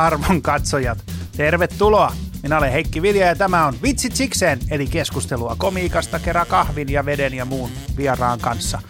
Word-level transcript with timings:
Arvon 0.00 0.42
katsojat, 0.42 0.98
tervetuloa. 1.36 2.12
Minä 2.42 2.58
olen 2.58 2.72
Heikki 2.72 3.02
Vilja 3.02 3.26
ja 3.26 3.36
tämä 3.36 3.66
on 3.66 3.74
Vitsit 3.82 4.16
sikseen, 4.16 4.58
eli 4.70 4.86
keskustelua 4.86 5.54
komiikasta 5.58 6.18
kerran 6.18 6.46
kahvin 6.46 6.88
ja 6.88 7.04
veden 7.04 7.34
ja 7.34 7.44
muun 7.44 7.70
vieraan 7.96 8.40
kanssa. 8.40 8.82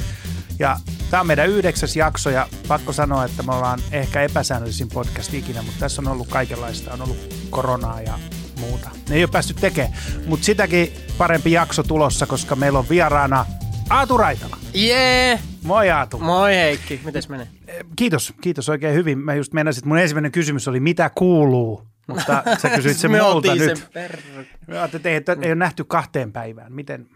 Ja 0.59 0.77
tämä 1.11 1.21
on 1.21 1.27
meidän 1.27 1.49
yhdeksäs 1.49 1.97
jakso 1.97 2.31
ja 2.31 2.49
pakko 2.69 2.93
sanoa, 2.93 3.25
että 3.25 3.43
me 3.43 3.55
ollaan 3.55 3.81
ehkä 3.93 4.23
epäsäännöllisin 4.23 4.89
podcast 4.89 5.35
ikinä, 5.35 5.63
mutta 5.63 5.81
tässä 5.81 6.03
on 6.03 6.09
ollut 6.09 6.29
kaikenlaista. 6.29 6.93
On 6.93 7.03
ollut 7.03 7.35
koronaa 7.51 8.01
ja 8.01 8.19
muuta. 8.61 8.91
Ne 9.09 9.17
ei 9.17 9.25
ole 9.25 9.31
päästy 9.33 9.55
tekemään, 9.55 9.95
mutta 10.27 10.45
sitäkin 10.45 10.93
parempi 11.19 11.53
jakso 11.53 11.83
tulossa, 11.83 12.27
koska 12.27 12.57
meillä 12.57 12.79
on 12.79 12.89
vieraana 12.89 13.47
Aatu 13.91 14.17
Raitala. 14.17 14.57
Jee! 14.75 15.41
Moi 15.63 15.91
Aatu. 15.91 16.19
Moi 16.19 16.55
Heikki, 16.55 17.01
mites 17.05 17.29
menee? 17.29 17.49
Kiitos, 17.97 18.35
kiitos 18.41 18.69
oikein 18.69 18.95
hyvin. 18.95 19.19
Mä 19.19 19.35
just 19.35 19.53
meinasin, 19.53 19.81
että 19.81 19.89
mun 19.89 19.99
ensimmäinen 19.99 20.33
kysymys 20.33 20.69
oli, 20.69 20.81
mitä 20.81 21.11
kuuluu? 21.15 21.83
Mutta 22.07 22.43
sä 22.59 22.71
kysyit 22.71 22.97
sen 22.97 23.11
multa 23.21 23.27
oltiin 23.27 23.59
nyt. 23.59 23.77
sen 23.79 23.89
per... 23.93 24.19
Mä 24.67 24.85
että 24.85 25.09
ei, 25.09 25.17
että 25.17 25.37
ei 25.41 25.49
ole 25.49 25.55
nähty 25.55 25.85
kahteen 25.85 26.33
päivään. 26.33 26.73
Miten? 26.73 27.09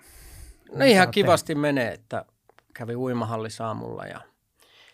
No 0.75 0.85
ihan 0.85 1.11
kivasti 1.11 1.55
menee, 1.55 1.93
että 1.93 2.25
kävi 2.75 2.97
uimahallissa 2.97 3.67
aamulla 3.67 4.07
ja 4.07 4.21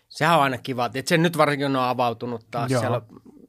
sehän 0.09 0.37
on 0.37 0.43
aina 0.43 0.57
kiva. 0.57 0.85
että 0.85 1.09
se 1.09 1.17
nyt 1.17 1.37
varsinkin 1.37 1.67
on 1.67 1.75
avautunut 1.75 2.47
taas. 2.51 2.71
Joo. 2.71 2.81
Siellä 2.81 3.01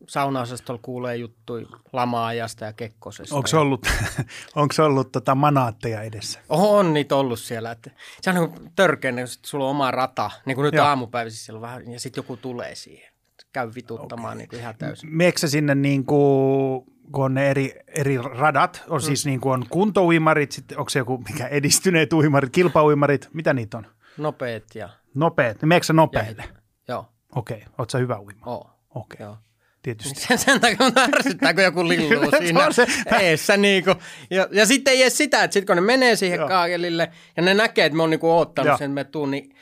saunaosastolla 0.09 0.81
kuulee 0.83 1.17
juttui 1.17 1.67
lama-ajasta 1.93 2.65
ja 2.65 2.73
kekkosesta. 2.73 3.37
Onko 3.37 3.49
ja... 3.53 3.61
ollut, 3.61 3.87
onko 4.57 4.75
ollut 4.79 5.13
tota 5.13 5.35
manaatteja 5.35 6.03
edessä? 6.03 6.41
Oho, 6.49 6.79
on 6.79 6.95
niitä 6.95 7.17
ollut 7.17 7.39
siellä. 7.39 7.71
Että 7.71 7.91
se 8.21 8.31
on 8.31 8.37
niin 8.37 8.73
törkeä, 8.77 9.13
kun 9.13 9.29
sit 9.29 9.45
sulla 9.45 9.65
on 9.65 9.71
oma 9.71 9.91
rata, 9.91 10.31
niin 10.47 10.55
kuin 10.55 10.65
nyt 10.65 10.75
Joo. 10.75 10.87
aamupäivässä 10.87 11.45
siellä 11.45 11.61
vähän, 11.61 11.91
ja 11.93 12.01
sitten 12.01 12.19
joku 12.19 12.37
tulee 12.37 12.75
siihen. 12.75 13.13
Käy 13.53 13.71
vituttamaan 13.75 14.33
okay. 14.33 14.39
niin 14.39 14.49
kuin 14.49 14.61
ihan 14.61 14.75
täysin. 14.79 15.17
Meekö 15.17 15.49
sinne 15.49 15.75
niin 15.75 16.05
kuin, 16.05 16.85
kun 17.13 17.25
on 17.25 17.35
ne 17.35 17.51
eri, 17.51 17.75
eri 17.87 18.19
radat, 18.19 18.85
on 18.89 19.03
siis 19.03 19.27
niin 19.27 19.41
kuin 19.41 19.53
on 19.53 19.67
kuntouimarit, 19.71 20.53
sitten 20.53 20.79
onko 20.79 20.89
se 20.89 20.99
joku 20.99 21.19
mikä 21.19 21.47
edistyneet 21.59 22.13
uimarit, 22.13 22.53
kilpauimarit, 22.53 23.29
mitä 23.33 23.55
niitä 23.55 23.79
on? 23.79 23.87
Nopeet 24.17 24.75
ja... 24.75 24.89
Nopeet, 25.15 25.63
niin 25.63 25.85
sä 25.85 25.93
nopeille? 25.93 26.45
Joo, 26.89 27.07
Okei, 27.35 27.65
oot 27.79 27.91
sä 27.91 27.99
hyvä 27.99 28.21
uima? 28.21 28.47
oo. 28.47 28.71
Okei, 28.95 29.17
Joo. 29.21 29.37
Tietysti. 29.83 30.21
Sen, 30.21 30.39
sen 30.39 30.61
takia 30.61 30.77
mun 30.81 31.15
ärsyttää, 31.15 31.55
kun 31.55 31.63
joku 31.63 31.85
lilluu 31.89 32.31
siinä 32.39 32.67
on 32.67 32.75
se- 32.75 32.87
eessä. 33.21 33.57
Niinku. 33.57 33.95
Ja, 34.31 34.49
ja 34.53 34.67
sitten 34.67 34.95
ei 34.95 35.03
edes 35.03 35.17
sitä, 35.17 35.45
että 35.45 35.55
sit 35.55 35.67
kun 35.67 35.77
ne 35.77 35.81
menee 35.83 36.17
siihen 36.17 36.39
Joo. 36.39 36.49
kaakelille 36.49 37.13
ja 37.37 37.43
ne 37.43 37.55
näkee, 37.55 37.85
että 37.87 37.97
mä 37.97 38.03
oon 38.03 38.11
niinku 38.11 38.31
oottanut 38.31 38.69
Joo. 38.69 38.79
sen, 38.79 38.91
että 38.91 39.01
mä 39.01 39.05
tuun, 39.05 39.31
niin 39.31 39.57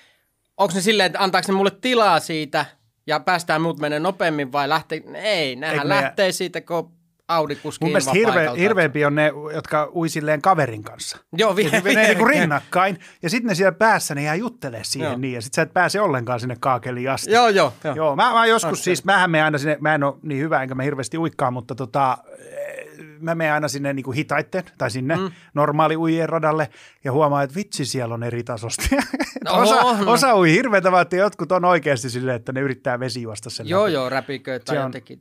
onko 0.56 0.74
ne 0.74 0.80
silleen, 0.80 1.06
että 1.06 1.20
antaako 1.22 1.52
ne 1.52 1.56
mulle 1.56 1.72
tilaa 1.80 2.20
siitä 2.20 2.66
ja 3.06 3.20
päästään 3.20 3.62
muut 3.62 3.78
menee 3.78 4.00
nopeammin 4.00 4.52
vai 4.52 4.68
lähtee? 4.68 5.02
Ei, 5.14 5.56
nehän 5.56 5.76
Eikö 5.76 5.88
lähtee 5.88 6.32
siitä, 6.32 6.60
kun 6.60 6.92
Audi 7.31 7.56
kuski 7.56 7.84
Mun 7.84 7.91
mielestä 7.91 8.12
hirve, 8.12 8.50
hirveämpi 8.59 9.05
on 9.05 9.14
ne, 9.14 9.33
jotka 9.55 9.91
ui 9.95 10.09
silleen 10.09 10.42
kaverin 10.42 10.83
kanssa. 10.83 11.19
Joo, 11.33 11.56
Ja 11.59 11.70
ne 11.70 11.84
vie, 11.84 11.95
niinku 12.06 12.25
rinnakkain, 12.25 12.98
ja 13.22 13.31
sitten 13.31 13.48
ne 13.48 13.55
siellä 13.55 13.72
päässä, 13.72 14.14
ne 14.14 14.22
jää 14.22 14.34
juttelee 14.34 14.84
siihen 14.84 15.11
Joo. 15.11 15.19
niin, 15.19 15.34
ja 15.34 15.42
sitten 15.42 15.56
sä 15.56 15.62
et 15.62 15.72
pääse 15.72 16.00
ollenkaan 16.00 16.41
sinne 16.41 16.56
kaakeliin 16.61 17.11
asti. 17.11 17.31
Joo, 17.33 17.48
joo, 17.48 17.72
joo. 17.84 17.95
Joo, 17.95 18.17
mä, 18.17 18.33
mä 18.33 18.47
joskus 18.47 18.72
Okei. 18.78 18.84
siis, 18.84 19.05
mähän 19.05 19.31
menen 19.31 19.45
aina 19.45 19.59
sinne, 19.59 19.77
mä 19.81 19.95
en 19.95 20.05
ole 20.05 20.14
niin 20.22 20.41
hyvä, 20.42 20.62
enkä 20.62 20.75
mä 20.75 20.83
hirveästi 20.83 21.19
uikkaa, 21.19 21.50
mutta 21.50 21.75
tota, 21.75 22.19
eh, 22.39 22.89
mä 23.20 23.34
menen 23.34 23.53
aina 23.53 23.69
sinne 23.69 23.92
niin 23.92 24.05
kuin 24.05 24.17
hitaitten, 24.17 24.65
tai 24.78 24.91
sinne 24.91 25.17
mm. 25.17 25.31
normaali 25.55 25.97
uijien 25.97 26.28
radalle, 26.28 26.69
ja 27.04 27.12
huomaa, 27.12 27.43
että 27.43 27.56
vitsi, 27.56 27.84
siellä 27.84 28.15
on 28.15 28.22
eri 28.22 28.43
tasosta. 28.43 28.83
No, 29.44 29.53
osa, 29.53 29.83
no. 30.04 30.12
osa 30.12 30.37
ui 30.37 30.53
hirveätä, 30.53 30.93
vaan 30.93 31.06
jotkut 31.12 31.53
on 31.53 31.65
oikeasti 31.65 32.10
silleen, 32.10 32.37
että 32.37 32.53
ne 32.53 32.60
yrittää 32.60 33.00
vesijuosta 33.00 33.50
sen 33.50 33.69
Joo, 33.69 33.83
läpi. 33.84 33.93
joo, 33.93 34.09
räpiköitä 34.09 34.62
Se 34.62 34.66
tai 34.66 34.78
on- 34.78 34.88
jotenkin. 34.88 35.19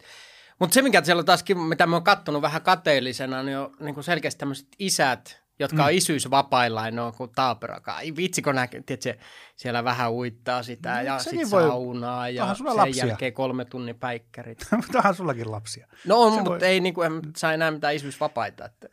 Mutta 0.59 0.73
se, 0.73 0.81
mikä 0.81 1.03
siellä 1.03 1.19
on 1.19 1.25
taas 1.25 1.43
kiva, 1.43 1.61
mitä 1.61 1.85
mä 1.87 1.95
oon 1.95 2.03
kattonut 2.03 2.41
vähän 2.41 2.61
kateellisena, 2.61 3.43
niin 3.43 3.57
on 3.57 3.75
niin 3.79 3.93
kuin 3.93 4.03
selkeästi 4.03 4.39
tämmöiset 4.39 4.67
isät, 4.79 5.41
jotka 5.59 5.77
Mm. 5.77 5.85
on 5.85 5.91
isyysvapailla, 5.91 6.85
ja 6.85 6.91
ne 6.91 7.01
on 7.01 7.13
kuin 7.13 7.31
taaperakaan. 7.35 8.03
Vitsi, 8.15 8.41
kun 8.41 8.55
näkee, 8.55 8.81
tiedätkö, 8.85 9.15
siellä 9.59 9.83
vähän 9.83 10.11
uittaa 10.11 10.63
sitä 10.63 10.95
No, 10.95 11.01
ja 11.01 11.19
sitten 11.19 11.51
voi- 11.51 11.61
saunaa 11.67 12.29
ja 12.29 12.55
sen 12.55 12.65
lapsia. 12.77 13.05
jälkeen 13.05 13.33
kolme 13.33 13.65
tunnin 13.65 13.95
päikkärit. 13.95 14.67
mutta 14.77 14.97
onhan 14.97 15.15
sullakin 15.15 15.51
lapsia. 15.51 15.87
No 16.05 16.21
on, 16.21 16.31
Se 16.31 16.35
mutta 16.37 16.49
voi- 16.49 16.63
ei 16.67 16.79
niin 16.79 16.93
kuin, 16.93 17.05
en 17.13 17.21
saa 17.37 17.53
enää 17.53 17.71
mitään 17.71 17.95
isyysvapaita. 17.95 18.65
Että. 18.65 18.87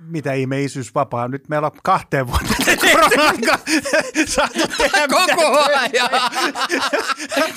Mitä 0.00 0.32
ihme 0.32 0.62
isyysvapaa? 0.62 1.28
Nyt 1.28 1.48
meillä 1.48 1.66
on 1.66 1.72
kahteen 1.82 2.26
vuoteen 2.26 2.78
korona-aika 2.92 3.58
saatu 4.26 4.58
tehdä 4.78 5.08
Koko 5.36 5.58
ajan! 5.58 6.10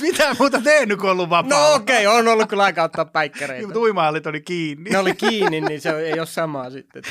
mitä 0.01 0.35
muuta 0.39 0.61
tehnyt, 0.61 0.99
kun 0.99 1.09
ollut 1.09 1.29
vapaa. 1.29 1.49
No 1.59 1.73
okei, 1.73 2.07
okay, 2.07 2.19
on 2.19 2.27
ollut 2.27 2.49
kyllä 2.49 2.63
aika 2.63 2.83
ottaa 2.83 3.03
Niin, 3.03 3.11
päikkäreitä. 3.11 3.67
mutta 3.67 3.79
uimahallit 3.79 4.27
oli 4.27 4.41
kiinni. 4.41 4.89
Ne 4.89 4.97
oli 4.97 5.15
kiinni, 5.15 5.61
niin 5.61 5.81
se 5.81 5.89
ei 5.99 6.19
ole 6.19 6.25
samaa 6.27 6.69
sitten. 6.69 7.03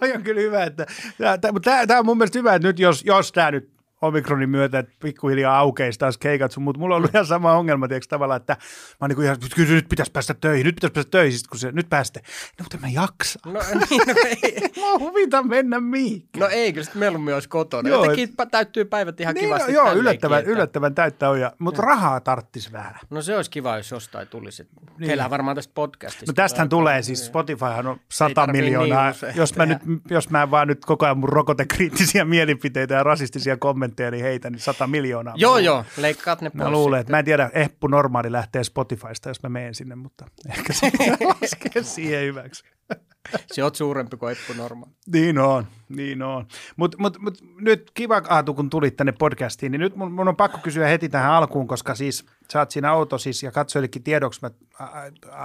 Toi 0.00 0.12
on 0.12 0.22
kyllä 0.22 0.40
hyvä, 0.40 0.64
että 0.64 0.86
tämä, 1.64 1.86
tämä 1.86 2.00
on 2.00 2.06
mun 2.06 2.18
mielestä 2.18 2.38
hyvä, 2.38 2.54
että 2.54 2.68
nyt 2.68 2.78
jos, 2.78 3.04
jos 3.04 3.32
tämä 3.32 3.50
nyt 3.50 3.70
omikronin 4.02 4.50
myötä, 4.50 4.78
että 4.78 4.92
pikkuhiljaa 5.02 5.58
aukeisi 5.58 5.98
taas 5.98 6.18
keikat 6.18 6.52
sun, 6.52 6.62
mutta 6.62 6.78
mulla 6.80 6.94
on 6.94 6.96
ollut 6.96 7.14
ihan 7.14 7.26
sama 7.26 7.52
ongelma, 7.52 7.88
tiedätkö, 7.88 8.06
tavallaan, 8.08 8.40
että 8.40 8.52
mä 8.52 8.96
oon 9.00 9.10
niin 9.10 9.22
ihan, 9.22 9.36
kyllä 9.56 9.74
nyt 9.74 9.88
pitäisi 9.88 10.12
päästä 10.12 10.34
töihin, 10.34 10.66
nyt 10.66 10.74
pitäisi 10.74 10.92
päästä 10.94 11.10
töihin, 11.10 11.38
kun 11.50 11.58
se, 11.58 11.72
nyt 11.72 11.88
pääste. 11.90 12.20
No 12.58 12.62
mutta 12.62 12.78
mä 12.80 12.88
jaksa. 12.88 13.38
No, 13.46 13.52
niin, 13.90 14.02
no, 14.06 14.14
ei, 14.26 14.60
Mä 14.92 14.98
huvita 14.98 15.42
mennä 15.42 15.80
mihinkään. 15.80 16.40
no 16.40 16.48
ei, 16.48 16.72
kyllä 16.72 16.84
sitten 16.84 17.00
mieluummin 17.00 17.34
olisi 17.34 17.48
kotona. 17.48 17.88
Joo, 17.88 18.04
Jotenkin 18.04 18.28
pa- 18.28 18.48
täyttyy 18.50 18.84
päivät 18.84 19.20
ihan 19.20 19.34
niin, 19.34 19.44
kivasti 19.44 19.72
no, 19.72 19.74
joo, 19.74 19.84
tälleenkin, 19.84 20.00
yllättävän, 20.02 20.38
että- 20.38 20.50
yllättävän 20.50 20.94
täyttä 20.94 21.30
on, 21.30 21.40
ja, 21.40 21.52
mutta 21.58 21.82
rahaa 21.82 22.20
tarttis 22.20 22.72
vähän. 22.72 22.94
No 23.10 23.22
se 23.22 23.36
olisi 23.36 23.50
kiva, 23.50 23.76
jos 23.76 23.90
jostain 23.90 24.28
tulisi. 24.28 24.66
Niin. 24.98 25.06
Teillähän 25.08 25.30
varmaan 25.30 25.56
tästä 25.56 25.72
podcastista. 25.74 26.32
No 26.32 26.34
tästähän 26.34 26.68
tulee 26.68 27.02
siis 27.02 27.26
Spotifyhan 27.26 27.86
on 27.86 28.00
100 28.08 28.34
tarvii 28.34 28.62
miljoonaa. 28.62 29.10
niin 29.22 29.36
jos, 29.36 29.56
mä 29.56 29.66
nyt, 29.66 29.78
jos 30.10 30.30
mä 30.30 30.42
en 30.42 30.50
vaan 30.50 30.68
nyt 30.68 30.84
koko 30.84 31.04
ajan 31.04 31.18
mun 31.18 31.28
rokotekriittisiä 31.28 32.24
mielipiteitä 32.24 32.94
ja 32.94 33.02
rasistisia 33.02 33.56
kommentteja, 33.56 33.91
niin 34.10 34.24
heitä, 34.24 34.50
niin 34.50 34.60
100 34.60 34.86
miljoonaa. 34.86 35.34
Joo, 35.36 35.58
joo, 35.58 35.84
leikkaat 35.96 36.40
ne 36.40 36.50
pois. 36.50 36.64
Mä 36.64 36.70
luulen, 36.70 37.00
että 37.00 37.12
mä 37.12 37.18
en 37.18 37.24
tiedä, 37.24 37.50
Eppu 37.54 37.86
Normaali 37.86 38.32
lähtee 38.32 38.64
Spotifysta, 38.64 39.28
jos 39.30 39.42
mä 39.42 39.48
menen 39.48 39.74
sinne, 39.74 39.94
mutta 39.94 40.24
ehkä 40.50 40.72
se 40.72 40.92
laskee 41.40 41.82
siihen 41.82 42.22
hyväksi. 42.22 42.64
Se 43.52 43.64
on 43.64 43.74
suurempi 43.74 44.16
kuin 44.16 44.32
Eppu 44.32 44.52
Norma. 44.52 44.86
Niin 45.12 45.38
on, 45.38 45.66
niin 45.88 46.22
on. 46.22 46.46
Mutta 46.76 46.98
mut, 47.00 47.18
mut, 47.18 47.38
nyt 47.60 47.90
kiva 47.94 48.22
Aatu, 48.28 48.54
kun 48.54 48.70
tulit 48.70 48.96
tänne 48.96 49.12
podcastiin, 49.12 49.72
niin 49.72 49.80
nyt 49.80 49.96
mun, 49.96 50.12
mun 50.12 50.28
on 50.28 50.36
pakko 50.36 50.58
kysyä 50.62 50.86
heti 50.86 51.08
tähän 51.08 51.32
alkuun, 51.32 51.68
koska 51.68 51.94
siis 51.94 52.26
sä 52.52 52.58
oot 52.58 52.70
siinä 52.70 52.92
auto 52.92 53.18
siis, 53.18 53.42
ja 53.42 53.50
katsojillekin 53.50 54.02
tiedoksi, 54.02 54.40
mä 54.42 54.50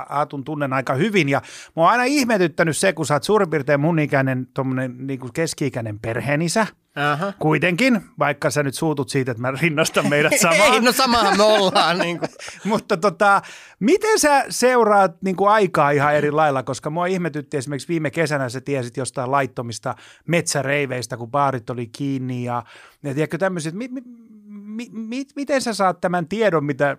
Aatun 0.10 0.44
tunnen 0.44 0.74
aika 0.74 0.94
hyvin, 0.94 1.30
ja 1.30 1.42
mua 1.76 1.86
on 1.86 1.92
aina 1.92 2.04
ihmetyttänyt 2.04 2.78
se, 2.78 2.94
kun 2.94 3.06
sä 3.06 3.14
oot 3.14 3.24
suurin 3.24 3.50
piirtein 3.50 3.80
mun 3.80 4.00
ikäinen, 4.00 4.48
tommonen 4.54 5.08
niin 5.08 5.20
kuin 5.20 5.34
keski-ikäinen 5.34 6.00
perheenisä, 6.00 6.68
Aha. 6.98 7.34
kuitenkin, 7.40 8.02
vaikka 8.20 8.50
sä 8.50 8.64
nyt 8.64 8.76
suutut 8.76 9.10
siitä, 9.10 9.32
että 9.32 9.42
mä 9.42 9.52
rinnastan 9.52 10.10
meidät 10.10 10.34
samaan. 10.42 10.74
Ei, 10.74 10.82
no 10.82 10.92
samahan 10.92 11.38
me 11.38 11.44
ollaan. 11.44 11.98
niin 12.06 12.20
kuin. 12.20 12.30
Mutta 12.64 12.98
tota, 12.98 13.42
miten 13.80 14.20
sä 14.20 14.46
seuraat 14.50 15.22
niin 15.22 15.36
kuin 15.36 15.50
aikaa 15.50 15.92
ihan 15.92 16.16
eri 16.16 16.32
lailla, 16.32 16.64
koska 16.64 16.90
mua 16.90 17.06
ihmetytti 17.06 17.58
esimerkiksi 17.58 17.88
viime 17.88 18.12
kesänä 18.12 18.50
sä 18.50 18.62
tiesit 18.62 18.98
jostain 18.98 19.32
laittomista 19.32 19.96
metsäreiveistä, 20.28 21.18
kun 21.18 21.32
baarit 21.32 21.70
oli 21.70 21.88
kiinni 21.88 22.44
ja, 22.44 22.64
ja 23.04 23.14
tiedätkö 23.14 23.38
tämmöiset, 23.38 23.74
mi, 23.74 23.88
mi, 23.88 24.02
mi, 24.48 24.90
mi, 24.92 25.24
miten 25.36 25.62
sä 25.62 25.74
saat 25.74 26.02
tämän 26.02 26.28
tiedon, 26.28 26.66
mitä 26.66 26.98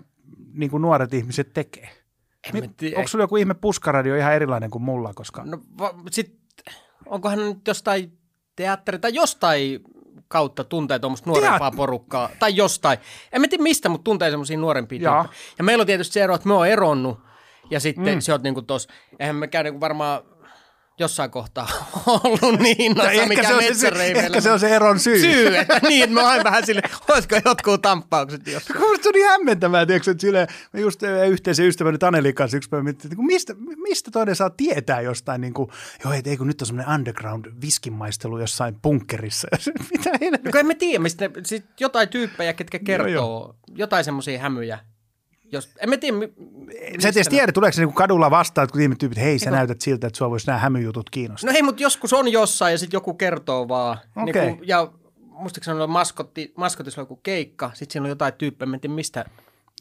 niin 0.52 0.70
kuin 0.70 0.80
nuoret 0.82 1.14
ihmiset 1.14 1.52
tekee? 1.52 1.88
Onko 2.96 3.08
sulla 3.08 3.24
joku 3.24 3.36
ihme 3.36 3.54
puskaradio 3.54 4.16
ihan 4.16 4.34
erilainen 4.34 4.70
kuin 4.70 4.82
mulla, 4.82 5.14
koska 5.14 5.44
No 5.44 5.58
va- 5.78 5.94
sit, 6.10 6.38
onkohan 7.06 7.38
nyt 7.38 7.66
jostain 7.66 8.17
teatteri 8.58 8.98
tai 8.98 9.14
jostain 9.14 9.80
kautta 10.28 10.64
tuntee 10.64 10.98
tuommoista 10.98 11.30
nuorempaa 11.30 11.70
Teat- 11.70 11.76
porukkaa. 11.76 12.30
Tai 12.38 12.56
jostain. 12.56 12.98
En 13.32 13.40
mä 13.40 13.48
tiedä 13.48 13.62
mistä, 13.62 13.88
mutta 13.88 14.04
tuntee 14.04 14.30
semmoisia 14.30 14.58
nuorempia 14.58 14.98
tyyppejä. 14.98 15.28
Ja 15.58 15.64
meillä 15.64 15.82
on 15.82 15.86
tietysti 15.86 16.12
se 16.12 16.22
ero, 16.22 16.34
että 16.34 16.48
me 16.48 16.54
on 16.54 16.68
eronnut. 16.68 17.18
Ja 17.70 17.80
sitten 17.80 18.14
mm. 18.14 18.20
se 18.20 18.32
on 18.32 18.42
niinku 18.42 18.62
tos, 18.62 18.88
eihän 19.18 19.36
me 19.36 19.48
käy 19.48 19.62
niinku 19.62 19.80
varmaan 19.80 20.22
jossain 20.98 21.30
kohtaa 21.30 21.68
ollut 22.06 22.60
niin 22.60 22.82
innossa, 22.82 23.10
ehkä, 23.10 23.28
mikä 23.28 23.42
se 23.42 23.54
on 23.54 23.62
se, 23.74 23.88
ehkä 24.04 24.40
se 24.40 24.50
on 24.50 24.60
se 24.60 24.68
eron 24.68 24.98
syy. 24.98 25.20
syy, 25.20 25.56
että 25.56 25.80
niin, 25.88 26.12
me 26.12 26.22
aina 26.22 26.44
vähän 26.44 26.66
sille, 26.66 26.82
olisiko 27.08 27.36
jotkut 27.44 27.82
tamppaukset 27.82 28.46
jos. 28.52 28.68
Musta 28.68 29.08
on 29.08 29.12
niin 29.12 29.28
hämmentävää, 29.28 29.86
tiedätkö, 29.86 30.10
että 30.10 30.20
silleen, 30.20 30.48
mä 30.72 30.80
just 30.80 31.02
eh, 31.02 31.28
yhteisen 31.28 31.66
ystäväni 31.66 31.98
Tanelin 31.98 32.34
kanssa 32.34 32.56
yksi 32.56 32.68
päivä 32.68 32.82
miettii, 32.82 33.08
että 33.08 33.16
kun 33.16 33.26
mistä, 33.26 33.54
mistä 33.76 34.10
toinen 34.10 34.36
saa 34.36 34.50
tietää 34.50 35.00
jostain, 35.00 35.40
niin 35.40 35.54
kuin, 35.54 35.70
joo, 36.04 36.12
et, 36.12 36.26
ei 36.26 36.36
kun 36.36 36.46
nyt 36.46 36.62
on 36.62 36.66
semmoinen 36.66 36.94
underground 36.94 37.44
viskinmaistelu 37.62 38.38
jossain 38.38 38.80
bunkkerissa. 38.82 39.48
Mitä 39.92 40.10
No 40.10 40.18
helvettiä? 40.20 40.52
kun 40.52 40.60
en 40.60 40.66
mä 40.66 40.74
tiedä, 40.74 41.02
mistä 41.02 41.28
ne, 41.28 41.34
sit 41.46 41.66
jotain 41.80 42.08
tyyppejä, 42.08 42.52
ketkä 42.52 42.78
kertoo, 42.78 43.08
joo. 43.08 43.56
jotain 43.76 44.04
semmoisia 44.04 44.40
hämyjä. 44.40 44.78
Jos, 45.52 45.70
en 45.80 45.88
mä 45.88 45.96
tiedä, 45.96 46.16
Sä 47.00 47.08
et 47.08 47.16
edes 47.16 47.28
tiedä, 47.28 47.52
tuleeko 47.52 47.72
se 47.74 47.84
niin 47.84 47.94
kadulla 47.94 48.30
vastaan, 48.30 48.64
että 48.64 48.72
kun 48.72 48.82
ihmiset 48.82 48.98
tyypit, 48.98 49.18
hei 49.18 49.38
sä 49.38 49.44
Eikö- 49.44 49.56
näytät 49.56 49.80
siltä, 49.80 50.06
että 50.06 50.16
sua 50.16 50.30
voisi 50.30 50.46
nämä 50.46 50.58
hämyjutut 50.58 51.10
kiinnostaa. 51.10 51.50
No 51.50 51.56
ei, 51.56 51.62
mutta 51.62 51.82
joskus 51.82 52.12
on 52.12 52.32
jossain 52.32 52.72
ja 52.72 52.78
sitten 52.78 52.96
joku 52.96 53.14
kertoo 53.14 53.68
vaan. 53.68 53.98
Okei. 54.16 54.46
Niin 54.46 54.58
ja 54.62 54.92
muistaakseni 55.16 55.80
on 55.80 55.90
maskotti, 55.90 56.52
maskotissa 56.56 57.00
joku 57.00 57.16
keikka, 57.16 57.70
sitten 57.74 57.92
siinä 57.92 58.04
on 58.04 58.08
jotain 58.08 58.34
tyyppejä, 58.34 58.66
mä 58.66 58.76
en 58.76 58.80
tiedä 58.80 58.94
mistä, 58.94 59.24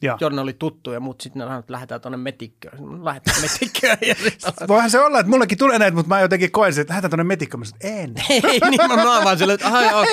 Joo. 0.02 0.16
Jonne 0.20 0.42
oli 0.42 0.52
tuttu 0.52 0.92
ja 0.92 1.00
muut 1.00 1.20
sitten 1.20 1.48
ne 1.48 1.58
että 1.58 1.72
lähdetään 1.72 2.00
tuonne 2.00 2.16
metikköön. 2.16 3.04
Lähdetään 3.04 3.36
metikköön. 3.40 3.98
Ja 4.06 4.14
Voihan 4.68 4.90
se 4.90 5.00
olla, 5.00 5.20
että 5.20 5.30
mullekin 5.30 5.58
tulee 5.58 5.78
näitä, 5.78 5.94
mutta 5.94 6.08
mä 6.08 6.20
jotenkin 6.20 6.50
koen 6.50 6.72
sen, 6.72 6.82
että 6.82 6.92
lähdetään 6.92 7.10
tuonne 7.10 7.24
metikköön. 7.24 7.60
Mä 7.60 7.66
en. 7.80 8.14
ei, 8.30 8.40
niin 8.70 8.88
mä, 8.88 8.96
mä 9.04 9.24
vaan 9.24 9.38
sille, 9.38 9.52
että 9.52 9.66
aha, 9.66 9.82
joo, 9.82 10.04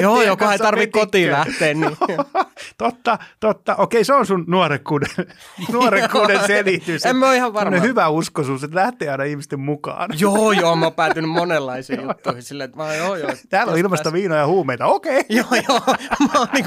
joo 0.00 0.22
joka 0.22 0.52
ei 0.52 0.58
tarvitse 0.58 0.90
kotiin 0.90 1.32
lähteä. 1.32 1.74
Niin. 1.74 1.96
totta, 2.78 3.18
totta. 3.40 3.76
Okei, 3.76 4.04
se 4.04 4.14
on 4.14 4.26
sun 4.26 4.44
nuorekkuuden, 4.46 5.08
nuorekkuuden 5.72 6.40
selitys. 6.46 7.06
en 7.06 7.16
mä 7.16 7.26
ole 7.26 7.36
ihan 7.36 7.54
varma. 7.54 7.80
hyvä 7.80 8.08
uskoisuus, 8.08 8.64
että 8.64 8.76
lähtee 8.76 9.10
aina 9.10 9.24
ihmisten 9.24 9.60
mukaan. 9.60 10.10
joo, 10.18 10.52
joo, 10.52 10.76
mä 10.76 10.86
oon 10.86 10.94
päätynyt 10.94 11.30
monenlaisiin 11.30 12.02
juttuihin. 12.02 12.42
Silleen, 12.42 12.68
että 12.70 12.76
mä, 12.76 12.94
joo, 12.94 13.16
joo, 13.16 13.30
Täällä 13.48 13.72
on 13.72 13.78
ilmasta 13.78 14.12
viinoja 14.12 14.40
ja 14.40 14.46
huumeita, 14.46 14.86
okei. 14.86 15.24
Joo, 15.28 15.46
joo. 15.68 15.80
Mä 16.32 16.38
oon 16.38 16.48
niin 16.52 16.64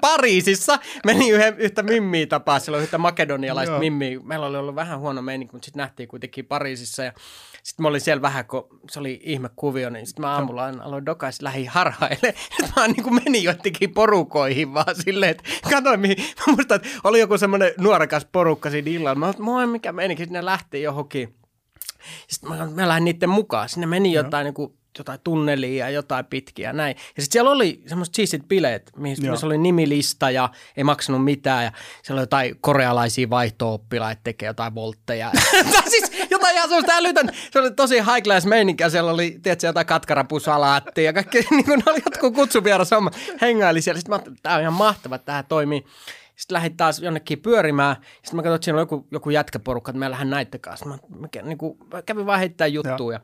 Pariisissa, 0.00 0.78
menin 1.06 1.34
yhden, 1.34 1.57
yhtä 1.58 1.82
mimmiä 1.82 2.26
tapaa, 2.26 2.58
silloin 2.58 2.82
yhtä 2.82 2.98
makedonialaista 2.98 3.72
Joo. 3.72 3.80
mimmiä. 3.80 4.20
Meillä 4.22 4.46
oli 4.46 4.56
ollut 4.56 4.74
vähän 4.74 4.98
huono 4.98 5.22
meininki, 5.22 5.52
mutta 5.52 5.66
sitten 5.66 5.80
nähtiin 5.80 6.08
kuitenkin 6.08 6.46
Pariisissa 6.46 7.04
ja 7.04 7.12
sitten 7.62 7.82
mä 7.82 7.88
olin 7.88 8.00
siellä 8.00 8.22
vähän, 8.22 8.46
kun 8.46 8.80
se 8.90 9.00
oli 9.00 9.20
ihme 9.22 9.50
kuvio, 9.56 9.90
niin 9.90 10.06
sitten 10.06 10.24
mä 10.24 10.32
aamulla 10.32 10.68
aloin 10.68 11.06
dokais 11.06 11.42
lähi 11.42 11.64
harhaille. 11.64 12.34
mä 12.76 12.88
niin 12.88 13.02
kuin 13.02 13.14
menin 13.14 13.44
joidenkin 13.44 13.94
porukoihin 13.94 14.74
vaan 14.74 14.96
silleen, 15.04 15.30
että 15.30 15.44
katsoin 15.70 16.00
mihin. 16.00 16.16
Mä 16.18 16.52
muistan, 16.54 16.76
että 16.76 16.88
oli 17.04 17.20
joku 17.20 17.38
semmoinen 17.38 17.72
nuorekas 17.78 18.24
porukka 18.24 18.70
siinä 18.70 18.90
illalla. 18.90 19.14
Mä 19.14 19.26
olin, 19.26 19.42
moi 19.42 19.66
mikä 19.66 19.92
meininki, 19.92 20.22
sitten 20.22 20.40
ne 20.40 20.44
lähti 20.44 20.82
johonkin. 20.82 21.34
Sitten 22.28 22.50
mä, 22.50 22.66
mä 22.66 22.88
lähdin 22.88 23.04
niiden 23.04 23.30
mukaan. 23.30 23.68
Sinne 23.68 23.86
meni 23.86 24.12
jotain 24.12 24.44
niin 24.44 24.54
kuin 24.54 24.77
jotain 25.00 25.20
tunnelia 25.24 25.84
ja 25.84 25.90
jotain 25.90 26.24
pitkiä 26.24 26.72
näin. 26.72 26.96
Ja 27.16 27.22
sitten 27.22 27.32
siellä 27.32 27.50
oli 27.50 27.82
semmoiset 27.86 28.14
siisit 28.14 28.48
bileet, 28.48 28.90
missä, 28.96 29.30
missä 29.30 29.46
oli 29.46 29.58
nimilista 29.58 30.30
ja 30.30 30.48
ei 30.76 30.84
maksanut 30.84 31.24
mitään 31.24 31.64
ja 31.64 31.72
siellä 32.02 32.18
oli 32.18 32.22
jotain 32.22 32.56
korealaisia 32.60 33.30
vaihto-oppilaita 33.30 34.20
tekee 34.24 34.46
jotain 34.46 34.74
voltteja. 34.74 35.30
siis 35.90 36.30
jotain 36.30 36.56
ihan 36.56 36.68
semmoista 36.68 36.92
älytön, 36.92 37.30
se 37.50 37.58
oli 37.58 37.70
tosi 37.70 37.94
high 37.94 38.22
class 38.24 38.46
meininkiä, 38.46 38.88
siellä 38.88 39.10
oli 39.10 39.38
tietysti 39.42 39.66
jotain 39.66 39.86
katkarapusalaattia 39.86 41.04
ja 41.04 41.12
kaikki, 41.12 41.38
niin 41.50 41.64
kuin 41.64 41.82
ne 41.86 41.92
oli 41.92 42.00
jotkut 42.04 42.34
kutsuvieras 42.34 42.90
homma, 42.90 43.10
hengaili 43.40 43.82
siellä. 43.82 43.98
Sitten 43.98 44.10
mä 44.10 44.14
ajattelin, 44.14 44.36
että 44.36 44.42
tämä 44.42 44.54
on 44.54 44.60
ihan 44.60 44.72
mahtava, 44.72 45.14
että 45.14 45.26
tämä 45.26 45.42
toimii. 45.42 45.84
Sitten 46.36 46.54
lähdin 46.54 46.76
taas 46.76 47.00
jonnekin 47.00 47.40
pyörimään. 47.40 47.96
Sitten 47.96 48.36
mä 48.36 48.42
katsoin, 48.42 48.54
että 48.54 48.64
siinä 48.64 48.76
on 48.76 48.82
joku, 48.82 49.06
joku 49.10 49.30
jätkäporukka, 49.30 49.90
että 49.90 50.10
lähden 50.10 50.30
näiden 50.30 50.60
kanssa. 50.60 50.86
Mä, 50.86 50.98
mä, 51.18 51.28
niin 51.42 51.58
kuin, 51.58 51.78
mä 51.92 52.02
kävin 52.02 52.26
vaan 52.26 52.38
heittää 52.38 52.66
juttuja. 52.66 53.18
Ja 53.18 53.20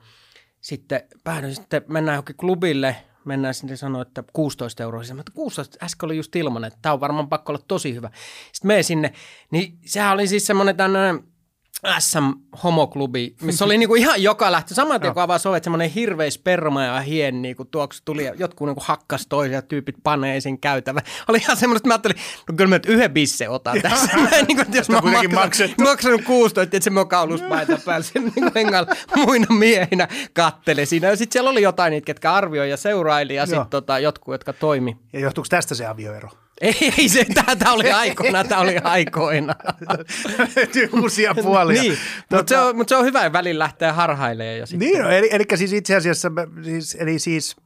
sitten 0.65 1.03
päädyin, 1.25 1.55
sitten 1.55 1.83
mennään 1.89 2.15
johonkin 2.15 2.37
klubille, 2.37 2.97
mennään 3.25 3.55
sinne 3.55 3.77
sanoa, 3.77 4.03
että 4.03 4.25
16 4.33 4.83
euroa. 4.83 5.03
Sitten 5.03 5.21
että 5.21 5.33
16, 5.35 5.79
äsken 5.83 6.07
oli 6.07 6.17
just 6.17 6.37
ilman, 6.37 6.65
että 6.65 6.79
tämä 6.83 6.93
on 6.93 7.01
varmaan 7.01 7.29
pakko 7.29 7.53
olla 7.53 7.65
tosi 7.69 7.95
hyvä. 7.95 8.11
Sitten 8.53 8.69
menen 8.69 8.85
sinne, 8.85 9.13
niin 9.51 9.79
sehän 9.85 10.13
oli 10.13 10.27
siis 10.27 10.47
semmoinen 10.47 10.77
tämmöinen 10.77 11.25
SM-homoklubi, 11.99 13.37
missä 13.43 13.65
oli 13.65 13.79
niinku 13.79 13.95
ihan 13.95 14.23
joka 14.23 14.53
lähtö. 14.53 14.75
Saman 14.75 15.01
tien 15.01 15.15
kun 15.15 15.23
avaa 15.23 15.39
sovet, 15.39 15.65
semmoinen 15.65 15.91
hirveä 15.91 16.31
sperma 16.31 16.85
ja 16.85 17.01
hien 17.01 17.43
niinku 17.43 17.65
tuoksu 17.65 18.03
tuli 18.05 18.25
ja 18.25 18.35
jotkut 18.39 18.69
niinku 18.69 18.83
hakkas 18.85 19.27
toisia 19.27 19.63
tyypit 19.63 19.97
panee 20.03 20.41
sen 20.41 20.59
käytävä. 20.59 21.01
Oli 21.29 21.39
ihan 21.39 21.57
semmoinen, 21.57 21.77
että 21.77 21.89
mä 21.89 21.95
ajattelin, 21.95 22.17
no 22.49 22.55
kyllä 22.57 22.69
mä 22.69 22.75
nyt 22.77 22.87
yhden 22.87 23.11
bisse 23.11 23.49
otan 23.49 23.83
tässä. 23.83 24.17
niin 24.49 24.57
kuin, 24.57 24.67
jos 24.73 24.89
mä 24.89 25.01
oon 25.03 25.35
maksanut, 25.35 25.79
maksanut 25.79 26.23
16, 26.25 26.63
että 26.63 26.85
se 26.85 26.91
mä 26.91 27.05
kauluspaita 27.05 27.79
päällä 27.85 28.07
sen 28.13 28.33
niin 28.37 28.53
hengalla 28.55 28.95
muina 29.17 29.47
miehinä 29.59 30.09
kattele 30.33 30.87
siinä. 30.87 31.09
Ja 31.09 31.17
sitten 31.17 31.33
siellä 31.33 31.51
oli 31.51 31.63
jotain 31.63 31.91
niitä, 31.91 32.05
ketkä 32.05 32.33
arvioi 32.33 32.71
ja 32.71 32.77
seuraili 32.77 33.35
ja 33.35 33.47
sitten 33.47 33.67
tota, 33.71 33.99
jotkut, 33.99 34.35
jotka 34.35 34.53
toimi. 34.53 34.97
Ja 35.13 35.21
johtuuko 35.21 35.47
tästä 35.51 35.75
se 35.75 35.87
avioero? 35.87 36.29
Ei, 36.61 36.93
ei 36.99 37.09
se, 37.09 37.27
tämä 37.59 37.73
oli 37.73 37.91
aikoina, 37.91 38.45
tämä 38.45 38.61
oli 38.61 38.79
aikoina. 38.79 39.55
Uusia 41.03 41.35
puolia. 41.35 41.83
niin, 41.83 41.99
tota... 42.29 42.37
mutta 42.37 42.55
se, 42.55 42.59
on, 42.59 42.77
mut 42.77 42.89
se 42.89 42.97
on 42.97 43.05
hyvä 43.05 43.33
välillä 43.33 43.63
lähteä 43.63 43.93
harhailemaan. 43.93 44.59
Ja 44.59 44.67
sitten... 44.67 44.89
Niin, 44.89 45.03
no, 45.03 45.11
eli, 45.11 45.29
eli 45.33 45.45
siis 45.55 45.73
itse 45.73 45.97
asiassa, 45.97 46.31
siis, 46.63 46.97
eli 47.01 47.19
siis 47.19 47.57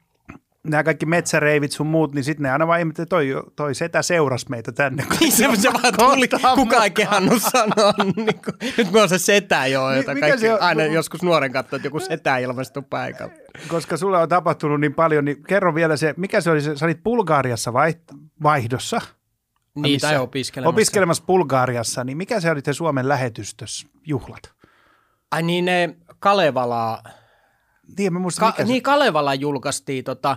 nämä 0.70 0.84
kaikki 0.84 1.06
metsäreivit 1.06 1.72
sun 1.72 1.86
muut, 1.86 2.14
niin 2.14 2.24
sitten 2.24 2.42
ne 2.42 2.50
aina 2.50 2.66
vaan 2.66 2.80
ihmettä, 2.80 3.06
toi, 3.06 3.42
toi 3.56 3.74
setä 3.74 4.02
seurasi 4.02 4.46
meitä 4.48 4.72
tänne. 4.72 5.04
Niin 5.20 5.32
se, 5.32 5.48
se 5.56 5.72
vaan 5.72 5.94
tuli, 5.98 6.28
kukaan 6.54 6.84
ei 6.84 6.90
kehannut 6.90 7.42
sanoa. 7.42 7.92
Niin 8.16 8.40
kuin, 8.44 8.72
nyt 8.76 8.92
me 8.92 9.02
on 9.02 9.08
se 9.08 9.18
setä 9.18 9.66
jo, 9.66 9.90
jota 9.90 10.14
kaikki, 10.14 10.40
se 10.40 10.54
on? 10.54 10.62
aina 10.62 10.84
joskus 10.84 11.22
nuoren 11.22 11.52
katsoo, 11.52 11.76
että 11.76 11.86
joku 11.86 12.00
setä 12.00 12.38
ilmestui 12.38 12.82
paikalla. 12.90 13.32
Koska 13.68 13.96
sulle 13.96 14.18
on 14.18 14.28
tapahtunut 14.28 14.80
niin 14.80 14.94
paljon, 14.94 15.24
niin 15.24 15.42
kerro 15.42 15.74
vielä 15.74 15.96
se, 15.96 16.14
mikä 16.16 16.40
se 16.40 16.50
oli, 16.50 16.60
sä 16.60 16.84
olit 16.84 17.02
Bulgaariassa 17.04 17.72
vaihdossa? 18.42 19.00
Niin, 19.74 20.00
tai 20.00 20.18
opiskelemassa. 20.18 20.74
Opiskelemassa 20.74 21.24
Bulgaariassa, 21.24 22.04
niin 22.04 22.16
mikä 22.16 22.40
se 22.40 22.50
oli 22.50 22.62
te 22.62 22.72
Suomen 22.72 23.08
lähetystös 23.08 23.86
juhlat? 24.06 24.52
Ai 25.30 25.42
niin 25.42 25.64
ne 25.64 25.96
Kalevalaa 26.18 27.02
niin, 27.98 28.12
mä 28.12 28.18
muistan, 28.18 28.52
Ka- 28.52 28.64
niin, 28.64 28.82
Kalevala 28.82 29.34
julkaistiin 29.34 30.04
tota, 30.04 30.36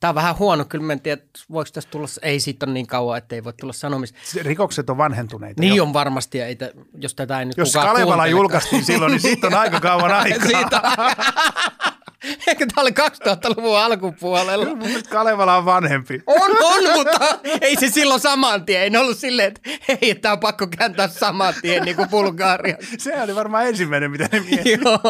Tämä 0.00 0.08
on 0.08 0.14
vähän 0.14 0.38
huono, 0.38 0.64
kyllä 0.64 0.84
mä 0.84 0.92
en 0.92 1.00
tiedä, 1.00 1.22
voiko 1.50 1.70
tästä 1.72 1.90
tulla, 1.90 2.08
ei 2.22 2.40
siitä 2.40 2.66
on 2.66 2.74
niin 2.74 2.86
kauan, 2.86 3.18
että 3.18 3.34
ei 3.34 3.44
voi 3.44 3.52
tulla 3.60 3.72
sanomista. 3.72 4.18
Rikokset 4.42 4.90
on 4.90 4.98
vanhentuneita. 4.98 5.60
Niin 5.60 5.74
jo. 5.74 5.82
on 5.82 5.92
varmasti, 5.92 6.40
ei 6.40 6.56
te, 6.56 6.72
jos 7.00 7.14
tätä 7.14 7.38
ei 7.38 7.44
nyt 7.44 7.56
Jos 7.56 7.72
Kalevala 7.72 8.26
julkaistiin 8.26 8.84
silloin, 8.84 9.10
niin 9.10 9.20
siitä 9.30 9.46
on 9.46 9.54
aika 9.54 9.80
kauan 9.80 10.12
aikaa. 10.12 10.46
siitä 10.46 10.82
Ehkä 12.48 12.66
tämä 12.66 12.82
oli 12.82 12.90
2000-luvun 12.90 13.78
alkupuolella. 13.78 14.66
Kyllä 14.66 15.02
Kalevala 15.10 15.56
on 15.56 15.64
vanhempi. 15.64 16.22
On, 16.26 16.50
on, 16.64 16.96
mutta 16.96 17.38
ei 17.60 17.76
se 17.76 17.88
silloin 17.88 18.20
saman 18.20 18.64
tien. 18.64 18.82
Ei 18.82 19.00
ollut 19.00 19.18
silleen, 19.18 19.48
että 19.48 19.60
hei, 19.88 20.14
tämä 20.14 20.32
on 20.32 20.40
pakko 20.40 20.66
kääntää 20.78 21.08
saman 21.08 21.54
tien 21.62 21.82
niin 21.82 21.96
kuin 21.96 22.08
Bulgaria. 22.08 22.76
Se 22.98 23.22
oli 23.22 23.34
varmaan 23.34 23.66
ensimmäinen, 23.66 24.10
mitä 24.10 24.28
ne 24.32 24.40
miettii. 24.40 24.78
joo. 24.84 25.00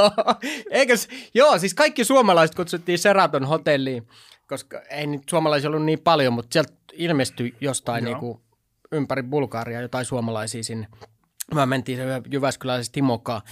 Eikös, 0.71 1.09
joo, 1.35 1.59
siis 1.59 1.75
kaikki 1.75 2.05
suomalaiset 2.05 2.57
kutsuttiin 2.57 2.99
Seraton 2.99 3.45
hotelliin, 3.45 4.09
koska 4.49 4.81
ei 4.91 5.07
nyt 5.07 5.23
suomalaisia 5.31 5.71
ollut 5.71 5.85
niin 5.85 6.01
paljon, 6.01 6.33
mutta 6.33 6.53
sieltä 6.53 6.73
ilmestyi 6.93 7.55
jostain 7.61 8.05
niin 8.05 8.17
kuin 8.17 8.41
ympäri 8.93 9.23
Bulgaria 9.23 9.81
jotain 9.81 10.05
suomalaisia 10.05 10.63
sinne. 10.63 10.87
Mä 11.55 11.67
mentiin 11.67 11.99
Jyväskyläisessä 12.31 12.93
Timokaan. 12.93 13.43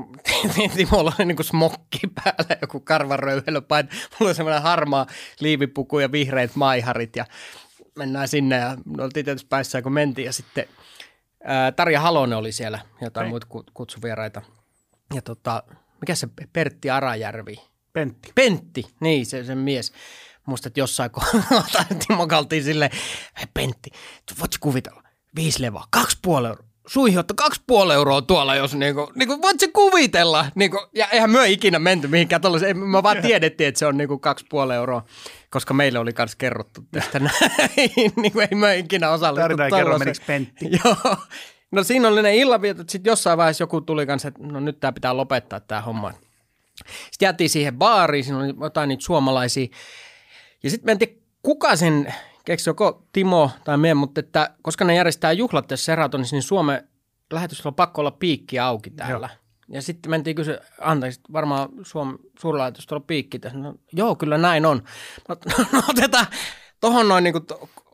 Timolla 0.76 1.12
oli 1.18 1.26
niinku 1.26 1.42
smokki 1.42 2.00
päällä, 2.14 2.56
joku 2.60 2.80
karvaröyhelöpaita. 2.80 3.94
Mulla 3.94 4.28
oli 4.30 4.34
semmoinen 4.34 4.62
harmaa 4.62 5.06
liivipuku 5.40 5.98
ja 5.98 6.12
vihreät 6.12 6.56
maiharit 6.56 7.16
ja 7.16 7.26
mennään 7.98 8.28
sinne 8.28 8.56
ja 8.56 8.76
me 8.96 9.02
oltiin 9.04 9.24
tietysti 9.24 9.48
päässä, 9.48 9.82
kun 9.82 9.92
mentiin 9.92 10.26
ja 10.26 10.32
sitten 10.32 10.66
ää, 11.44 11.72
Tarja 11.72 12.00
Halonen 12.00 12.38
oli 12.38 12.52
siellä, 12.52 12.78
jotain 13.00 13.24
Ei. 13.24 13.30
muita 13.30 13.46
kutsuvieraita. 13.74 14.42
Ja 15.14 15.22
tota, 15.22 15.62
mikä 16.00 16.14
se 16.14 16.28
Pertti 16.52 16.90
Arajärvi? 16.90 17.56
Pentti. 17.92 18.32
Pentti, 18.34 18.86
niin 19.00 19.26
se 19.26 19.44
sen 19.44 19.58
mies. 19.58 19.92
Musta, 20.46 20.68
että 20.68 20.80
jossain 20.80 21.10
kohdassa 21.10 21.84
Timo 22.06 22.26
kaltiin 22.26 22.64
silleen, 22.64 22.90
hei 23.38 23.46
Pentti, 23.54 23.90
voitko 24.40 24.56
kuvitella, 24.60 25.02
viisi 25.36 25.62
levaa, 25.62 25.86
kaksi 25.90 26.18
puoli 26.22 26.48
euroa 26.48 26.69
suihin 26.90 27.18
ottaa 27.18 27.34
kaksi 27.34 27.60
puoli 27.66 27.94
euroa 27.94 28.22
tuolla, 28.22 28.54
jos 28.54 28.74
niinku, 28.74 29.12
niinku 29.14 29.42
voit 29.42 29.60
se 29.60 29.68
kuvitella. 29.68 30.46
Niinku, 30.54 30.86
ja 30.94 31.06
eihän 31.06 31.30
me 31.30 31.48
ikinä 31.48 31.78
menty 31.78 32.08
mihinkään 32.08 32.42
tuollaiseen. 32.42 32.78
Me 32.78 33.02
vaan 33.02 33.22
tiedettiin, 33.22 33.68
että 33.68 33.78
se 33.78 33.86
on 33.86 33.96
niinku 33.96 34.18
kaksi 34.18 34.46
puoli 34.48 34.74
euroa, 34.74 35.04
koska 35.50 35.74
meille 35.74 35.98
oli 35.98 36.10
myös 36.18 36.36
kerrottu 36.36 36.84
tästä 36.90 37.18
näin. 37.18 37.34
niinku, 38.16 38.40
ei 38.40 38.54
me 38.54 38.78
ikinä 38.78 39.10
osallistu 39.10 39.42
Tarina 39.42 39.64
ei 39.64 39.70
kerro, 39.70 39.98
menikö 39.98 40.20
pentti. 40.26 40.66
Joo. 40.84 41.16
No 41.70 41.82
siinä 41.82 42.08
oli 42.08 42.22
ne 42.22 42.36
illanvietot, 42.36 42.90
sitten 42.90 43.10
jossain 43.10 43.38
vaiheessa 43.38 43.62
joku 43.62 43.80
tuli 43.80 44.06
kanssa, 44.06 44.28
että 44.28 44.42
no 44.42 44.60
nyt 44.60 44.80
tämä 44.80 44.92
pitää 44.92 45.16
lopettaa 45.16 45.60
tämä 45.60 45.80
homma. 45.80 46.12
Sitten 47.10 47.26
jäätiin 47.26 47.50
siihen 47.50 47.78
baariin, 47.78 48.24
siinä 48.24 48.38
oli 48.38 48.54
jotain 48.60 48.88
niitä 48.88 49.04
suomalaisia. 49.04 49.66
Ja 50.62 50.70
sitten 50.70 50.86
mentiin, 50.86 51.22
kuka 51.42 51.76
sen 51.76 52.14
keksi 52.50 52.70
joko 52.70 53.06
Timo 53.12 53.50
tai 53.64 53.76
me, 53.78 53.94
mutta 53.94 54.20
että 54.20 54.50
koska 54.62 54.84
ne 54.84 54.94
järjestää 54.94 55.32
juhlat 55.32 55.66
tässä 55.66 55.84
Seratonissa, 55.84 56.36
niin 56.36 56.42
Suomen 56.42 56.88
lähetys 57.32 57.66
on 57.66 57.74
pakko 57.74 58.00
olla 58.00 58.10
piikki 58.10 58.58
auki 58.58 58.90
täällä. 58.90 59.28
Joo. 59.32 59.38
Ja 59.68 59.82
sitten 59.82 60.10
mentiin 60.10 60.36
kysyä, 60.36 60.60
anteeksi, 60.80 61.20
varmaan 61.32 61.68
Suomen 61.82 62.18
suurlähetys 62.40 62.86
tuolla 62.86 63.04
piikki 63.06 63.38
tässä. 63.38 63.58
No, 63.58 63.74
joo, 63.92 64.16
kyllä 64.16 64.38
näin 64.38 64.66
on. 64.66 64.82
No, 65.28 65.36
no 65.72 65.82
otetaan 65.88 66.26
tuohon 66.80 67.08
noin 67.08 67.24
niin 67.24 67.32
kuin, 67.32 67.46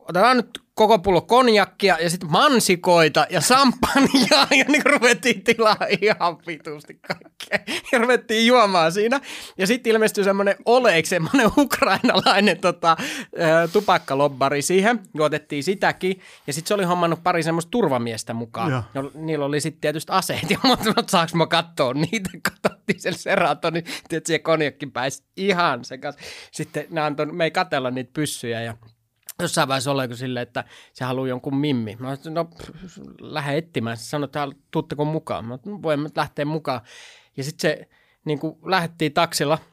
otetaan 0.09 0.37
nyt 0.37 0.67
koko 0.77 0.99
pullo 0.99 1.21
konjakkia 1.21 1.97
ja 2.01 2.09
sitten 2.09 2.31
mansikoita 2.31 3.27
ja 3.29 3.41
sampania 3.41 4.47
ja 4.59 4.65
niin 4.67 4.85
ruvettiin 4.85 5.43
tilaa 5.43 5.77
ihan 6.01 6.37
vitusti 6.47 6.99
kaikkea. 7.07 7.75
Ja 7.91 7.99
ruvettiin 7.99 8.47
juomaan 8.47 8.91
siinä. 8.91 9.21
Ja 9.57 9.67
sitten 9.67 9.91
ilmestyi 9.91 10.23
semmoinen 10.23 10.55
Oleek, 10.65 11.05
semmoinen 11.05 11.51
ukrainalainen 11.57 12.59
tota, 12.59 12.97
tupakkalobbari 13.73 14.61
siihen. 14.61 14.99
Juotettiin 15.13 15.63
sitäkin. 15.63 16.21
Ja 16.47 16.53
sitten 16.53 16.67
se 16.67 16.73
oli 16.73 16.83
hommannut 16.83 17.23
pari 17.23 17.43
semmoista 17.43 17.71
turvamiestä 17.71 18.33
mukaan. 18.33 18.71
Ja. 18.71 18.83
Ja 18.93 19.03
niillä 19.13 19.45
oli 19.45 19.61
sitten 19.61 19.81
tietysti 19.81 20.11
aseet. 20.11 20.49
Ja 20.57 20.57
mä 20.63 20.93
saanko 21.07 21.37
mä 21.37 21.47
katsoa 21.47 21.93
niitä? 21.93 22.29
Katsottiin 22.41 23.01
sen 23.01 23.13
seratonin. 23.13 23.83
Tietysti 24.09 24.33
se 24.33 24.39
konjakki 24.39 24.85
pääsi 24.85 25.23
ihan 25.37 25.85
sekas. 25.85 26.15
Sitten 26.51 26.85
ne 26.89 27.01
antoi, 27.01 27.25
me 27.25 27.43
ei 27.43 27.51
katella 27.51 27.91
niitä 27.91 28.11
pyssyjä 28.13 28.61
ja 28.61 28.77
jossain 29.41 29.67
vaiheessa 29.67 29.91
oleeko 29.91 30.15
sille, 30.15 30.41
että 30.41 30.63
se 30.93 31.05
haluaa 31.05 31.27
jonkun 31.27 31.57
mimmi. 31.57 31.97
Mä 31.99 32.15
sanoin, 32.15 32.35
no 32.35 32.49
lähde 33.19 33.57
etsimään. 33.57 33.97
Se 33.97 34.03
sanoi, 34.03 34.25
että 34.25 34.47
tuutteko 34.71 35.05
mukaan. 35.05 35.45
Mä 35.45 35.57
sanoin, 35.57 35.77
no, 35.77 35.81
voimme 35.81 36.09
lähteä 36.15 36.45
mukaan. 36.45 36.81
Ja 37.37 37.43
sitten 37.43 37.71
se 37.71 37.89
niin 38.25 38.39
kuin 38.39 38.57
lähdettiin 38.65 39.13
taksilla– 39.13 39.57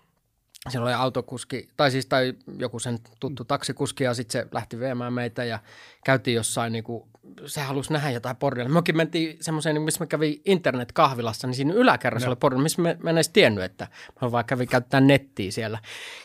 siellä 0.71 0.87
oli 0.87 0.95
autokuski, 0.95 1.69
tai 1.77 1.91
siis 1.91 2.07
tai 2.07 2.35
joku 2.59 2.79
sen 2.79 2.99
tuttu 3.21 3.45
taksikuski, 3.45 4.05
ja 4.05 4.15
sitten 4.15 4.43
se 4.43 4.49
lähti 4.53 4.81
viemään 4.81 5.13
meitä 5.13 5.45
ja 5.45 5.59
käytiin 6.05 6.35
jossain, 6.35 6.73
niin 6.73 6.85
kuin, 6.85 7.05
se 7.47 7.61
halusi 7.61 7.93
nähdä 7.93 8.11
jotain 8.11 8.37
bordellia. 8.37 8.73
Mekin 8.73 8.97
mentiin 8.97 9.37
semmoiseen, 9.41 9.83
missä 9.83 10.01
me 10.01 10.07
kävi 10.07 10.43
internet-kahvilassa, 10.45 11.47
niin 11.47 11.55
siinä 11.55 11.75
yläkerrassa 11.75 12.27
no. 12.27 12.31
oli 12.31 12.37
bordelli, 12.37 12.63
missä 12.63 12.83
me, 12.83 12.97
me 13.03 13.11
en 13.11 13.17
edes 13.17 13.29
tiennyt, 13.29 13.65
että 13.65 13.89
mä 14.23 14.33
vaan 14.33 14.45
kävin 14.45 14.69
käyttää 14.69 15.01
nettiä 15.01 15.51
siellä. 15.51 15.79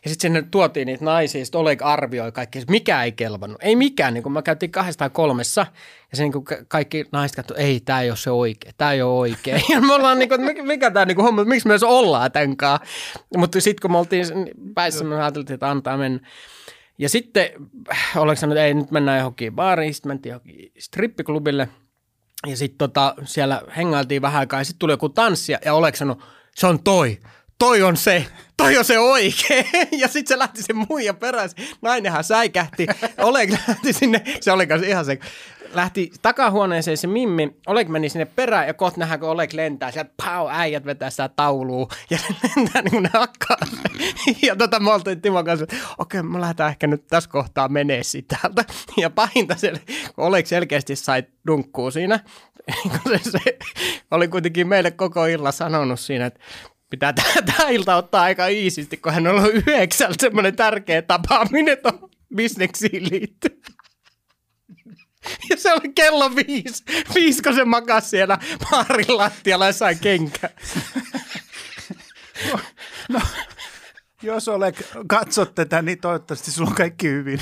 Ja 0.04 0.10
sitten 0.10 0.22
sinne 0.22 0.42
tuotiin 0.52 0.86
niitä 0.86 1.06
naisia, 1.06 1.46
sitten 1.46 1.62
Oleg 1.62 1.82
arvioi 1.82 2.32
kaikki, 2.32 2.64
mikä 2.70 3.04
ei 3.04 3.12
kelvannut. 3.12 3.64
Ei 3.64 3.76
mikään, 3.76 4.14
niin 4.14 4.24
kuin 4.24 4.34
mä 4.34 4.42
käytiin 4.42 4.72
kahdesta 4.72 5.00
tai 5.00 5.10
kolmessa, 5.10 5.66
ja 6.12 6.18
se 6.18 6.24
niin 6.24 6.32
kuin 6.32 6.46
kaikki 6.68 7.06
naiset 7.12 7.36
katsoi, 7.36 7.58
ei, 7.58 7.80
tämä 7.80 8.02
ei 8.02 8.10
ole 8.10 8.18
se 8.18 8.32
oikea, 8.32 8.72
tämä 8.78 8.92
ei 8.92 9.02
ole 9.02 9.20
oikea. 9.20 9.60
Ja 9.70 9.82
me 9.82 9.94
ollaan 9.94 10.20
niin 10.20 10.30
kuin, 10.30 10.42
mikä, 10.42 10.64
mikä 10.64 10.92
tämä 10.92 11.06
niin 11.06 11.16
kuin 11.16 11.26
homma, 11.26 11.44
miksi 11.46 11.68
me 11.68 11.74
edes 11.74 11.84
ollaan 11.84 12.32
tämän 12.32 12.58
kanssa. 12.58 12.88
Mutta 13.38 13.62
sitten 13.62 13.82
kun 13.82 13.92
me 13.92 13.98
oltiin 13.98 14.26
päissä, 14.76 15.04
me 15.04 15.16
ajateltiin, 15.16 15.54
että 15.54 15.70
antaa 15.70 15.98
mennä. 15.98 16.20
Ja 17.00 17.10
sitten 17.10 17.50
oliko 18.15 18.36
sanonut, 18.36 18.58
että 18.58 18.65
ei 18.65 18.74
nyt 18.74 18.91
mennään 18.91 19.18
johonkin 19.18 19.56
baariin, 19.56 19.94
sitten 19.94 20.10
mentiin 20.10 20.32
johonkin 20.32 20.72
strippiklubille. 20.79 21.70
Ja 22.48 22.58
sitten 22.58 22.77
tota, 22.77 23.15
siellä 23.24 23.62
hengailtiin 23.77 24.22
vähän 24.22 24.39
aikaa 24.39 24.60
ja 24.60 24.63
sitten 24.63 24.79
tuli 24.79 24.94
joku 24.94 25.10
tanssia 25.10 25.60
ja 25.65 25.74
oliko 25.74 25.98
sanonut, 25.98 26.24
se 26.56 26.68
on 26.68 26.84
toi, 26.84 27.20
toi 27.60 27.84
on 27.84 27.98
se, 27.98 28.25
toi 28.58 28.77
on 28.77 28.86
se 28.86 29.00
oikee. 29.00 29.65
Ja 29.91 30.08
sitten 30.08 30.27
se 30.27 30.39
lähti 30.39 30.63
se 30.63 30.74
muija 30.74 31.13
perässä. 31.13 31.58
Nainenhan 31.82 32.24
säikähti. 32.24 32.88
Oleg 33.18 33.51
lähti 33.68 33.94
sinne, 33.94 34.24
se 34.41 34.51
oli 34.51 34.68
ihan 34.88 35.06
se 35.06 35.20
lähti 35.74 36.12
takahuoneeseen 36.22 36.98
se 36.98 37.08
Mimmi, 37.08 37.56
Oleg 37.68 37.88
meni 37.88 38.10
sinne 38.10 38.26
perään 38.26 38.68
ja 38.68 38.74
kohta 38.74 39.00
nähdään, 39.00 39.20
kun 39.20 39.30
Oleg 39.30 39.54
lentää, 39.54 39.92
sieltä 39.92 40.12
pau, 40.26 40.48
äijät 40.52 40.86
vetää 40.86 41.10
sitä 41.10 41.30
taulua 41.36 41.88
ja 42.10 42.18
lentää 42.44 42.82
niin 42.82 42.92
kuin 42.92 43.04
ne 43.04 43.10
hakkaa. 43.14 43.58
Ja 44.42 44.56
tota 44.56 44.80
mä 44.80 44.94
oltiin 44.94 45.22
Timon 45.22 45.46
kanssa, 45.46 45.64
että 45.64 45.76
okei, 45.98 46.20
okay, 46.20 46.32
me 46.32 46.42
lähdetään 46.42 46.70
ehkä 46.70 46.88
nyt 46.88 47.08
tässä 47.08 47.30
kohtaa 47.30 47.68
menee 47.68 48.02
täältä. 48.28 48.66
Ja 49.02 49.10
pahinta 49.10 49.56
se, 49.56 49.74
kun 50.16 50.26
Oleg 50.26 50.46
selkeästi 50.46 50.96
sai 50.96 51.24
dunkkuu 51.48 51.92
siinä, 51.92 52.20
se, 53.10 53.32
se 53.32 53.58
oli 54.12 54.28
kuitenkin 54.28 54.68
meille 54.68 54.92
koko 54.92 55.26
illan 55.26 55.54
sanonut 55.54 56.00
siinä, 56.00 56.26
että 56.26 56.40
pitää 56.90 57.14
tämä 57.46 57.70
ilta 57.70 57.96
ottaa 57.96 58.22
aika 58.22 58.48
iisisti, 58.48 58.98
kun 58.98 59.14
hän 59.14 59.28
on 59.28 59.36
ollut 59.36 59.54
yhdeksältä 59.54 60.16
semmoinen 60.20 60.56
tärkeä 60.56 61.02
tapaaminen 61.02 61.78
tuon 61.78 62.10
bisneksiin 62.36 63.10
liittyen. 63.10 63.79
Ja 65.50 65.58
se 65.58 65.74
oli 65.74 65.94
kello 65.96 66.36
viisi. 66.36 66.84
Viisi, 67.16 67.44
kun 67.44 67.56
se 67.56 67.66
makasi 67.66 68.10
siellä 68.10 68.38
baarin 68.72 69.18
lattialla 69.18 69.66
ja 69.66 69.74
sai 69.74 69.96
kenkä. 69.96 70.50
No, 72.52 72.60
no, 73.10 73.22
jos 74.22 74.48
olet 74.48 74.90
katsot 75.08 75.56
tätä, 75.56 75.82
niin 75.82 76.02
toivottavasti 76.02 76.52
sulla 76.52 76.70
on 76.70 76.76
kaikki 76.76 77.08
hyvin. 77.08 77.40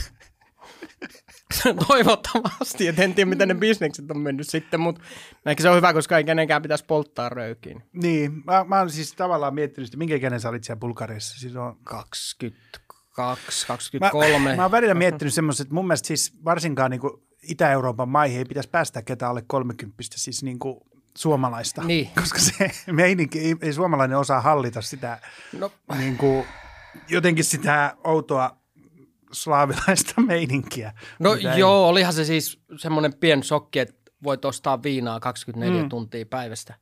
Toivottavasti, 1.87 2.87
että 2.87 3.03
en 3.03 3.13
tiedä, 3.13 3.29
miten 3.29 3.47
ne 3.47 3.55
bisnekset 3.55 4.11
on 4.11 4.19
mennyt 4.19 4.49
sitten, 4.49 4.79
mutta 4.79 5.01
ehkä 5.45 5.63
se 5.63 5.69
on 5.69 5.75
hyvä, 5.77 5.93
koska 5.93 6.17
ei 6.17 6.23
kenenkään 6.23 6.61
pitäisi 6.61 6.85
polttaa 6.85 7.29
röykiin. 7.29 7.83
Niin, 7.93 8.43
mä, 8.45 8.65
mä 8.67 8.77
oon 8.77 8.89
siis 8.89 9.13
tavallaan 9.13 9.53
miettinyt, 9.53 9.87
että 9.87 9.97
minkä 9.97 10.15
ikäinen 10.15 10.39
sä 10.39 10.49
olit 10.49 10.63
siellä 10.63 10.79
Bulgariassa? 10.79 11.39
Siis 11.39 11.55
on... 11.55 11.77
22, 11.83 13.67
23. 13.67 14.39
Mä, 14.39 14.55
mä 14.55 14.61
oon 14.61 14.71
välillä 14.71 14.93
miettinyt 14.93 15.33
semmoista, 15.33 15.63
että 15.63 15.73
mun 15.73 15.87
mielestä 15.87 16.07
siis 16.07 16.33
varsinkaan 16.45 16.91
niin 16.91 17.01
kuin 17.01 17.26
Itä-Euroopan 17.47 18.09
maihin 18.09 18.37
ei 18.37 18.45
pitäisi 18.45 18.69
päästä 18.69 19.01
ketään 19.01 19.29
alle 19.29 19.43
30, 19.47 19.95
siis 20.15 20.43
niin 20.43 20.59
kuin 20.59 20.79
suomalaista, 21.17 21.83
niin. 21.83 22.09
koska 22.19 22.39
se 22.39 22.71
meininki, 22.91 23.39
ei, 23.39 23.55
ei 23.61 23.73
suomalainen 23.73 24.17
osaa 24.17 24.41
hallita 24.41 24.81
sitä 24.81 25.19
no. 25.53 25.71
niin 25.97 26.17
kuin, 26.17 26.45
jotenkin 27.09 27.43
sitä 27.43 27.95
outoa 28.03 28.57
slaavilaista 29.31 30.21
meininkiä. 30.27 30.93
No 31.19 31.35
joo, 31.35 31.85
ei... 31.85 31.89
olihan 31.89 32.13
se 32.13 32.25
siis 32.25 32.59
semmoinen 32.77 33.13
pien 33.13 33.43
shokki, 33.43 33.79
että 33.79 34.11
voit 34.23 34.45
ostaa 34.45 34.83
viinaa 34.83 35.19
24 35.19 35.83
mm. 35.83 35.89
tuntia 35.89 36.25
päivästä. 36.25 36.73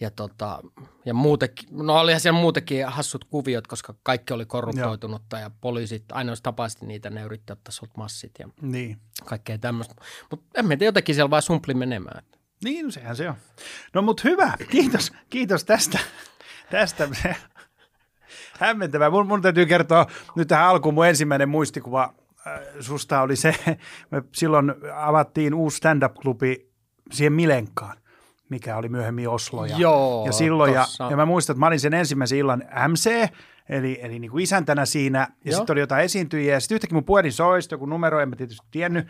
Ja, 0.00 0.10
tota, 0.10 0.60
ja 1.04 1.14
muutenkin, 1.14 1.68
no 1.70 2.00
olihan 2.00 2.20
siellä 2.20 2.40
muutenkin 2.40 2.86
hassut 2.86 3.24
kuviot, 3.24 3.66
koska 3.66 3.94
kaikki 4.02 4.32
oli 4.32 4.46
korruptoitunutta 4.46 5.36
Joo. 5.36 5.42
ja 5.42 5.50
poliisit, 5.60 6.04
aina 6.12 6.32
jos 6.32 6.42
niitä, 6.86 7.10
ne 7.10 7.22
yritti 7.22 7.52
ottaa 7.52 7.72
sut 7.72 7.96
massit 7.96 8.32
ja 8.38 8.48
niin. 8.62 8.98
kaikkea 9.24 9.58
tämmöistä. 9.58 9.94
Mutta 10.30 10.60
en 10.60 10.68
tiedä, 10.68 10.84
jotenkin 10.84 11.14
siellä 11.14 11.30
vaan 11.30 11.42
sumpli 11.42 11.74
menemään. 11.74 12.24
Niin, 12.64 12.84
no 12.84 12.90
sehän 12.90 13.16
se 13.16 13.28
on. 13.28 13.34
No 13.94 14.02
mutta 14.02 14.22
hyvä, 14.24 14.52
kiitos, 14.70 15.12
kiitos 15.30 15.64
tästä. 15.64 15.98
tästä. 16.70 17.08
Hämmentävää. 18.60 19.10
Mun, 19.10 19.26
mun 19.26 19.42
täytyy 19.42 19.66
kertoa 19.66 20.06
nyt 20.36 20.48
tähän 20.48 20.68
alkuun 20.68 20.94
mun 20.94 21.06
ensimmäinen 21.06 21.48
muistikuva 21.48 22.14
äh, 22.46 22.60
susta 22.80 23.20
oli 23.20 23.36
se, 23.36 23.54
me 24.10 24.22
silloin 24.34 24.74
avattiin 24.94 25.54
uusi 25.54 25.76
stand-up-klubi 25.76 26.70
siihen 27.12 27.32
Milenkaan 27.32 27.99
mikä 28.50 28.76
oli 28.76 28.88
myöhemmin 28.88 29.28
Oslo. 29.28 29.64
Ja, 29.64 29.76
Joo, 29.76 30.26
ja 30.26 30.32
silloin, 30.32 30.74
ja, 30.74 30.86
ja 31.10 31.16
mä 31.16 31.26
muistan, 31.26 31.54
että 31.54 31.60
mä 31.60 31.66
olin 31.66 31.80
sen 31.80 31.94
ensimmäisen 31.94 32.38
illan 32.38 32.64
MC, 32.88 33.30
eli, 33.68 33.98
eli 34.02 34.18
niin 34.18 34.30
kuin 34.30 34.42
isäntänä 34.42 34.84
siinä, 34.86 35.28
ja 35.44 35.56
sitten 35.56 35.74
oli 35.74 35.80
jotain 35.80 36.04
esiintyjiä, 36.04 36.54
ja 36.54 36.60
sitten 36.60 36.74
yhtäkkiä 36.74 36.96
mun 36.96 37.04
puhelin 37.04 37.32
soi, 37.32 37.58
joku 37.70 37.86
numero, 37.86 38.20
en 38.20 38.28
mä 38.28 38.36
tietysti 38.36 38.66
tiennyt, 38.70 39.08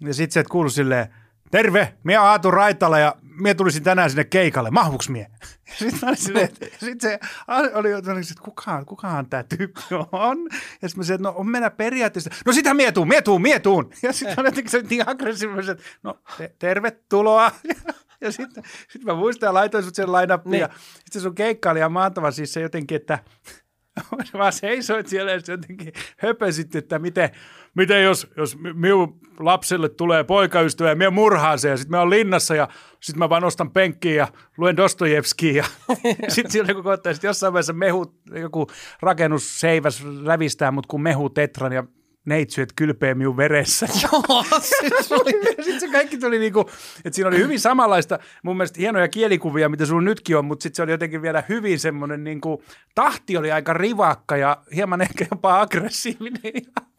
ja 0.00 0.14
sitten 0.14 0.32
se, 0.32 0.40
että 0.40 0.50
kuului 0.50 0.70
silleen, 0.70 1.14
terve, 1.50 1.94
minä 2.04 2.20
olen 2.20 2.30
Aatu 2.30 2.50
Raitala 2.50 2.98
ja 2.98 3.16
minä 3.22 3.54
tulisin 3.54 3.82
tänään 3.82 4.10
sinne 4.10 4.24
keikalle, 4.24 4.70
mahvuks 4.70 5.08
mie? 5.08 5.26
Sitten 5.78 6.36
että 6.36 6.66
sit 6.78 7.00
se 7.00 7.18
oli 7.74 7.90
jotenkin, 7.90 8.22
että 8.22 8.42
kukaan, 8.44 8.86
kukaan 8.86 9.26
tämä 9.26 9.42
tyyppi 9.42 9.82
on? 10.12 10.38
Ja 10.82 10.88
sitten 10.88 11.00
mä 11.00 11.04
sanoin, 11.04 11.14
että 11.14 11.28
no 11.28 11.34
on 11.36 11.48
mennä 11.48 11.70
periaatteessa, 11.70 12.30
no 12.46 12.52
sitä 12.52 12.74
mie 12.74 12.92
tuun, 12.92 13.08
mie 13.08 13.22
tuun, 13.22 13.42
mie 13.42 13.58
tuun. 13.60 13.90
Ja 14.02 14.12
sitten 14.12 14.40
olin 14.40 14.46
jotenkin 14.46 14.88
niin 14.90 15.08
aggressiivinen, 15.08 15.70
että 15.70 15.84
no 16.02 16.18
te, 16.38 16.54
tervetuloa. 16.58 17.50
Ja 18.22 18.32
sitten 18.32 18.64
sit 18.88 19.04
mä 19.04 19.14
muistan 19.14 19.46
ja 19.46 19.54
laitoin 19.54 19.84
sut 19.84 19.94
sen 19.94 20.12
line 20.12 20.38
niin. 20.44 20.60
ja 20.60 20.68
sitten 20.96 21.22
sun 21.22 21.34
keikka 21.34 21.70
oli 21.70 21.78
ihan 21.78 21.92
mahtava 21.92 22.30
siis 22.30 22.52
se 22.52 22.60
jotenkin, 22.60 22.96
että 22.96 23.18
vaan 24.38 24.52
seisoit 24.52 25.06
siellä 25.06 25.32
ja 25.32 25.40
jotenkin 25.48 25.92
höpösit, 26.16 26.76
että 26.76 26.98
miten, 26.98 27.30
miten 27.74 28.02
jos, 28.02 28.26
jos 28.36 28.56
minun 28.74 29.20
lapselle 29.38 29.88
tulee 29.88 30.24
poikaystävä 30.24 30.88
ja 30.88 30.96
minä 30.96 31.10
murhaan 31.10 31.58
sen 31.58 31.70
ja 31.70 31.76
sitten 31.76 31.90
mä 31.90 31.98
oon 31.98 32.10
linnassa 32.10 32.54
ja 32.54 32.68
sitten 33.00 33.18
mä 33.18 33.28
vaan 33.28 33.42
nostan 33.42 33.70
penkkiin 33.70 34.16
ja 34.16 34.28
luen 34.56 34.76
Dostojevskiin 34.76 35.54
ja 35.56 35.64
sitten 36.28 36.50
siellä 36.50 36.70
joku 36.70 36.82
kohta, 36.82 37.10
jossain 37.22 37.52
vaiheessa 37.52 37.72
mehu, 37.72 38.14
joku 38.34 38.66
rakennusseiväs 39.02 40.04
rävistää 40.26 40.70
mut 40.70 40.86
kuin 40.86 41.02
mehu 41.02 41.30
tetran 41.30 41.72
ja 41.72 41.84
neitsyet 42.24 42.72
kylpeä 42.76 43.14
minun 43.14 43.36
veressä. 43.36 43.86
Joo, 44.02 44.44
siis 44.60 45.12
oli. 45.12 45.32
sitten 45.64 45.80
se 45.80 45.88
kaikki 45.88 46.18
tuli 46.18 46.38
niinku, 46.38 46.60
että 47.04 47.14
siinä 47.14 47.28
oli 47.28 47.38
hyvin 47.38 47.60
samanlaista, 47.60 48.18
mun 48.42 48.56
mielestä 48.56 48.80
hienoja 48.80 49.08
kielikuvia, 49.08 49.68
mitä 49.68 49.86
sulla 49.86 50.02
nytkin 50.02 50.36
on, 50.36 50.44
mutta 50.44 50.62
sitten 50.62 50.76
se 50.76 50.82
oli 50.82 50.90
jotenkin 50.90 51.22
vielä 51.22 51.42
hyvin 51.48 51.80
semmoinen 51.80 52.24
niinku, 52.24 52.62
tahti 52.94 53.36
oli 53.36 53.52
aika 53.52 53.72
rivakka 53.72 54.36
ja 54.36 54.62
hieman 54.74 55.00
ehkä 55.00 55.26
jopa 55.30 55.60
aggressiivinen. 55.60 56.52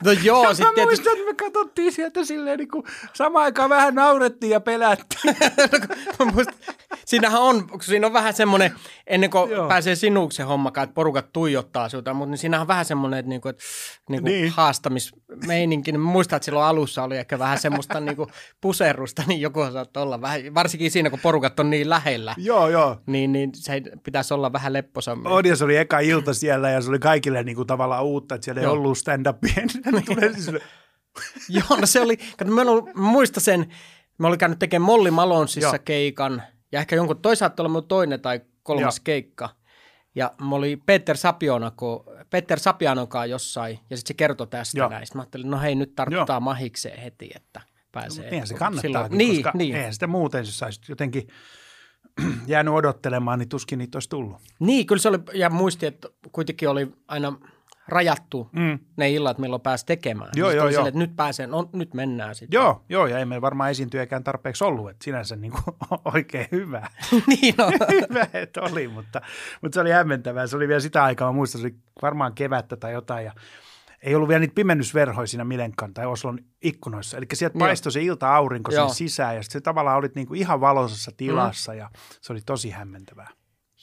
No 0.04 0.12
joo, 0.12 0.44
ja 0.48 0.54
sitten 0.54 0.76
tietysti... 0.76 1.10
muistan, 1.10 1.14
että 1.14 1.26
me 1.26 1.34
katsottiin 1.34 1.92
sieltä 1.92 2.26
silleen 2.26 2.60
niinku, 2.60 2.84
samaan 3.14 3.46
aikaan 3.46 3.70
vähän 3.70 3.96
naurettiin 3.96 4.52
ja 4.52 4.60
pelättiin. 4.60 5.36
no, 6.20 6.26
muistan, 6.26 6.56
siinähän 7.06 7.42
on, 7.42 7.68
kun 7.68 7.84
siinä 7.84 8.08
on 8.08 8.14
vähän 8.14 8.34
semmoinen, 8.34 8.72
ennen 9.08 9.30
kuin 9.30 9.52
joo. 9.52 9.68
pääsee 9.68 9.96
sinuksi 9.96 10.36
se 10.36 10.44
homma, 10.44 10.70
että 10.70 10.94
porukat 10.94 11.34
tuijottaa 11.34 11.90
sinulta, 11.90 12.14
mutta 12.14 12.30
niin 12.30 12.38
siinähän 12.38 12.62
on 12.62 12.68
vähän 12.68 12.86
semmoinen, 12.86 13.20
että, 13.20 13.30
niinku, 13.30 13.48
että 13.48 13.64
niinku 14.10 14.28
niin. 14.28 14.50
haastamis 14.50 15.13
meininki. 15.48 15.92
Niin 15.92 16.02
muistan, 16.02 16.38
että 16.38 16.46
silloin 16.46 16.66
alussa 16.66 17.04
oli 17.04 17.18
ehkä 17.18 17.40
vähän 17.40 17.60
semmoista 17.60 18.00
niinku 18.06 18.28
puserrusta, 18.62 19.24
niin 19.28 19.42
joku 19.42 19.60
saattoi 19.74 20.04
olla 20.04 20.22
vähän, 20.22 20.54
varsinkin 20.54 20.92
siinä, 20.92 21.10
kun 21.10 21.20
porukat 21.20 21.60
on 21.60 21.70
niin 21.70 21.90
lähellä. 21.90 22.36
Joo, 22.38 22.70
joo. 22.70 23.02
Niin, 23.08 23.32
niin 23.32 23.50
se 23.54 23.82
pitäisi 24.04 24.34
olla 24.34 24.54
vähän 24.54 24.74
lepposammin. 24.74 25.28
On, 25.28 25.46
ja 25.46 25.56
se 25.56 25.66
oli 25.66 25.78
eka 25.78 26.00
ilta 26.00 26.34
siellä, 26.34 26.70
ja 26.70 26.82
se 26.82 26.90
oli 26.90 27.00
kaikille 27.00 27.44
niinku 27.44 27.66
tavallaan 27.66 28.04
uutta, 28.04 28.36
että 28.36 28.46
siellä 28.46 28.62
ei 28.62 28.66
joo. 28.66 28.74
ollut 28.74 28.98
stand-upia. 28.98 30.60
joo, 31.50 31.80
no 31.80 31.86
se 31.86 32.02
oli, 32.02 32.18
kato, 32.18 32.52
mä, 32.52 32.62
muistan 32.96 33.44
sen, 33.44 33.66
mä 34.18 34.28
olin 34.28 34.40
käynyt 34.40 34.60
tekemään 34.60 34.86
Molly 34.86 35.12
Malonsissa 35.12 35.80
keikan, 35.80 36.44
ja 36.72 36.80
ehkä 36.80 36.96
jonkun 36.96 37.22
toisaalta 37.22 37.64
olla 37.64 37.82
toinen 37.82 38.22
tai 38.22 38.42
kolmas 38.64 38.98
joo. 38.98 39.04
keikka– 39.04 39.50
ja 40.16 40.32
mä 40.50 40.56
oli 40.56 40.78
Peter 40.86 41.18
Sapionako, 41.18 42.13
Peter 42.34 42.60
Sapianokaa 42.60 43.26
jossain, 43.26 43.80
ja 43.90 43.98
sitten 43.98 44.08
se 44.08 44.14
kertoi 44.14 44.48
tästä 44.48 44.78
Joo. 44.78 44.90
näistä. 44.90 45.18
Mä 45.18 45.22
ajattelin, 45.22 45.50
no 45.50 45.60
hei, 45.60 45.76
nyt 45.76 45.96
tarttaa 45.96 46.36
Joo. 46.36 46.40
mahikseen 46.40 47.00
heti, 47.00 47.30
että 47.36 47.62
pääsee. 47.92 48.40
No, 48.40 48.46
se 48.46 48.54
kannattaa, 48.54 48.82
silloin, 48.82 49.18
niin, 49.18 49.44
koska 49.44 49.58
niin. 49.58 49.76
eihän 49.76 49.94
sitä 49.94 50.08
muuten, 50.08 50.40
jos 50.40 50.60
sä 50.60 50.70
jotenkin 50.90 51.28
jäänyt 52.48 52.74
odottelemaan, 52.74 53.40
niin 53.40 53.50
tuskin 53.50 53.80
niitä 53.80 53.96
olisi 53.96 54.10
tullut. 54.10 54.38
Niin, 54.60 54.86
kyllä 54.86 55.02
se 55.02 55.10
oli, 55.10 55.18
ja 55.34 55.50
muisti, 55.50 55.86
että 55.86 56.10
kuitenkin 56.32 56.70
oli 56.70 56.92
aina 57.08 57.38
rajattu 57.88 58.50
Mm. 58.52 58.80
ne 58.98 59.12
illat, 59.12 59.38
milloin 59.38 59.62
pääsi 59.62 59.86
tekemään. 59.86 60.30
Joo, 60.36 60.50
Niin 60.50 60.58
joo, 60.58 60.66
joo. 60.66 60.72
silleen, 60.72 60.88
että 60.88 61.00
nyt 61.00 61.16
pääsen, 61.16 61.50
no, 61.50 61.70
nyt 61.74 61.94
mennään 61.94 62.36
sitten. 62.36 62.58
Joo, 62.58 62.84
joo, 62.90 63.08
ja 63.08 63.20
ei 63.20 63.26
meillä 63.26 63.42
varmaan 63.42 63.72
esiintyjäkään 63.72 64.24
tarpeeksi 64.24 64.64
ollut, 64.64 64.90
että 64.90 65.04
sinänsä 65.04 65.36
niin 65.36 65.52
kuin, 65.52 65.76
oikein 66.14 66.48
hyvä. 66.52 66.90
niin 67.28 67.56
on. 67.62 67.74
hyvä, 68.10 68.28
että 68.34 68.62
oli, 68.62 68.88
mutta, 68.88 69.22
mutta 69.62 69.76
se 69.76 69.82
oli 69.82 69.92
hämmentävää. 69.92 70.48
Se 70.48 70.56
oli 70.56 70.68
vielä 70.68 70.80
sitä 70.80 71.04
aikaa, 71.04 71.28
mä 71.32 71.36
muistan, 71.36 71.62
se 71.62 71.68
oli 71.68 71.76
varmaan 72.02 72.34
kevättä 72.34 72.76
tai 72.76 72.94
jotain, 72.94 73.26
ja 73.26 73.34
ei 74.02 74.16
ollut 74.16 74.30
vielä 74.30 74.40
niitä 74.40 74.56
pimennysverhoja 74.56 75.28
siinä 75.28 75.44
Milenkan 75.44 75.94
tai 75.94 76.06
Oslon 76.06 76.40
ikkunoissa. 76.62 77.18
Eli 77.18 77.26
sieltä 77.34 77.58
Joo. 77.58 77.68
paistoi 77.68 77.92
se 77.92 78.02
ilta-aurinko 78.02 78.72
sinne 78.72 78.82
Joo. 78.82 78.90
sisään, 78.94 79.36
ja 79.36 79.44
sitten 79.44 79.60
se 79.60 79.64
tavallaan 79.64 79.98
olit 79.98 80.16
niin 80.16 80.28
kuin 80.28 80.40
ihan 80.40 80.62
valoisessa 80.62 81.12
tilassa, 81.18 81.72
mm. 81.72 81.78
ja 81.78 81.90
se 82.22 82.34
oli 82.34 82.42
tosi 82.46 82.70
hämmentävää. 82.70 83.30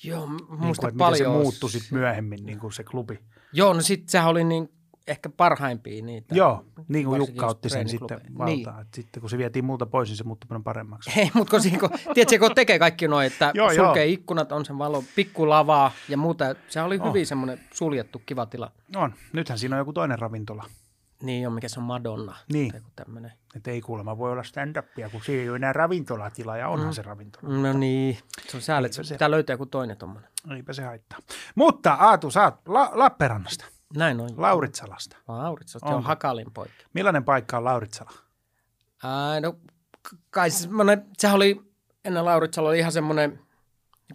Joo, 0.05 0.27
Niin 0.27 0.39
kuin, 0.49 0.61
että 0.61 0.87
miten 0.87 0.93
se 0.93 0.99
paljon. 0.99 1.33
muuttui 1.33 1.71
sit 1.71 1.83
myöhemmin, 1.91 2.47
niin 2.47 2.59
kuin 2.59 2.73
se 2.73 2.85
klubi. 2.85 3.19
Joo, 3.53 3.73
no 3.73 3.81
sit 3.81 4.09
sehän 4.09 4.29
oli 4.29 4.45
niin 4.45 4.73
ehkä 5.07 5.29
parhaimpia 5.29 6.03
niitä. 6.05 6.35
Joo, 6.35 6.65
niin 6.89 7.07
kuin 7.07 7.19
Jukka 7.19 7.47
otti 7.47 7.69
sen 7.69 7.89
sitten 7.89 8.21
valtaan. 8.39 8.77
Niin. 8.77 8.87
Sitten 8.95 9.21
kun 9.21 9.31
se 9.31 9.39
vietiin 9.39 9.65
multa 9.65 9.87
pois, 9.87 10.09
niin 10.09 10.17
se 10.17 10.25
muuttui 10.25 10.49
paljon 10.49 10.65
paremmaksi. 10.65 11.11
Hei, 11.17 11.31
mutta 11.35 11.51
kun, 11.51 11.61
siinä- 11.63 11.79
kun, 11.79 11.91
tiedätkö, 12.15 12.39
kun 12.39 12.55
tekee 12.55 12.79
kaikki 12.79 13.09
noin, 13.09 13.27
että 13.27 13.53
Joo, 13.55 13.71
joo, 13.73 13.85
sulkee 13.87 14.07
joo. 14.07 14.13
ikkunat, 14.13 14.53
on 14.53 14.65
sen 14.65 14.79
valo, 14.79 15.05
pikkulavaa 15.17 15.93
ja 16.09 16.17
muuta. 16.17 16.45
Se 16.69 16.83
oli 16.83 16.99
Oh. 17.03 17.09
hyvin 17.09 17.27
semmoinen 17.27 17.61
suljettu, 17.75 18.23
kiva 18.27 18.47
tila. 18.47 18.73
On. 18.97 19.15
Nythän 19.33 19.59
siinä 19.59 19.77
on 19.77 19.81
joku 19.81 19.93
toinen 19.93 20.19
ravintola. 20.19 20.65
Niin 21.23 21.47
on, 21.47 21.53
mikä 21.53 21.69
se 21.69 21.81
on 21.81 21.87
Madonna. 21.87 22.37
Niin. 22.53 22.73
Tai. 22.73 23.31
Että 23.57 23.71
ei 23.71 23.81
kuulemma 23.81 24.19
voi 24.19 24.33
olla 24.33 24.43
stand-upia, 24.43 25.11
kun 25.11 25.23
siinä 25.25 25.43
ei 25.43 25.49
ole 25.49 25.57
enää 25.57 25.73
ravintolatila, 25.73 26.57
ja 26.57 26.69
onhan 26.69 26.89
Mm. 26.89 26.93
se 26.93 27.03
ravintola. 27.03 27.55
No 27.55 27.73
niin, 27.73 28.19
se 28.49 28.57
on 28.57 28.63
sääli, 28.63 28.87
että 28.87 28.97
Eipä 28.99 29.07
se 29.09 29.15
pitää 29.15 29.31
löytää 29.31 29.55
joku 29.55 29.67
toinen 29.67 29.97
tommonen. 29.97 30.31
Eipä 30.57 30.73
se 30.73 30.83
haittaa. 30.83 31.19
Mutta 31.55 31.93
Aatu, 31.93 32.31
sä 32.31 32.45
oot 32.45 32.55
La- 32.69 32.91
Lappeenrannasta, 32.93 33.65
Näin 33.97 34.21
on. 34.21 34.31
Lauritsalasta. 34.37 35.17
Lauritsa, 35.29 35.79
se 35.79 35.85
Onko? 35.87 35.97
on 35.97 36.03
Hakalin 36.03 36.53
poika. 36.55 36.73
Millainen 36.95 37.25
paikka 37.25 37.57
on 37.57 37.65
Lauritsala? 37.65 38.11
Ää, 39.05 39.41
no, 39.41 39.53
k- 39.53 40.17
kai 40.31 40.51
se 40.51 40.59
semmoinen, 40.59 41.07
sehän 41.19 41.37
oli, 41.37 41.61
ennen 42.05 42.25
Lauritsalla 42.25 42.69
oli 42.69 42.79
ihan 42.79 42.93
semmoinen 42.93 43.41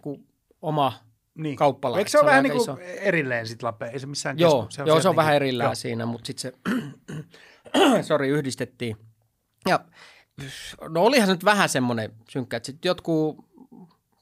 niin 0.04 0.26
oma 0.62 0.92
Niin. 1.36 1.56
kauppala. 1.56 1.98
Eikö 1.98 2.10
se 2.10 2.18
ole 2.18 2.22
oli 2.24 2.30
vähän 2.30 2.42
niin 2.42 2.56
iso. 2.56 2.74
kuin 2.76 2.86
erilleen 2.86 3.46
sitten 3.46 3.66
Lappeen? 3.66 3.92
Ei 3.92 3.98
se 3.98 4.06
missään 4.06 4.38
Joo, 4.38 4.66
kesku- 4.66 4.88
joo, 4.88 5.00
se 5.00 5.08
on 5.08 5.16
vähän 5.16 5.30
niinku- 5.30 5.36
erillään 5.44 5.68
joo. 5.68 5.74
siinä, 5.74 6.06
mutta 6.06 6.26
sitten 6.26 6.52
se, 7.96 8.02
sori, 8.08 8.28
yhdistettiin. 8.28 8.96
Ja 9.68 9.80
no 10.88 11.02
olihan 11.02 11.26
se 11.26 11.32
nyt 11.32 11.44
vähän 11.44 11.68
semmoinen 11.68 12.12
synkkä, 12.30 12.56
että 12.56 12.66
sitten 12.66 12.88
jotkut 12.88 13.36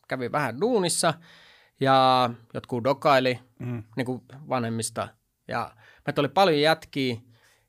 kävi 0.09 0.33
vähän 0.33 0.61
duunissa 0.61 1.14
ja 1.80 2.30
jotkut 2.54 2.85
dokaili 2.85 3.38
Mm. 3.59 3.83
niin 3.97 4.06
kuin 4.06 4.23
vanhemmista. 4.49 5.09
Ja 5.49 5.71
meitä 6.06 6.21
oli 6.21 6.28
paljon 6.28 6.61
jätkiä 6.61 7.16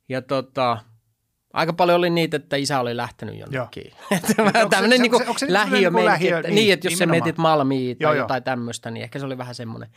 ja 0.10 0.22
tota, 0.22 0.78
aika 1.56 1.74
paljon 1.74 1.98
oli 1.98 2.10
niitä, 2.10 2.38
että 2.38 2.56
isä 2.56 2.80
oli 2.80 2.98
lähtenyt 2.98 3.40
jonnekin. 3.40 3.92
Se- 4.28 4.34
Tämmöinen 4.70 4.98
se- 4.98 5.02
niinku 5.02 5.22
se 5.38 5.54
lähiö, 5.54 5.90
niinku 5.90 6.06
lähiö- 6.06 6.38
että, 6.38 6.50
niin, 6.52 6.56
niin, 6.56 6.74
että 6.74 6.88
jos 6.88 6.94
sä 6.98 7.06
nimenomaan. 7.06 7.24
mietit 7.26 7.38
Malmia 7.38 7.96
tai 7.96 7.98
Joo, 8.00 8.14
joo. 8.14 8.24
jotain 8.24 8.44
tämmöistä, 8.44 8.92
niin 8.92 9.04
ehkä 9.04 9.20
se 9.20 9.26
oli 9.26 9.38
vähän 9.38 9.56
semmoinen. 9.56 9.90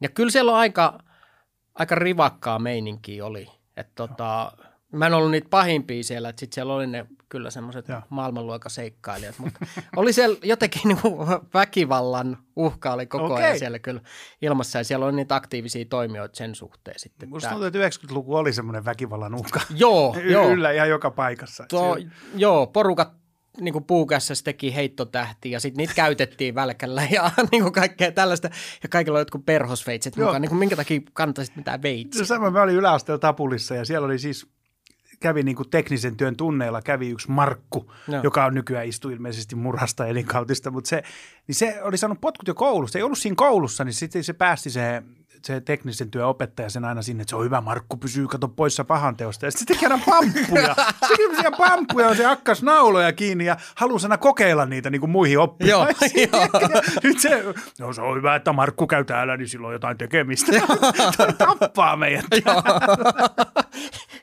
Ja 0.00 0.08
kyllä 0.08 0.30
siellä 0.30 0.52
on 0.52 0.58
aika, 0.58 0.98
aika 1.74 1.94
rivakkaa 1.94 2.58
meininkiä 2.58 3.24
oli. 3.26 3.48
Että 3.76 3.92
tota, 3.94 4.52
mä 4.92 5.06
en 5.06 5.14
ollut 5.14 5.30
niitä 5.30 5.48
pahimpia 5.50 6.02
siellä, 6.02 6.28
että 6.28 6.40
sitten 6.40 6.54
siellä 6.54 6.74
oli 6.74 6.86
ne 6.86 7.06
kyllä 7.28 7.50
semmoiset 7.50 7.86
maailmanluokan 8.08 8.70
seikkailijat, 8.70 9.38
mutta 9.38 9.66
oli 9.96 10.12
siellä 10.12 10.38
jotenkin 10.42 10.80
niinku 10.84 11.26
väkivallan 11.54 12.38
uhka 12.56 12.92
oli 12.92 13.06
koko 13.06 13.24
Okei. 13.34 13.44
ajan 13.44 13.58
siellä 13.58 13.78
kyllä 13.78 14.00
ilmassa 14.42 14.78
ja 14.78 14.84
siellä 14.84 15.06
oli 15.06 15.16
niitä 15.16 15.34
aktiivisia 15.34 15.84
toimijoita 15.84 16.36
sen 16.36 16.54
suhteen 16.54 16.98
sitten. 16.98 17.28
Musta 17.28 17.48
tuntuu, 17.50 17.66
että 17.66 17.88
90-luku 17.88 18.36
oli 18.36 18.52
semmoinen 18.52 18.84
väkivallan 18.84 19.34
uhka. 19.34 19.60
Joo, 19.76 20.16
Y- 20.18 20.32
joo. 20.32 20.48
Yllä 20.50 20.72
ihan 20.72 20.88
joka 20.88 21.10
paikassa. 21.10 21.64
Tuo, 21.68 21.94
Siellä- 21.94 22.10
joo, 22.36 22.66
porukat 22.66 23.12
niin 23.60 23.72
kuin 23.72 23.84
puukässässä 23.84 24.44
teki 24.44 24.74
heittotähtiä 24.74 25.52
ja 25.52 25.60
sitten 25.60 25.76
niitä 25.76 25.94
käytettiin 26.04 26.54
välkällä 26.54 27.02
ja 27.10 27.30
niin 27.52 27.62
kuin 27.62 27.72
kaikkea 27.72 28.12
tällaista. 28.12 28.50
Ja 28.82 28.88
kaikilla 28.88 29.16
oli 29.18 29.20
jotkut 29.20 29.46
perhosveitset 29.46 30.16
Joo. 30.16 30.26
mukaan. 30.26 30.42
Niin 30.42 30.48
kuin 30.50 30.58
minkä 30.58 30.76
takia 30.76 31.00
kantaisit 31.12 31.56
mitään 31.56 31.82
veitsiä? 31.82 32.24
Se 32.24 32.26
sama, 32.26 32.50
mä 32.50 32.62
olin 32.62 32.76
yläasteella 32.76 33.18
Tapulissa 33.18 33.74
ja 33.74 33.84
siellä 33.84 34.06
oli 34.06 34.18
siis, 34.18 34.46
kävi 35.20 35.42
niin 35.42 35.56
kuin 35.56 35.70
teknisen 35.70 36.16
työn 36.16 36.36
tunneilla, 36.36 36.82
kävi 36.82 37.08
yksi 37.10 37.30
Markku, 37.30 37.92
Joo. 38.08 38.22
joka 38.22 38.44
on 38.44 38.54
nykyään 38.54 38.86
istu 38.86 39.10
ilmeisesti 39.10 39.56
murhasta 39.56 40.06
elinkautista, 40.06 40.70
mutta 40.70 40.88
se, 40.88 41.02
niin 41.46 41.54
se 41.54 41.82
oli 41.82 41.96
saanut 41.96 42.20
potkut 42.20 42.48
jo 42.48 42.54
koulussa, 42.54 42.98
ei 42.98 43.02
ollut 43.02 43.18
siinä 43.18 43.36
koulussa, 43.36 43.84
niin 43.84 43.94
sitten 43.94 44.24
se 44.24 44.32
päästi 44.32 44.70
se, 44.70 45.02
se 45.44 45.60
teknisen 45.60 46.10
työn 46.10 46.26
opettaja 46.26 46.70
sen 46.70 46.84
aina 46.84 47.02
sinne, 47.02 47.22
että 47.22 47.30
se 47.30 47.36
on 47.36 47.44
hyvä 47.44 47.60
Markku, 47.60 47.96
pysyy, 47.96 48.28
kato 48.28 48.48
poissa 48.48 48.84
pahan 48.84 49.16
teosta. 49.16 49.46
Ja 49.46 49.50
sitten 49.50 49.66
se 49.66 49.80
teki 49.80 49.92
aina 49.92 50.04
pamppuja. 50.06 50.74
Se 51.08 51.14
teki 51.16 51.56
pamppuja, 51.58 52.14
se 52.14 52.26
akkas 52.26 52.62
nauloja 52.62 53.12
kiinni 53.12 53.44
ja 53.44 53.56
halusi 53.74 54.06
aina 54.06 54.18
kokeilla 54.18 54.66
niitä 54.66 54.90
niin 54.90 55.00
kuin 55.00 55.10
muihin 55.10 55.38
oppilaisiin. 55.38 56.28
Joo, 56.32 56.42
joo. 56.60 56.82
Nyt 57.02 57.18
se, 57.18 57.44
no 57.78 57.92
se 57.92 58.00
on 58.02 58.16
hyvä, 58.16 58.36
että 58.36 58.52
Markku 58.52 58.86
käy 58.86 59.04
täällä, 59.04 59.36
niin 59.36 59.48
silloin 59.48 59.72
jotain 59.72 59.98
tekemistä. 59.98 60.52
Tappaa 61.38 61.96
meidät. 61.96 62.24
Joo. 62.46 62.62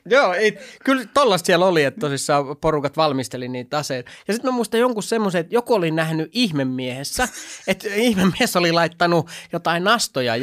Joo, 0.08 0.32
ei, 0.32 0.58
kyllä 0.84 1.04
tollasta 1.14 1.46
siellä 1.46 1.66
oli, 1.66 1.84
että 1.84 2.00
tosissaan 2.00 2.56
porukat 2.56 2.96
valmisteli 2.96 3.48
niitä 3.48 3.78
aseita. 3.78 4.10
Ja 4.28 4.34
sitten 4.34 4.50
mä 4.50 4.56
muistan 4.56 4.80
jonkun 4.80 5.02
semmoisen, 5.02 5.40
että 5.40 5.54
joku 5.54 5.74
oli 5.74 5.90
nähnyt 5.90 6.30
ihmemiehessä, 6.32 7.28
että 7.66 7.88
ihmemies 7.94 8.56
oli 8.56 8.72
laittanut 8.72 9.30
jotain 9.52 9.84
nastoja 9.84 10.36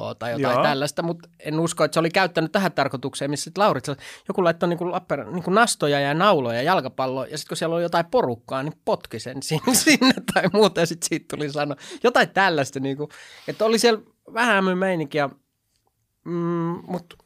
jalkapalloa 0.00 0.14
tai 0.14 0.32
jotain 0.32 0.54
Joo. 0.54 0.62
Tällaista, 0.62 1.02
mutta 1.02 1.28
en 1.38 1.60
usko, 1.60 1.84
että 1.84 1.94
se 1.94 2.00
oli 2.00 2.10
käyttänyt 2.10 2.52
tähän 2.52 2.72
tarkoitukseen, 2.72 3.30
missä 3.30 3.44
sitten 3.44 3.62
Lauritsella 3.64 4.00
joku 4.28 4.44
laittoi 4.44 4.68
niinku 4.68 4.84
Lappeenrannan- 4.84 5.34
niinku 5.34 5.50
nastoja 5.50 6.00
ja 6.00 6.14
nauloja 6.14 6.62
jalkapalloa, 6.62 7.26
ja 7.26 7.38
sitten 7.38 7.48
kun 7.48 7.56
siellä 7.56 7.74
oli 7.76 7.82
jotain 7.82 8.06
porukkaa, 8.10 8.62
niin 8.62 8.74
potki 8.84 9.20
sen 9.20 9.42
sinne, 9.48 9.74
sinne 9.74 10.14
tai 10.34 10.42
muuta, 10.52 10.80
ja 10.80 10.86
sitten 10.86 11.08
siitä 11.08 11.36
tuli 11.36 11.50
sanoa 11.50 11.76
jotain 12.04 12.28
tällaista, 12.30 12.80
niinku, 12.80 13.08
että 13.48 13.64
oli 13.64 13.78
siellä 13.78 14.00
vähän 14.34 14.78
meininkiä, 14.78 15.28
mm, 16.24 16.78
mutta 16.86 17.16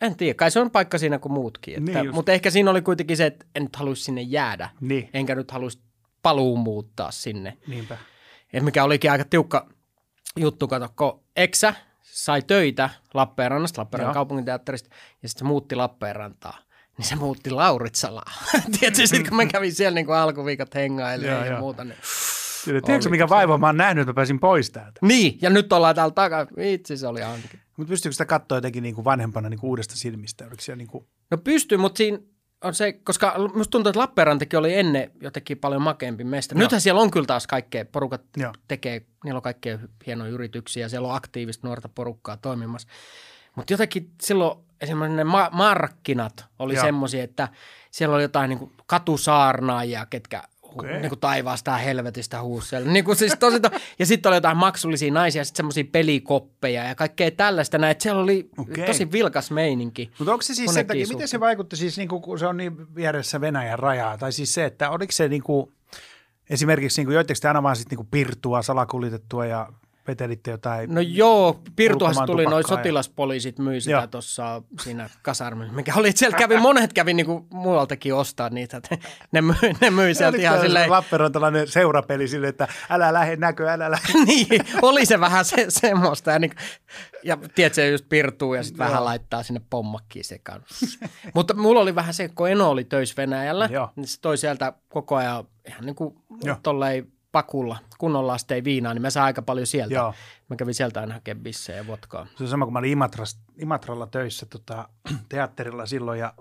en 0.00 0.16
tiedä, 0.16 0.34
kai 0.34 0.50
se 0.50 0.60
on 0.60 0.70
paikka 0.70 0.98
siinä 0.98 1.18
kuin 1.18 1.32
muutkin. 1.32 1.74
Että, 1.78 1.92
Niin 1.92 2.04
just. 2.04 2.14
mutta 2.14 2.32
ehkä 2.32 2.50
siinä 2.50 2.70
oli 2.70 2.82
kuitenkin 2.82 3.16
se, 3.16 3.26
että 3.26 3.46
en 3.54 3.62
nyt 3.62 3.76
haluaisi 3.76 4.02
sinne 4.02 4.22
jäädä, 4.22 4.70
Niin, 4.80 5.10
enkä 5.14 5.34
nyt 5.34 5.50
haluaisi 5.50 5.80
paluun 6.22 6.58
muuttaa 6.58 7.10
sinne. 7.10 7.58
niinpä. 7.66 7.98
Et 8.52 8.64
mikä 8.64 8.84
olikin 8.84 9.10
aika 9.10 9.24
tiukka 9.24 9.68
juttu, 10.36 10.68
kato, 10.68 10.88
kun 10.96 11.20
Eksä 11.36 11.74
sai 12.14 12.42
töitä 12.42 12.90
Lappeenrannasta, 13.14 13.80
Lappeenrannan 13.80 14.14
kaupunginteatterista, 14.14 14.88
ja 15.22 15.28
sitten 15.28 15.38
se 15.38 15.48
muutti 15.48 15.76
Lappeenrantaa. 15.76 16.58
Niin 16.98 17.06
se 17.06 17.16
muutti 17.16 17.50
Lauritsalaa. 17.50 18.32
Tiedätkö, 18.80 19.06
sitten 19.06 19.28
kun 19.28 19.36
mä 19.36 19.46
kävin 19.46 19.74
siellä 19.74 19.94
niin 19.94 20.10
alkuviikot 20.10 20.74
Joo, 20.74 21.38
ja 21.38 21.46
joo. 21.46 21.60
muuta. 21.60 21.84
Niin. 21.84 21.96
Kyllä, 22.64 22.80
tiedätkö 22.80 23.10
mikä 23.10 23.28
vaiva 23.28 23.58
mä 23.58 23.66
oon 23.66 23.76
nähnyt, 23.76 24.02
että 24.02 24.10
mä 24.10 24.14
pääsin 24.14 24.40
pois 24.40 24.70
täältä? 24.70 24.98
niin, 25.02 25.38
ja 25.42 25.50
nyt 25.50 25.72
ollaan 25.72 25.94
täällä 25.94 26.14
takaa. 26.14 26.46
Vitsi, 26.56 26.96
se 26.96 27.06
oli 27.06 27.20
hankin. 27.20 27.60
Mutta 27.76 27.90
pystyykö 27.90 28.12
sitä 28.12 28.24
katsoa 28.24 28.58
jotenkin 28.58 28.82
niin 28.82 28.94
kuin 28.94 29.04
vanhempana 29.04 29.48
niin 29.48 29.60
kuin 29.60 29.68
uudesta 29.68 29.96
silmistä? 29.96 30.44
Oliko 30.44 30.60
siellä 30.62 30.78
niin 30.78 30.88
kuin... 30.88 31.06
No 31.30 31.38
pystyy, 31.38 31.78
mutta 31.78 31.98
siinä 31.98 32.18
on 32.64 32.74
se, 32.74 32.92
koska 32.92 33.34
musta 33.54 33.70
tuntuu, 33.70 33.90
että 33.90 34.00
Lappeenrantakin 34.00 34.58
oli 34.58 34.74
ennen 34.74 35.10
jotenkin 35.20 35.58
paljon 35.58 35.82
makeampi 35.82 36.24
mesta. 36.24 36.54
Nythän 36.54 36.80
siellä 36.80 37.00
on 37.00 37.10
kyllä 37.10 37.26
taas 37.26 37.46
kaikkea, 37.46 37.84
porukat 37.84 38.22
Joo. 38.36 38.52
tekee, 38.68 39.06
niillä 39.24 39.38
on 39.38 39.42
kaikkea 39.42 39.78
hienoja 40.06 40.30
yrityksiä, 40.30 40.88
siellä 40.88 41.08
on 41.08 41.14
aktiivista 41.14 41.66
nuorta 41.66 41.88
porukkaa 41.88 42.36
toimimassa. 42.36 42.88
Mutta 43.56 43.72
jotenkin 43.72 44.10
silloin 44.22 44.58
esimerkiksi 44.80 45.16
ne 45.16 45.24
ma- 45.24 45.50
markkinat 45.52 46.44
oli 46.58 46.76
semmoisia, 46.76 47.24
että 47.24 47.48
siellä 47.90 48.14
oli 48.14 48.22
jotain 48.22 48.48
niin 48.48 48.72
katusaarnaajia, 48.86 50.06
ketkä. 50.06 50.42
Okay. 50.74 51.00
niin 51.00 51.08
kuin 51.08 51.20
taivaasta 51.20 51.70
ja 51.70 51.76
helvetistä 51.76 52.42
huusi 52.42 52.76
niin 52.84 53.04
kuin 53.04 53.16
siis 53.16 53.36
tosi 53.40 53.60
to- 53.60 53.70
ja 53.98 54.06
sitten 54.06 54.30
oli 54.30 54.36
jotain 54.36 54.56
maksullisia 54.56 55.12
naisia, 55.12 55.44
sitten 55.44 55.56
semmoisia 55.56 55.84
pelikoppeja 55.92 56.84
ja 56.84 56.94
kaikkea 56.94 57.30
tällaista 57.30 57.78
näin. 57.78 57.96
Siellä 57.98 58.22
oli 58.22 58.48
Okei. 58.58 58.86
tosi 58.86 59.12
vilkas 59.12 59.50
meininki. 59.50 60.10
Mutta 60.18 60.32
onko 60.32 60.42
se 60.42 60.54
siis 60.54 60.74
sen 60.74 60.86
takia, 60.86 61.06
miten 61.08 61.28
se 61.28 61.40
vaikutti 61.40 61.76
siis, 61.76 61.98
niin 61.98 62.08
kuin, 62.08 62.22
kun 62.22 62.38
se 62.38 62.46
on 62.46 62.56
niin 62.56 62.94
vieressä 62.94 63.40
Venäjän 63.40 63.78
rajaa, 63.78 64.18
tai 64.18 64.32
siis 64.32 64.54
se, 64.54 64.64
että 64.64 64.90
oliko 64.90 65.12
se 65.12 65.28
niin 65.28 65.42
kuin, 65.42 65.72
esimerkiksi 66.50 67.00
niin 67.00 67.06
kuin, 67.06 67.14
joitteko 67.14 67.38
te 67.42 67.48
aina 67.48 67.62
vaan 67.62 67.76
sit 67.76 67.90
niin 67.90 67.96
kuin 67.96 68.08
pirtua, 68.10 68.62
salakuljetettua 68.62 69.46
ja 69.46 69.68
vetelitte 70.06 70.50
jotain? 70.50 70.94
No 70.94 71.00
joo, 71.00 71.60
Pirtuhas 71.76 72.16
Ulkomaan 72.16 72.26
tuli, 72.26 72.44
noin 72.44 72.68
sotilaspoliisit 72.68 73.58
myi 73.58 73.80
sitä 73.80 74.06
tuossa 74.06 74.62
siinä 74.82 75.10
kasarmissa, 75.22 75.74
mikä 75.74 75.92
oli, 75.96 76.12
siellä 76.12 76.38
kävi, 76.38 76.56
monet 76.56 76.92
kävi 76.92 77.14
niinku 77.14 77.46
muualtakin 77.50 78.14
ostaa 78.14 78.48
niitä, 78.48 78.76
että 78.76 78.98
ne 79.32 79.42
myi, 79.42 79.54
ne 79.80 79.90
myi 79.90 80.14
sieltä 80.14 80.38
ihan 80.38 80.60
silleen, 80.60 80.90
Lappeenrantalainen 80.90 81.68
seurapeli 81.68 82.28
silleen, 82.28 82.50
että 82.50 82.68
älä 82.90 83.12
lähde 83.12 83.36
näkö, 83.36 83.72
älä 83.72 83.90
lähde. 83.90 84.12
niin, 84.26 84.48
oli 84.82 85.06
se 85.06 85.20
vähän 85.20 85.44
se, 85.44 85.66
semmoista. 85.68 86.30
Ja, 86.30 86.38
niin, 86.38 86.52
ja 87.22 87.36
tiedätkö, 87.54 87.74
se 87.74 87.90
just 87.90 88.08
pirtuu 88.08 88.54
ja 88.54 88.62
sitten 88.62 88.86
vähän 88.86 89.04
laittaa 89.04 89.42
sinne 89.42 89.60
pommakkiin 89.70 90.24
sekaan. 90.24 90.62
Mutta 91.34 91.54
mulla 91.54 91.80
oli 91.80 91.94
vähän 91.94 92.14
se, 92.14 92.28
kun 92.28 92.50
Eno 92.50 92.70
oli 92.70 92.84
töissä 92.84 93.14
Venäjällä, 93.16 93.68
Joo. 93.72 93.90
niin 93.96 94.06
se 94.06 94.20
toi 94.20 94.38
sieltä 94.38 94.72
koko 94.88 95.16
ajan 95.16 95.44
ihan 95.68 95.86
niin 95.86 95.94
kuin 95.94 96.14
tolleen 96.62 97.13
pakulla, 97.34 97.78
kunnon 97.98 98.26
lastei 98.26 98.64
viinaa, 98.64 98.94
niin 98.94 99.02
mä 99.02 99.10
saan 99.10 99.26
aika 99.26 99.42
paljon 99.42 99.66
sieltä. 99.66 99.94
Joo. 99.94 100.14
Mä 100.50 100.56
kävin 100.56 100.74
sieltä 100.74 101.00
aina 101.00 101.14
hakemaan 101.14 101.42
bissejä 101.42 101.78
ja 101.78 101.86
vodkaa. 101.86 102.26
Se 102.36 102.42
on 102.44 102.48
sama, 102.48 102.66
kun 102.66 102.72
mä 102.72 102.78
olin 102.78 102.90
Imatras, 102.90 103.38
Imatralla 103.58 104.06
töissä 104.06 104.46
tota, 104.46 104.88
teatterilla 105.28 105.86
silloin 105.86 106.20
ja 106.20 106.32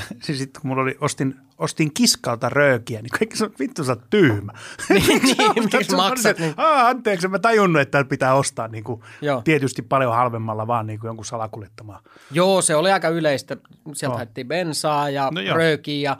siis 0.24 0.38
sitten 0.38 0.62
kun 0.62 0.68
mulla 0.68 0.82
oli, 0.82 0.96
ostin, 1.00 1.34
ostin 1.58 1.94
kiskalta 1.94 2.48
röökiä, 2.48 3.02
niin 3.02 3.10
kaikki 3.10 3.36
sanoi, 3.36 3.54
vittu 3.58 3.84
sä 3.84 3.92
oot 3.92 4.10
tyhmä. 4.10 4.52
Niin, 4.88 5.06
niin, 5.22 5.64
miksi 5.72 5.94
on 5.94 5.96
maksat? 5.96 6.38
Niin. 6.38 6.54
Aa, 6.56 6.88
anteeksi, 6.88 7.28
mä 7.28 7.38
tajunnut, 7.38 7.82
että 7.82 8.04
pitää 8.04 8.34
ostaa 8.34 8.68
niin 8.68 8.84
kuin, 8.84 9.02
Joo. 9.20 9.42
tietysti 9.42 9.82
paljon 9.82 10.14
halvemmalla 10.14 10.66
vaan 10.66 10.86
niin 10.86 11.00
kuin 11.00 11.08
jonkun 11.08 11.24
salakuljettamaan. 11.24 12.02
Joo, 12.30 12.62
se 12.62 12.74
oli 12.74 12.92
aika 12.92 13.08
yleistä. 13.08 13.56
Sieltä 13.92 14.16
haettiin 14.16 14.48
bensaa 14.48 15.10
ja 15.10 15.30
No 15.30 15.54
röökiä 15.54 16.10
ja 16.10 16.16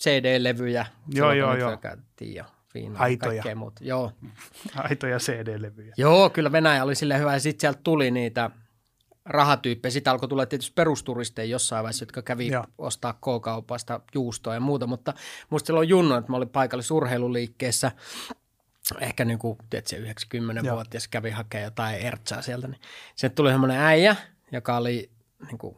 CD-levyjä. 0.00 0.86
Joo, 1.14 1.32
joo, 1.32 1.56
joo. 1.56 1.78
ja 2.20 2.44
viinaa 2.78 3.02
Aitoja. 3.02 3.32
ja 3.32 3.42
kaikkea 3.42 3.56
muuta. 3.56 3.84
Joo. 3.84 4.12
Aitoja 4.88 5.18
CD-levyjä. 5.18 5.94
Joo, 5.96 6.30
kyllä 6.30 6.52
Venäjä 6.52 6.84
oli 6.84 6.94
sille 6.94 7.18
hyvä. 7.18 7.32
Ja 7.32 7.40
sitten 7.40 7.60
sieltä 7.60 7.80
tuli 7.84 8.10
niitä 8.10 8.50
rahatyyppejä. 9.24 9.90
Sitten 9.90 10.10
alkoi 10.10 10.28
tulla 10.28 10.46
tietysti 10.46 10.72
perusturisteja 10.74 11.50
jossain 11.50 11.82
vaiheessa, 11.82 12.02
jotka 12.02 12.22
kävi 12.22 12.48
Joo. 12.48 12.64
ostaa 12.78 13.12
K-kaupasta 13.12 14.00
juustoa 14.14 14.54
ja 14.54 14.60
muuta. 14.60 14.86
Mutta 14.86 15.14
musta 15.50 15.66
silloin 15.66 15.88
junnu, 15.88 16.14
että 16.14 16.32
mä 16.32 16.36
olin 16.36 16.48
paikallisurheiluliikkeessä 16.48 17.92
ehkä 19.00 19.24
niin 19.24 19.38
kuin, 19.38 19.58
tiedätkö, 19.70 19.96
90-vuotias 20.36 21.08
kävi 21.08 21.30
hakemaan 21.30 21.64
jotain 21.64 21.96
ertsaa 21.96 22.42
sieltä, 22.42 22.68
niin 22.68 22.80
sieltä 23.16 23.34
tuli 23.34 23.50
semmoinen 23.50 23.80
äijä, 23.80 24.16
joka 24.52 24.76
oli 24.76 25.10
niin 25.46 25.58
kuin, 25.58 25.76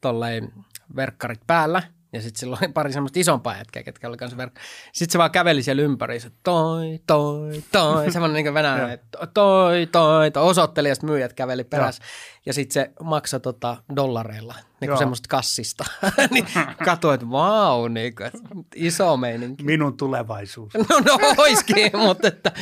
tolleen 0.00 0.52
verkkarit 0.96 1.40
päällä, 1.46 1.82
ja 2.14 2.22
sitten 2.22 2.40
sillä 2.40 2.58
oli 2.60 2.72
pari 2.72 2.92
semmoista 2.92 3.20
isompaa 3.20 3.56
jätkää, 3.56 3.82
ketkä 3.82 4.08
oli 4.08 4.16
kanssa 4.16 4.36
verkkarit. 4.36 4.68
Sitten 4.92 5.12
se 5.12 5.18
vaan 5.18 5.30
käveli 5.30 5.62
siellä 5.62 5.82
ympäri, 5.82 6.20
se 6.20 6.30
toi, 6.42 7.00
toi, 7.06 7.62
toi, 7.72 8.10
semmoinen 8.10 8.44
niin 8.44 8.54
venäläinen, 8.54 8.98
toi, 9.34 9.86
toi, 9.86 10.30
toi, 10.30 10.42
osoitteli, 10.48 10.88
ja 10.88 10.94
sitten 10.94 11.10
myyjät 11.10 11.32
käveli 11.32 11.64
perässä. 11.64 12.02
Ja 12.46 12.52
sitten 12.52 12.72
se 12.74 12.90
maksoi 13.02 13.40
tota 13.40 13.76
dollareilla, 13.96 14.54
niin 14.80 14.88
kuin 14.88 14.98
semmoista 14.98 15.26
kassista. 15.28 15.84
niin 16.30 16.46
katsoin, 16.84 17.14
että 17.14 17.30
vau, 17.30 17.88
niin 17.88 18.14
kuin, 18.14 18.30
iso 18.74 19.16
meininki. 19.16 19.64
Minun 19.64 19.96
tulevaisuus. 19.96 20.72
No, 20.88 21.00
no 21.00 21.18
oiskin, 21.36 21.90
mutta 22.06 22.28
että, 22.28 22.52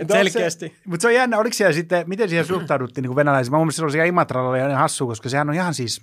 onko 0.00 0.14
selkeästi. 0.14 0.68
Se, 0.68 0.74
mutta 0.86 1.02
se 1.02 1.08
on 1.08 1.14
jännä, 1.14 1.38
oliko 1.38 1.54
siellä 1.54 1.72
sitten, 1.72 2.08
miten 2.08 2.28
siihen 2.28 2.46
suhtauduttiin 2.46 3.02
niin 3.02 3.16
venäläisiin? 3.16 3.52
Mä 3.52 3.56
mun 3.56 3.66
mielestä 3.66 3.76
silloin 3.76 3.92
siellä 3.92 4.06
Imatralla 4.06 4.50
oli 4.50 4.58
ihan 4.58 4.74
hassu, 4.74 5.06
koska 5.06 5.28
sehän 5.28 5.48
on 5.48 5.54
ihan 5.54 5.74
siis, 5.74 6.02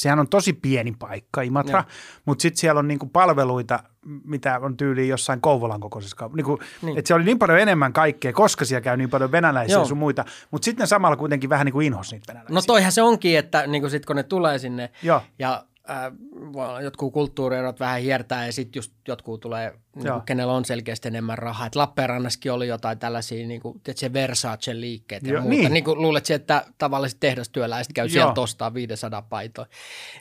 sehän 0.00 0.18
on 0.18 0.28
tosi 0.28 0.52
pieni 0.52 0.92
paikka 0.98 1.42
Imatra, 1.42 1.78
Joo. 1.78 1.88
mutta 2.24 2.42
sitten 2.42 2.58
siellä 2.60 2.78
on 2.78 2.88
niinku 2.88 3.06
palveluita, 3.06 3.82
mitä 4.24 4.58
on 4.58 4.76
tyyliin 4.76 5.08
jossain 5.08 5.40
Kouvolan 5.40 5.80
kokoisessa 5.80 6.16
kaupungissa. 6.16 6.50
Niinku, 6.50 6.64
Niin. 6.82 6.98
Että 6.98 7.08
siellä 7.08 7.18
oli 7.18 7.24
niin 7.24 7.38
paljon 7.38 7.58
enemmän 7.58 7.92
kaikkea, 7.92 8.32
koska 8.32 8.64
siellä 8.64 8.80
käy 8.80 8.96
niin 8.96 9.10
paljon 9.10 9.32
venäläisiä 9.32 9.74
Joo. 9.74 9.82
ja 9.82 9.88
sun 9.88 9.98
muita, 9.98 10.24
mutta 10.50 10.64
sitten 10.64 10.86
samalla 10.86 11.16
kuitenkin 11.16 11.50
vähän 11.50 11.64
niin 11.64 11.72
kuin 11.72 11.86
inhos 11.86 12.12
niitä 12.12 12.32
venäläisiä. 12.32 12.54
No 12.54 12.62
toihan 12.66 12.92
se 12.92 13.02
onkin, 13.02 13.38
että 13.38 13.66
niin 13.66 13.90
sit 13.90 14.06
kun 14.06 14.16
ne 14.16 14.22
tulee 14.22 14.58
sinne 14.58 14.90
Joo. 15.02 15.22
ja 15.38 15.64
äh, 15.90 16.12
voi 16.52 16.68
olla 16.68 16.80
jotkut 16.80 17.12
kulttuurierot 17.12 17.80
vähän 17.80 18.00
hiertää 18.00 18.46
ja 18.46 18.52
sitten 18.52 18.78
just 18.78 18.92
jotkut 19.08 19.40
tulee, 19.40 19.72
niin 19.96 20.12
kuin, 20.12 20.22
kenellä 20.22 20.52
on 20.52 20.64
selkeästi 20.64 21.08
enemmän 21.08 21.38
rahaa. 21.38 21.66
Et 21.66 21.74
Lappeenrannassakin 21.76 22.52
oli 22.52 22.68
jotain 22.68 22.98
tällaisia, 22.98 23.46
niin 23.46 23.60
kuin, 23.60 23.80
tiedätkö, 23.80 24.12
Versace 24.12 24.80
liikkeet 24.80 25.22
ja 25.22 25.32
Joo, 25.32 25.42
muuta. 25.42 25.56
niin. 25.56 25.72
Niin 25.72 25.84
kuin 25.84 26.02
luulet, 26.02 26.30
että 26.30 26.64
tavalliset 26.78 27.20
tehdastyöläiset 27.20 27.92
käy 27.92 28.08
sieltä 28.08 28.32
Joo. 28.36 28.42
ostaa 28.42 28.74
500 28.74 29.22
paitoa. 29.22 29.66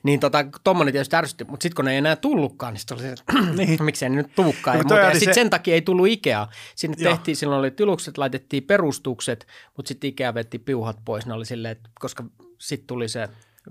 Niin 0.04 0.20
tota, 0.20 0.46
tommonen 0.64 0.92
tietysti 0.94 1.16
ärsytti, 1.16 1.44
mutta 1.44 1.64
sitten 1.64 1.76
kun 1.76 1.86
ne 1.86 1.92
ei 1.92 1.98
enää 1.98 2.16
tullutkaan, 2.16 2.74
niin 2.74 2.80
sitten 2.80 2.96
oli 2.96 3.02
se, 3.04 3.12
että 3.12 3.34
Niin. 3.58 3.84
miksei 3.84 4.10
ne 4.10 4.16
nyt 4.16 4.36
tuukaan. 4.36 4.80
No, 4.90 4.98
Ja, 4.98 5.04
ja 5.04 5.12
sitten 5.20 5.34
se- 5.36 5.40
sen 5.42 5.50
takia 5.50 5.74
ei 5.74 5.82
tullut 5.82 6.08
Ikea. 6.08 6.48
Sinne 6.76 6.98
Joo. 7.00 7.12
tehtiin, 7.14 7.36
silloin 7.36 7.60
oli 7.60 7.72
tilukset, 7.72 8.18
laitettiin 8.18 8.64
perustukset, 8.64 9.48
mutta 9.78 9.88
sitten 9.88 10.08
Ikea 10.08 10.34
vetti 10.34 10.60
piuhat 10.60 10.98
pois. 11.06 11.26
Ne 11.26 11.34
oli 11.34 11.46
silleen, 11.46 11.72
että 11.72 11.90
koska 12.00 12.24
sitten 12.60 12.88
tuli 12.88 13.08
se, 13.10 13.30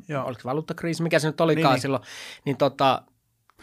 Joo. 0.08 0.24
oliko 0.26 0.40
valuuttakriisi, 0.44 1.02
mikä 1.02 1.18
se 1.18 1.26
nyt 1.26 1.40
olikaan 1.40 1.64
Niin, 1.64 1.72
niin. 1.74 1.80
silloin, 1.82 2.02
niin 2.44 2.56
tota, 2.56 3.02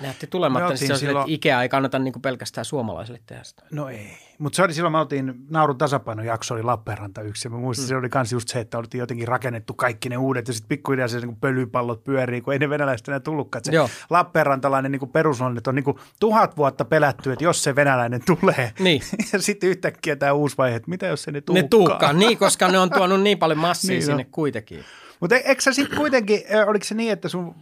ne 0.02 0.08
jätti 0.08 0.28
tulematta, 0.28 0.70
niin 0.70 0.78
se 0.78 0.94
on 0.94 1.00
silloin- 1.00 1.24
että 1.24 1.34
Ikea 1.34 1.62
ei 1.62 1.70
kannata 1.70 2.00
niinku 2.00 2.20
pelkästään 2.20 2.66
suomalaisille 2.66 3.20
tehdä 3.26 3.44
sitä. 3.44 3.64
No 3.72 3.90
ei. 3.90 4.18
Mutta 4.38 4.56
se 4.56 4.64
oli 4.64 4.74
silloin, 4.74 4.92
me 4.92 4.98
oltiin, 5.00 5.34
Naurun 5.50 5.78
tasapainojakso 5.78 6.54
oli 6.54 6.64
Lappeenranta 6.64 7.22
yksi. 7.22 7.48
Ja 7.48 7.52
mä 7.52 7.58
muistan, 7.58 7.86
mm. 7.86 7.88
se 7.88 7.96
oli 7.96 8.10
kans 8.10 8.32
just 8.32 8.48
se, 8.50 8.60
että 8.60 8.78
oltiin 8.78 9.00
jotenkin 9.00 9.28
rakennettu 9.28 9.74
kaikki 9.74 10.10
ne 10.10 10.18
uudet. 10.18 10.48
Ja 10.48 10.54
sitten 10.54 10.70
pikkuhiljaa 10.70 11.08
se 11.08 11.20
niin 11.20 11.36
pölypallot 11.36 12.04
pyörii, 12.04 12.42
kun 12.42 12.54
ei 12.54 12.60
ne 12.60 12.70
venäläiset 12.70 13.08
enää 13.08 13.20
tullutkaan. 13.20 13.66
Se 13.66 13.72
Joo. 13.72 13.90
Lappeenrantalainen 14.10 14.92
niin 14.92 15.10
perus 15.10 15.42
on, 15.42 15.58
että 15.58 15.70
on 15.70 15.76
niin 15.76 15.84
kuin 15.84 15.98
tuhat 16.20 16.58
vuotta 16.58 16.86
pelätty, 16.86 17.32
että 17.32 17.44
jos 17.44 17.64
se 17.64 17.76
venäläinen 17.76 18.22
tulee. 18.26 18.74
Niin. 18.80 19.02
ja 19.34 19.42
sitten 19.42 19.70
yhtäkkiä 19.70 20.16
tämä 20.16 20.34
uusi 20.34 20.58
vaihe, 20.58 20.76
että 20.76 20.90
mitä 20.90 21.08
jos 21.08 21.24
se 21.24 21.32
ne 21.32 21.38
Ne 21.38 21.42
tuukkaa. 21.42 21.70
tuukkaa, 21.70 22.14
niin, 22.14 22.38
koska 22.38 22.68
ne 22.68 22.80
on 22.80 22.90
tuonut 22.90 23.22
niin 23.22 23.38
paljon 23.40 23.60
massia 23.60 23.88
Niin 23.90 23.96
niin 24.00 24.06
sinne 24.06 24.28
kuitenkin. 24.32 24.84
Mutta 25.20 25.36
eikö 25.36 25.62
sä 25.62 25.74
sitten 25.74 25.98
kuitenkin, 25.98 26.42
oliko 26.68 26.86
se 26.86 26.96
niin, 26.96 27.12
että 27.12 27.30
sun, 27.30 27.56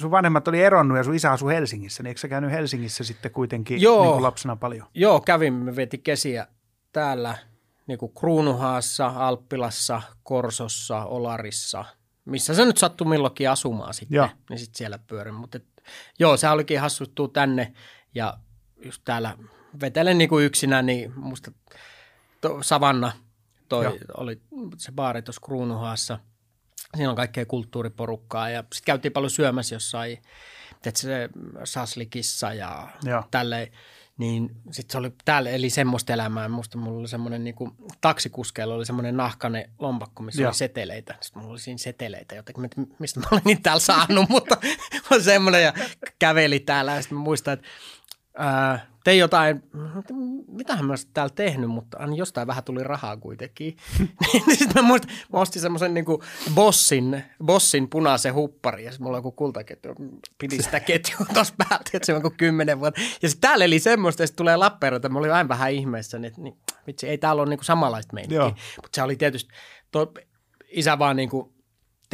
sun 0.00 0.10
vanhemmat 0.10 0.48
oli 0.48 0.62
eronnut 0.62 0.98
ja 0.98 1.04
sun 1.04 1.14
isä 1.14 1.32
asui 1.32 1.54
Helsingissä, 1.54 2.02
niin 2.02 2.08
eikö 2.08 2.20
sä 2.20 2.28
käynyt 2.28 2.50
Helsingissä 2.50 3.04
sitten 3.04 3.30
kuitenkin 3.30 3.80
Joo. 3.80 4.02
niin 4.02 4.12
kuin 4.12 4.22
lapsena 4.22 4.56
paljon? 4.56 4.86
Joo, 4.94 5.20
kävimme, 5.20 5.64
me 5.64 5.76
veti 5.76 5.98
kesiä 5.98 6.46
täällä 6.92 7.38
niin 7.86 7.98
kuin 7.98 8.12
Kruunuhaassa, 8.18 9.06
Alppilassa, 9.06 10.02
Korsossa, 10.22 11.04
Olarissa, 11.04 11.84
missä 12.24 12.54
se 12.54 12.64
nyt 12.64 12.76
sattui 12.76 13.06
milloinkin 13.06 13.50
asumaan 13.50 13.94
sitten, 13.94 14.16
Joo. 14.16 14.28
niin 14.50 14.58
sitten 14.58 14.78
siellä 14.78 14.98
pyörin. 14.98 15.34
Mutta 15.34 15.58
et, 15.58 15.64
joo, 16.18 16.36
se 16.36 16.48
olikin 16.48 16.80
hassuttuu 16.80 17.28
tänne 17.28 17.72
ja 18.14 18.38
just 18.84 19.02
täällä 19.04 19.38
vetelen 19.80 20.18
niin 20.18 20.28
kuin 20.28 20.44
yksinään, 20.44 20.86
niin 20.86 21.12
musta 21.16 21.52
to, 22.40 22.62
Savanna 22.62 23.12
toi 23.68 23.84
Joo. 23.84 23.98
oli 24.16 24.40
se 24.78 24.92
baari 24.92 25.22
tuossa 25.22 25.40
Kruunuhaassa. 25.44 26.18
Siinä 26.94 27.10
on 27.10 27.16
kaikkea 27.16 27.46
kulttuuriporukkaa 27.46 28.50
ja 28.50 28.60
sitten 28.60 28.86
käytiin 28.86 29.12
paljon 29.12 29.30
syömässä 29.30 29.74
jossain, 29.74 30.18
tiedätkö, 30.82 31.00
se 31.00 31.28
Saslikissa 31.64 32.54
ja 32.54 32.88
Joo. 33.04 33.22
tälleen. 33.30 33.68
Niin 34.18 34.50
sitten 34.70 34.92
se 34.92 34.98
oli 34.98 35.12
täällä, 35.24 35.50
eli 35.50 35.70
semmoista 35.70 36.12
elämää. 36.12 36.48
Musta 36.48 36.78
mulla 36.78 37.00
oli 37.00 37.08
semmoinen 37.08 37.44
niin 37.44 37.54
taksikuskeilla 38.00 38.74
oli 38.74 38.86
semmoinen 38.86 39.16
nahkane 39.16 39.70
lompakko, 39.78 40.22
missä 40.22 40.42
Joo. 40.42 40.48
oli 40.48 40.54
seteleitä. 40.54 41.14
Sitten 41.20 41.42
mulla 41.42 41.52
oli 41.52 41.60
siinä 41.60 41.78
seteleitä 41.78 42.34
jotenkin, 42.34 42.70
mistä 42.98 43.20
mä 43.20 43.26
olin 43.30 43.42
niitä 43.44 43.62
täällä 43.62 43.80
saanut, 43.80 44.28
mutta 44.34 44.56
on 45.10 45.22
semmoinen 45.22 45.62
ja 45.62 45.72
käveli 46.18 46.60
täällä. 46.60 46.94
Ja 46.94 47.02
sitten 47.02 47.18
mä 47.18 47.24
muistan, 47.24 47.54
että 47.54 47.68
ää, 48.38 48.86
tein 49.04 49.18
jotain, 49.18 49.62
mitähän 50.48 50.84
mä 50.84 50.92
olisin 50.92 51.10
täällä 51.14 51.32
tehnyt, 51.34 51.70
mutta 51.70 51.98
aina 51.98 52.14
jostain 52.14 52.46
vähän 52.46 52.64
tuli 52.64 52.84
rahaa 52.84 53.16
kuitenkin. 53.16 53.76
niin 54.46 54.56
sitten 54.56 54.82
mä 54.82 54.88
muistan, 54.88 55.10
mä 55.32 55.38
ostin 55.38 55.62
semmoisen 55.62 55.94
niin 55.94 56.04
bossin, 56.54 57.24
bossin 57.44 57.88
punaisen 57.88 58.34
huppari 58.34 58.84
ja 58.84 58.90
sitten 58.90 59.04
mulla 59.04 59.16
on 59.16 59.18
joku 59.18 59.32
kultaketju, 59.32 59.94
pidin 60.38 60.62
sitä 60.62 60.80
ketjua 60.90 61.26
tuossa 61.34 61.54
päältä, 61.58 61.90
että 61.94 62.06
se 62.06 62.14
on 62.14 62.22
kuin 62.22 62.36
kymmenen 62.36 62.80
vuotta. 62.80 63.00
Ja 63.22 63.28
sitten 63.28 63.48
täällä 63.48 63.64
eli 63.64 63.78
semmoista, 63.78 64.22
ja 64.22 64.26
sitten 64.26 64.38
tulee 64.38 64.56
Lappeenranta, 64.56 65.08
mä 65.08 65.18
olin 65.18 65.32
aina 65.32 65.48
vähän 65.48 65.72
ihmeessä, 65.72 66.20
että 66.26 66.40
niin, 66.40 66.56
vitsi, 66.86 67.08
ei 67.08 67.18
täällä 67.18 67.42
ole 67.42 67.50
niin 67.50 67.64
samanlaista 67.64 68.14
meininkiä. 68.14 68.44
Mutta 68.76 68.88
se 68.92 69.02
oli 69.02 69.16
tietysti, 69.16 69.54
toi, 69.90 70.06
isä 70.68 70.98
vaan 70.98 71.16
niin 71.16 71.30
kuin 71.30 71.53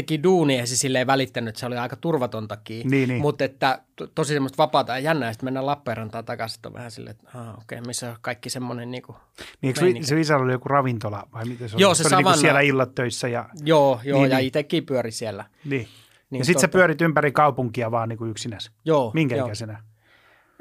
teki 0.03 0.23
duunia 0.23 0.59
ja 0.59 0.67
se 0.67 0.77
silleen 0.77 1.07
välittänyt, 1.07 1.49
että 1.49 1.61
se 1.61 1.67
oli 1.67 1.77
aika 1.77 1.97
turvatontakin. 1.97 2.91
Niin, 2.91 3.09
niin. 3.09 3.23
Mutta 3.23 3.45
että 3.45 3.83
to, 3.97 4.07
tosi 4.07 4.33
semmoista 4.33 4.57
vapaata 4.57 4.93
ja 4.93 4.99
jännää, 4.99 5.29
ja 5.29 5.33
sitten 5.33 5.47
mennään 5.47 5.67
Lappeenrantaan 5.67 6.25
takaisin, 6.25 6.59
että 6.59 6.69
on 6.69 6.75
vähän 6.75 6.91
silleen, 6.91 7.17
että 7.17 7.39
ah, 7.39 7.49
okei, 7.49 7.79
okay, 7.79 7.87
missä 7.87 8.11
on 8.11 8.17
kaikki 8.21 8.51
semmoinen 8.51 8.91
niin 8.91 9.03
kuin, 9.03 9.17
Niin 9.63 9.85
eikö 9.85 10.07
se 10.07 10.21
isällä 10.21 10.45
oli 10.45 10.53
joku 10.53 10.69
ravintola 10.69 11.29
vai 11.33 11.45
miten 11.45 11.69
se 11.69 11.77
oli? 11.77 11.83
Joo, 11.83 11.95
se 11.95 12.09
se 12.09 12.17
oli 12.17 12.25
niin 12.25 12.39
siellä 12.39 12.61
illat 12.61 12.95
töissä 12.95 13.29
ja 13.29 13.49
Joo, 13.65 14.01
joo, 14.05 14.21
Niin, 14.21 14.31
ja 14.31 14.37
niin. 14.37 14.47
itsekin 14.47 14.87
pyöri 14.87 15.11
siellä. 15.11 15.45
niin. 15.65 15.89
Niin 16.31 16.39
ja 16.39 16.45
sitten 16.45 16.61
sä 16.61 16.67
tota- 16.67 16.71
pyörit 16.71 17.01
ympäri 17.01 17.33
kaupunkia 17.33 17.91
vaan 17.91 18.09
niin 18.09 18.19
kuin 18.19 18.31
yksinäs. 18.31 18.71
Joo. 18.85 19.11
Minkä 19.15 19.37
joo. 19.37 19.47
ikäisenä? 19.47 19.83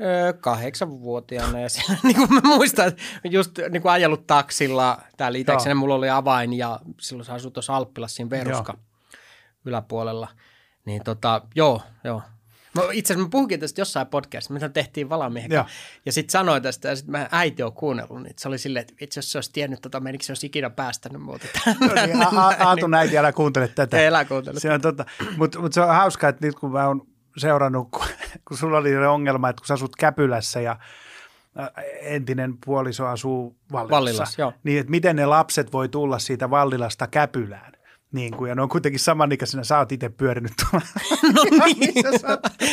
Öö, 0.01 0.33
kahdeksanvuotiaana 0.33 1.59
ja 1.59 1.69
siellä, 1.69 1.97
niin 2.03 2.15
kuin 2.15 2.33
mä 2.33 2.41
muistan, 2.43 2.87
että 2.87 3.01
just 3.23 3.51
niin 3.69 3.81
kuin 3.81 3.91
ajellut 3.91 4.27
taksilla 4.27 5.01
täällä 5.17 5.37
Itäksenä, 5.37 5.75
mulla 5.75 5.95
oli 5.95 6.09
avain 6.09 6.53
ja 6.53 6.79
silloin 6.99 7.25
se 7.25 7.31
asui 7.31 7.51
tuossa 7.51 7.75
Alppilassa 7.75 8.15
siinä 8.15 8.29
Veruska 8.29 8.77
yläpuolella. 9.69 10.27
Niin 10.85 11.03
tota, 11.03 11.41
joo, 11.55 11.81
joo. 12.03 12.21
Mä, 12.75 12.81
itse 12.91 13.13
asiassa 13.13 13.27
mä 13.27 13.31
puhukin 13.31 13.59
tästä 13.59 13.81
jossain 13.81 14.07
podcastissa, 14.07 14.53
mitä 14.53 14.69
tehtiin 14.69 15.09
valamiehen 15.09 15.51
kanssa. 15.51 15.77
Ja 16.05 16.11
sitten 16.11 16.31
sanoin 16.31 16.63
tästä, 16.63 16.87
ja 16.87 16.95
sitten 16.95 17.11
mä 17.11 17.29
äiti 17.31 17.63
on 17.63 17.73
kuunnellut, 17.73 18.23
niin 18.23 18.33
se 18.37 18.47
oli 18.47 18.57
silleen, 18.57 18.81
että 18.81 18.93
itse 19.01 19.17
jos 19.17 19.31
se 19.31 19.37
olisi 19.37 19.51
tiennyt 19.53 19.81
tota, 19.81 19.99
menikö 19.99 20.23
se 20.23 20.31
olisi 20.31 20.47
ikinä 20.47 20.69
päästänyt 20.69 21.21
muuta 21.21 21.45
No 21.65 22.05
niin, 22.05 22.21
A- 22.21 22.47
A- 22.47 22.55
Aatu 22.59 22.87
näiti, 22.87 23.17
älä 23.17 23.31
kuuntele 23.31 23.67
tätä. 23.67 23.97
Ei, 23.97 24.07
älä 24.07 24.25
kuuntele. 24.25 24.59
Se 24.59 24.71
on 24.71 24.81
tota, 24.81 25.05
mutta 25.37 25.59
mut 25.59 25.73
se 25.73 25.81
on 25.81 25.87
hauska, 25.87 26.27
että 26.29 26.45
nyt 26.45 26.55
kun 26.55 26.71
mä 26.71 26.87
oon 26.87 27.07
seurannut, 27.37 27.91
kun, 27.91 28.05
kun 28.47 28.57
sulla 28.57 28.77
oli 28.77 28.89
se 28.89 29.07
ongelma, 29.07 29.49
että 29.49 29.59
kun 29.59 29.67
sä 29.67 29.73
asut 29.73 29.95
Käpylässä 29.95 30.61
ja 30.61 30.79
entinen 32.01 32.57
puoliso 32.65 33.07
asuu 33.07 33.57
Vallilassa, 33.71 33.95
Vallilassa, 33.95 34.41
joo. 34.41 34.53
niin 34.63 34.79
että 34.79 34.91
miten 34.91 35.15
ne 35.15 35.25
lapset 35.25 35.73
voi 35.73 35.89
tulla 35.89 36.19
siitä 36.19 36.49
Vallilasta 36.49 37.07
Käpylään. 37.07 37.73
Niin 38.13 38.37
kuin, 38.37 38.49
ja 38.49 38.55
ne 38.55 38.61
on 38.61 38.69
kuitenkin 38.69 38.99
samanikäisenä, 38.99 39.63
sä 39.63 39.77
oot 39.77 39.91
itse 39.91 40.09
pyörinyt 40.09 40.51
tuolla. 40.71 40.87
No 41.33 41.43
niin. 41.65 41.93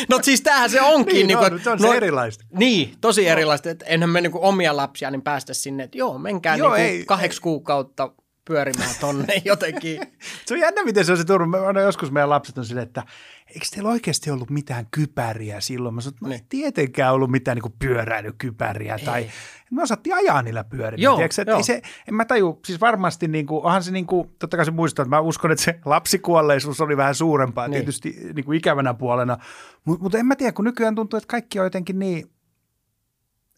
no 0.09 0.19
siis 0.21 0.41
tämähän 0.41 0.69
se 0.69 0.81
onkin. 0.81 1.13
Niin, 1.15 1.27
niin 1.27 1.37
kuin, 1.37 1.63
se 1.63 1.69
on 1.69 1.79
se 1.79 1.87
erilaista. 1.87 2.45
Niin, 2.57 2.93
tosi 3.01 3.27
erilaista. 3.27 3.69
Että 3.69 3.85
enhän 3.85 4.09
me 4.09 4.21
niin 4.21 4.31
kuin 4.31 4.43
omia 4.43 4.75
lapsia 4.75 5.11
niin 5.11 5.21
päästä 5.21 5.53
sinne, 5.53 5.83
että 5.83 5.97
joo, 5.97 6.17
menkää 6.17 6.55
Joo, 6.55 6.73
niin 6.75 6.85
ei- 6.85 6.97
kuin 6.97 7.05
kahdeksi 7.05 7.41
kuukautta 7.41 8.11
pyörimään 8.47 8.95
tonne 9.01 9.41
jotenkin. 9.45 9.99
Se 10.45 10.53
on 10.53 10.59
jännä, 10.59 10.83
miten 10.83 11.05
se 11.05 11.11
on 11.11 11.17
se 11.17 11.23
Turun. 11.25 11.49
Mä 11.49 11.57
aina 11.67 11.81
joskus 11.81 12.11
meidän 12.11 12.29
lapset 12.29 12.57
on 12.57 12.65
silleen, 12.65 12.87
että 12.87 13.03
eikö 13.47 13.65
teillä 13.71 13.89
oikeasti 13.89 14.31
ollut 14.31 14.49
mitään 14.49 14.87
kypäriä 14.91 15.61
silloin? 15.61 15.95
Mä 15.95 16.01
sanoin, 16.01 16.13
että 16.15 16.25
no 16.25 16.29
Niin. 16.29 16.45
tietenkään 16.49 17.13
ollut 17.13 17.31
mitään 17.31 17.57
niin 17.57 17.73
pyöräilykypäriä. 17.79 18.99
Tai, 19.05 19.21
Ei. 19.21 19.29
me 19.71 19.81
osattiin 19.83 20.15
ajaa 20.15 20.41
niillä 20.41 20.63
pyörillä. 20.63 21.03
Joo, 21.03 21.15
tiedätkö, 21.15 21.43
joo. 21.47 21.63
se, 21.63 21.81
en 22.07 22.13
mä 22.15 22.25
taju, 22.25 22.59
siis 22.65 22.81
varmasti 22.81 23.27
niin 23.27 23.45
kuin, 23.45 23.63
onhan 23.65 23.83
se 23.83 23.91
niin 23.91 24.05
kuin, 24.07 24.29
totta 24.39 24.57
kai 24.57 24.65
se 24.65 24.71
muistaa, 24.71 25.03
että 25.03 25.15
mä 25.15 25.19
uskon, 25.19 25.51
että 25.51 25.63
se 25.63 25.79
lapsikuolleisuus 25.85 26.81
oli 26.81 26.97
vähän 26.97 27.15
suurempaa 27.15 27.67
Niin. 27.67 27.73
tietysti 27.73 28.15
niin 28.35 28.45
kuin 28.45 28.57
ikävänä 28.57 28.93
puolena. 28.93 29.37
Mutta 29.85 30.03
mut 30.03 30.15
en 30.15 30.25
mä 30.25 30.35
tiedä, 30.35 30.51
kun 30.51 30.65
nykyään 30.65 30.95
tuntuu, 30.95 31.17
että 31.17 31.27
kaikki 31.27 31.59
on 31.59 31.65
jotenkin 31.65 31.99
niin, 31.99 32.29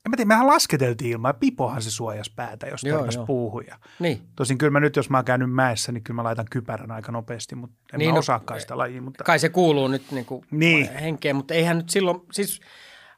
en 0.06 0.12
mä 0.12 0.16
tiedä, 0.18 0.28
mehän 0.28 0.48
lasketeltiin 0.48 1.12
ilmaa, 1.12 1.34
pipohan 1.34 1.82
se 1.82 1.92
suojas 1.92 2.30
päätä, 2.30 2.68
jos 2.68 2.84
Joo, 2.84 3.06
puuhun. 3.28 3.64
Ja 3.68 3.78
Niin. 4.00 4.22
Tosin 4.36 4.58
kyllä 4.58 4.72
mä 4.72 4.80
nyt, 4.80 4.96
jos 4.96 5.10
mä 5.10 5.18
oon 5.18 5.26
käynyt 5.26 5.52
mäessä, 5.52 5.92
niin 5.92 6.04
kyllä 6.04 6.16
mä 6.16 6.24
laitan 6.24 6.46
kypärän 6.52 6.92
aika 6.92 7.12
nopeasti, 7.12 7.56
mutta 7.56 7.76
en 7.94 8.00
niin, 8.00 8.10
mä 8.10 8.14
no, 8.14 8.20
osaakaan 8.20 8.62
sitä 8.62 8.78
lajia. 8.78 9.02
Mutta... 9.02 9.24
Kai 9.24 9.40
se 9.40 9.50
kuuluu 9.50 9.88
nyt 9.88 10.12
niin 10.12 10.26
kuin 10.26 10.46
Niin. 10.52 10.94
henkeen, 10.94 11.36
mutta 11.36 11.54
eihän 11.54 11.78
nyt 11.78 11.90
silloin, 11.90 12.22
siis 12.32 12.60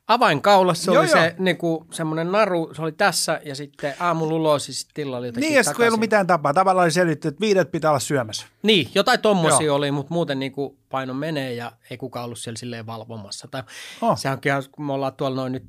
avainkaulassa 0.08 0.91
Joo, 0.91 1.02
oli 1.02 1.10
joo. 1.10 1.20
se 1.20 1.36
niin 1.39 1.58
kuin 1.58 1.86
semmoinen 1.91 2.32
naru, 2.32 2.74
se 2.76 2.82
oli 2.82 2.91
tässä 2.91 3.41
ja 3.46 3.56
sitten 3.56 3.94
aamulla 4.00 4.36
ulos 4.36 4.67
ja 4.67 4.74
sitten 4.74 5.08
illalla 5.08 5.26
jotenkin 5.26 5.48
Niin, 5.48 5.58
ja 5.58 5.63
sitten 5.63 5.76
kun 5.76 5.84
ei 5.84 5.89
ollut 5.89 6.00
mitään 6.00 6.28
tapaa, 6.28 6.54
tavallaan 6.54 6.84
oli 6.84 6.91
selitty, 6.91 7.28
että 7.28 7.41
viidet 7.41 7.72
pitää 7.72 7.91
olla 7.91 8.00
syömässä. 8.00 8.46
Niin, 8.63 8.89
jotain 8.96 9.20
tommosia 9.20 9.65
Joo. 9.65 9.76
oli, 9.76 9.91
mutta 9.91 10.13
muuten 10.13 10.39
niin 10.39 10.52
kuin 10.52 10.78
paino 10.89 11.13
menee 11.13 11.54
ja 11.54 11.72
ei 11.89 11.98
kukaan 11.98 12.26
ollut 12.26 12.39
siellä 12.39 12.58
silleen 12.58 12.86
valvomassa. 12.86 13.48
Tai 13.52 13.63
Oh. 14.02 14.17
Se 14.17 14.30
onkin 14.30 14.50
ihan, 14.50 14.63
kun 14.72 14.86
me 14.86 14.94
ollaan 14.94 15.13
tuolla 15.13 15.36
noin 15.36 15.52
nyt, 15.52 15.63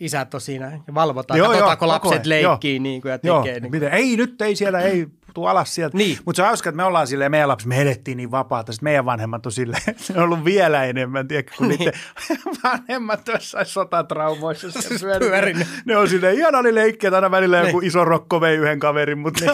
isät 0.00 0.34
on 0.34 0.40
siinä 0.40 0.80
ja 0.86 0.94
valvotaan, 0.94 1.38
Joo, 1.38 1.44
joo, 1.46 1.52
joo, 1.58 1.68
katsotaanko 1.68 1.94
koko 2.00 2.08
lapset 2.14 2.26
ajan, 2.32 2.50
leikkii 2.50 2.78
niin 2.78 3.02
kuin, 3.02 3.12
ja 3.12 3.18
Joo, 3.22 3.42
tekee. 3.42 3.52
Niin 3.52 3.62
kuin. 3.62 3.70
miten, 3.70 3.92
ei 3.92 4.16
nyt, 4.16 4.42
ei 4.42 4.56
siellä, 4.56 4.80
ei 4.80 5.06
tuu 5.34 5.46
alas 5.46 5.74
sieltä. 5.74 5.96
Niin. 5.96 6.18
Mutta 6.24 6.36
se 6.36 6.42
on 6.42 6.46
hauska, 6.46 6.68
että 6.70 6.76
me 6.76 6.84
ollaan 6.84 7.06
silleen, 7.06 7.30
meidän 7.30 7.48
lapsi, 7.48 7.68
me 7.68 7.82
elettiin 7.82 8.16
niin 8.16 8.30
vapaata, 8.30 8.72
sitten 8.72 8.86
meidän 8.86 9.04
vanhemmat 9.04 9.46
on 9.46 9.52
silleen, 9.52 9.82
se 9.96 10.12
on 10.12 10.22
ollut 10.22 10.44
vielä 10.44 10.84
enemmän, 10.84 11.28
tiedätkö, 11.28 11.52
kun 11.58 11.68
niin. 11.68 11.78
niiden 11.78 11.94
vanhemmat 12.64 13.28
jossain 13.28 13.66
sotatraumoissa 13.66 14.68
pyörii. 15.00 15.28
Pyörinyt. 15.28 15.66
Ne 15.84 15.96
on 15.96 16.08
silleen, 16.08 16.38
ihana 16.38 16.58
oli 16.58 16.74
leikkiä, 16.74 17.10
aina 17.14 17.30
välillä 17.30 17.58
joku 17.58 17.80
Niin. 17.80 17.88
iso 17.88 18.04
rokko 18.04 18.40
vei 18.40 18.56
yhden 18.56 18.78
kaverin, 18.80 19.18
mutta? 19.18 19.44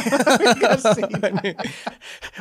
Niin. 1.42 1.57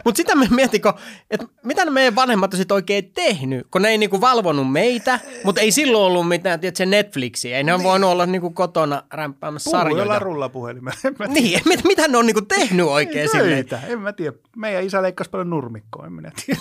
Mutta 0.05 0.17
sitä 0.17 0.35
me 0.35 0.47
mietinkö, 0.49 0.93
että 1.31 1.45
mitä 1.63 1.85
ne 1.85 1.91
meidän 1.91 2.15
vanhemmat 2.15 2.53
on 2.53 2.57
sitten 2.57 2.75
oikein 2.75 3.11
tehnyt, 3.13 3.67
kun 3.71 3.81
ne 3.81 3.89
ei 3.89 3.97
niinku 3.97 4.21
valvonut 4.21 4.71
meitä, 4.71 5.19
mutta 5.43 5.61
ei 5.61 5.71
silloin 5.71 6.03
ollut 6.05 6.27
mitään, 6.27 6.59
tiedätkö, 6.59 6.85
Netflixiä. 6.85 7.57
Ei 7.57 7.63
ne 7.63 7.73
on 7.73 7.83
voinut 7.91 8.09
olla 8.09 8.25
niinku 8.25 8.49
kotona 8.49 9.03
rämpäämässä 9.13 9.71
sarjoja. 9.71 10.01
jollain 10.01 10.21
rullapuhelimella. 10.21 10.97
En 11.05 11.15
mä 11.19 11.25
Niin, 11.27 11.61
mit, 11.65 11.83
mitä 11.83 12.07
ne 12.07 12.17
on 12.17 12.25
niinku 12.25 12.41
tehnyt 12.41 12.85
oikein 12.85 13.29
silleen? 13.29 13.65
Töitä, 13.67 13.87
en 13.87 13.99
mä 13.99 14.13
tiedä. 14.13 14.37
Meidän 14.55 14.83
isä 14.83 15.01
leikkasi 15.01 15.29
paljon 15.29 15.49
nurmikkoa, 15.49 16.05
en 16.05 16.13
minä 16.13 16.31
tiedä. 16.45 16.59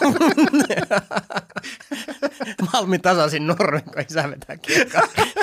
Malmi 2.73 2.99
tasaisin 2.99 3.47
nurmi, 3.47 3.81
kun 3.81 4.03
isä 4.11 4.31
vetää 4.31 4.57
kiekkaa. 4.57 5.03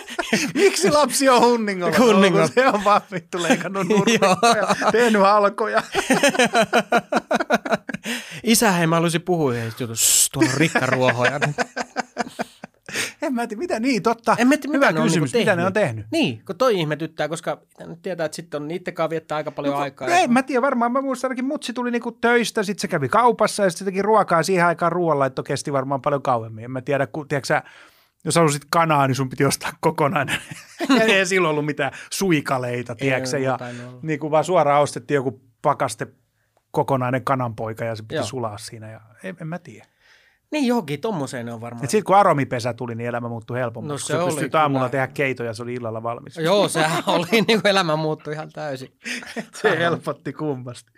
Miksi 0.53 0.91
lapsi 0.91 1.29
on 1.29 1.41
hunningolla? 1.41 1.97
Hunningolla. 1.97 2.47
Se 2.47 2.67
on 2.67 2.83
vaan 2.83 3.01
vittu 3.11 3.43
leikannut 3.43 3.87
nurmikkoa 3.87 4.55
ja 4.57 4.75
tehnyt 4.91 5.21
halkoja. 5.21 5.83
Isä, 8.43 8.71
hei, 8.71 8.87
mä 8.87 8.95
haluaisin 8.95 9.21
puhua 9.21 9.53
jutusta. 9.55 9.95
Shh, 9.95 10.29
Tuolla 10.33 10.49
on 10.51 10.57
rikkaruohoja. 10.57 11.39
En 13.21 13.33
mä 13.33 13.47
tiedä, 13.47 13.59
mitä 13.59 13.79
niin, 13.79 14.03
totta. 14.03 14.35
En 14.39 14.47
mä 14.47 14.57
tiedä, 14.57 14.77
Hyvä 14.77 14.85
mitä 14.85 14.91
ne 14.91 14.99
on 14.99 15.05
kysymys, 15.07 15.33
niinku 15.33 15.49
mitä 15.49 15.55
ne 15.55 15.65
on 15.65 15.73
tehnyt? 15.73 16.05
Niin, 16.11 16.45
kun 16.45 16.55
toi 16.55 16.79
ihmetyttää, 16.79 17.27
koska 17.27 17.61
nyt 17.87 18.01
tietää, 18.01 18.25
että 18.25 18.35
sitten 18.35 18.61
on 18.61 18.69
kanssa 18.93 19.09
viettää 19.09 19.35
aika 19.35 19.51
paljon 19.51 19.75
aikaa. 19.75 20.07
No, 20.07 20.13
en 20.13 20.33
mä 20.33 20.43
tiedä, 20.43 20.61
varmaan 20.61 20.91
mä 20.91 21.01
muistan 21.01 21.27
ainakin 21.27 21.45
mutsi 21.45 21.73
tuli 21.73 21.91
niinku 21.91 22.11
töistä, 22.11 22.63
sitten 22.63 22.81
se 22.81 22.87
kävi 22.87 23.09
kaupassa 23.09 23.63
ja 23.63 23.69
sitten 23.69 23.85
se 23.85 23.91
teki 23.91 24.01
ruokaa 24.01 24.43
siihen 24.43 24.65
aikaan 24.65 24.91
ruoanlaitto 24.91 25.43
kesti 25.43 25.73
varmaan 25.73 26.01
paljon 26.01 26.21
kauemmin. 26.21 26.63
En 26.63 26.71
mä 26.71 26.81
tiedä, 26.81 27.07
kun 27.07 27.27
tiedätkö 27.27 27.47
sä, 27.47 27.63
jos 28.25 28.35
halusit 28.35 28.61
kanaa, 28.69 29.07
niin 29.07 29.15
sun 29.15 29.29
piti 29.29 29.45
ostaa 29.45 29.71
kokonainen. 29.79 30.39
ei 31.01 31.25
silloin 31.25 31.51
ollut 31.51 31.65
mitään 31.65 31.91
suikaleita, 32.11 32.95
tiedätkö 32.95 33.37
ole 33.37 33.43
ja 33.43 33.59
niin 34.01 34.19
kuin 34.19 34.31
vaan 34.31 34.43
suoraan 34.43 34.81
ostettiin 34.81 35.15
joku 35.15 35.41
pakaste 35.61 36.07
kokonainen 36.71 37.23
kananpoika 37.23 37.85
ja 37.85 37.95
se 37.95 38.03
piti 38.03 38.15
Joo. 38.15 38.25
sulaa 38.25 38.57
siinä 38.57 38.91
ja 38.91 39.01
en, 39.23 39.37
en 39.41 39.47
mä 39.47 39.59
tiedä. 39.59 39.87
Niin 40.51 40.67
johonkin, 40.67 41.01
tommoseen 41.01 41.45
ne 41.45 41.53
on 41.53 41.61
varmaan. 41.61 41.83
Et 41.83 41.89
sitten 41.89 42.03
kun 42.03 42.15
aromipesä 42.15 42.73
tuli, 42.73 42.95
niin 42.95 43.07
elämä 43.07 43.29
muuttui 43.29 43.57
helpommaksi. 43.57 43.93
No 43.93 43.97
se 43.97 44.05
sä 44.07 44.23
oli 44.23 44.33
pystyt 44.33 44.51
kyllä. 44.51 44.61
aamulla 44.61 44.89
tehdä 44.89 45.07
keitoja 45.07 45.49
ja 45.49 45.53
se 45.53 45.63
oli 45.63 45.73
illalla 45.73 46.03
valmis. 46.03 46.37
Joo, 46.37 46.67
sehän 46.67 47.03
oli, 47.15 47.27
niin 47.31 47.61
kuin 47.61 47.67
elämä 47.67 47.95
muuttui 47.95 48.33
ihan 48.33 48.51
täysin. 48.51 48.97
Se 49.61 49.77
helpotti 49.77 50.33
kummasti. 50.33 50.91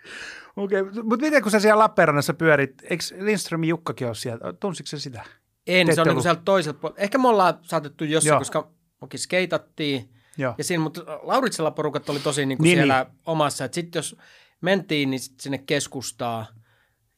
Okei, 0.56 0.82
mutta 0.82 1.24
miten 1.24 1.42
kun 1.42 1.50
sä 1.50 1.60
siellä 1.60 1.78
Lappeenrannassa 1.78 2.34
pyörit, 2.34 2.74
eikö 2.82 3.04
Lindströmin 3.18 3.68
Jukkakin 3.68 4.06
ole 4.06 4.14
siellä, 4.14 4.52
tunsitko 4.52 4.88
se 4.88 4.98
sitä? 4.98 5.24
En, 5.66 5.86
Te 5.86 5.94
se 5.94 6.00
on 6.00 6.06
niin 6.06 6.22
sieltä 6.22 6.42
toiselta 6.44 6.78
puolelta. 6.78 7.02
Ehkä 7.02 7.18
me 7.18 7.28
ollaan 7.28 7.54
saatettu 7.62 8.04
jossain, 8.04 8.28
Joo. 8.28 8.38
koska 8.38 8.70
mekin 9.00 9.20
skeitattiin. 9.20 10.10
Joo. 10.38 10.54
Ja 10.58 10.64
siinä, 10.64 10.82
mutta 10.82 11.02
Lauritsella 11.22 11.70
porukat 11.70 12.08
oli 12.08 12.18
tosi 12.18 12.46
niin 12.46 12.58
kuin 12.58 12.64
Niin, 12.64 12.78
siellä 12.78 13.06
omassa. 13.26 13.64
Että 13.64 13.74
sitten 13.74 13.98
jos 13.98 14.16
mentiin, 14.60 15.10
niin 15.10 15.20
sit 15.20 15.40
sinne 15.40 15.58
keskustaa 15.58 16.46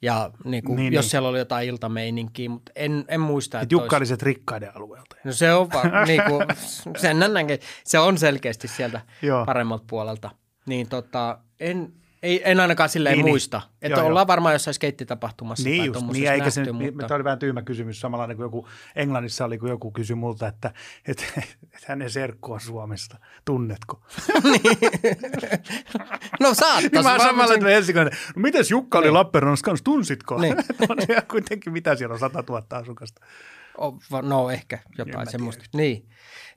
ja 0.02 0.30
niin 0.44 0.64
kuin, 0.64 0.76
Niin, 0.76 0.92
jos 0.92 1.04
niin. 1.04 1.10
siellä 1.10 1.28
oli 1.28 1.38
jotain 1.38 1.68
iltameininkiä, 1.68 2.48
mutta 2.48 2.72
en, 2.76 3.04
en 3.08 3.20
muista, 3.20 3.58
Et 3.58 3.62
että 3.62 3.74
Jukka 3.74 3.96
olisi- 3.96 4.14
rikkaiden 4.22 4.76
alueelta. 4.76 5.16
No 5.24 5.32
se 5.32 5.52
on 5.52 5.70
vaan, 5.72 5.90
niin 6.08 6.22
kuin, 6.28 6.46
sen 6.96 7.18
näin, 7.18 7.46
se 7.84 7.98
on 7.98 8.18
selkeästi 8.18 8.68
sieltä 8.68 9.00
Joo. 9.22 9.46
paremmalta 9.46 9.84
puolelta. 9.86 10.30
Niin 10.66 10.88
tota, 10.88 11.38
en, 11.60 11.92
ei, 12.22 12.42
en 12.44 12.60
ainakaan 12.60 12.88
silleen 12.88 13.12
Niin, 13.12 13.18
niin, 13.18 13.24
niin. 13.24 13.32
muista. 13.32 13.60
Että 13.82 13.98
Joo, 14.00 14.08
ollaan 14.08 14.26
varmaan 14.26 14.52
jossain 14.52 14.74
skeittitapahtumassa 14.74 15.68
Niin 15.68 15.92
tai 15.92 16.02
just, 16.02 16.12
niin, 16.12 16.30
eikä 16.30 16.50
se, 16.50 16.60
nähty, 16.60 16.72
niin, 16.72 16.92
mutta... 16.92 17.06
tämä 17.08 17.16
oli 17.16 17.24
vähän 17.24 17.38
tyhmä 17.38 17.62
kysymys, 17.62 18.00
samanlainen 18.00 18.36
kuin 18.36 18.44
joku 18.44 18.68
Englannissa 18.96 19.44
oli, 19.44 19.58
kun 19.58 19.68
joku 19.68 19.90
kysyi 19.90 20.16
multa, 20.16 20.46
että, 20.46 20.72
että, 21.08 21.24
että 21.36 21.86
hänen 21.86 22.10
serkku 22.10 22.52
on 22.52 22.60
Suomesta, 22.60 23.16
tunnetko? 23.44 24.00
No 26.40 26.54
saattais. 26.54 26.92
Niin 26.92 27.04
mä 27.04 27.18
samalla, 27.18 27.52
sen- 27.52 27.62
helsinkiläinen, 27.66 28.18
no 28.36 28.42
mites 28.42 28.70
Jukka 28.70 28.98
oli 28.98 29.06
Niin. 29.06 29.14
Lappeenrannassa 29.14 29.64
kanssa, 29.64 29.84
tunsitko? 29.84 30.40
Niin. 30.40 30.56
on 30.88 30.96
kuitenkin, 31.30 31.72
mitä 31.72 31.96
siellä 31.96 32.12
on, 32.12 32.18
100 32.18 32.44
000 32.48 32.64
asukasta. 32.70 33.20
No 34.22 34.50
ehkä 34.50 34.78
jotain 34.98 35.30
semmoista. 35.30 35.64
tiedä. 35.72 35.82
Niin. 35.82 36.08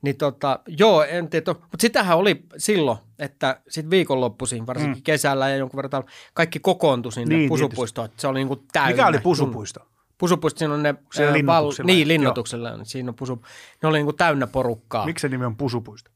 Niin 0.01 0.17
tota, 0.17 0.59
joo, 0.67 1.03
en 1.03 1.29
tiedä, 1.29 1.53
mutta 1.53 1.77
sitähän 1.81 2.17
oli 2.17 2.43
silloin, 2.57 2.97
että 3.19 3.61
sitten 3.69 3.89
viikonloppuisin, 3.89 4.67
varsinkin 4.67 4.97
mm. 4.97 5.03
kesällä 5.03 5.49
ja 5.49 5.55
jonkun 5.55 5.77
verran 5.77 6.03
kaikki 6.33 6.59
kokoontui 6.59 7.11
sinne 7.11 7.29
Niin, 7.29 7.39
niin, 7.39 7.49
pusupuistoon, 7.49 8.09
se 8.17 8.27
oli 8.27 8.39
niinku 8.39 8.55
täynnä. 8.71 8.91
Mikä 8.91 9.07
oli 9.07 9.19
pusupuisto? 9.19 9.87
Pusupuisto, 10.17 10.59
siinä 10.59 10.73
on 10.73 10.83
ne... 10.83 10.95
ää, 11.19 11.33
linnoituksella? 11.33 11.87
niin, 11.87 11.99
Joo. 11.99 12.07
linnoituksella. 12.07 12.69
Siinä 12.83 13.09
on 13.09 13.15
pusu, 13.15 13.41
ne 13.83 13.89
oli 13.89 13.97
niinku 13.97 14.13
täynnä 14.13 14.47
porukkaa. 14.47 15.05
Miksi 15.05 15.21
se 15.21 15.29
nimi 15.29 15.45
on 15.45 15.57
pusupuisto? 15.57 16.11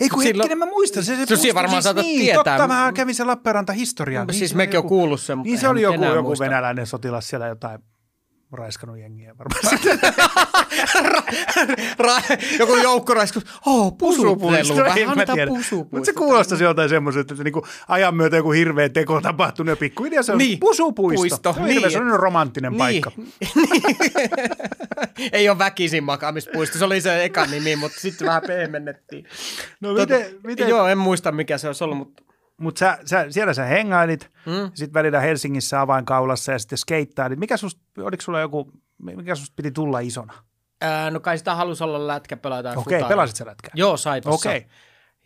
Ei 0.00 0.08
kun 0.08 0.22
Silloin- 0.22 0.36
hetkinen, 0.44 0.58
mä 0.58 0.66
muistan. 0.66 1.04
Se, 1.04 1.26
se 1.26 1.36
siinä 1.36 1.54
varmaan 1.54 1.82
siis, 1.82 1.94
niin, 1.94 2.20
tietää. 2.20 2.58
Totta, 2.58 2.68
mä 2.68 2.92
kävin 2.94 3.14
sen 3.14 3.26
Lappeenranta 3.26 3.72
historiaa. 3.72 4.22
No, 4.24 4.26
Niin 4.26 4.38
siis 4.38 4.50
se 4.50 4.56
mekin 4.56 4.78
on 4.78 4.88
kuullut 4.88 5.20
sen, 5.20 5.38
Niin 5.42 5.58
se 5.58 5.68
oli 5.68 5.82
joku, 5.82 6.04
joku 6.04 6.22
muista. 6.22 6.44
venäläinen 6.44 6.86
sotilas 6.86 7.28
siellä 7.28 7.46
jotain 7.46 7.78
raiskannut 8.52 8.98
jengiä 8.98 9.34
varmaan. 9.38 9.62
Ra- 11.98 12.58
joku 12.58 12.76
joukkoraiskus. 12.76 13.44
Oh, 13.66 13.98
pusupuisto. 13.98 14.74
Mutta 15.90 16.04
se 16.04 16.12
kuulostaisi 16.12 16.64
joltain 16.64 16.88
semmoiselta, 16.88 17.34
että 17.34 17.44
niinku 17.44 17.66
ajan 17.88 18.14
myötä 18.14 18.36
joku 18.36 18.50
hirveä 18.52 18.88
teko 18.88 19.14
on 19.14 19.22
tapahtunut 19.22 19.70
ja 19.70 19.76
pikkuhiljaa 19.76 20.22
se 20.22 20.32
on 20.32 20.38
Niin. 20.38 20.60
pusupuisto. 20.60 21.20
Puisto, 21.20 21.52
Se 21.52 21.60
on 21.60 21.66
niin. 21.66 21.80
hirveä 21.90 22.16
romanttinen 22.16 22.72
Niin. 22.72 22.78
paikka. 22.78 23.10
Ei 25.32 25.48
ole 25.48 25.58
väkisin 25.58 26.04
makaamispuisto, 26.04 26.78
se 26.78 26.84
oli 26.84 27.00
se 27.00 27.24
eka 27.24 27.46
nimi, 27.46 27.76
mutta 27.76 28.00
sitten 28.00 28.26
vähän 28.26 28.42
pehmennettiin. 28.46 29.24
No 29.80 29.92
miten, 29.94 30.26
miten 30.44 30.68
Joo, 30.68 30.86
en 30.86 30.98
muista 30.98 31.32
mikä 31.32 31.58
se 31.58 31.66
olisi 31.66 31.84
ollut, 31.84 31.98
mutta 31.98 32.22
mutta 32.60 32.78
sä, 32.78 32.98
sä, 33.04 33.26
siellä 33.30 33.54
sä 33.54 33.64
hengailit, 33.64 34.30
Mm. 34.46 34.70
sitten 34.74 34.94
välillä 34.94 35.20
Helsingissä 35.20 35.80
avainkaulassa 35.80 36.52
ja 36.52 36.58
sitten 36.58 36.78
skeittailit. 36.78 37.38
Mikä 37.38 37.56
susta, 37.56 37.80
oliko 38.02 38.22
sulla 38.22 38.40
joku, 38.40 38.70
mikä 38.98 39.34
susta 39.34 39.52
piti 39.56 39.70
tulla 39.70 40.00
isona? 40.00 40.32
ää, 40.80 41.10
no 41.10 41.20
kai 41.20 41.38
sitä 41.38 41.54
halusi 41.54 41.84
olla 41.84 42.06
lätkäpelaaja 42.06 42.62
tai 42.62 42.72
Okei, 42.72 42.82
futaria. 42.84 43.08
pelasit 43.08 43.36
sä 43.36 43.46
lätkää? 43.46 43.70
Joo, 43.74 43.96
Saipossa. 43.96 44.48
Okei. 44.50 44.66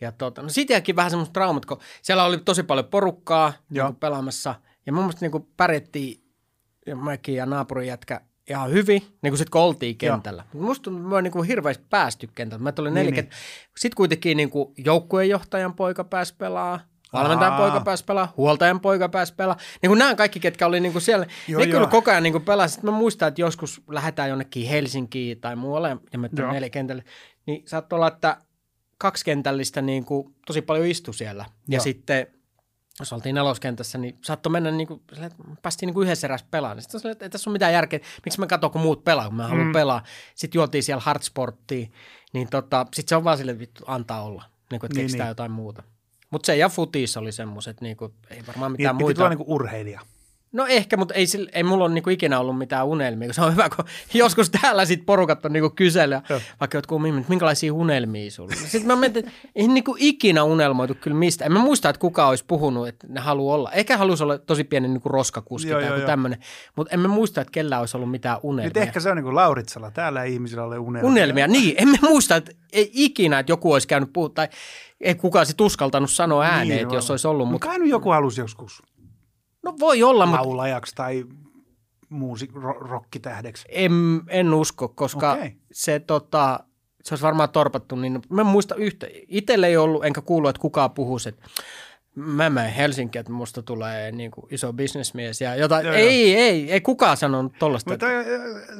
Ja 0.01 0.11
tota, 0.11 0.41
no 0.41 0.49
siitäkin 0.49 0.95
vähän 0.95 1.09
semmoista 1.11 1.33
traumat, 1.33 1.65
kun 1.65 1.79
siellä 2.01 2.23
oli 2.23 2.37
tosi 2.37 2.63
paljon 2.63 2.85
porukkaa 2.85 3.53
Joo. 3.71 3.87
niin 3.87 3.95
pelaamassa. 3.95 4.55
Ja 4.85 4.93
mun 4.93 5.03
mielestä 5.03 5.25
niin 5.29 5.47
pärjättiin, 5.57 6.23
ja 6.87 6.95
mäkin 6.95 7.35
ja 7.35 7.45
naapurin 7.45 7.87
jätkä, 7.87 8.21
ihan 8.49 8.71
hyvin, 8.71 9.01
niin 9.21 9.31
kuin 9.31 9.37
sitten 9.37 9.51
kun 9.51 9.61
oltiin 9.61 9.97
kentällä. 9.97 10.43
Mutta 10.53 10.65
musta 10.65 10.91
on 10.91 11.23
niin 11.23 11.31
kuin 11.31 11.47
hirveästi 11.47 11.85
päästy 11.89 12.29
kentältä. 12.35 12.63
Mä 12.63 12.71
tuli 12.71 12.89
Niin, 12.89 12.93
neljä 12.95 13.11
niin. 13.11 13.23
niin, 13.25 13.31
Sitten 13.77 13.95
kuitenkin 13.95 14.37
niin 14.37 14.49
kuin 14.49 14.73
joukkueenjohtajan 14.77 15.73
poika 15.73 16.03
pääsi 16.03 16.35
pelaa. 16.37 16.79
Valmentajan 17.23 17.53
Aa. 17.53 17.59
poika 17.59 17.79
pääsi 17.79 18.05
pelaa, 18.05 18.33
huoltajan 18.37 18.79
poika 18.79 19.09
pääsi 19.09 19.33
pelaa. 19.35 19.57
Niin 19.81 19.89
kuin 19.89 19.99
nämä 19.99 20.15
kaikki, 20.15 20.39
ketkä 20.39 20.65
oli 20.67 20.79
niin 20.79 20.91
kuin 20.91 21.01
siellä, 21.01 21.25
Joo, 21.47 21.59
ne 21.59 21.65
joo. 21.65 21.71
kyllä 21.73 21.87
koko 21.87 22.11
ajan 22.11 22.23
niin 22.23 22.33
kuin 22.33 22.45
pelasi. 22.45 22.79
Mä 22.83 22.91
muistan, 22.91 23.27
että 23.27 23.41
joskus 23.41 23.81
lähdetään 23.89 24.29
jonnekin 24.29 24.67
Helsinkiin 24.67 25.39
tai 25.41 25.55
muualle, 25.55 25.89
ja 25.89 25.97
tulin 26.35 26.53
nelikentälle, 26.53 27.03
niin 27.45 27.63
saattoi 27.67 27.97
olla, 27.97 28.07
että 28.07 28.37
kaksikentällistä 28.97 29.81
niin 29.81 30.05
kuin 30.05 30.35
tosi 30.47 30.61
paljon 30.61 30.85
istui 30.87 31.13
siellä. 31.13 31.45
Ja 31.67 31.75
Joo. 31.75 31.83
sitten 31.83 32.27
jos 32.99 33.13
oltiin 33.13 33.35
neloskentässä, 33.35 33.97
niin 33.97 34.17
saattoi 34.23 34.51
mennä 34.51 34.71
niin 34.71 34.87
kuin, 34.87 35.01
että 35.11 35.37
päästiin 35.61 35.87
niin 35.87 35.93
kuin 35.93 36.05
yhdessä 36.05 36.27
erässä 36.27 36.45
pelaamaan. 36.51 36.81
Sitten 36.81 36.99
silleen, 36.99 37.11
että 37.11 37.25
ei 37.25 37.29
tässä 37.29 37.49
ole 37.49 37.53
mitään 37.53 37.73
järkeä, 37.73 37.99
miksi 38.25 38.39
mä 38.39 38.47
katson, 38.47 38.71
kun 38.71 38.81
muut 38.81 39.03
pelaa, 39.03 39.25
kun 39.25 39.35
mä 39.35 39.47
haluan 39.47 39.67
Mm. 39.67 39.73
pelaa. 39.73 40.03
Sitten 40.35 40.59
juotiin 40.59 40.83
siellä 40.83 41.01
hardsporttia, 41.05 41.87
niin 42.33 42.49
tota, 42.49 42.85
sitten 42.93 43.09
se 43.09 43.15
on 43.15 43.23
vaan 43.23 43.37
silleen, 43.37 43.53
että 43.55 43.59
vittu, 43.61 43.83
antaa 43.87 44.23
olla, 44.23 44.43
niin 44.71 44.79
kuin, 44.79 44.87
että 44.87 44.95
Niin, 44.97 45.03
keksitään 45.03 45.25
niin. 45.27 45.31
jotain 45.31 45.51
muuta. 45.51 45.83
Mutta 46.35 46.45
se 46.45 46.55
ja 46.57 46.69
futis 46.69 47.17
oli 47.17 47.31
semmoiset, 47.31 47.81
niin 47.81 47.97
kuin, 47.97 48.13
ei 48.29 48.43
varmaan 48.47 48.71
Niin, 48.71 48.77
mitään 48.77 48.97
piti 48.97 49.03
muita. 49.03 49.17
tulla 49.17 49.29
niinku 49.29 49.45
urheilija. 49.47 50.01
No 50.51 50.65
ehkä, 50.65 50.97
mutta 50.97 51.13
ei, 51.13 51.25
ei 51.53 51.63
mulla 51.63 51.85
ole 51.85 51.93
niinku 51.93 52.09
ikinä 52.09 52.39
ollut 52.39 52.57
mitään 52.57 52.85
unelmia, 52.85 53.33
se 53.33 53.41
on 53.41 53.51
hyvä, 53.51 53.69
kun 53.75 53.85
joskus 54.13 54.49
täällä 54.49 54.85
sit 54.85 55.05
porukat 55.05 55.45
on 55.45 55.53
niinku 55.53 55.69
kysellä, 55.69 56.21
Joo. 56.29 56.41
vaikka 56.59 56.77
jotkut 56.77 57.01
että 57.05 57.29
minkälaisia 57.29 57.73
unelmia 57.73 58.31
sulla 58.31 58.49
on. 58.61 58.67
Sitten 58.67 58.87
mä 58.87 58.95
mietin, 58.95 59.27
että 59.27 59.31
ei 59.55 59.67
niinku 59.67 59.95
ikinä 59.99 60.43
unelmoitu 60.43 60.95
kyllä 61.01 61.17
mistä. 61.17 61.45
En 61.45 61.51
mä 61.51 61.59
muista, 61.59 61.89
että 61.89 61.99
kuka 61.99 62.27
olisi 62.27 62.45
puhunut, 62.47 62.87
että 62.87 63.07
ne 63.09 63.19
haluaa 63.19 63.55
olla. 63.55 63.71
Ehkä 63.71 63.97
halusi 63.97 64.23
olla 64.23 64.37
tosi 64.37 64.63
pieni 64.63 64.87
niinku 64.87 65.09
roskakuski 65.09 65.69
Joo, 65.69 65.81
tai 65.81 65.89
joku 65.89 66.05
tämmöinen, 66.05 66.39
mutta 66.75 66.93
en 66.93 66.99
mä 66.99 67.07
muista, 67.07 67.41
että 67.41 67.51
kellä 67.51 67.79
olisi 67.79 67.97
ollut 67.97 68.11
mitään 68.11 68.37
unelmia. 68.43 68.69
Nyt 68.69 68.77
ehkä 68.77 68.99
se 68.99 69.09
on 69.09 69.17
niin 69.17 69.23
kuin 69.23 69.35
Lauritsalla. 69.35 69.91
Täällä 69.91 70.23
ei 70.23 70.33
ihmisillä 70.33 70.63
ole 70.63 70.79
unelmia. 70.79 71.11
Unelmia, 71.11 71.47
niin. 71.47 71.75
Emme 71.77 71.97
muista, 72.01 72.35
että 72.35 72.51
ei 72.71 72.91
ikinä, 72.93 73.39
että 73.39 73.51
joku 73.51 73.73
olisi 73.73 73.87
käynyt 73.87 74.13
puhua, 74.13 74.29
tai 74.29 74.47
ei 75.05 75.15
kukaan 75.15 75.45
sit 75.45 75.61
uskaltanut 75.61 76.11
sanoa 76.11 76.43
ääneen, 76.43 76.67
Niin, 76.67 76.81
että 76.81 76.95
jos 76.95 77.11
olisi 77.11 77.27
ollut. 77.27 77.49
Mutta 77.49 77.67
kai 77.67 77.79
nyt 77.79 77.89
joku 77.89 78.09
halusi 78.09 78.41
joskus 78.41 78.83
no 79.65 79.75
voi 79.79 80.03
olla, 80.03 80.25
mutta 80.25 80.41
laulajaksi 80.41 80.95
tai 80.95 81.25
muusi, 82.09 82.49
ro, 82.53 82.73
rokkitähdeksi. 82.73 83.65
En, 83.69 84.21
en 84.27 84.53
usko, 84.53 84.87
koska 84.87 85.33
okay. 85.33 85.51
se, 85.71 85.99
tota, 85.99 86.59
se 87.03 87.13
olisi 87.13 87.23
varmaan 87.23 87.49
torpattu. 87.49 87.95
Niin 87.95 88.21
mä 88.29 88.41
en 88.41 88.47
muista 88.47 88.75
yhtä. 88.75 89.07
Itselle 89.27 89.67
ei 89.67 89.77
ollut, 89.77 90.05
enkä 90.05 90.21
kuulu, 90.21 90.47
että 90.47 90.61
kukaan 90.61 90.91
puhuisi, 90.91 91.29
että 91.29 91.45
mä 92.15 92.49
menen 92.49 92.71
Helsinkiin, 92.71 93.19
että 93.19 93.31
musta 93.31 93.63
tulee 93.63 94.11
niin 94.11 94.31
kuin 94.31 94.47
iso 94.51 94.73
bisnesmies 94.73 95.41
ja 95.41 95.55
jotain. 95.55 95.85
Joo, 95.85 95.95
ei, 95.95 96.35
ei, 96.35 96.71
ei 96.71 96.81
kukaan 96.81 97.17
sanonut 97.17 97.53
tollaista. 97.59 97.91
Mutta 97.91 98.05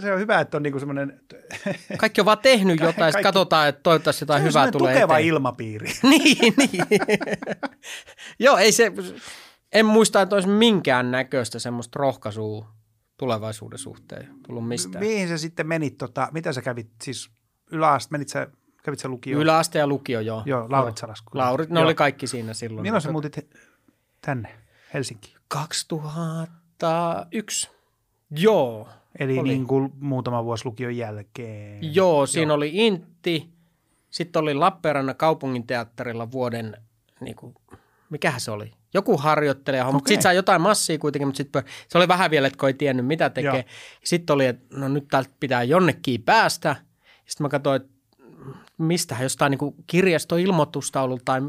se 0.01 0.13
on 0.13 0.19
hyvä, 0.19 0.39
että 0.39 0.57
on 0.57 0.63
niinku 0.63 0.79
semmoinen 0.79 1.19
Kaikki 1.97 2.21
on 2.21 2.25
vaan 2.25 2.37
tehnyt 2.37 2.79
jotain, 2.79 2.95
kaikki- 2.97 3.23
katsotaan, 3.23 3.69
että 3.69 3.81
toivottavasti 3.83 4.23
jotain 4.23 4.43
hyvää 4.43 4.63
hyvä 4.63 4.71
tulee 4.71 4.93
tukeva 4.93 5.17
eteen. 5.17 5.27
ilmapiiri. 5.27 5.87
niin, 6.09 6.53
niin. 6.57 6.85
Joo, 8.39 8.57
ei 8.57 8.71
se, 8.71 8.91
en 9.73 9.85
muista, 9.85 10.21
että 10.21 10.35
olisi 10.35 10.49
minkään 10.49 11.11
näköistä 11.11 11.59
semmoista 11.59 11.99
rohkaisua 11.99 12.67
tulevaisuuden 13.17 13.79
suhteen 13.79 14.27
tullut 14.47 14.67
mistään. 14.67 15.05
Mihin 15.05 15.27
sä 15.27 15.37
sitten 15.37 15.67
menit, 15.67 15.97
tota, 15.97 16.29
mitä 16.33 16.53
sä 16.53 16.61
kävit, 16.61 16.89
siis 17.03 17.29
yläast, 17.71 18.11
menit 18.11 18.29
sä, 18.29 18.47
kävit 18.85 18.99
sä 18.99 19.07
lukioon? 19.07 19.41
Yläaste 19.41 19.79
ja 19.79 19.87
lukio, 19.87 20.19
joo. 20.19 20.43
Joo, 20.45 20.65
Lauritsalas. 20.69 21.23
Laurit, 21.33 21.69
ne 21.69 21.79
Joo. 21.79 21.85
oli 21.85 21.95
kaikki 21.95 22.27
siinä 22.27 22.53
silloin. 22.53 22.81
Milloin 22.81 23.01
sä 23.01 23.11
muutit 23.11 23.49
tänne, 24.21 24.49
Helsinkiin? 24.93 25.35
2001. 25.47 27.69
Joo. 28.31 28.87
Eli 29.19 29.39
Oli. 29.39 29.49
niin 29.49 29.67
kuin 29.67 29.93
muutama 29.99 30.45
vuosi 30.45 30.65
lukion 30.65 30.97
jälkeen. 30.97 31.95
Joo, 31.95 32.25
siinä 32.25 32.53
oli 32.53 32.69
Intti. 32.73 33.49
Sitten 34.09 34.41
oli 34.41 34.53
Lappeenrannan 34.53 35.15
kaupunginteatterilla 35.15 36.31
vuoden, 36.31 36.77
niin 37.19 37.35
kuin, 37.35 37.55
mikähän 38.09 38.39
se 38.39 38.51
oli? 38.51 38.73
Joku 38.93 39.17
harjoittelija, 39.17 39.83
okay. 39.83 39.93
mutta 39.93 40.07
sitten 40.07 40.21
sai 40.21 40.35
jotain 40.35 40.61
massia 40.61 40.97
kuitenkin, 40.97 41.27
mutta 41.27 41.37
sitten 41.37 41.63
se 41.87 41.97
oli 41.97 42.07
vähän 42.07 42.31
vielä, 42.31 42.47
että 42.47 42.59
kun 42.59 42.69
ei 42.69 42.73
tiennyt 42.73 43.05
mitä 43.05 43.29
tekee. 43.29 43.55
Joo. 43.55 43.63
Sitten 44.03 44.33
oli, 44.33 44.45
että 44.45 44.77
no 44.77 44.87
nyt 44.87 45.07
täältä 45.07 45.29
pitää 45.39 45.63
jonnekin 45.63 46.23
päästä. 46.23 46.75
Sitten 47.25 47.45
mä 47.45 47.49
katsoin, 47.49 47.81
että 47.81 47.94
mistähän 48.77 49.23
jostain 49.23 49.51
niin 49.51 49.75
kirjastoilmoitustaululta 49.87 51.25
tai 51.25 51.41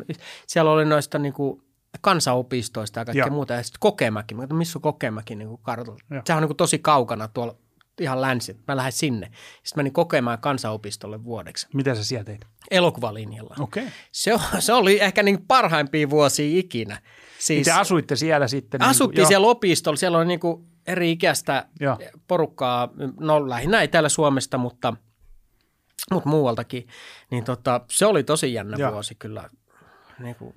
siellä 0.47 0.71
oli 0.71 0.85
noista 0.85 1.19
niin 1.19 1.33
kuin 1.33 1.63
kansanopistoista 2.01 3.01
ja 3.01 3.05
kaikkea 3.05 3.27
Joo. 3.27 3.35
muuta. 3.35 3.55
Ja 3.55 3.63
sitten 3.63 3.81
Kokemäki, 3.81 4.35
mä 4.35 4.43
katsoin, 4.43 4.59
missä 4.59 4.79
on 4.79 4.83
Kokemäki 4.83 5.35
niin 5.35 5.49
kuin 5.49 5.61
kartalla. 5.63 5.99
Joo. 6.11 6.23
Sehän 6.27 6.39
on 6.39 6.43
niin 6.43 6.49
kuin 6.49 6.57
tosi 6.57 6.79
kaukana 6.79 7.29
tuolla 7.29 7.55
ihan 8.01 8.21
länsi. 8.21 8.57
Mä 8.69 8.77
lähden 8.77 8.93
sinne. 8.93 9.27
Sitten 9.27 9.79
menin 9.79 9.93
kokemaan 9.93 10.39
kansanopistolle 10.39 11.25
vuodeksi 11.25 11.67
Mitä 11.75 11.95
sä 11.95 12.05
siellä 12.05 12.25
teit? 12.25 12.41
elokuvalinjalla. 12.71 13.55
Okei. 13.61 13.83
Okay. 13.83 13.95
Se, 14.13 14.39
se 14.59 14.73
oli 14.73 15.01
ehkä 15.01 15.23
niin 15.23 15.45
parhaimpia 15.49 16.11
vuosia 16.11 16.59
ikinä. 16.59 17.01
Siis 17.39 17.65
Te 17.65 17.73
asuitte 17.73 18.17
siellä 18.17 18.49
sitten? 18.49 18.81
niin 18.81 18.91
asuttiin 18.91 19.23
kuin, 19.23 19.29
siellä 19.29 19.47
opistolla. 19.47 19.97
Siellä 19.97 20.19
oli 20.19 20.27
niin 20.27 20.41
kuin 20.41 20.67
eri 20.87 21.11
ikäistä 21.11 21.69
Joo. 21.81 21.99
porukkaa, 22.29 22.89
no 23.21 23.49
lähinnä 23.49 23.81
ei 23.81 23.89
täällä 23.89 24.09
Suomesta, 24.09 24.59
mutta, 24.59 24.95
mutta 26.13 26.29
muualtakin. 26.29 26.89
Niin 27.31 27.45
tota, 27.45 27.81
se 27.91 28.07
oli 28.07 28.25
tosi 28.25 28.55
jännä 28.55 28.77
Joo. 28.77 28.93
vuosi 28.93 29.15
kyllä. 29.15 29.51
Niin 30.19 30.35
kuin 30.35 30.55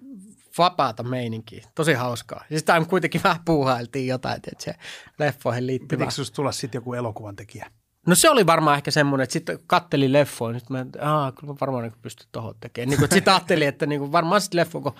vapaata 0.57 1.03
meininkiä. 1.03 1.65
Tosi 1.75 1.93
hauskaa. 1.93 2.43
Siis 2.49 2.63
tämä 2.63 2.85
kuitenkin 2.85 3.23
vähän 3.23 3.39
puuhailtiin 3.45 4.07
jotain, 4.07 4.35
että 4.35 4.63
se 4.63 4.73
leffoihin 5.19 5.67
liittyvä. 5.67 5.99
Pitikö 5.99 6.11
susta 6.11 6.35
tulla 6.35 6.51
sitten 6.51 6.79
joku 6.79 6.93
elokuvan 6.93 7.35
tekijä? 7.35 7.71
No 8.07 8.15
se 8.15 8.29
oli 8.29 8.45
varmaan 8.45 8.77
ehkä 8.77 8.91
semmoinen, 8.91 9.23
että 9.23 9.33
sitten 9.33 9.59
katteli 9.67 10.13
leffoa, 10.13 10.51
niin 10.51 10.59
sitten 10.59 10.77
mä, 10.77 11.11
aah, 11.11 11.33
kyllä 11.33 11.53
mä 11.53 11.57
varmaan 11.61 11.83
niin 11.83 11.93
pystyn 12.01 12.27
tohon 12.31 12.55
tekemään. 12.59 12.89
Niin 12.89 13.09
sitten 13.13 13.33
ajattelin, 13.33 13.67
että 13.67 13.85
niin 13.85 13.99
kuin 13.99 14.11
varmaan 14.11 14.41
sitten 14.41 14.59
leffa, 14.59 14.79
kun 14.79 14.95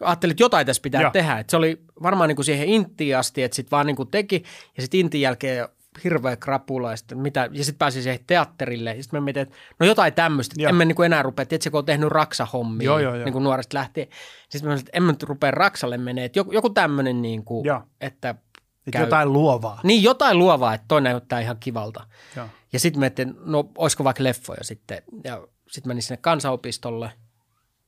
ajattelin, 0.00 0.32
että 0.32 0.42
jotain 0.42 0.66
tässä 0.66 0.82
pitää 0.82 1.00
Joo. 1.00 1.06
Joo. 1.06 1.12
tehdä. 1.12 1.38
Että 1.38 1.50
se 1.50 1.56
oli 1.56 1.82
varmaan 2.02 2.28
niin 2.28 2.36
kuin 2.36 2.46
siihen 2.46 2.68
intiin 2.68 3.16
asti, 3.16 3.42
että 3.42 3.56
sitten 3.56 3.70
vaan 3.70 3.86
niin 3.86 3.96
kuin 3.96 4.10
teki, 4.10 4.42
ja 4.76 4.82
sitten 4.82 5.00
intin 5.00 5.20
jälkeen 5.20 5.68
hirveä 6.04 6.36
krapula, 6.36 6.90
ja 6.90 6.96
sitten, 6.96 7.18
mitä, 7.18 7.48
ja 7.52 7.64
sitten 7.64 7.78
pääsi 7.78 8.02
siihen 8.02 8.24
teatterille, 8.26 8.94
ja 8.94 9.02
sitten 9.02 9.20
mä 9.20 9.24
mietin, 9.24 9.42
että 9.42 9.56
no 9.80 9.86
jotain 9.86 10.12
tämmöistä, 10.14 10.54
että 10.58 10.68
en 10.68 10.74
mä 10.74 10.84
niin 10.84 10.96
kuin 10.96 11.06
enää 11.06 11.22
rupea, 11.22 11.46
tiedätkö, 11.46 11.70
kun 11.70 11.78
on 11.78 11.84
tehnyt 11.84 12.08
raksahommia, 12.08 12.84
Joo, 12.84 12.98
joo, 12.98 13.14
joo. 13.14 13.24
niin 13.24 13.32
kuin 13.32 13.44
nuoresta 13.44 13.78
lähtien. 13.78 14.06
Sitten 14.48 14.60
mä 14.60 14.60
sanoin, 14.60 14.78
että 14.78 14.90
en 14.94 15.02
mä 15.02 15.12
nyt 15.12 15.22
rupea 15.22 15.50
raksalle 15.50 15.98
menee, 15.98 16.24
että 16.24 16.38
joku, 16.38 16.52
joku 16.52 16.70
tämmöinen, 16.70 17.22
niin 17.22 17.44
kuin, 17.44 17.64
Joo. 17.66 17.82
että 18.00 18.34
Et 18.86 19.00
jotain 19.00 19.32
luovaa. 19.32 19.80
niin 19.84 20.02
jotain 20.02 20.38
luovaa, 20.38 20.74
että 20.74 20.84
toi 20.88 21.00
näyttää 21.00 21.40
ihan 21.40 21.56
kivalta. 21.60 22.06
Joo. 22.36 22.46
Ja 22.72 22.78
sitten 22.80 23.02
ajattelin, 23.02 23.34
no 23.44 23.70
olisiko 23.78 24.04
vaikka 24.04 24.24
leffoja 24.24 24.64
sitten. 24.64 25.02
Ja 25.24 25.46
sitten 25.68 25.90
menin 25.90 26.02
sinne 26.02 26.16
kansanopistolle 26.16 27.12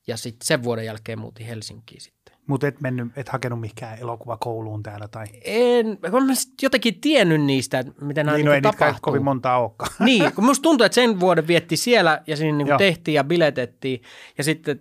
ja 0.07 0.17
sitten 0.17 0.47
sen 0.47 0.63
vuoden 0.63 0.85
jälkeen 0.85 1.19
muutin 1.19 1.45
Helsinkiin 1.45 2.01
sitten. 2.01 2.14
Mutta 2.47 2.67
et, 2.67 2.81
mennyt, 2.81 3.07
et 3.15 3.29
hakenut 3.29 3.59
mihinkään 3.59 3.99
elokuvakouluun 3.99 4.83
täällä 4.83 5.07
tai... 5.07 5.25
En, 5.43 5.97
kun 6.11 6.25
mä 6.25 6.35
sit 6.35 6.61
jotenkin 6.61 7.01
tiennyt 7.01 7.41
niistä, 7.41 7.83
miten 8.01 8.25
nämä 8.25 8.37
Niin, 8.37 8.45
niin 8.49 8.63
no 8.63 8.71
tapahtuu. 8.71 8.99
kovin 9.01 9.23
montaa 9.23 9.59
olekaan. 9.59 9.91
Niin, 10.05 10.33
kun 10.33 10.45
musta 10.45 10.63
tuntuu, 10.63 10.85
että 10.85 10.95
sen 10.95 11.19
vuoden 11.19 11.47
vietti 11.47 11.77
siellä 11.77 12.21
ja 12.27 12.37
siinä 12.37 12.57
niin 12.57 12.77
tehtiin 12.77 13.15
ja 13.15 13.23
biletettiin 13.23 14.01
ja 14.37 14.43
sitten 14.43 14.79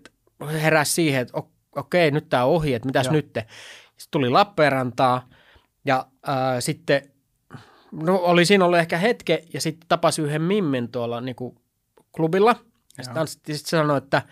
heräsi 0.62 0.92
siihen, 0.92 1.22
että 1.22 1.38
ok- 1.38 1.79
okei, 1.79 2.11
nyt 2.11 2.29
tämä 2.29 2.44
ohi, 2.44 2.74
että 2.74 2.87
mitäs 2.87 3.07
Joo. 3.07 3.12
nyt. 3.12 3.27
Sitten 3.27 4.11
tuli 4.11 4.31
Lappeenrantaa 4.31 5.29
ja 5.85 6.07
äh, 6.29 6.35
sitten 6.59 7.03
no 7.92 8.16
oli 8.16 8.44
siinä 8.44 8.64
ollut 8.64 8.79
ehkä 8.79 8.98
hetke 8.98 9.44
ja 9.55 9.61
sitten 9.61 9.88
tapasi 9.88 10.22
yhden 10.22 10.42
mimmin 10.42 10.88
tuolla 10.88 11.20
niin 11.20 11.37
kuin 11.37 11.59
klubilla. 12.12 12.57
Ja 12.98 13.27
sitten 13.27 13.57
sit 13.57 13.66
sanoi, 13.66 13.98
että 13.98 14.22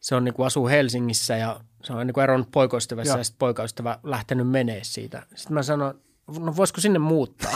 se 0.00 0.14
on 0.14 0.24
niin 0.24 0.34
kuin 0.34 0.46
asuu 0.46 0.68
Helsingissä 0.68 1.36
ja 1.36 1.60
se 1.84 1.92
on 1.92 2.06
niin 2.06 2.14
kuin 2.14 2.24
eronnut 2.24 2.50
poikaystävässä 2.50 3.12
Joo. 3.12 3.18
ja 3.18 3.24
sitten 3.24 3.38
poikaystävä 3.38 3.98
lähtenyt 4.02 4.48
menee 4.48 4.80
siitä. 4.84 5.22
Sitten 5.34 5.54
mä 5.54 5.62
sanoin, 5.62 5.94
no 6.38 6.56
voisiko 6.56 6.80
sinne 6.80 6.98
muuttaa? 6.98 7.52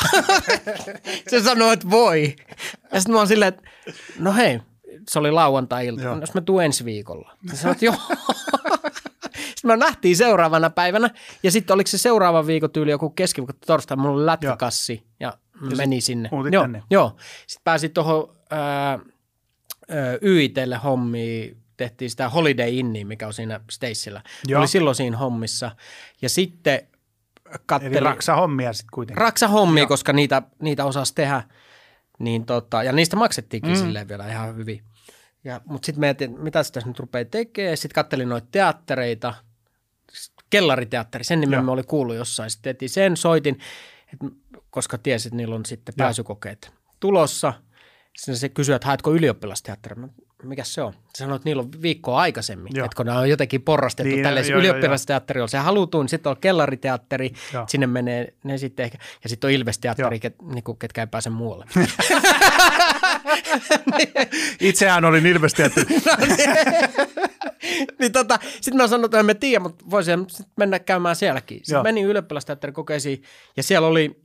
se 1.30 1.40
sanoi, 1.40 1.72
että 1.72 1.90
voi. 1.90 2.36
Ja 2.92 3.00
sitten 3.00 3.12
mä 3.12 3.18
oon 3.18 3.28
silleen, 3.28 3.48
että 3.48 3.70
no 4.18 4.32
hei, 4.32 4.60
se 5.10 5.18
oli 5.18 5.30
lauantai-ilta, 5.30 6.02
Joo. 6.02 6.20
jos 6.20 6.34
mä 6.34 6.40
tuun 6.40 6.62
ensi 6.62 6.84
viikolla. 6.84 7.36
Ja 7.50 7.56
sanoin, 7.56 7.74
että 7.74 7.84
joo. 7.90 7.96
Sitten 9.32 9.64
me 9.64 9.76
nähtiin 9.76 10.16
seuraavana 10.16 10.70
päivänä 10.70 11.10
ja 11.42 11.50
sitten 11.50 11.74
oliko 11.74 11.88
se 11.88 11.98
seuraava 11.98 12.46
viikon 12.46 12.70
tyyli 12.70 12.90
joku 12.90 13.10
keskiviikko 13.10 13.52
torstai, 13.66 13.96
mulla 13.96 14.16
oli 14.16 14.26
lätkäkassi 14.26 15.06
ja, 15.20 15.38
ja 15.70 15.76
meni 15.76 16.00
sinne. 16.00 16.30
joo, 16.52 16.62
tänne. 16.62 16.82
joo. 16.90 17.16
Sitten 17.46 17.64
pääsin 17.64 17.90
tuohon 17.90 18.36
YITlle 20.22 20.76
hommiin, 20.76 21.61
tehtiin 21.76 22.10
sitä 22.10 22.28
Holiday 22.28 22.68
Innia, 22.70 23.06
mikä 23.06 23.26
on 23.26 23.32
siinä 23.32 23.60
Stacella. 23.70 24.22
Joo. 24.46 24.60
Oli 24.60 24.68
silloin 24.68 24.96
siinä 24.96 25.16
hommissa. 25.16 25.76
Ja 26.22 26.28
sitten 26.28 26.74
Eli 26.74 27.58
kattelin 27.66 28.02
raksa 28.02 28.34
hommia 28.36 28.72
sitten 28.72 28.90
kuitenkin. 28.94 29.20
raksa 29.20 29.48
hommia, 29.48 29.82
Joo. 29.82 29.88
koska 29.88 30.12
niitä, 30.12 30.42
niitä 30.62 30.84
osasi 30.84 31.14
tehdä. 31.14 31.42
Niin 32.18 32.46
tota, 32.46 32.82
ja 32.82 32.92
niistä 32.92 33.16
maksettiinkin 33.16 33.70
Mm. 33.72 33.76
silleen 33.78 34.08
vielä 34.08 34.28
ihan 34.28 34.56
hyvin. 34.56 34.84
Ja, 35.44 35.60
mutta 35.64 35.86
sitten 35.86 36.00
mietin, 36.00 36.40
mitä 36.40 36.62
sitä 36.62 36.80
nyt 36.86 36.98
rupeaa 36.98 37.24
tekemään. 37.24 37.76
Sitten 37.76 37.94
kattelin 37.94 38.28
noita 38.28 38.46
teattereita. 38.50 39.34
Kellariteatteri, 40.50 41.24
sen 41.24 41.40
nimen 41.40 41.68
oli 41.68 41.82
kuullut 41.82 42.16
jossain. 42.16 42.50
Sitten 42.50 42.70
etin 42.70 42.90
sen, 42.90 43.16
soitin, 43.16 43.58
et, 44.12 44.18
koska 44.70 44.98
tiesin, 44.98 45.28
että 45.28 45.36
niillä 45.36 45.54
on 45.54 45.66
sitten 45.66 45.92
Joo. 45.98 46.04
pääsykokeet 46.04 46.72
tulossa. 47.00 47.52
Sitten 48.16 48.36
se 48.36 48.48
kysyi, 48.48 48.74
että 48.74 48.86
haetko 48.88 49.12
ylioppilasteatteria. 49.14 50.08
Mikä 50.44 50.64
se 50.64 50.82
on? 50.82 50.92
Se 50.92 50.98
sanoi, 51.18 51.36
että 51.36 51.48
niillä 51.48 51.60
on 51.62 51.68
viikkoa 51.82 52.20
aikaisemmin, 52.20 52.72
Joo. 52.76 52.84
että 52.84 52.96
kun 52.96 53.06
ne 53.06 53.12
on 53.12 53.30
jotenkin 53.30 53.62
porrastettu 53.62 54.08
Niin, 54.08 54.16
niin, 54.16 54.22
tälleen 54.24 54.46
joo, 54.48 54.50
joo, 54.50 54.60
ylioppilasteatterilla. 54.60 55.46
Se 55.48 55.58
halutuun, 55.58 56.08
sitten 56.08 56.30
on 56.30 56.36
kellariteatteri, 56.40 57.32
Joo. 57.52 57.64
sinne 57.68 57.86
menee 57.86 58.34
ne 58.44 58.58
sitten 58.58 58.84
ehkä, 58.84 58.98
ja 59.22 59.28
sitten 59.28 59.48
on 59.48 59.52
Ilvesteatteri, 59.52 60.20
ket, 60.20 60.34
niinku, 60.42 60.74
ketkä 60.74 61.00
ei 61.00 61.06
pääse 61.06 61.30
muualle. 61.30 61.64
Itseään 64.60 65.04
olin 65.04 65.26
ilmeisesti, 65.26 65.62
että 65.62 65.80
niin 67.98 68.12
tota, 68.12 68.38
sitten 68.60 68.76
mä 68.76 68.88
sanoin, 68.88 69.04
että 69.04 69.20
en 69.20 69.26
mä 69.26 69.34
tiedä, 69.34 69.62
mutta 69.62 69.84
voisin 69.90 70.26
mennä 70.56 70.78
käymään 70.78 71.16
sielläkin. 71.16 71.58
Sitten 71.58 71.74
Joo. 71.74 71.82
menin 71.82 72.06
ylioppilasteatterin 72.06 72.74
kokeisiin, 72.74 73.22
ja 73.56 73.62
siellä 73.62 73.88
oli 73.88 74.22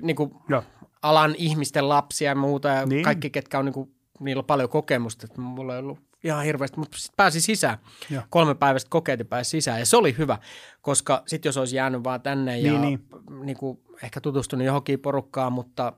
niinku, 0.00 0.42
Joo. 0.48 0.62
alan 1.02 1.34
ihmisten 1.38 1.88
lapsia 1.88 2.30
ja 2.30 2.34
muuta, 2.34 2.68
ja 2.68 2.74
Niin. 2.80 2.88
niin. 2.88 3.02
kaikki, 3.02 3.30
ketkä 3.30 3.58
on 3.58 3.64
niinku, 3.64 3.95
niillä 4.20 4.40
on 4.40 4.44
paljon 4.44 4.68
kokemusta, 4.68 5.26
että 5.26 5.40
mulla 5.40 5.74
ei 5.74 5.80
ollut 5.80 5.98
ihan 6.24 6.44
hirveästi, 6.44 6.78
mutta 6.78 6.98
sitten 6.98 7.16
pääsi 7.16 7.40
sisään. 7.40 7.78
Joo. 8.10 8.22
Kolme 8.30 8.54
päivästä 8.54 8.90
kokeilti 8.90 9.24
pääsi 9.24 9.50
sisään, 9.50 9.78
ja 9.78 9.86
se 9.86 9.96
oli 9.96 10.14
hyvä, 10.18 10.38
koska 10.80 11.22
sitten 11.26 11.48
jos 11.48 11.56
olisi 11.56 11.76
jäänyt 11.76 12.04
vaan 12.04 12.22
tänne 12.22 12.58
ja 12.58 12.72
Niin, 12.72 12.80
niin. 12.80 13.06
Niinku, 13.44 13.80
ehkä 14.02 14.20
tutustunut 14.20 14.66
johonkin 14.66 15.00
porukkaan, 15.00 15.52
mutta 15.52 15.92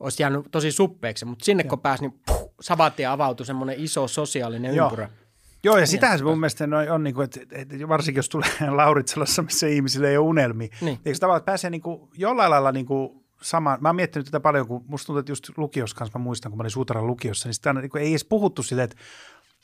olisi 0.00 0.22
jäänyt 0.22 0.46
tosi 0.50 0.72
suppeeksi, 0.72 1.24
mutta 1.24 1.44
sinne 1.44 1.64
kun 1.64 1.80
pääsi, 1.80 2.02
niin 2.02 2.20
puh, 2.26 2.54
savatien 2.60 3.10
avautui 3.10 3.46
semmoinen 3.46 3.76
iso 3.78 4.08
sosiaalinen 4.08 4.74
Joo. 4.74 4.86
ympyrä. 4.86 5.10
Joo, 5.64 5.78
ja 5.78 5.86
sitähän 5.86 6.18
se 6.18 6.24
mun 6.24 6.40
mielestä 6.40 6.64
on, 6.64 6.74
on 6.90 7.04
niin 7.04 7.14
kuin, 7.14 7.24
että, 7.24 7.40
että 7.52 7.88
varsinkin 7.88 8.18
jos 8.18 8.28
tulee 8.28 8.50
Lauritsalassa, 8.70 9.42
missä 9.42 9.66
ihmisillä 9.66 10.08
ei 10.08 10.16
ole 10.16 10.28
unelmia. 10.28 10.68
Niin. 10.80 10.98
Eikö 11.04 11.18
tavallaan, 11.18 11.38
että 11.38 11.46
pääsee 11.46 11.70
niin 11.70 11.80
kuin, 11.80 12.08
jollain 12.14 12.50
lailla 12.50 12.72
niin 12.72 12.86
kuin 12.86 13.25
sama, 13.42 13.78
mä 13.80 13.88
oon 13.88 13.96
miettinyt 13.96 14.26
tätä 14.26 14.40
paljon, 14.40 14.66
kun 14.66 14.84
musta 14.88 15.06
tuntuu, 15.06 15.20
että 15.20 15.32
just 15.32 15.50
lukiossa 15.56 15.96
kanssa, 15.96 16.18
mä 16.18 16.22
muistan, 16.22 16.52
kun 16.52 16.58
mä 16.58 16.62
olin 16.62 16.70
Suutaran 16.70 17.06
lukiossa, 17.06 17.48
niin 17.48 17.54
sitä 17.54 17.72
niin 17.72 17.90
ei 17.98 18.10
edes 18.10 18.24
puhuttu 18.24 18.62
silleen, 18.62 18.84
että 18.84 18.96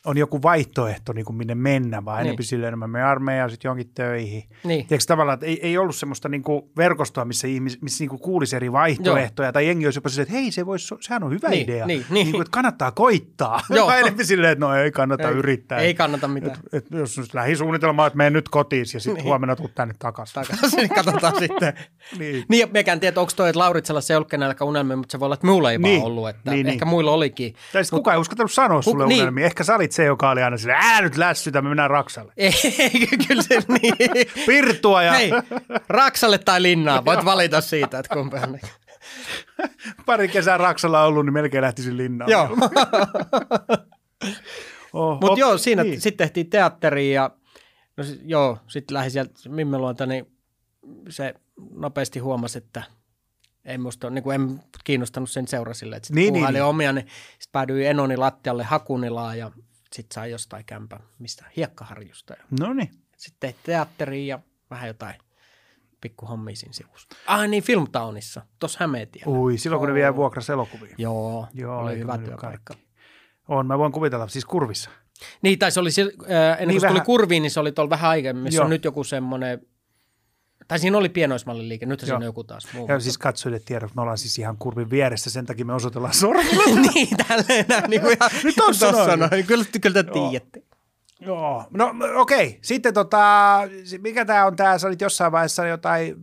on 0.05 0.17
joku 0.17 0.41
vaihtoehto, 0.41 1.13
niin 1.13 1.25
kuin 1.25 1.35
minne 1.35 1.55
mennä, 1.55 2.05
vaan 2.05 2.17
Niin. 2.17 2.23
niin. 2.23 2.27
enemmän 2.29 2.43
silleen, 2.45 2.73
että 2.73 2.77
mä 2.77 2.87
menen 2.87 3.07
armeijaan, 3.07 3.49
sitten 3.49 3.69
jonkin 3.69 3.91
töihin. 3.95 4.43
Niin. 4.63 4.87
Tiedätkö 4.87 5.07
tavallaan, 5.07 5.33
että 5.33 5.45
ei, 5.45 5.59
ei 5.67 5.77
ollut 5.77 5.95
semmoista 5.95 6.29
niin 6.29 6.43
kuin 6.43 6.61
verkostoa, 6.77 7.25
missä, 7.25 7.47
ihmis, 7.47 7.81
missä 7.81 8.01
niin 8.03 8.09
kuin 8.09 8.19
kuulisi 8.19 8.55
eri 8.55 8.71
vaihtoehtoja, 8.71 9.51
tai 9.51 9.67
jengi 9.67 9.85
olisi 9.87 9.97
jopa 9.97 10.09
silleen, 10.09 10.23
että 10.27 10.33
hei, 10.39 10.51
se 10.51 10.65
voisi, 10.65 10.95
sehän 11.01 11.23
on 11.23 11.31
hyvä 11.31 11.49
Niin, 11.49 11.63
idea. 11.63 11.85
niin, 11.85 12.05
niin. 12.09 12.31
kuin, 12.31 12.41
että 12.41 12.51
kannattaa 12.51 12.91
koittaa. 12.91 13.61
Joo. 13.69 13.87
Vaan 13.87 13.99
enemmän 13.99 14.25
silleen, 14.25 14.51
että 14.53 14.65
no 14.65 14.75
ei 14.75 14.91
kannata 14.91 15.29
Ei- 15.29 15.35
yrittää. 15.35 15.77
ei 15.79 15.93
kannata 15.93 16.27
mitään. 16.27 16.57
Et, 16.73 16.85
et, 16.85 16.91
jos 16.91 17.17
nyt 17.17 17.33
lähisuunnitelma, 17.33 18.07
että 18.07 18.17
menen 18.17 18.33
nyt 18.33 18.49
kotiin 18.49 18.85
ja 18.93 18.99
sitten 18.99 19.13
Niin. 19.13 19.23
huomenna 19.23 19.55
tuut 19.55 19.75
tänne 19.75 19.93
takaisin. 19.99 20.33
takaisin, 20.33 20.77
niin 20.77 20.89
katsotaan 20.89 21.39
sitten. 21.47 21.73
Niin. 22.19 22.45
Niin, 22.49 22.59
ja 22.61 22.67
mekään 22.71 22.99
tiedä, 22.99 23.19
onko 23.21 23.31
toi, 23.35 23.49
että 23.49 23.59
Lauritsella 23.59 24.01
se 24.01 24.13
ei 24.13 24.15
ollut 24.17 24.29
kenelläkään 24.29 24.67
unelmia, 24.67 24.97
mutta 24.97 25.11
se 25.11 25.19
voi 25.19 25.25
olla, 25.25 25.33
että 25.35 25.47
mulla 25.47 25.71
ei 25.71 25.77
Niin, 25.77 25.99
vaan 26.01 26.11
ollut, 26.11 26.29
että 26.29 26.51
niin, 26.51 26.67
ehkä 26.67 26.85
niin. 26.85 26.89
muilla 26.89 27.11
olikin. 27.11 27.53
Tai 27.73 27.83
sitten 27.85 27.97
kukaan 27.99 28.15
ei 28.15 28.21
uskaltanut 28.21 28.51
sanoa 28.51 28.81
sulle 28.81 29.07
niin. 29.07 29.21
unelmia. 29.21 29.45
Ehkä 29.45 29.63
sä 29.63 29.75
olit 29.75 29.91
se, 29.93 30.03
joka 30.05 30.29
oli 30.29 30.43
aina 30.43 30.57
silleen, 30.57 30.79
ää 30.81 31.01
nyt 31.01 31.17
lässytä, 31.17 31.61
me 31.61 31.69
mennään 31.69 31.89
Raksalle. 31.89 32.33
Ei, 32.37 32.51
kyllä 33.27 33.41
se 33.41 33.59
niin. 33.67 33.95
Pirtua 34.47 35.03
ja 35.03 35.11
Hei, 35.13 35.31
Raksalle 35.89 36.37
tai 36.37 36.61
Linnaan, 36.61 37.05
voit 37.05 37.25
valita 37.25 37.61
siitä, 37.61 37.99
että 37.99 38.13
kumpi 38.15 38.37
on. 38.37 38.59
pari 40.05 40.27
kesää 40.27 40.57
Raksalla 40.57 41.03
ollut, 41.03 41.25
niin 41.25 41.33
melkein 41.33 41.61
lähtisin 41.61 41.97
linnaan. 41.97 42.31
Joo, 42.31 42.49
Oh, 44.93 45.17
mutta 45.21 45.39
joo, 45.39 45.57
siinä 45.57 45.83
niin. 45.83 45.91
niin. 45.91 46.01
sitten 46.01 46.25
tehtiin 46.27 46.49
teatteriin 46.49 47.13
ja 47.15 47.29
no, 47.97 48.03
sit- 48.03 48.21
joo, 48.25 48.57
sitten 48.67 48.95
lähdin 48.95 49.11
sieltä 49.11 49.49
Mimme 49.49 49.77
luonta, 49.77 50.05
niin 50.05 50.31
se 51.09 51.33
nopeasti 51.71 52.19
huomasi, 52.19 52.57
että 52.57 52.83
ei 53.65 53.77
musta, 53.77 54.09
niin 54.09 54.23
kuin 54.23 54.35
en 54.41 54.59
kiinnostanut 54.83 55.29
sen 55.29 55.47
seura 55.47 55.73
sille, 55.73 55.95
että 55.95 56.07
sitten 56.07 56.23
Niin, 56.23 56.33
niin, 56.33 56.43
niin, 56.43 56.53
niin. 56.53 56.63
omia, 56.63 56.93
niin 56.93 57.07
sitten 57.31 57.51
päädyin 57.51 57.87
Enoni 57.87 58.17
lattialle 58.17 58.63
Hakunilaan 58.63 59.37
ja 59.37 59.51
sitten 59.93 60.15
sai 60.15 60.31
jostain 60.31 60.65
kämpä, 60.65 60.99
mistä 61.19 61.45
hiekkaharjusta. 61.57 62.33
No 62.59 62.73
niin. 62.73 62.89
sitten 63.17 63.39
tehtiin 63.39 63.65
teatteriin 63.65 64.27
ja 64.27 64.39
vähän 64.69 64.87
jotain 64.87 65.15
pikkuhommia 66.01 66.55
siinä 66.55 66.73
sivussa. 66.73 67.07
Ah 67.27 67.47
niin, 67.47 67.63
Filmtownissa, 67.63 68.41
tuossa 68.59 68.77
Hämeetiellä. 68.81 69.37
Ui, 69.37 69.57
silloin 69.57 69.79
kun 69.79 69.89
ne 69.89 69.95
vielä 69.95 70.15
vuokras 70.15 70.49
elokuvia. 70.49 70.95
Joo, 70.97 71.47
Joo, 71.53 71.79
oli 71.79 71.99
hyvä 71.99 72.17
työpaikka. 72.17 72.73
On, 73.47 73.67
mä 73.67 73.77
voin 73.77 73.91
kuvitella, 73.91 74.27
siis 74.27 74.45
kurvissa. 74.45 74.89
Niin, 75.41 75.59
tai 75.59 75.71
se 75.71 75.79
oli, 75.79 75.89
äh, 75.89 76.05
ennen 76.05 76.57
kuin 76.57 76.67
Niin 76.67 76.81
se 76.81 76.87
tuli 76.87 77.01
kurviin, 77.01 77.43
niin 77.43 77.51
se 77.51 77.59
oli 77.59 77.71
tuolla 77.71 77.89
vähän 77.89 78.09
aiemmin, 78.09 78.43
missä 78.43 78.57
Joo. 78.57 78.63
on 78.63 78.69
nyt 78.69 78.85
joku 78.85 79.03
semmoinen, 79.03 79.61
tai 80.73 80.79
siinä 80.79 80.97
oli 80.97 81.09
pienoismallin 81.09 81.69
liike, 81.69 81.85
nyt 81.85 82.01
Joo. 82.01 82.07
se 82.07 82.13
on 82.13 82.21
joku 82.21 82.43
taas 82.43 82.67
muu. 82.73 82.87
Ja 82.87 82.99
siis 82.99 83.17
katsojille 83.17 83.59
tiedot, 83.65 83.95
me 83.95 84.01
ollaan 84.01 84.17
siis 84.17 84.39
ihan 84.39 84.57
kurvin 84.57 84.89
vieressä, 84.89 85.29
sen 85.29 85.45
takia 85.45 85.65
me 85.65 85.73
osoitellaan 85.73 86.13
sormilla. 86.13 86.63
niin, 86.93 87.07
tälleen 87.27 87.65
näin, 87.67 87.89
niin 87.89 88.01
kuin 88.01 88.17
Nyt 88.43 88.59
on 88.59 88.73
tossa 88.79 89.17
noin. 89.17 89.45
Kyllä, 89.47 89.65
kyllä 89.81 90.03
te 90.03 90.09
Joo. 90.15 90.29
tiedätte. 90.29 90.63
Joo, 91.19 91.65
no 91.71 91.93
okei. 92.15 92.59
Sitten 92.61 92.93
tota, 92.93 93.61
mikä 94.01 94.25
tämä 94.25 94.45
on 94.45 94.55
tämä, 94.55 94.77
sä 94.77 94.87
olit 94.87 95.01
jossain 95.01 95.31
vaiheessa 95.31 95.67
jotain, 95.67 96.15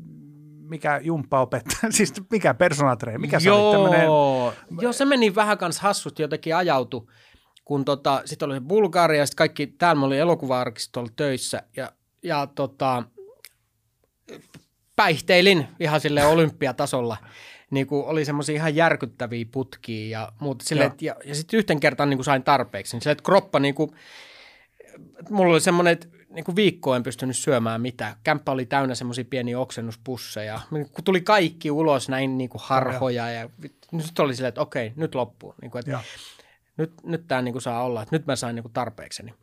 mikä 0.68 1.00
jumppaopettaja, 1.02 1.92
siis 1.96 2.12
mikä 2.30 2.54
personal 2.54 2.96
trainer, 2.96 3.20
mikä 3.20 3.40
sä 3.40 3.54
olit 3.54 3.72
tämmönen, 3.72 4.04
Joo, 4.04 4.54
joo, 4.80 4.92
se 4.92 5.04
meni 5.04 5.34
vähän 5.34 5.58
kans 5.58 5.80
hassusti 5.80 6.22
jotenkin 6.22 6.56
ajautu, 6.56 7.10
kun 7.64 7.84
tota, 7.84 8.22
sitten 8.24 8.46
oli 8.46 8.56
se 8.56 8.60
Bulgaria 8.60 9.18
ja 9.18 9.26
sitten 9.26 9.38
kaikki, 9.38 9.66
täällä 9.66 10.00
mä 10.00 10.06
olin 10.06 10.18
elokuva-arkistolla 10.18 11.10
töissä 11.16 11.62
ja, 11.76 11.92
ja 12.22 12.46
tota, 12.46 13.02
päihteilin 14.96 15.68
ihan 15.80 16.00
sille 16.00 16.24
olympiatasolla. 16.24 17.16
Niin 17.70 17.86
kuin 17.86 18.06
oli 18.06 18.24
semmoisia 18.24 18.54
ihan 18.54 18.74
järkyttäviä 18.74 19.44
putkia 19.52 20.18
ja 20.18 20.32
muuta. 20.40 20.64
Sille, 20.64 20.84
et, 20.84 21.02
ja, 21.02 21.16
ja 21.24 21.34
sitten 21.34 21.58
yhten 21.58 21.80
kertaan 21.80 22.10
niin 22.10 22.18
kuin 22.18 22.24
sain 22.24 22.42
tarpeeksi. 22.42 22.96
Niin 22.96 23.02
sille, 23.02 23.12
että 23.12 23.24
kroppa 23.24 23.58
niin 23.58 23.74
kuin, 23.74 23.90
mulla 25.30 25.52
oli 25.52 25.60
semmoinen, 25.60 25.92
että 25.92 26.06
niin 26.30 26.44
kuin 26.44 26.56
viikkoa 26.56 26.96
en 26.96 27.02
pystynyt 27.02 27.36
syömään 27.36 27.80
mitään. 27.80 28.16
Kämppä 28.24 28.52
oli 28.52 28.66
täynnä 28.66 28.94
semmoisia 28.94 29.24
pieniä 29.30 29.58
oksennuspusseja. 29.58 30.60
Kun 30.70 31.04
tuli 31.04 31.20
kaikki 31.20 31.70
ulos 31.70 32.08
näin 32.08 32.38
niin 32.38 32.50
kuin 32.50 32.62
harhoja 32.64 33.30
ja 33.30 33.50
nyt 33.92 34.18
oli 34.18 34.34
silleen, 34.34 34.48
että 34.48 34.60
okei, 34.60 34.92
nyt 34.96 35.14
loppuu. 35.14 35.54
Niin 35.62 35.70
kuin, 35.70 35.80
että 35.80 36.00
nyt, 36.76 36.92
nyt 37.02 37.24
tämä 37.28 37.42
niin 37.42 37.52
kuin 37.52 37.62
saa 37.62 37.82
olla, 37.82 38.02
että 38.02 38.16
nyt 38.16 38.26
mä 38.26 38.36
sain 38.36 38.54
niin 38.56 38.62
kuin 38.62 38.72
tarpeekseni. 38.72 39.34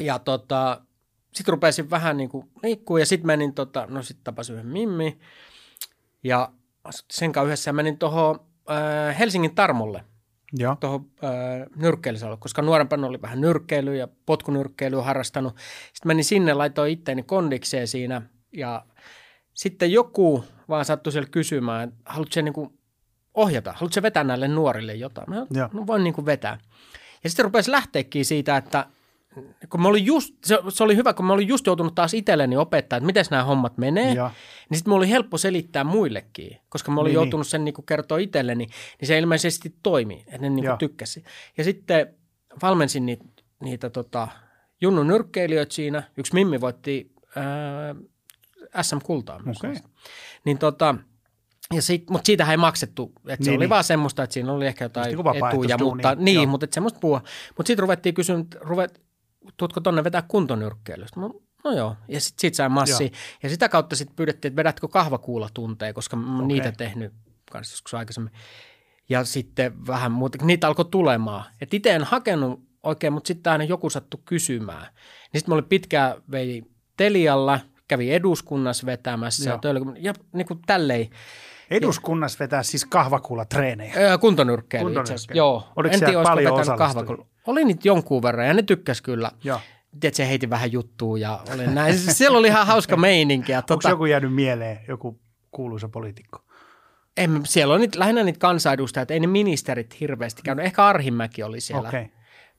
Ja 0.00 0.18
tota, 0.18 0.80
sitten 1.36 1.52
rupesin 1.52 1.90
vähän 1.90 2.16
niin 2.16 2.28
kuin 2.84 3.00
ja 3.00 3.06
sitten 3.06 3.26
menin, 3.26 3.54
tota, 3.54 3.86
no 3.90 4.02
sitten 4.02 4.24
tapasin 4.24 4.54
yhden 4.54 4.66
Mimmi 4.66 5.18
ja 6.24 6.52
sen 7.10 7.32
kanssa 7.32 7.46
yhdessä 7.46 7.72
menin 7.72 7.98
tuohon 7.98 8.40
äh, 8.70 9.18
Helsingin 9.18 9.54
Tarmolle 9.54 10.04
tuohon 10.80 11.10
äh, 11.24 12.38
koska 12.38 12.62
nuorempana 12.62 13.06
oli 13.06 13.22
vähän 13.22 13.40
nyrkkeilyä 13.40 13.94
ja 13.94 14.08
potkunyrkkeilyä 14.26 15.02
harrastanut. 15.02 15.56
Sitten 15.92 16.08
menin 16.08 16.24
sinne, 16.24 16.54
laitoin 16.54 16.92
itteeni 16.92 17.22
kondikseen 17.22 17.88
siinä 17.88 18.22
ja 18.52 18.84
sitten 19.54 19.92
joku 19.92 20.44
vaan 20.68 20.84
sattui 20.84 21.12
siellä 21.12 21.28
kysymään, 21.30 21.88
että 21.88 22.00
haluatko 22.04 22.32
se 22.32 22.42
niin 22.42 22.78
ohjata, 23.34 23.72
haluatko 23.72 23.94
se 23.94 24.02
vetää 24.02 24.24
näille 24.24 24.48
nuorille 24.48 24.94
jotain? 24.94 25.30
Mä, 25.30 25.46
no 25.72 25.86
voin 25.86 26.04
niin 26.04 26.14
kuin 26.14 26.26
vetää. 26.26 26.58
Ja 27.24 27.30
sitten 27.30 27.44
rupesi 27.44 27.70
lähteekin 27.70 28.24
siitä, 28.24 28.56
että 28.56 28.86
kun 29.70 29.82
mä 29.82 29.88
olin 29.88 30.06
just, 30.06 30.34
se, 30.44 30.58
se 30.68 30.84
oli 30.84 30.96
hyvä, 30.96 31.14
kun 31.14 31.24
mä 31.24 31.32
olin 31.32 31.48
just 31.48 31.66
joutunut 31.66 31.94
taas 31.94 32.14
itselleni 32.14 32.56
opettaa, 32.56 32.96
että 32.96 33.06
miten 33.06 33.24
nämä 33.30 33.44
hommat 33.44 33.78
menee, 33.78 34.14
joo, 34.14 34.30
niin 34.70 34.78
sitten 34.78 34.90
mulla 34.90 35.00
oli 35.00 35.10
helppo 35.10 35.38
selittää 35.38 35.84
muillekin, 35.84 36.60
koska 36.68 36.90
mä 36.92 37.00
olin 37.00 37.10
Niin, 37.10 37.14
niin, 37.14 37.24
joutunut 37.24 37.46
sen 37.46 37.64
niinku 37.64 37.82
kertoa 37.82 38.18
itselleni, 38.18 38.66
niin 39.00 39.08
se 39.08 39.18
ilmeisesti 39.18 39.74
toimi, 39.82 40.24
että 40.26 40.38
ne 40.38 40.48
niinku 40.48 40.66
Joo. 40.66 40.76
tykkäsi. 40.76 41.24
Ja 41.58 41.64
sitten 41.64 42.14
valmensin 42.62 43.06
niitä, 43.06 43.24
niitä 43.62 43.90
tota, 43.90 44.28
Junnun 44.80 45.06
nyrkkeilijöitä 45.06 45.74
siinä. 45.74 46.02
Yksi 46.16 46.34
Mimmi 46.34 46.60
voitti 46.60 47.12
ää, 47.36 47.94
SM-kultaa 48.82 49.38
myös. 49.44 49.56
Okei. 49.56 49.70
näistä. 49.70 49.88
Niin 50.44 50.58
tota, 50.58 50.94
ja 51.74 51.82
sit, 51.82 52.10
mutta 52.10 52.26
siitähän 52.26 52.52
ei 52.52 52.56
maksettu, 52.56 53.12
että 53.28 53.44
se 53.44 53.50
Niin, 53.50 53.56
oli 53.58 53.62
niin. 53.62 53.70
vaan 53.70 53.84
semmoista, 53.84 54.22
että 54.22 54.34
siinä 54.34 54.52
oli 54.52 54.66
ehkä 54.66 54.84
jotain 54.84 55.06
niinku 55.06 55.30
etuja, 55.48 55.78
mutta, 55.78 56.14
niin, 56.14 56.34
Joo. 56.34 56.46
mutta 56.46 56.64
et 56.64 56.72
semmoista 56.72 57.00
puhua. 57.00 57.22
Mutta 57.56 57.66
sitten 57.66 57.82
ruvettiin 57.82 58.14
kysyä, 58.14 58.36
ruvet, 58.60 59.00
tuutko 59.56 59.80
tonne 59.80 60.04
vetää 60.04 60.22
kuntonyrkkeilystä? 60.22 61.20
No, 61.20 61.40
no 61.64 61.72
joo, 61.72 61.96
ja 62.08 62.20
sitten 62.20 62.40
sit 62.40 62.54
sai 62.54 62.68
massi. 62.68 63.12
Ja 63.42 63.48
sitä 63.48 63.68
kautta 63.68 63.96
sitten 63.96 64.16
pyydettiin, 64.16 64.50
että 64.50 64.56
vedätkö 64.56 64.88
kahvakuulla 64.88 65.48
tunteja, 65.54 65.92
koska 65.92 66.16
mä 66.16 66.34
Okei. 66.36 66.46
niitä 66.46 66.72
tehnyt 66.72 67.12
kanssa 67.52 67.72
joskus 67.74 67.94
aikaisemmin. 67.94 68.32
Ja 69.08 69.24
sitten 69.24 69.86
vähän 69.86 70.12
muuta, 70.12 70.44
niitä 70.44 70.66
alkoi 70.66 70.84
tulemaan. 70.84 71.44
Et 71.60 71.74
itse 71.74 71.90
en 71.90 72.04
hakenut 72.04 72.60
oikein, 72.82 73.12
mutta 73.12 73.28
sitten 73.28 73.52
aina 73.52 73.64
joku 73.64 73.90
sattui 73.90 74.20
kysymään. 74.24 74.86
Niin 75.32 75.40
sitten 75.40 75.52
mä 75.52 75.54
olin 75.54 75.68
pitkään 75.68 76.14
vei 76.30 76.62
Telialla, 76.96 77.60
kävi 77.88 78.12
eduskunnassa 78.12 78.86
vetämässä 78.86 79.48
Joo. 79.50 79.54
ja, 79.54 79.58
töillä, 79.58 79.80
ja 79.98 80.14
niin 80.32 80.46
kuin 80.46 80.60
tälleen. 80.66 81.08
eduskunnassa 81.70 82.38
vetää 82.38 82.62
siis 82.62 82.84
kahvakuulla 82.84 83.44
treenejä. 83.44 83.94
Öö, 83.96 84.18
kuntonyrkkeily 84.18 84.90
itse 84.90 85.00
asiassa. 85.00 85.28
Kuntonyrkkeily. 85.28 85.38
Joo. 85.38 85.72
Oliko 85.76 85.94
en 85.94 86.00
tiedä, 86.00 86.22
paljon 86.22 86.78
kahvakulla. 86.78 87.26
Oli 87.46 87.64
niitä 87.64 87.88
jonkun 87.88 88.22
verran 88.22 88.46
ja 88.46 88.54
ne 88.54 88.62
tykkäs 88.62 89.02
kyllä. 89.02 89.30
Joo. 89.44 89.60
Tiedätkö, 90.00 90.16
se 90.16 90.28
heitin 90.28 90.50
vähän 90.50 90.72
juttua 90.72 91.18
ja 91.18 91.40
oli 91.54 91.66
näin. 91.66 91.98
Siellä 91.98 92.38
oli 92.38 92.48
ihan 92.48 92.66
hauska 92.66 92.96
meininki. 92.96 93.52
Ja 93.52 93.58
Onko 93.58 93.66
tota, 93.66 93.88
joku 93.88 94.06
jäänyt 94.06 94.34
mieleen, 94.34 94.80
joku 94.88 95.20
kuuluisa 95.50 95.88
poliitikko? 95.88 96.46
en, 97.16 97.40
siellä 97.44 97.74
on 97.74 97.80
niitä, 97.80 97.98
lähinnä 97.98 98.24
niitä 98.24 98.38
kansanedustajat, 98.38 99.10
ei 99.10 99.20
ne 99.20 99.26
ministerit 99.26 100.00
hirveästi 100.00 100.42
käynyt. 100.42 100.64
Ehkä 100.64 100.86
Arhimäki 100.86 101.42
oli 101.42 101.60
siellä. 101.60 101.88
Okei. 101.88 102.10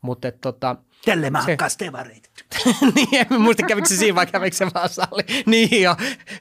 Mutta 0.01 0.31
tota, 0.31 0.75
Tälle 1.05 1.29
mä 1.29 1.41
hakkaan 1.41 1.71
stevareita. 1.71 2.29
niin, 2.95 3.07
en 3.31 3.41
muista 3.41 3.67
kävikö 3.67 3.87
se 3.87 3.95
siinä 3.95 4.15
vai 4.15 4.25
kävikö 4.25 4.55
se 4.55 4.67
vaan 4.73 4.89
sali. 4.89 5.23
Niin 5.45 5.81
jo, 5.81 5.95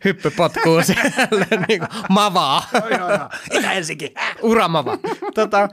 hyppy 0.04 0.30
potkuu 0.30 0.82
siellä, 0.82 1.36
niin 1.68 1.80
kuin 1.80 1.88
mavaa. 2.10 2.64
Joo, 2.72 2.88
joo, 2.88 3.10
joo. 3.10 3.28
Itä 3.50 3.68
Helsinki. 3.68 4.14
Uramava. 4.42 4.98
tota, 5.34 5.68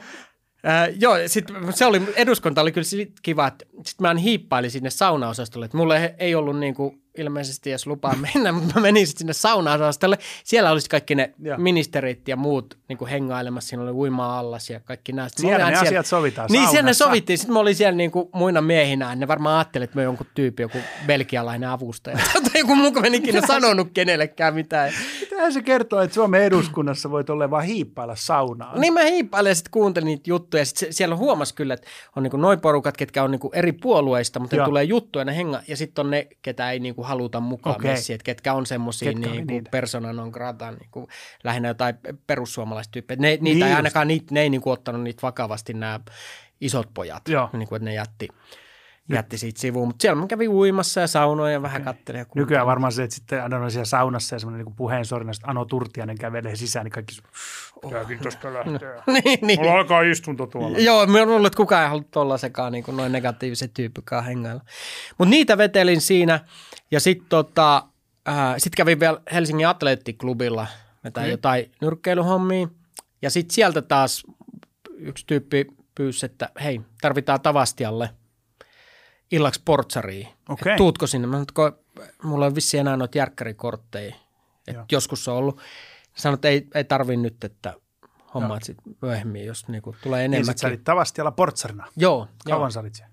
Äh, 0.68 0.90
joo, 1.00 1.16
sit 1.28 1.46
se 1.70 1.86
oli, 1.86 2.02
eduskunta 2.16 2.62
oli 2.62 2.72
kyllä 2.72 3.06
kiva, 3.22 3.48
että 3.48 3.66
sit 3.86 4.00
mä 4.02 4.14
hiippailin 4.14 4.72
sinne 4.72 4.90
saunaosastolle, 4.90 5.66
että 5.66 5.78
mulle 5.78 6.16
ei 6.18 6.36
ollut 6.36 6.60
niinku 6.60 7.03
ilmeisesti 7.18 7.70
edes 7.70 7.88
lupaa 7.88 8.16
mennä, 8.34 8.52
mutta 8.52 8.76
mä 8.76 8.82
menin 8.82 9.08
sitten 9.08 9.20
sinne 9.20 9.34
saunaosastolle. 9.34 10.18
Siellä 10.44 10.72
olisi 10.72 10.90
kaikki 10.90 11.16
ne 11.16 11.34
Joo. 11.40 11.58
ministerit 11.58 12.28
ja 12.28 12.36
muut 12.36 12.78
niinku 12.88 13.06
hengailemassa, 13.06 13.70
siinä 13.70 13.84
oli 13.84 13.92
uimaa 13.92 14.40
allas 14.40 14.70
ja 14.70 14.80
kaikki 14.80 15.12
nämä. 15.12 15.30
Sitten 15.30 15.44
Siellä 15.44 15.58
ne 15.58 15.64
aina 15.64 15.80
asiat 15.80 16.06
sovitaan 16.06 16.50
Niin, 16.52 16.68
siellä 16.70 16.90
ne 16.90 16.94
sovittiin. 16.94 17.38
Sitten 17.38 17.54
mä 17.54 17.60
olin 17.60 17.76
siellä 17.76 17.98
niinku 17.98 18.30
muina 18.34 18.62
miehinä. 18.62 19.16
Ne 19.16 19.28
varmaan 19.28 19.58
ajattelivat, 19.58 19.90
että 19.90 20.00
mä 20.00 20.04
jonkun 20.04 20.28
tyyppi, 20.36 20.64
joku 20.64 20.78
belgialainen 21.08 21.70
avustaja. 21.70 22.18
tai 22.34 22.62
joku 22.62 22.74
en 23.04 23.16
ikinä 23.16 23.42
sanonut 23.48 23.88
kenellekään 23.94 24.54
mitään. 24.54 24.92
Mitähän 25.22 25.54
se 25.54 25.62
kertoo, 25.62 26.02
että 26.02 26.14
Suomen 26.14 26.44
eduskunnassa 26.44 27.12
voit 27.12 27.30
olla 27.30 27.50
vaan 27.50 27.64
hiippailla 27.64 28.16
saunaan? 28.16 28.82
Niin 28.82 28.94
mä 28.94 29.04
hiippailin 29.04 29.50
ja 29.50 29.56
sitten 29.56 29.72
kuuntelin 29.72 30.06
niitä 30.06 30.30
juttuja. 30.30 30.66
Sitten 30.66 30.94
siellä 30.94 31.16
huomasi 31.16 31.56
kyllä, 31.56 31.74
että 31.74 31.88
on 32.16 32.24
niinku 32.24 32.38
noin 32.38 32.60
porukat, 32.62 32.98
ketkä 32.98 33.24
on 33.24 33.32
niinku 33.32 33.52
eri 33.54 33.72
puolueista, 33.72 34.40
mutta 34.40 34.56
ne 34.56 34.66
tulee 34.66 34.84
juttuja, 34.84 35.26
ne 35.26 35.36
henga, 35.36 35.62
ja 35.68 35.78
sitten 35.78 36.06
on 36.06 36.12
ne, 36.12 36.28
ketä 36.42 36.72
ei 36.72 36.80
niinku 37.04 37.10
haluta 37.10 37.40
mukaan 37.40 37.76
Okei. 37.76 37.92
messiin, 37.92 38.16
että 38.16 38.26
ketkä 38.26 38.54
on 38.54 38.66
semmoisia 38.66 39.12
niinku 39.12 39.54
niitä? 39.54 39.70
persona 39.70 40.14
non 40.14 40.30
grata, 40.30 40.72
niinku, 40.72 41.08
lähinnä 41.44 41.68
jotain 41.68 41.96
perussuomalaistyyppejä. 42.28 43.18
Ne, 43.20 43.28
niitä 43.28 43.44
Niin 43.44 43.64
ei 43.64 43.70
just. 43.70 43.76
ainakaan, 43.76 44.08
niitä, 44.08 44.26
ne 44.34 44.42
ei 44.42 44.50
niinku 44.50 44.70
ottanut 44.72 45.02
niitä 45.02 45.22
vakavasti 45.22 45.74
nämä 45.74 46.00
isot 46.62 46.90
pojat, 46.94 47.28
Joo. 47.28 47.50
niinku, 47.54 47.76
että 47.76 47.86
ne 47.86 47.94
jätti, 47.94 48.28
jätti 49.10 49.38
siitä 49.38 49.62
sivuun. 49.62 49.88
Mutta 49.88 50.02
siellä 50.02 50.22
mä 50.22 50.28
kävin 50.28 50.50
uimassa 50.50 51.02
ja 51.02 51.08
saunoin 51.08 51.54
ja 51.54 51.62
vähän 51.62 51.84
kattelin. 51.84 52.20
Ja. 52.20 52.26
Nykyään 52.36 52.68
varmaan 52.68 52.92
se, 52.92 53.04
että 53.04 53.16
sitten 53.16 53.44
aina 53.44 53.58
on 53.58 53.72
siellä 53.72 53.86
saunassa 53.86 54.36
ja 54.36 54.40
semmoinen 54.40 54.66
niin 54.66 54.76
puheen 54.76 55.06
sorina, 55.06 55.32
että 55.32 55.48
Ano 55.48 55.66
Turtianen 55.66 56.18
kävelee 56.18 56.56
sisään, 56.56 56.84
niin 56.86 56.92
kaikki 56.92 57.16
Pitääkin 57.82 58.20
tosta 58.20 58.54
lähteä. 58.54 59.04
niin, 59.24 59.40
niin. 59.42 59.60
Mulla 59.60 59.74
alkaa 59.74 60.02
istunto 60.02 60.48
tuolla. 60.48 60.78
Joo, 60.78 61.06
mä 61.06 61.26
luulen, 61.26 61.46
että 61.46 61.58
kukaan 61.58 61.84
ei 61.84 61.90
halua 61.90 62.04
tollasekaan 62.12 62.72
niin 62.72 62.84
kuin 62.84 62.98
noin 62.98 63.12
negatiiviset 63.12 63.74
tyyppikaan 63.74 64.26
hengailla. 64.26 64.62
Mutta 65.18 65.30
niitä 65.30 65.58
vetelin 65.58 66.02
siinä 66.02 66.40
ja 66.94 67.00
sitten 67.00 67.30
tota, 67.30 67.84
äh, 68.30 68.56
sit 68.58 68.76
kävin 68.76 69.00
vielä 69.00 69.22
Helsingin 69.34 69.68
Atleettiklubilla 69.68 70.68
vetää 71.04 71.22
Okei. 71.22 71.32
jotain 71.32 71.72
nyrkkeilyhommia. 71.82 72.68
Ja 73.22 73.30
sitten 73.30 73.56
sieltä 73.56 73.82
taas 73.82 74.24
yksi 74.98 75.24
tyyppi 75.28 75.66
pyysi, 75.96 76.26
että 76.26 76.50
hei, 76.64 76.82
tarvitaan 77.02 77.42
Tavastialle 77.42 78.10
illaksi 79.32 79.62
portsariin. 79.66 80.28
Okei. 80.50 80.72
Et 80.72 80.78
Tuutko 80.78 81.08
sinne? 81.08 81.28
Mä 81.28 81.44
sanoin, 81.56 81.74
mulla 82.24 82.46
on 82.46 82.56
vissiin 82.56 82.82
enää 82.82 82.98
noita 82.98 83.18
järkkärikortteja. 83.18 84.16
Et 84.68 84.76
Joo. 84.76 84.86
joskus 84.92 85.24
se 85.26 85.32
on 85.32 85.38
ollut. 85.38 85.62
Sanoin, 86.16 86.36
että 86.36 86.48
ei, 86.48 86.68
ei 86.76 86.84
tarvi 86.84 87.18
nyt, 87.18 87.44
että 87.44 87.74
hommaat 88.34 88.64
sitten 88.64 88.96
myöhemmin, 89.02 89.46
jos 89.46 89.68
niinku 89.68 89.96
tulee 90.04 90.20
Niin 90.20 90.34
enemmän. 90.34 90.46
sit 90.46 90.58
sä 90.58 90.68
olit 90.68 90.84
Tavastialla 90.84 91.32
portsarina. 91.32 91.88
Joo, 91.98 92.28
joo. 92.46 92.58
Kauan 92.58 92.72
sä 92.72 92.80
olit 92.80 92.96
siellä? 92.96 93.13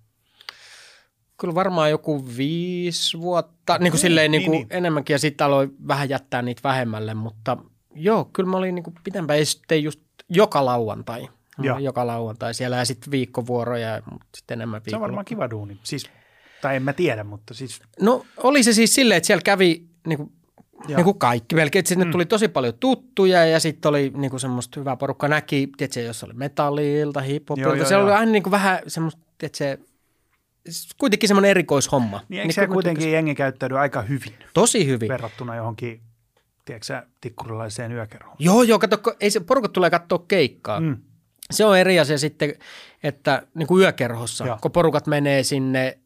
Kyllä 1.41 1.55
varmaan 1.55 1.91
joku 1.91 2.26
viisi 2.36 3.20
vuotta, 3.20 3.78
niin 3.78 3.91
kuin 3.91 4.01
silleen 4.01 4.30
niin 4.30 4.41
niin, 4.41 4.51
niin. 4.51 4.66
enemmänkin 4.70 5.14
ja 5.14 5.18
sitten 5.18 5.47
aloin 5.47 5.76
vähän 5.88 6.09
jättää 6.09 6.43
niitä 6.43 6.61
vähemmälle, 6.64 7.14
mutta 7.14 7.57
joo, 7.95 8.30
kyllä 8.32 8.51
mä 8.51 8.57
olin 8.57 8.74
niin 8.74 8.82
kuin 8.82 8.95
pitempään 9.05 9.38
ja 9.38 9.47
sitten 9.47 9.82
just 9.82 10.01
joka 10.28 10.64
lauantai. 10.64 11.28
Olin 11.59 11.84
Joka 11.84 12.07
lauantai 12.07 12.55
siellä 12.55 12.76
ja 12.76 12.84
sitten 12.84 13.11
viikkovuoroja, 13.11 14.03
mutta 14.12 14.26
sitten 14.36 14.59
enemmän 14.59 14.82
Se 14.88 14.97
on 14.97 15.03
varmaan 15.03 15.24
kiva 15.24 15.51
duuni. 15.51 15.78
Siis, 15.82 16.11
tai 16.62 16.76
en 16.76 16.82
mä 16.82 16.93
tiedä, 16.93 17.24
mutta 17.24 17.55
siis 17.55 17.80
No 18.01 18.26
oli 18.36 18.62
se 18.62 18.72
siis 18.72 18.95
silleen, 18.95 19.16
että 19.16 19.26
siellä 19.26 19.43
kävi 19.43 19.86
niin 20.07 20.16
kuin, 20.16 20.32
niin 20.86 21.05
kuin 21.05 21.18
kaikki 21.18 21.55
melkein, 21.55 21.80
että 21.80 21.88
sinne 21.88 22.05
tuli 22.05 22.26
tosi 22.26 22.49
paljon 22.49 22.74
tuttuja 22.80 23.47
ja 23.47 23.61
sitten 23.61 23.88
oli 23.88 24.12
niin 24.16 24.30
kuin 24.30 24.41
semmoista 24.41 24.80
hyvää 24.80 24.97
porukkaa. 24.97 25.28
Näki, 25.28 25.68
tiedätkö, 25.76 26.01
jos 26.01 26.24
oli 26.24 26.32
metallilta, 26.32 27.20
Joo, 27.20 27.26
hiphopilta, 27.26 27.84
se 27.84 27.95
joo. 27.95 28.05
oli 28.05 28.12
aina 28.12 28.32
niin 28.32 28.43
kuin 28.43 28.51
vähän 28.51 28.78
semmoista, 28.86 29.20
tiedätkö, 29.38 29.89
kuitenkin 30.99 31.29
semmoinen 31.29 31.51
erikoishomma. 31.51 32.21
niin 32.29 32.41
eikö 32.41 32.61
Niin 32.61 32.69
mä 32.71 32.75
kuitenkin 32.75 33.13
jengi 33.13 33.35
käyttäydy 33.35 33.79
aika 33.79 34.03
hyvin 34.03 34.35
Tosi 34.55 34.87
hyvin. 34.87 35.09
verrattuna 35.09 35.57
johonkin, 35.57 36.01
tiedätkö 36.65 37.03
tikkurilaiseen 37.21 37.93
yökerhoon? 37.93 38.37
Joo, 38.39 38.63
joo, 38.63 38.79
kato, 38.79 39.17
ei 39.21 39.31
se, 39.31 39.41
porukat 39.41 39.73
tulee 39.73 39.91
katsoa 39.91 40.25
keikkaa. 40.29 40.81
Mm. 40.81 40.97
Se 41.51 41.65
on 41.65 41.79
eri 41.79 42.01
asia 42.01 42.19
sitten, 42.19 42.55
että 43.03 43.43
niin 43.55 43.67
kuin 43.67 43.83
yökerhossa, 43.83 44.45
Joo. 44.45 44.49
joo. 44.55 44.59
kun 44.63 44.73
porukat 44.73 45.07
menee 45.07 45.43
sinne 45.43 45.99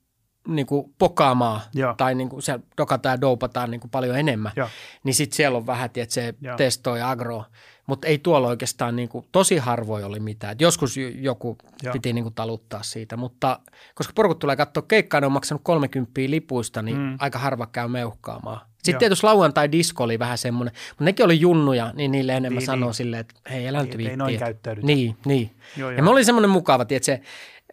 niin 0.48 0.66
kuin 0.66 0.94
pokaamaan 0.98 1.60
Joo. 1.74 1.94
tai 1.96 2.14
niin 2.14 2.28
kuin 2.28 2.42
siellä 2.42 2.64
dokataan 2.76 3.12
ja 3.12 3.20
doupataan 3.20 3.70
niin 3.70 3.80
kuin 3.80 3.90
paljon 3.90 4.18
enemmän, 4.18 4.52
Joo. 4.56 4.68
niin 5.04 5.14
sitten 5.14 5.36
siellä 5.36 5.58
on 5.58 5.66
vähän, 5.66 5.84
että 5.94 6.14
se 6.14 6.34
Joo. 6.40 6.56
testoi 6.56 7.02
agro, 7.02 7.44
mutta 7.86 8.06
ei 8.08 8.18
tuolla 8.18 8.48
oikeastaan 8.48 8.96
niin 8.96 9.08
kuin, 9.08 9.26
tosi 9.32 9.56
harvoin 9.56 10.04
oli 10.04 10.20
mitään. 10.20 10.52
Et 10.52 10.60
joskus 10.60 10.96
joku 11.18 11.56
Joo. 11.82 11.92
Piti 11.92 12.12
niin 12.12 12.24
kuin 12.24 12.34
taluttaa 12.34 12.82
siitä, 12.82 13.16
mutta 13.16 13.60
koska 13.94 14.12
porukat 14.16 14.38
tulee 14.38 14.56
katsoa 14.56 14.82
keikkaa, 14.88 15.20
ne 15.20 15.26
on 15.26 15.32
maksanut 15.32 15.60
30 15.64 16.10
lipuista, 16.26 16.82
niin 16.82 16.96
Mm. 16.96 17.16
aika 17.20 17.38
harva 17.38 17.66
käy 17.66 17.88
meuhkaamaan. 17.88 18.60
Sitten 18.76 18.92
Joo. 18.92 18.98
tietysti 18.98 19.26
lauantai 19.26 19.72
disko 19.72 20.04
oli 20.04 20.18
vähän 20.18 20.38
semmoinen, 20.38 20.74
mutta 20.88 21.04
nekin 21.04 21.24
oli 21.24 21.40
junnuja, 21.40 21.92
niin 21.96 22.10
niille 22.12 22.32
enemmän 22.32 22.50
Niin, 22.50 22.58
niin, 22.58 22.66
sanoo 22.66 22.78
niin. 22.78 22.86
niin. 22.86 22.94
silleen, 22.94 23.20
että 23.20 23.34
hei, 23.50 23.68
älä 23.68 23.78
nyt 23.82 23.86
Ei- 23.88 23.92
ei 23.94 23.98
viitti. 23.98 24.16
noin 24.16 24.38
käyttäydytä. 24.38 24.86
Niin, 24.86 25.16
niin. 25.24 25.50
Joo, 25.76 25.90
Ja 25.90 25.96
joo. 25.96 26.04
me 26.04 26.10
oli 26.10 26.24
semmoinen 26.24 26.50
mukava, 26.50 26.84
tiedätkö, 26.84 27.04
se, 27.04 27.20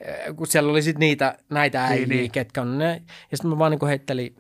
äh, 0.10 0.36
kun 0.36 0.48
siellä 0.48 0.72
oli 0.72 0.82
sitten 0.82 1.00
niitä, 1.00 1.38
näitä 1.50 1.84
äijiä, 1.86 2.08
niin. 2.08 2.18
niin, 2.20 2.32
ketkä 2.32 2.62
on 2.62 2.78
ne, 2.78 3.02
ja 3.32 3.38
sitten 3.38 3.50
mä 3.52 3.58
vaan 3.58 3.72
niin 3.72 3.88
heittelin 3.88 4.36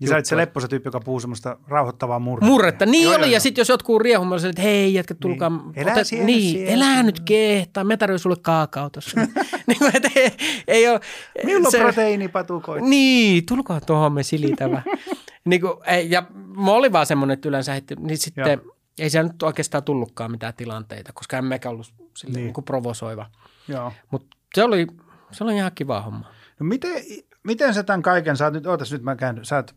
Ja 0.00 0.08
sä 0.08 0.14
olit 0.14 0.26
se 0.26 0.36
lepposa 0.36 0.68
tyyppi, 0.68 0.86
joka 0.86 1.00
puhuu 1.00 1.20
semmoista 1.20 1.56
rauhoittavaa 1.68 2.18
murretta. 2.18 2.46
Murretta, 2.46 2.86
niin 2.86 3.04
Joo, 3.04 3.14
oli, 3.14 3.24
joo, 3.24 3.32
ja 3.32 3.40
sitten 3.40 3.60
jos 3.60 3.68
jotkut 3.68 4.02
olisin, 4.30 4.50
että 4.50 4.62
hei 4.62 4.94
jätkä, 4.94 5.14
tulkaa. 5.14 5.48
Niin. 5.48 5.78
Elää 5.78 6.04
siellä, 6.04 6.26
niin, 6.26 6.52
siellä. 6.52 6.72
elää 6.72 7.02
nyt 7.02 7.20
kehtaa, 7.20 7.84
mä 7.94 7.96
tarjoin 7.96 8.18
sulle 8.18 8.36
kaakao 8.42 8.90
tuossa. 8.90 9.20
niin 9.66 9.78
kuin, 9.78 9.96
että 9.96 10.10
ei, 10.16 10.32
ei 10.68 10.88
ole. 10.88 11.00
Milloin 11.44 11.74
proteiinipatukoita? 11.80 12.86
Niin, 12.86 13.46
tulkaa 13.46 13.80
tuohon 13.80 14.12
me 14.12 14.22
silitävä. 14.22 14.82
niin 15.44 15.60
kuin, 15.60 15.72
ei, 15.86 16.10
ja 16.10 16.22
mä 16.56 16.70
olin 16.70 16.92
vaan 16.92 17.06
semmoinen, 17.06 17.34
että 17.34 17.48
yleensä 17.48 17.72
heitti, 17.72 17.94
niin 17.98 18.18
sitten 18.18 18.60
Joo. 18.64 18.74
ei 18.98 19.10
siellä 19.10 19.30
nyt 19.32 19.42
oikeastaan 19.42 19.84
tullutkaan 19.84 20.30
mitään 20.30 20.54
tilanteita, 20.54 21.12
koska 21.12 21.38
en 21.38 21.44
mekään 21.44 21.72
ollut 21.72 21.86
silleen, 21.86 22.06
Niin. 22.24 22.34
niin. 22.34 22.44
niin 22.44 22.54
kuin 22.54 22.64
provosoiva. 22.64 23.26
Joo. 23.68 23.92
Mutta 24.10 24.36
se 24.54 24.64
oli, 24.64 24.86
se 25.30 25.44
oli 25.44 25.56
ihan 25.56 25.72
kiva 25.74 26.00
homma. 26.02 26.26
No 26.60 26.66
miten, 26.66 27.02
miten 27.42 27.74
sä 27.74 27.82
tämän 27.82 28.02
kaiken, 28.02 28.36
sä 28.36 28.44
oot 28.44 28.54
nyt, 28.54 28.66
ootas 28.66 28.92
nyt 28.92 29.02
mä 29.02 29.16
käyn, 29.16 29.40
sä 29.42 29.56
oot 29.56 29.74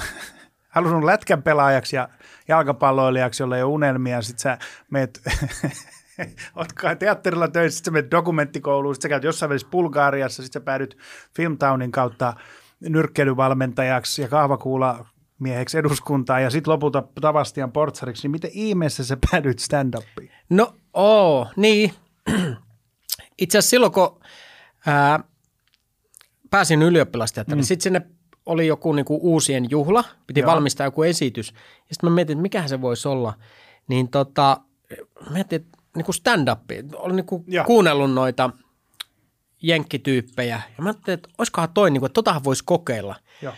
halunnut 0.68 1.04
lätkän 1.04 1.42
pelaajaksi 1.42 1.96
ja 1.96 2.08
jalkapalloilijaksi, 2.48 3.42
jolla 3.42 3.56
ei 3.56 3.62
ole 3.62 3.72
unelmia, 3.72 4.22
sit 4.22 4.38
sä 4.38 4.58
meet, 4.90 5.20
oot 6.56 6.72
kai 6.72 6.96
teatterilla 6.96 7.48
töissä, 7.48 7.76
sit 7.76 7.84
sä 7.84 7.90
menet 7.90 8.10
dokumenttikouluun, 8.10 8.94
sit 8.94 9.02
sä 9.02 9.08
käyt 9.08 9.24
jossain 9.24 9.48
välissä 9.50 9.68
Bulgaariassa, 9.70 10.42
sit 10.42 10.52
sä 10.52 10.60
päädyt 10.60 10.98
Filmtownin 11.36 11.92
kautta 11.92 12.34
nyrkkeilyvalmentajaksi 12.80 14.22
ja 14.22 14.28
kahvakuula 14.28 15.06
mieheksi 15.38 15.78
eduskuntaan 15.78 16.42
ja 16.42 16.50
sitten 16.50 16.72
lopulta 16.72 17.02
Tavastian 17.20 17.72
portsariksi, 17.72 18.22
niin 18.22 18.30
miten 18.30 18.50
ihmeessä 18.54 19.04
sä 19.04 19.16
päädyit 19.30 19.58
stand-upiin? 19.58 20.30
No, 20.50 20.74
oo, 20.92 21.48
niin. 21.56 21.92
Itse 23.38 23.58
asiassa 23.58 23.70
silloin, 23.70 23.92
kun 23.92 24.20
ää, 24.86 25.20
pääsin 26.50 26.82
ylioppilasteatteriin, 26.82 27.64
mm. 27.64 27.66
sitten 27.66 27.82
sinne 27.82 28.15
oli 28.46 28.66
joku 28.66 28.92
niinku 28.92 29.18
uusien 29.22 29.70
juhla, 29.70 30.04
piti 30.26 30.40
Joo. 30.40 30.50
Valmistaa 30.50 30.86
joku 30.86 31.02
esitys. 31.02 31.52
Ja 31.88 31.94
sitten 31.94 32.10
mä 32.10 32.14
mietin, 32.14 32.34
että 32.34 32.42
mikähän 32.42 32.68
se 32.68 32.80
voisi 32.80 33.08
olla. 33.08 33.34
Niin 33.88 34.08
tota, 34.08 34.60
mietin, 35.30 35.56
että 35.56 35.78
niinku 35.96 36.12
stand-up, 36.12 36.60
olin 36.94 37.16
niinku 37.16 37.44
Joo. 37.46 37.64
kuunnellut 37.64 38.12
noita 38.12 38.50
jenkkityyppejä. 39.62 40.60
Ja 40.78 40.82
mä 40.82 40.88
ajattelin, 40.88 41.14
että 41.14 41.28
olisikohan 41.38 41.68
toi, 41.74 41.90
niinku, 41.90 42.06
että 42.06 42.14
totahan 42.14 42.44
voisi 42.44 42.62
kokeilla. 42.66 43.16
Joo. 43.42 43.54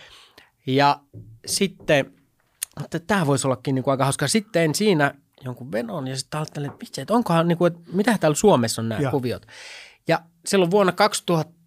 Ja 0.66 1.00
sitten, 1.46 2.12
että 2.84 2.98
tämä 2.98 3.26
voisi 3.26 3.46
ollakin 3.46 3.74
niinku 3.74 3.90
aika 3.90 4.04
hauska. 4.04 4.28
Sitten 4.28 4.52
tein 4.52 4.74
siinä 4.74 5.14
jonkun 5.44 5.72
venon 5.72 6.08
ja 6.08 6.16
sitten 6.16 6.40
ajattelin, 6.40 6.70
että 6.70 6.80
vitsi, 6.80 7.00
että 7.00 7.14
onkohan, 7.14 7.48
niinku, 7.48 7.66
että 7.66 7.80
mitä 7.92 8.18
täällä 8.18 8.36
Suomessa 8.36 8.82
on 8.82 8.88
nämä 8.88 9.00
Joo. 9.00 9.10
kuviot. 9.10 9.46
Ja 10.08 10.22
silloin 10.46 10.70
vuonna 10.70 10.92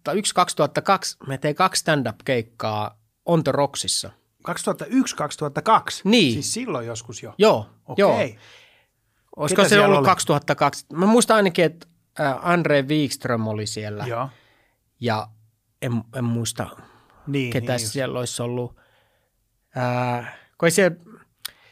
2001-2002 0.08 1.26
me 1.26 1.38
tein 1.38 1.54
kaksi 1.54 1.80
stand-up-keikkaa 1.80 3.01
On 3.26 3.44
the 3.44 3.52
Rocksissa. 3.52 4.10
2001-2002? 4.48 4.52
Niin. 6.04 6.32
Siis 6.32 6.54
silloin 6.54 6.86
joskus 6.86 7.22
jo? 7.22 7.34
Joo, 7.38 7.66
joo. 7.98 8.14
Okei. 8.14 8.38
Olisiko 9.36 9.56
Ketä 9.62 9.68
se 9.68 9.72
siellä 9.72 9.86
ollut 9.86 9.98
oli? 9.98 10.06
2002? 10.06 10.86
Mä 10.92 11.06
muistan 11.06 11.36
ainakin, 11.36 11.64
että 11.64 11.86
äh, 12.20 12.34
Andre 12.48 12.82
Wikström 12.82 13.46
oli 13.46 13.66
siellä 13.66 14.04
Joo. 14.06 14.28
ja 15.00 15.28
en, 15.82 15.92
en 16.16 16.24
muista 16.24 16.66
Niin, 17.26 17.52
ketä 17.52 17.72
niin 17.72 17.82
just. 17.82 17.92
siellä 17.92 18.18
olisi 18.18 18.42
ollut. 18.42 18.76
Ää, 19.76 20.36
kun 20.58 20.66
ei 20.66 20.70
siellä, 20.70 20.96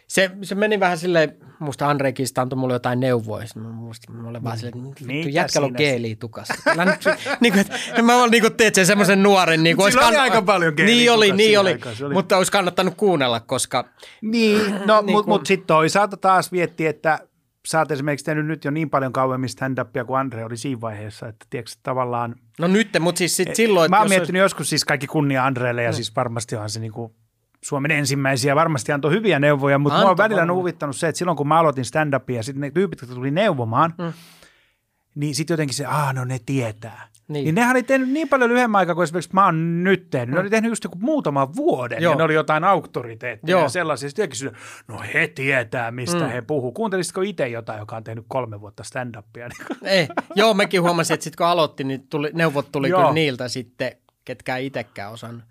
Se, 0.06 0.30
se 0.42 0.54
meni 0.54 0.80
vähän 0.80 0.98
silleen, 0.98 1.49
musta 1.60 1.88
Andreikin 1.88 2.26
sitä 2.28 2.42
antoi 2.42 2.58
mulle 2.58 2.74
jotain 2.74 3.00
neuvoja. 3.00 3.46
Mä, 3.54 3.68
musta, 3.68 4.12
mä 4.12 4.28
olin 4.28 4.44
vaan 4.44 4.58
silleen, 4.58 4.86
että 5.18 5.30
jätkällä 5.30 5.66
on 5.66 5.74
geeliä 5.76 6.16
tukassa. 6.16 6.54
Älä 6.66 6.84
nyt, 6.84 7.00
niin 7.40 7.52
kuin, 7.52 7.60
että, 7.60 8.02
mä 8.02 8.16
olin 8.22 8.30
niin 8.30 8.42
kuin, 8.42 8.54
teet 8.56 8.74
sen 8.74 8.86
semmoisen 8.86 9.22
nuoren. 9.22 9.62
Niin 9.62 9.76
kuin, 9.76 9.92
Sillä 9.92 10.06
oli 10.08 10.16
aika 10.16 10.42
paljon 10.42 10.74
geeliä 10.76 10.94
Niin 10.94 11.12
oli, 11.12 11.32
niin 11.32 11.60
oli, 11.60 11.70
aikaan, 11.72 11.96
se 11.96 12.04
oli- 12.06 12.14
mutta 12.14 12.36
olisi 12.36 12.52
kannattanut 12.52 12.94
kuunnella, 12.96 13.40
koska 13.40 13.84
Niin, 14.22 14.74
no, 14.86 15.00
Niin 15.00 15.10
mutta 15.12 15.24
kun- 15.24 15.28
mut 15.28 15.46
sitten 15.46 15.66
toisaalta 15.66 16.16
taas 16.16 16.52
vietti, 16.52 16.86
että 16.86 17.18
sä 17.68 17.78
oot 17.78 17.90
esimerkiksi 17.90 18.24
tehnyt 18.24 18.46
nyt 18.46 18.64
jo 18.64 18.70
niin 18.70 18.90
paljon 18.90 19.12
kauemmin 19.12 19.48
stand-upia 19.50 20.04
kuin 20.04 20.20
Andre 20.20 20.44
oli 20.44 20.56
siinä 20.56 20.80
vaiheessa, 20.80 21.28
että 21.28 21.46
tiedätkö, 21.50 21.72
tavallaan... 21.82 22.34
No 22.58 22.66
nyt, 22.66 22.88
mutta 23.00 23.18
siis 23.18 23.36
sit 23.36 23.54
silloin, 23.54 23.90
Mä 23.90 23.98
oon 23.98 24.08
miettinyt 24.08 24.40
joskus 24.40 24.70
siis 24.70 24.84
kaikki 24.84 25.06
kunnia 25.06 25.44
Andreelle 25.46 25.82
ja 25.82 25.92
siis 25.92 26.16
varmasti 26.16 26.54
onhan 26.54 26.70
se 26.70 26.80
niinku 26.80 27.14
Suomen 27.64 27.90
ensimmäisiä, 27.90 28.56
varmasti 28.56 28.92
antoi 28.92 29.10
hyviä 29.10 29.38
neuvoja, 29.38 29.78
mutta 29.78 30.00
mua 30.00 30.10
on 30.10 30.16
välillä 30.16 30.40
varmaan. 30.40 30.58
huvittanut 30.58 30.96
se, 30.96 31.08
että 31.08 31.18
silloin 31.18 31.36
kun 31.36 31.48
mä 31.48 31.58
aloitin 31.58 31.84
stand-upia 31.84 32.36
ja 32.36 32.42
sitten 32.42 32.60
ne 32.60 32.70
tyypit, 32.70 33.00
jotka 33.00 33.14
tuli 33.14 33.30
neuvomaan, 33.30 33.94
mm. 33.98 34.12
niin 35.14 35.34
sitten 35.34 35.54
jotenkin 35.54 35.76
se, 35.76 35.84
aah 35.84 36.14
no 36.14 36.24
ne 36.24 36.38
tietää. 36.46 37.10
Niin. 37.30 37.44
Niin. 37.44 37.54
nehän 37.54 37.76
oli 37.76 37.82
tehnyt 37.82 38.08
niin 38.08 38.28
paljon 38.28 38.50
lyhyemmän 38.50 38.78
aikaa 38.78 38.94
kuin 38.94 39.02
esimerkiksi 39.02 39.30
mä 39.32 39.44
oon 39.44 39.84
nyt 39.84 40.10
tehnyt. 40.10 40.34
Ne 40.34 40.40
oli 40.40 40.50
tehnyt 40.50 40.68
just 40.68 40.84
joku 40.84 40.98
muutaman 41.00 41.56
vuoden 41.56 42.02
Joo. 42.02 42.12
ja 42.12 42.16
ne 42.16 42.22
oli 42.22 42.34
jotain 42.34 42.64
auktoriteetteja 42.64 43.50
Joo. 43.56 43.62
ja 43.62 43.68
sellaisia. 43.68 44.08
Sitten 44.08 44.28
kysynyt, 44.28 44.54
no 44.88 45.00
he 45.14 45.28
tietää, 45.28 45.90
mistä 45.90 46.24
mm. 46.24 46.28
he 46.28 46.42
puhuu. 46.42 46.72
Kuuntelisitko 46.72 47.20
itse 47.20 47.48
jotain, 47.48 47.78
joka 47.78 47.96
on 47.96 48.04
tehnyt 48.04 48.24
kolme 48.28 48.60
vuotta 48.60 48.82
stand-upia? 48.82 49.48
Ei. 49.82 50.08
Joo, 50.34 50.54
mekin 50.54 50.82
huomasin, 50.82 51.14
että 51.14 51.24
sitten 51.24 51.36
kun 51.36 51.46
aloitti, 51.46 51.84
niin 51.84 52.08
tuli, 52.08 52.30
neuvot 52.32 52.72
tuli 52.72 52.88
Joo. 52.88 53.00
kyllä 53.00 53.12
niiltä 53.12 53.48
sitten, 53.48 53.92
ketkä 54.24 54.56
ei 54.56 54.66
itsekään 54.66 55.12
osannut. 55.12 55.44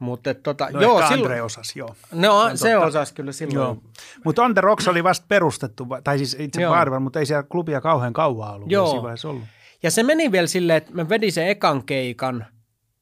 Mutta 0.00 0.34
tota, 0.34 0.68
no 0.72 0.80
joo, 0.80 0.98
silloin, 0.98 1.20
Andre 1.20 1.42
osasi, 1.42 1.78
joo. 1.78 1.94
no, 2.12 2.50
se 2.54 2.72
totta. 2.72 2.86
osasi 2.86 3.14
kyllä 3.14 3.32
silloin. 3.32 3.54
Joo. 3.54 3.76
Mutta 4.24 4.42
On 4.42 4.54
The 4.54 4.60
Rocks 4.60 4.88
oli 4.88 5.04
vasta 5.04 5.26
perustettu, 5.28 5.86
tai 6.04 6.18
siis 6.18 6.36
itse. 6.38 6.66
Baarival, 6.68 7.00
mutta 7.00 7.18
ei 7.18 7.26
siellä 7.26 7.42
klubia 7.42 7.80
kauhean 7.80 8.12
kauan 8.12 8.54
ollut 8.54 8.70
Joo. 8.70 8.90
ollut. 8.90 9.42
Ja 9.82 9.90
se 9.90 10.02
meni 10.02 10.32
vielä 10.32 10.46
silleen, 10.46 10.76
että 10.76 10.92
mä 10.94 11.08
vedin 11.08 11.32
sen 11.32 11.48
ekan 11.48 11.84
keikan, 11.84 12.46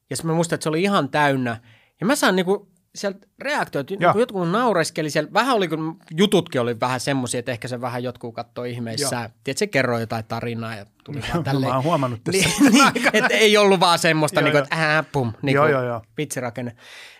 ja 0.09 0.15
mä 0.23 0.33
muistan, 0.33 0.55
että 0.55 0.63
se 0.63 0.69
oli 0.69 0.83
ihan 0.83 1.09
täynnä. 1.09 1.57
Ja 1.99 2.05
mä 2.05 2.15
saan 2.15 2.35
niinku 2.35 2.67
sieltä 2.95 3.27
reaktioita, 3.39 3.93
Joo. 3.93 3.99
niinku 3.99 4.19
jotkut 4.19 4.49
naureskeli 4.51 5.09
siellä. 5.09 5.33
Vähän 5.33 5.55
oli, 5.55 5.67
kun 5.67 5.99
jututkin 6.17 6.61
oli 6.61 6.79
vähän 6.79 6.99
semmoisia, 6.99 7.39
että 7.39 7.51
ehkä 7.51 7.67
se 7.67 7.81
vähän 7.81 8.03
jotkut 8.03 8.35
katsoi 8.35 8.71
ihmeissään. 8.71 9.29
Tiedätkö, 9.43 9.59
se 9.59 9.67
kerroi 9.67 9.99
jotain 10.01 10.25
tarinaa 10.25 10.75
ja 10.75 10.85
tuli 11.03 11.21
vaan 11.21 11.37
Mä 11.37 11.43
tälleen. 11.43 11.73
oon 11.73 11.83
huomannut 11.83 12.23
tässä. 12.23 12.49
niin, 12.59 12.71
niin, 12.93 13.09
että 13.13 13.33
ei 13.33 13.57
ollut 13.57 13.79
vaan 13.79 13.99
semmoista, 13.99 14.41
niin 14.41 14.51
kuin, 14.51 14.63
että 14.63 14.75
ää, 14.75 15.03
pum, 15.03 15.33
niin 15.41 15.55
Joo, 15.55 15.67
joo, 15.67 15.83
joo. 15.83 16.01
vitsirakenne. 16.17 16.75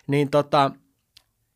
Niin 0.06 0.30
tota, 0.30 0.70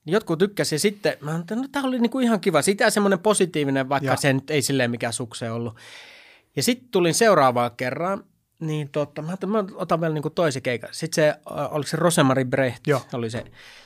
jotkut 0.07 0.39
tykkäsi 0.39 0.75
ja 0.75 0.79
sitten, 0.79 1.17
mä 1.21 1.31
ajattelin, 1.35 1.63
no 1.63 1.69
tämä 1.73 1.89
oli 1.89 1.99
niinku 1.99 2.21
ihan 2.21 2.41
kiva. 2.41 2.63
Sitä 2.63 2.91
semmoinen 2.91 3.19
positiivinen, 3.19 3.89
vaikka 3.89 4.07
Joo. 4.07 4.17
se 4.17 4.33
nyt 4.33 4.51
ei 4.51 4.63
silleen 4.63 4.91
mikään 4.91 5.13
sukse 5.13 5.51
ollut. 5.51 5.77
Ja 6.57 6.63
sitten 6.63 6.89
tulin 6.91 7.15
seuraavaan 7.15 7.71
kerran, 7.77 8.25
niin 8.67 8.89
tota, 8.89 9.23
mä 9.23 9.37
mä 9.47 9.65
otan 9.75 10.01
vielä 10.01 10.15
niinku 10.15 10.31
toisen 10.31 10.63
keikan. 10.63 10.89
Sitten 10.93 11.15
se, 11.25 11.29
äh, 11.29 11.75
oliko 11.75 11.89
se 11.89 11.97
Rosemary 11.97 12.45
Brecht, 12.45 12.87
Joo. 12.87 13.01
oli 13.13 13.31
se, 13.31 13.41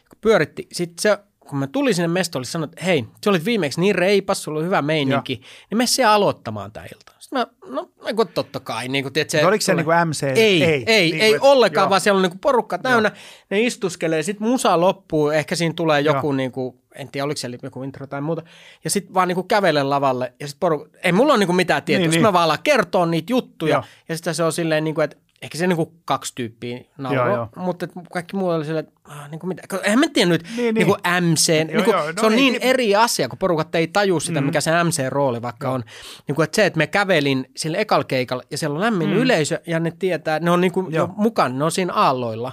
kun 0.08 0.18
pyöritti. 0.20 0.68
Sitten 0.72 1.02
se, 1.02 1.18
kun 1.40 1.58
mä 1.58 1.66
tulin 1.66 1.94
sinne 1.94 2.08
mestolle, 2.08 2.44
se 2.44 2.50
sanoi, 2.50 2.64
että 2.72 2.84
hei, 2.84 3.04
se 3.22 3.30
olit 3.30 3.44
viimeksi 3.44 3.80
niin 3.80 3.94
reipas, 3.94 4.42
sulla 4.42 4.58
oli 4.58 4.66
hyvä 4.66 4.82
meininki, 4.82 5.34
niin 5.70 5.78
mene 5.78 5.86
siellä 5.86 6.12
aloittamaan 6.12 6.72
tämä 6.72 6.86
ilta. 6.86 7.12
Sitten 7.18 7.38
mä, 7.38 7.46
no, 7.74 7.90
no 8.04 8.14
kun 8.16 8.28
totta 8.28 8.60
kai, 8.60 8.88
niin 8.88 9.04
kuin, 9.04 9.12
tiedät, 9.12 9.30
se, 9.30 9.46
oliko 9.46 9.62
se 9.62 9.72
tulee- 9.72 9.84
niinku 9.96 10.10
MC? 10.10 10.22
Ei, 10.22 10.64
ei, 10.64 10.84
ei, 10.86 11.10
Niin 11.10 11.22
ei 11.22 11.30
kuin, 11.38 11.50
ollenkaan, 11.50 11.82
joo. 11.84 11.90
vaan 11.90 12.00
siellä 12.00 12.16
on 12.18 12.22
niinku 12.22 12.38
porukka 12.40 12.78
täynnä, 12.78 13.10
ne 13.50 13.60
istuskelee, 13.60 14.22
sitten 14.22 14.48
musa 14.48 14.80
loppuu, 14.80 15.30
ehkä 15.30 15.56
siinä 15.56 15.74
tulee 15.76 16.00
joku, 16.00 16.26
Joo. 16.26 16.32
niinku, 16.32 16.80
en 16.98 17.08
tiedä 17.08 17.24
oliko 17.24 17.38
siellä 17.38 17.58
joku 17.62 17.82
intro 17.82 18.06
tai 18.06 18.20
muuta, 18.20 18.42
ja 18.84 18.90
sitten 18.90 19.14
vaan 19.14 19.28
niinku 19.28 19.42
kävele 19.42 19.82
lavalle, 19.82 20.32
ja 20.40 20.46
sitten 20.46 20.60
porukka, 20.60 20.98
ei 21.02 21.12
mulla 21.12 21.32
ole 21.32 21.38
niinku 21.38 21.52
mitään 21.52 21.82
tietoa, 21.82 22.02
Niin, 22.02 22.10
niin, 22.10 22.22
mä 22.22 22.32
vaan 22.32 22.44
alan 22.44 22.58
kertoa 22.64 23.06
niitä 23.06 23.32
juttuja, 23.32 23.74
Joo. 23.74 23.84
ja 24.08 24.16
sitten 24.16 24.34
se 24.34 24.42
on 24.42 24.52
silleen, 24.52 24.84
niinku, 24.84 25.00
että 25.00 25.16
ehkä 25.42 25.58
se 25.58 25.66
niinku 25.66 25.92
kaksi 26.04 26.32
tyyppiä 26.34 26.80
nauroi, 26.98 27.46
mutta 27.56 27.86
kaikki 28.12 28.36
muu 28.36 28.48
oli 28.48 28.64
silleen, 28.64 28.86
että 28.86 29.00
ah, 29.04 29.30
niinku 29.30 29.46
mitä, 29.46 29.62
eihän 29.82 29.98
mä 29.98 30.06
tiedä 30.12 30.28
nyt 30.28 30.42
Niin, 30.42 30.56
niin, 30.56 30.74
niin. 30.74 30.74
niinku 30.74 30.96
MC, 31.20 31.48
Joo, 31.48 31.64
niinku, 31.64 31.90
joo, 31.90 32.06
no 32.06 32.12
se 32.20 32.26
on 32.26 32.36
niin 32.36 32.52
niin. 32.52 32.62
eri 32.62 32.96
asia, 32.96 33.28
kun 33.28 33.38
porukat 33.38 33.74
ei 33.74 33.86
taju 33.86 34.20
sitä, 34.20 34.40
mm. 34.40 34.46
mikä 34.46 34.60
se 34.60 34.70
MC-rooli 34.70 35.42
vaikka 35.42 35.70
on. 35.70 35.84
Niin 36.28 36.36
kuin, 36.36 36.44
että 36.44 36.56
se, 36.56 36.66
että 36.66 36.78
me 36.78 36.86
kävelin 36.86 37.50
sille 37.56 37.80
ekal 37.80 38.04
keikalla 38.04 38.42
ja 38.50 38.58
siellä 38.58 38.74
on 38.74 38.80
lämmin 38.80 39.08
mm. 39.08 39.16
yleisö 39.16 39.60
ja 39.66 39.80
ne 39.80 39.92
tietää, 39.98 40.38
ne 40.38 40.50
on 40.50 40.60
niin 40.60 40.72
kuin 40.72 40.92
jo 40.92 41.08
mukana, 41.16 41.58
ne 41.58 41.64
on 41.64 41.72
siinä 41.72 41.92
aalloilla. 41.92 42.52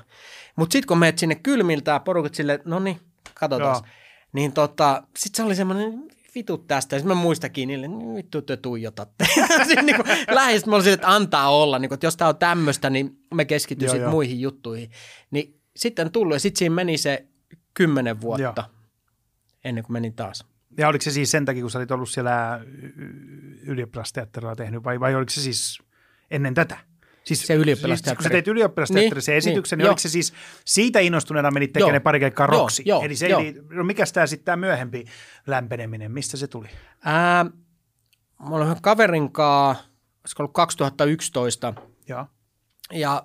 Mutta 0.56 0.74
sitten 0.74 0.88
kun 0.88 0.98
menet 0.98 1.18
sinne 1.18 1.36
kylmiltään 1.36 2.02
porukat 2.02 2.36
silleen, 2.36 2.60
no 2.66 2.80
niin, 2.80 3.00
katsotaan. 3.34 3.82
Joo. 4.36 4.42
Niin 4.42 4.52
tota, 4.54 5.04
sitten 5.18 5.38
se 5.38 5.44
oli 5.44 5.56
semmoinen 5.56 6.04
vitut 6.36 6.68
tästä. 6.68 6.98
Sitten 6.98 7.18
mä 7.18 7.22
muistakin 7.22 7.68
niille, 7.68 7.88
"Niin 7.88 8.16
vittu 8.16 8.42
te 8.42 8.58
tuijotatte. 8.58 9.26
Sitten 9.68 9.86
niin 9.86 9.96
lähes 10.32 10.66
mä 10.66 10.76
olin 10.76 10.84
silleen, 10.84 10.96
että 10.96 11.16
antaa 11.16 11.50
olla, 11.50 11.80
niin 11.80 11.90
kuin, 11.90 11.96
että 11.96 12.08
jos 12.08 12.18
tää 12.18 12.28
on 12.28 12.38
tämmöistä, 12.38 12.90
niin 12.90 13.20
me 13.34 13.46
keskityn 13.46 13.86
Joo, 13.86 13.92
sitten 13.92 14.04
joo. 14.04 14.12
muihin 14.12 14.42
juttuihin. 14.42 14.92
Niin 15.32 15.62
sitten 15.76 16.12
tullut 16.12 16.36
ja 16.36 16.40
sitten 16.40 16.60
siinä 16.60 16.76
meni 16.76 16.98
se 16.98 17.26
kymmenen 17.74 18.22
vuotta 18.22 18.70
ennen 19.64 19.84
kuin 19.84 19.94
menin 19.94 20.14
taas. 20.14 20.46
Ja 20.78 20.88
oliko 20.88 21.04
se 21.04 21.12
siis 21.12 21.32
sen 21.32 21.46
takia, 21.46 21.62
kun 21.62 21.72
sä 21.72 21.80
olit 21.80 21.92
ollut 21.92 22.10
siellä 22.10 22.62
ylioppilasteatterilla 23.64 24.56
tehnyt, 24.56 24.84
vai, 24.84 25.00
vai 25.00 25.16
oliko 25.16 25.30
se 25.32 25.42
siis 25.42 25.80
ennen 26.32 26.54
tätä? 26.54 26.78
Siis, 27.26 27.48
Se 27.48 27.54
ylioppilasteatteri. 27.54 28.16
Siis, 28.16 28.18
kun 28.18 28.24
sä 28.24 28.30
teit 28.30 28.48
ylioppilasteatterissa 28.48 29.32
Niin, 29.32 29.38
esityksen, 29.38 29.78
niin, 29.78 29.84
niin, 29.84 29.90
oliko 29.90 30.00
se 30.00 30.10
siis 30.10 30.34
siitä 30.66 31.00
innostuneena 31.00 31.52
menit 31.52 31.74
tekemään 31.74 31.94
Joo. 31.96 32.02
pari 32.02 32.20
keikkaa 32.20 32.48
roksi? 32.48 32.84
joo, 32.86 33.02
Eli 33.02 33.16
se 33.16 33.28
joo. 33.28 33.42
ei, 33.42 33.56
no 33.70 33.84
mikäs 33.84 34.14
tämä 34.14 34.28
sitten 34.28 34.46
tämä 34.46 34.56
myöhempi 34.58 35.06
lämpeneminen, 35.48 36.12
mistä 36.12 36.38
se 36.38 36.48
tuli? 36.48 36.68
Ää, 37.06 37.46
mä 38.50 38.62
yhden 38.62 38.82
kaverin 38.82 39.32
kanssa, 39.32 39.84
olisiko 40.24 40.44
ollut 40.44 40.54
2011, 40.54 41.74
Joo. 42.08 42.26
ja 42.92 43.24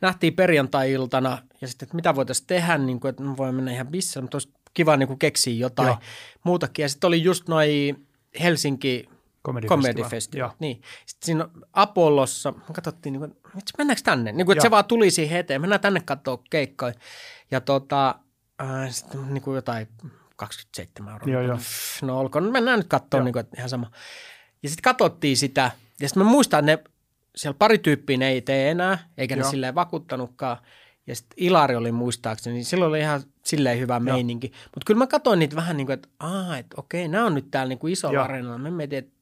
nähtiin 0.00 0.34
perjantai-iltana, 0.34 1.38
ja 1.60 1.68
sitten, 1.68 1.86
että 1.86 1.96
mitä 1.96 2.14
voitaisiin 2.14 2.46
tehdä, 2.46 2.78
niin 2.78 3.00
kuin, 3.00 3.10
että 3.10 3.22
voimme 3.36 3.56
mennä 3.56 3.72
ihan 3.72 3.86
bisselle, 3.86 4.22
mutta 4.22 4.36
olisi 4.36 4.52
kiva 4.74 4.96
niin 4.96 5.06
kuin 5.06 5.18
keksiä 5.18 5.54
jotain 5.54 5.86
Joo. 5.86 5.98
muutakin. 6.44 6.82
Ja 6.82 6.88
sitten 6.88 7.08
oli 7.08 7.22
just 7.22 7.48
noi 7.48 7.94
Helsinki 8.40 9.08
Comedy 9.46 9.68
Comedy 9.68 10.02
Festival. 10.02 10.50
Niin. 10.58 10.82
Sitten 11.06 11.26
siinä 11.26 11.48
Apollossa, 11.72 12.52
me 12.52 12.74
katsottiin, 12.74 13.12
niin 13.12 13.20
kuin, 13.20 13.36
mennäänkö 13.78 14.02
tänne? 14.04 14.32
Niin 14.32 14.46
kuin, 14.46 14.56
että 14.56 14.62
se 14.62 14.70
vaan 14.70 14.84
tuli 14.84 15.10
siihen 15.10 15.38
eteen, 15.38 15.60
mennään 15.60 15.80
tänne 15.80 16.00
katsoa 16.00 16.42
keikkoja. 16.50 16.94
Ja 17.50 17.60
tota, 17.60 18.14
äh, 18.62 18.90
sitten 18.90 19.34
niin 19.34 19.42
kuin 19.42 19.54
jotain 19.54 19.88
27 20.36 21.12
euroa. 21.12 21.32
Joo, 21.32 21.42
joo. 21.42 21.58
No 22.02 22.20
olkoon, 22.20 22.52
mennään 22.52 22.78
nyt 22.78 22.88
katsoa, 22.88 23.22
niin 23.22 23.32
kuin, 23.32 23.44
ihan 23.56 23.68
sama. 23.68 23.90
Ja 24.62 24.68
sitten 24.68 24.82
katsottiin 24.82 25.36
sitä, 25.36 25.70
ja 26.00 26.08
sitten 26.08 26.24
mä 26.24 26.30
muistan, 26.30 26.68
että 26.68 26.88
ne, 26.88 26.94
siellä 27.36 27.56
pari 27.58 27.78
tyyppiä 27.78 28.16
ne 28.16 28.28
ei 28.28 28.40
tee 28.40 28.70
enää, 28.70 29.08
eikä 29.18 29.36
ne 29.36 29.42
Joo. 29.42 29.50
silleen 29.50 29.74
vakuuttanutkaan. 29.74 30.56
Ja 31.06 31.16
sitten 31.16 31.34
Ilari 31.36 31.76
oli 31.76 31.92
muistaakseni, 31.92 32.54
niin 32.54 32.64
silloin 32.64 32.88
oli 32.88 33.00
ihan 33.00 33.22
silleen 33.44 33.78
hyvä 33.78 34.00
meininki. 34.00 34.52
Mutta 34.64 34.84
kyllä 34.86 34.98
mä 34.98 35.06
katsoin 35.06 35.38
niitä 35.38 35.56
vähän 35.56 35.76
niin 35.76 35.86
kuin, 35.86 35.94
että 35.94 36.08
aah, 36.20 36.58
että 36.58 36.74
okei, 36.78 37.08
nämä 37.08 37.26
on 37.26 37.34
nyt 37.34 37.50
täällä 37.50 37.68
niin 37.68 37.78
kuin 37.78 37.92
isolla 37.92 38.22
areenalla. 38.22 38.58
Mä 38.58 38.70
mietin, 38.70 38.98
että 38.98 39.12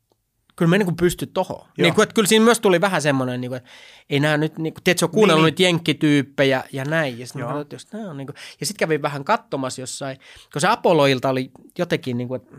kyllä 0.57 0.71
me 0.71 0.79
niin 0.79 0.87
kuin 0.87 0.97
pysty 0.97 1.27
tohon. 1.27 1.67
Niin 1.79 1.95
kuin, 1.95 2.03
että 2.03 2.15
kyllä 2.15 2.29
siinä 2.29 2.45
myös 2.45 2.61
tuli 2.61 2.81
vähän 2.81 3.03
semmoinen, 3.03 3.41
niin 3.41 3.51
kuin, 3.51 3.57
että 3.57 3.71
ei 4.11 4.21
nämä 4.21 4.37
nyt, 4.37 4.59
niin 4.59 4.75
kuin, 4.75 4.85
tiedätkö, 4.85 5.05
on 5.07 5.11
kuunnellut 5.11 5.45
Niin, 5.45 5.53
niitä 5.53 5.63
jenkkityyppejä 5.63 6.65
ja 6.73 6.85
näin. 6.85 7.19
Ja 7.19 7.27
sitten 7.27 7.43
mä 7.43 7.49
katsoin, 7.49 7.67
jos 7.73 7.93
nämä 7.93 8.11
on 8.11 8.17
niin 8.17 8.27
kuin, 8.27 8.37
ja 8.61 8.67
sitten 8.67 8.79
kävin 8.79 9.03
vähän 9.03 9.25
katsomassa 9.25 9.81
jossain, 9.81 10.19
kun 10.53 10.61
se 10.61 10.69
Apollo-ilta 10.69 11.29
oli 11.29 11.51
jotenkin 11.79 12.19
niin 12.19 12.29
kuin, 12.29 12.41
että 12.43 12.57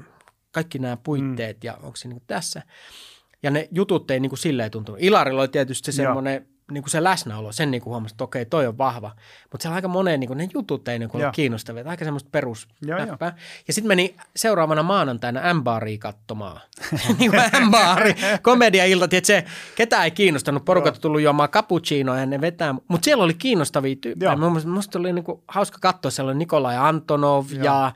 kaikki 0.51 0.79
nämä 0.79 0.97
puitteet 0.97 1.57
mm. 1.57 1.67
ja 1.67 1.73
onko 1.73 1.95
se 1.95 2.07
niin 2.07 2.19
kuin 2.19 2.27
tässä. 2.27 2.61
Ja 3.43 3.51
ne 3.51 3.67
jutut 3.71 4.11
ei 4.11 4.19
niin 4.19 4.29
kuin 4.29 4.39
silleen 4.39 4.71
tuntunut. 4.71 5.01
Ilarilla 5.03 5.41
oli 5.41 5.47
tietysti 5.47 5.91
se 5.91 5.95
semmoinen 5.95 6.47
niin 6.73 6.83
kuin 6.83 6.91
se 6.91 7.03
läsnäolo, 7.03 7.51
sen 7.51 7.71
niin 7.71 7.81
kuin 7.81 7.91
huomasi, 7.91 8.13
että 8.13 8.23
okei, 8.23 8.45
toi 8.45 8.67
on 8.67 8.77
vahva. 8.77 9.11
Mutta 9.51 9.61
siellä 9.61 9.75
aika 9.75 9.87
moneen 9.87 10.19
niin 10.19 10.27
kuin 10.27 10.37
ne 10.37 10.49
jutut 10.53 10.87
ei 10.87 10.99
niin 10.99 11.09
kuin 11.09 11.23
ole 11.23 11.31
kiinnostavia, 11.31 11.83
aika 11.87 12.05
semmoista 12.05 12.29
perus 12.31 12.67
joo. 12.81 13.05
näppää. 13.05 13.35
Ja 13.67 13.73
sitten 13.73 13.87
meni 13.87 14.15
seuraavana 14.35 14.83
maanantaina 14.83 15.53
M-baaria 15.53 15.97
katsomaan. 15.97 16.61
niin 17.19 17.31
kuin 17.31 17.41
M-baari, 17.67 18.15
komedia-ilta, 18.41 19.05
että 19.05 19.27
se 19.27 19.45
ketään 19.75 20.03
ei 20.03 20.11
kiinnostanut. 20.11 20.65
Porukat 20.65 20.95
on 20.95 21.01
tullut 21.01 21.21
juomaan 21.21 21.49
cappuccinoa 21.49 22.19
ja 22.19 22.25
ne 22.25 22.41
vetää. 22.41 22.75
Mutta 22.87 23.05
siellä 23.05 23.23
oli 23.23 23.33
kiinnostavia 23.33 23.95
tyyppejä. 23.95 24.37
Musta 24.65 24.99
oli 24.99 25.13
niin 25.13 25.23
kuin 25.23 25.41
hauska 25.47 25.77
katsoa, 25.81 26.11
siellä 26.11 26.29
oli 26.29 26.37
Nikolai 26.37 26.77
Antonov 26.77 27.45
Joo. 27.51 27.63
ja 27.63 27.91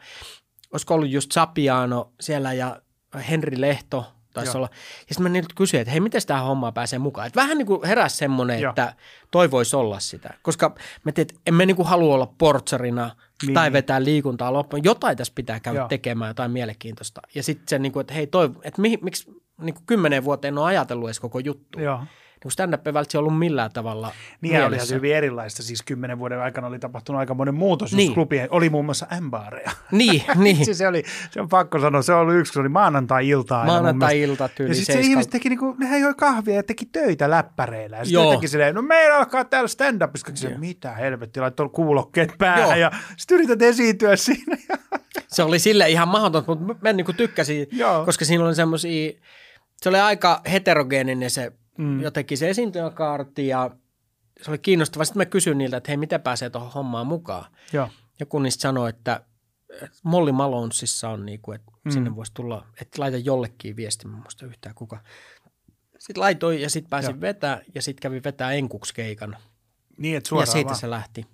olisiko 0.72 0.94
ollut 0.94 1.10
just 1.10 1.32
Sapiano 1.32 2.12
siellä 2.20 2.54
ja 2.54 2.82
Henri 3.30 3.62
Lehto 3.62 4.15
taisi 4.36 4.50
Joo. 4.50 4.58
olla. 4.58 4.70
Ja 4.74 5.14
sitten 5.16 5.24
mä 5.24 5.30
niiltä 5.30 5.54
kysyin, 5.56 5.82
että 5.82 5.92
hei, 5.92 6.00
miten 6.00 6.22
tämä 6.28 6.42
homma 6.42 6.72
pääsee 6.72 7.00
mukaan. 7.00 7.28
Että 7.28 7.42
vähän 7.42 7.58
niin 7.58 7.66
kuin 7.66 7.86
heräsi 7.88 8.18
semmoinen, 8.18 8.62
Joo. 8.62 8.70
että 8.70 8.94
toi 9.32 9.52
voisi 9.52 9.76
olla 9.76 10.00
sitä. 10.00 10.34
Koska 10.42 10.76
me 11.04 11.12
teet, 11.12 11.36
emme 11.48 11.66
niin 11.66 11.76
kuin 11.76 11.88
halua 11.88 12.16
olla 12.16 12.34
portsarina 12.38 13.12
Niin. 13.44 13.54
tai 13.54 13.74
vetää 13.74 14.04
liikuntaa 14.04 14.54
loppuun. 14.54 14.84
Jotain 14.84 15.18
tässä 15.18 15.34
pitää 15.36 15.60
käydä 15.60 15.80
Joo. 15.80 15.88
tekemään, 15.88 16.30
jotain 16.30 16.52
mielenkiintoista. 16.52 17.22
Ja 17.36 17.44
sitten 17.44 17.68
se, 17.68 17.80
niin 17.80 17.92
kuin, 17.92 18.02
että 18.02 18.14
hei, 18.14 18.28
toi, 18.28 18.52
että 18.64 18.82
mi, 18.82 18.98
miksi 19.02 19.32
niin 19.62 19.74
kuin 19.74 19.86
kymmenen 19.86 20.24
vuoteen 20.24 20.54
en 20.54 20.58
ole 20.58 20.66
ajatellut 20.68 21.08
edes 21.08 21.20
koko 21.20 21.40
juttu. 21.40 21.80
Joo. 21.80 22.00
Niin 22.44 22.52
stand-up 22.52 22.88
ei 22.88 22.94
välttämättä 22.94 23.20
ollut 23.20 23.40
millään 23.40 23.72
tavalla 23.72 24.12
Niin 24.42 24.54
ja 24.54 24.60
olihan 24.60 24.72
mielessä. 24.72 24.90
se 24.90 24.96
hyvin 24.96 25.16
erilaista. 25.16 25.64
Siis 25.64 25.82
kymmenen 25.82 26.20
vuoden 26.20 26.42
aikana 26.42 26.68
oli 26.68 26.80
tapahtunut 26.80 27.20
aika 27.20 27.34
monen 27.34 27.56
muutos. 27.56 27.92
Niin. 27.92 27.98
Niin. 27.98 28.14
Klubien, 28.14 28.48
oli 28.52 28.70
muun 28.70 28.86
muassa 28.86 29.08
M-baareja. 29.22 29.72
Niin, 29.92 30.24
niin. 30.36 30.66
siis 30.66 30.78
se, 30.78 30.88
oli, 30.88 31.04
se 31.32 31.42
on 31.42 31.50
pakko 31.50 31.80
sanoa, 31.80 32.02
se 32.02 32.14
oli 32.14 32.36
yksi, 32.36 32.54
se 32.54 32.60
oli 32.60 32.70
maanantai-ilta 32.70 33.60
aina 33.62 33.66
mun 33.66 33.82
mielestä. 33.82 33.94
Maanantai-ilta 33.94 34.50
tyyli 34.50 34.72
Ja 34.72 34.76
sitten 34.76 34.96
se 34.96 35.02
ihmiset 35.02 35.32
teki, 35.32 35.50
niinku, 35.50 35.76
nehän 35.80 36.02
joi 36.02 36.14
kahvia 36.14 36.56
ja 36.56 36.64
teki 36.64 36.86
töitä 36.86 37.30
läppäreillä. 37.30 37.98
Ja 37.98 38.06
sitten 38.06 38.30
teki 38.30 38.48
silleen, 38.48 38.76
no 38.76 38.82
meillä 38.82 39.18
alkaa 39.18 39.46
täällä 39.46 39.68
stand-upissa. 39.68 40.50
Joo. 40.50 40.60
mitä 40.60 40.92
helvetti, 40.92 41.40
laittoi 41.40 41.70
kuulokkeet 41.70 42.34
päähän 42.38 42.70
Joo. 42.70 42.76
ja 42.76 42.92
sitten 43.18 43.36
yrität 43.36 43.62
esiintyä 43.62 44.16
siinä. 44.16 44.58
Se 45.28 45.44
oli 45.44 45.60
sille 45.60 45.90
ihan 45.90 46.08
mahdotonta, 46.08 46.56
mutta 46.56 46.76
mä 46.82 46.94
niin 46.94 47.06
tykkäsin, 47.18 47.68
Joo. 47.72 48.06
koska 48.06 48.26
siinä 48.26 48.46
oli 48.46 48.56
semmoisia, 48.56 49.12
se 49.78 49.90
oli 49.90 50.00
aika 50.00 50.42
heterogeeninen 50.52 51.30
se 51.30 51.52
mm. 51.78 52.02
jotenkin 52.02 52.38
se 52.38 52.50
esiintyjäkaarti 52.50 53.48
ja 53.48 53.72
se 54.42 54.52
oli 54.52 54.58
kiinnostavaa. 54.58 55.06
Sitten 55.06 55.20
mä 55.20 55.26
kysyin 55.26 55.58
niiltä, 55.58 55.78
että 55.78 55.92
hei, 55.92 55.98
miten 55.98 56.22
pääsee 56.22 56.50
tuohon 56.50 56.72
hommaan 56.72 57.08
mukaan. 57.08 57.52
Joo. 57.74 57.90
Joku 58.20 58.40
niistä 58.40 58.62
sanoi, 58.62 58.90
että 58.90 59.26
Molly 60.04 60.32
Malonesissa 60.32 61.10
on 61.10 61.26
niin 61.26 61.42
kuin, 61.42 61.56
että 61.56 61.72
mm. 61.86 61.92
Sinne 61.92 62.16
voisi 62.16 62.32
tulla, 62.34 62.68
että 62.82 63.02
laita 63.02 63.18
jollekin 63.18 63.76
viesti, 63.76 64.08
mä 64.08 64.18
muista 64.18 64.46
yhtään 64.46 64.76
kuka. 64.76 65.00
Sitten 66.00 66.22
laitoin 66.22 66.62
ja 66.62 66.70
sitten 66.70 66.90
pääsin 66.90 67.22
vetää 67.22 67.62
ja 67.76 67.82
sitten 67.82 68.02
kävin 68.02 68.24
vetää 68.24 68.52
enkukskeikan. 68.52 69.38
Niin, 69.98 70.18
että 70.18 70.28
Ja 70.28 70.30
suoraan 70.30 70.52
siitä 70.52 70.68
vaan. 70.68 70.80
se 70.80 70.90
lähti. 70.90 71.26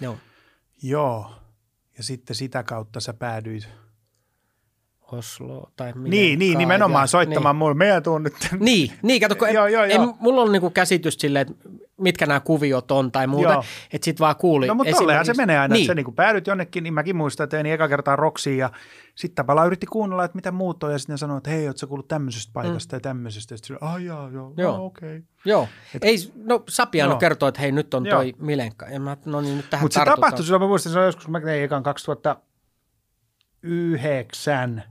Joo. 0.00 0.18
Joo. 0.82 1.34
Ja 1.96 2.02
sitten 2.02 2.36
sitä 2.36 2.62
kautta 2.62 3.00
sä 3.00 3.14
päädyit. 3.14 3.68
Oslo 5.12 5.70
tai 5.76 5.92
Niin, 5.96 6.38
niin, 6.38 6.58
nimenomaan 6.58 7.08
soittamaan 7.08 7.54
Niin. 7.54 7.58
mulle. 7.58 7.74
Meidän 7.74 8.02
tuun 8.02 8.22
nyt. 8.22 8.34
Niin, 8.58 8.92
niin 9.02 9.20
kato, 9.20 9.36
kun 9.36 9.54
Joo, 9.54 9.66
joo, 9.66 9.84
ei, 9.84 9.94
joo. 9.94 10.16
mulla 10.20 10.42
on 10.42 10.52
niinku 10.52 10.70
käsitys 10.70 11.14
silleen, 11.14 11.46
että 11.50 11.68
mitkä 12.00 12.26
nämä 12.26 12.40
kuviot 12.40 12.90
on 12.90 13.12
tai 13.12 13.26
muuta, 13.26 13.52
Joo. 13.52 13.64
että 13.92 14.04
sit 14.04 14.20
vaan 14.20 14.36
kuuli. 14.36 14.66
No 14.66 14.74
mutta 14.74 14.96
tollehan 14.96 15.26
se 15.26 15.34
menee 15.34 15.58
aina, 15.58 15.72
niin. 15.72 15.82
että 15.82 15.90
sä 15.90 15.94
niinku 15.94 16.12
päädyt 16.12 16.46
jonnekin, 16.46 16.84
niin 16.84 16.94
mäkin 16.94 17.16
muistan, 17.16 17.44
että 17.44 17.56
tein 17.56 17.66
eka 17.66 17.88
kertaa 17.88 18.16
roksiin 18.16 18.58
ja 18.58 18.70
sitten 19.14 19.34
Tapala 19.34 19.64
yritti 19.64 19.86
kuunnella, 19.86 20.24
että 20.24 20.36
mitä 20.36 20.52
muut 20.52 20.82
on 20.82 20.92
ja 20.92 20.98
sitten 20.98 21.18
sanoi, 21.18 21.38
että 21.38 21.50
hei, 21.50 21.66
ootko 21.66 21.78
sä 21.78 21.86
kuullut 21.86 22.08
tämmöisestä 22.08 22.52
paikasta 22.52 22.94
mm. 22.94 22.96
ja 22.96 23.00
tämmöisestä 23.00 23.54
ja 23.54 23.58
sitten 23.58 23.76
ai 23.80 24.04
jaa, 24.04 24.30
joo, 24.30 24.30
Joo. 24.30 24.52
joo. 24.56 24.86
okei. 24.86 25.16
Okay. 25.16 25.22
Joo, 25.44 25.68
ei, 26.02 26.16
no 26.34 26.62
Sapiano 26.68 27.12
Joo. 27.12 27.18
kertoo, 27.18 27.48
että 27.48 27.60
hei 27.60 27.72
nyt 27.72 27.94
on 27.94 28.06
Joo. 28.06 28.16
toi 28.16 28.34
Milenka. 28.38 28.86
Ja 28.86 29.00
mä, 29.00 29.16
no 29.24 29.40
niin 29.40 29.56
nyt 29.56 29.70
tähän 29.70 29.84
Mutta 29.84 30.00
se 30.00 30.04
tapahtui 30.04 30.44
silloin, 30.44 30.62
mä 30.62 30.68
muistan, 30.68 30.92
se 30.92 30.98
oli 30.98 31.06
joskus, 31.06 31.28
mä 31.28 31.40
tein 31.40 31.64
ekan 31.64 31.82
2009, 31.82 34.82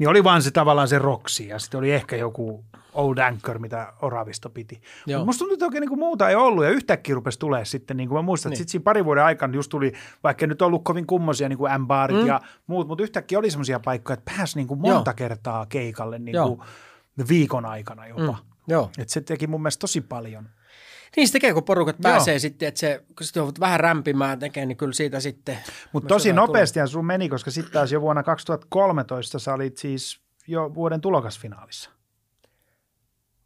niin 0.00 0.08
oli 0.08 0.24
vaan 0.24 0.42
se 0.42 0.50
tavallaan 0.50 0.88
se 0.88 0.98
roksi 0.98 1.48
ja 1.48 1.58
sitten 1.58 1.78
oli 1.78 1.92
ehkä 1.92 2.16
joku 2.16 2.64
Old 2.94 3.18
Anchor, 3.18 3.58
mitä 3.58 3.92
Oravisto 4.02 4.50
piti. 4.50 4.82
Mutta 5.06 5.24
musta 5.24 5.38
tuntuu, 5.38 5.54
että 5.54 5.64
oikein 5.64 5.80
niin 5.80 5.98
muuta 5.98 6.28
ei 6.28 6.34
ollut 6.34 6.64
ja 6.64 6.70
yhtäkkiä 6.70 7.14
rupesi 7.14 7.38
tulee 7.38 7.64
sitten, 7.64 7.96
niin 7.96 8.08
kuin 8.08 8.18
mä 8.18 8.22
muistan, 8.22 8.50
että 8.50 8.52
Niin. 8.52 8.58
sitten 8.58 8.70
siinä 8.72 8.84
parin 8.84 9.04
vuoden 9.04 9.24
aikana 9.24 9.54
just 9.54 9.70
tuli, 9.70 9.92
vaikka 10.24 10.46
nyt 10.46 10.62
ollut 10.62 10.84
kovin 10.84 11.06
kummosia 11.06 11.48
niin 11.48 11.58
kuin 11.58 11.80
M-baarit 11.80 12.20
mm. 12.20 12.26
ja 12.26 12.40
muut, 12.66 12.88
mutta 12.88 13.02
yhtäkkiä 13.02 13.38
oli 13.38 13.50
semmoisia 13.50 13.80
paikkoja, 13.80 14.14
että 14.14 14.32
pääsi 14.36 14.58
niin 14.58 14.66
kuin 14.66 14.80
monta 14.80 15.10
Joo. 15.10 15.14
kertaa 15.16 15.66
keikalle 15.66 16.18
niin 16.18 16.36
kuin 16.42 16.60
viikon 17.28 17.64
aikana 17.66 18.06
jopa. 18.06 18.22
Mm, 18.32 18.34
joo. 18.68 18.90
Et 18.98 19.08
se 19.08 19.20
teki 19.20 19.46
mun 19.46 19.62
mielestä 19.62 19.80
tosi 19.80 20.00
paljon. 20.00 20.48
Niin 21.16 21.28
se 21.28 21.32
tekee, 21.32 21.54
kun 21.54 21.64
porukat 21.64 21.96
Joo. 21.96 22.02
pääsee 22.02 22.38
sitten, 22.38 22.68
että 22.68 22.80
se, 22.80 23.04
kun 23.16 23.26
sitten 23.26 23.40
joudut 23.40 23.60
vähän 23.60 23.80
rämpimään 23.80 24.38
tekee, 24.38 24.66
niin 24.66 24.76
kyllä 24.76 24.92
siitä 24.92 25.20
sitten. 25.20 25.58
Mutta 25.92 26.08
tosi 26.08 26.28
jotain 26.28 26.46
nopeasti 26.46 26.80
sun 26.86 27.06
meni, 27.06 27.28
koska 27.28 27.50
sitten 27.50 27.72
taas 27.72 27.92
jo 27.92 28.00
vuonna 28.00 28.22
2013 28.22 29.38
sä 29.38 29.54
olit 29.54 29.76
siis 29.76 30.20
jo 30.46 30.74
vuoden 30.74 31.00
tulokasfinaalissa. 31.00 31.90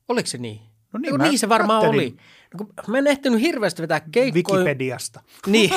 Oliko 0.08 0.26
se 0.26 0.38
niin? 0.38 0.60
No 0.92 1.00
niin, 1.00 1.16
mä 1.16 1.24
niin 1.24 1.38
se 1.38 1.48
varmaan 1.48 1.82
kattelin 1.82 2.04
oli. 2.04 2.16
No, 2.58 2.66
kun 2.84 2.92
mä 2.92 2.98
en 2.98 3.06
ehtinyt 3.06 3.40
hirveästi 3.40 3.82
vetää 3.82 4.00
keikkoja. 4.00 4.58
Wikipediasta. 4.58 5.20
Niin, 5.46 5.70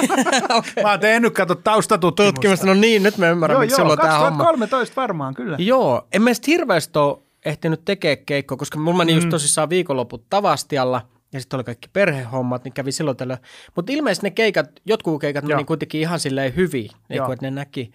okei. 0.50 0.84
Mä 0.84 0.92
oon 0.92 1.00
tehnyt, 1.00 1.34
kato, 1.34 1.56
taustatutkimusta. 1.56 2.34
Tutkimusta, 2.34 2.66
no 2.66 2.74
niin, 2.74 3.04
nyt 3.04 3.18
mä 3.18 3.30
ymmärrän, 3.30 3.56
Joo, 3.56 3.62
miksi 3.62 3.74
joo, 3.74 3.78
sulla 3.78 3.92
on 3.94 3.98
tämä 3.98 4.14
homma. 4.14 4.30
2013 4.30 5.02
varmaan, 5.02 5.34
kyllä. 5.34 5.58
Joo, 5.60 6.08
en 6.14 6.22
mä 6.22 6.34
sitten 6.34 6.52
hirveästi 6.52 7.00
ole 7.00 7.18
ehtinyt 7.46 7.86
tekemään 7.86 8.26
keikkoa, 8.26 8.58
koska 8.58 8.80
mulla 8.80 8.98
meni 8.98 9.12
mm. 9.12 9.18
just 9.18 9.30
tosissaan 9.30 9.70
viikonloput 9.70 10.24
Tavastialla 10.30 11.08
ja 11.34 11.40
sitten 11.40 11.58
oli 11.58 11.64
kaikki 11.64 11.90
perhehommat, 11.94 12.64
niin 12.64 12.74
kävi 12.74 12.92
silloin 12.92 13.18
tällöin. 13.18 13.40
Mutta 13.76 13.92
ilmeisesti 13.92 14.28
ne 14.28 14.32
keikat, 14.32 14.70
jotkut 14.86 15.22
keikat 15.22 15.44
Joo. 15.44 15.50
meni 15.50 15.66
kuitenkin 15.66 16.02
ihan 16.02 16.20
silleen 16.20 16.56
hyvin, 16.56 16.90
niin 17.10 17.24
kuin, 17.24 17.34
että 17.34 17.46
ne 17.46 17.52
näki. 17.52 17.92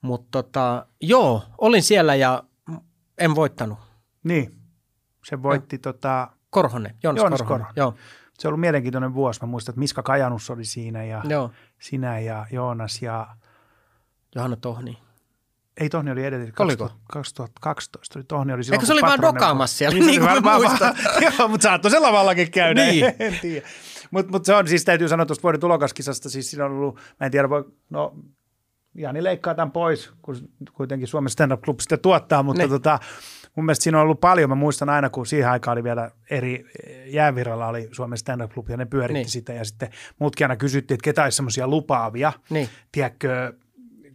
Mutta 0.00 0.28
tota, 0.30 0.86
joo, 1.00 1.42
olin 1.58 1.82
siellä 1.82 2.14
ja 2.14 2.42
en 3.18 3.34
voittanut. 3.34 3.78
Niin, 4.24 4.54
se 5.24 5.42
voitti 5.42 5.78
tota, 5.78 6.28
Korhonen, 6.50 6.94
Joonas, 7.02 7.20
Joonas 7.20 7.38
Korhonen. 7.38 7.66
Korhonen. 7.66 7.76
Joo, 7.76 7.94
se 8.38 8.48
on 8.48 8.50
ollut 8.50 8.60
mielenkiintoinen 8.60 9.14
vuosi. 9.14 9.40
Mä 9.42 9.46
muistan, 9.46 9.72
että 9.72 9.78
Miska 9.78 10.02
Kajanus 10.02 10.50
oli 10.50 10.64
siinä 10.64 11.04
ja 11.04 11.22
joo. 11.28 11.50
sinä 11.80 12.18
ja 12.18 12.46
Joonas 12.50 13.02
ja 13.02 13.36
Johanna 14.34 14.56
Tohni. 14.56 14.98
Ei 15.80 15.88
Tohni 15.88 16.10
oli 16.10 16.24
edelleen. 16.24 16.52
Oliko? 16.58 16.90
2012 17.12 18.18
oli 18.18 18.24
Tohni 18.24 18.52
oli 18.52 18.64
silloin. 18.64 18.76
Eikö 18.76 18.86
se 18.86 18.92
oli 18.92 19.02
vaan 19.02 19.22
dokaamassa 19.22 19.76
siellä, 19.76 19.94
Niin, 19.94 20.06
niin 20.06 20.20
kuin 20.20 20.44
mä 20.44 20.58
muistan. 20.58 20.94
Joo, 21.38 21.48
mutta 21.48 21.62
saattoi 21.62 21.90
se 21.90 21.98
lavallakin 21.98 22.50
käydä. 22.50 22.84
Niin. 22.84 23.04
En 23.18 23.38
tiedä. 23.42 23.66
Mutta 24.10 24.32
mut 24.32 24.44
se 24.44 24.54
on 24.54 24.68
siis, 24.68 24.84
täytyy 24.84 25.08
sanoa 25.08 25.26
tuosta 25.26 25.42
vuoden 25.42 25.60
tulokaskisasta, 25.60 26.30
siis 26.30 26.50
siinä 26.50 26.64
on 26.64 26.70
ollut, 26.72 26.94
mä 27.20 27.26
en 27.26 27.30
tiedä, 27.32 27.48
voi, 27.50 27.64
no 27.90 28.14
Jani 28.94 29.24
leikkaa 29.24 29.54
tämän 29.54 29.70
pois, 29.72 30.10
kun 30.22 30.36
kuitenkin 30.72 31.08
Suomen 31.08 31.30
Stand 31.30 31.52
Up 31.52 31.62
Club 31.62 31.80
sitä 31.80 31.96
tuottaa, 31.96 32.42
mutta 32.42 32.62
Niin. 32.62 32.70
tota, 32.70 32.98
mun 33.56 33.64
mielestä 33.66 33.82
siinä 33.82 33.98
on 33.98 34.02
ollut 34.02 34.20
paljon. 34.20 34.48
Mä 34.50 34.54
muistan 34.54 34.88
aina, 34.88 35.10
kun 35.10 35.26
siihen 35.26 35.50
aikaan 35.50 35.72
oli 35.74 35.84
vielä 35.84 36.10
eri, 36.30 36.64
jäävirralla 37.06 37.66
oli 37.66 37.88
Suomen 37.92 38.18
Stand 38.18 38.40
Up 38.40 38.52
Club 38.52 38.68
ja 38.70 38.76
ne 38.76 38.84
pyöritti 38.86 39.12
Niin. 39.14 39.28
sitä 39.28 39.52
ja 39.52 39.64
sitten 39.64 39.88
muutkin 40.18 40.44
aina 40.44 40.56
kysyttiin, 40.56 40.94
että 40.96 41.04
ketä 41.04 41.24
olisi 41.24 41.36
semmoisia 41.36 41.68
lupaavia, 41.68 42.32
Niin. 42.50 42.68
tiedätkö, 42.92 43.52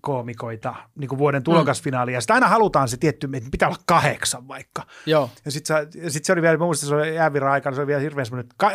koomikoita 0.02 0.76
niin 0.96 1.08
kuin 1.10 1.20
vuoden 1.20 1.44
tulokasfinaali. 1.44 2.14
Ja 2.14 2.22
sitten 2.22 2.34
aina 2.34 2.48
halutaan 2.48 2.88
se 2.88 2.98
tietty, 2.98 3.30
että 3.34 3.50
pitää 3.52 3.68
olla 3.68 3.78
kahdeksan 3.86 4.48
vaikka. 4.48 4.84
Joo, 5.06 5.30
Ja 5.46 5.52
sitten 5.52 5.88
sit 6.08 6.26
se 6.26 6.34
oli 6.34 6.42
vielä, 6.42 6.58
mä 6.58 6.66
muistan, 6.66 6.90
se 6.90 6.96
oli 6.96 7.16
jäävirran 7.16 7.52
aikana, 7.52 7.76
se 7.76 7.82
oli 7.82 7.88
vielä 7.88 8.02
hirveän 8.02 8.26
semmoinen, 8.26 8.44
että 8.46 8.56
ka- 8.58 8.72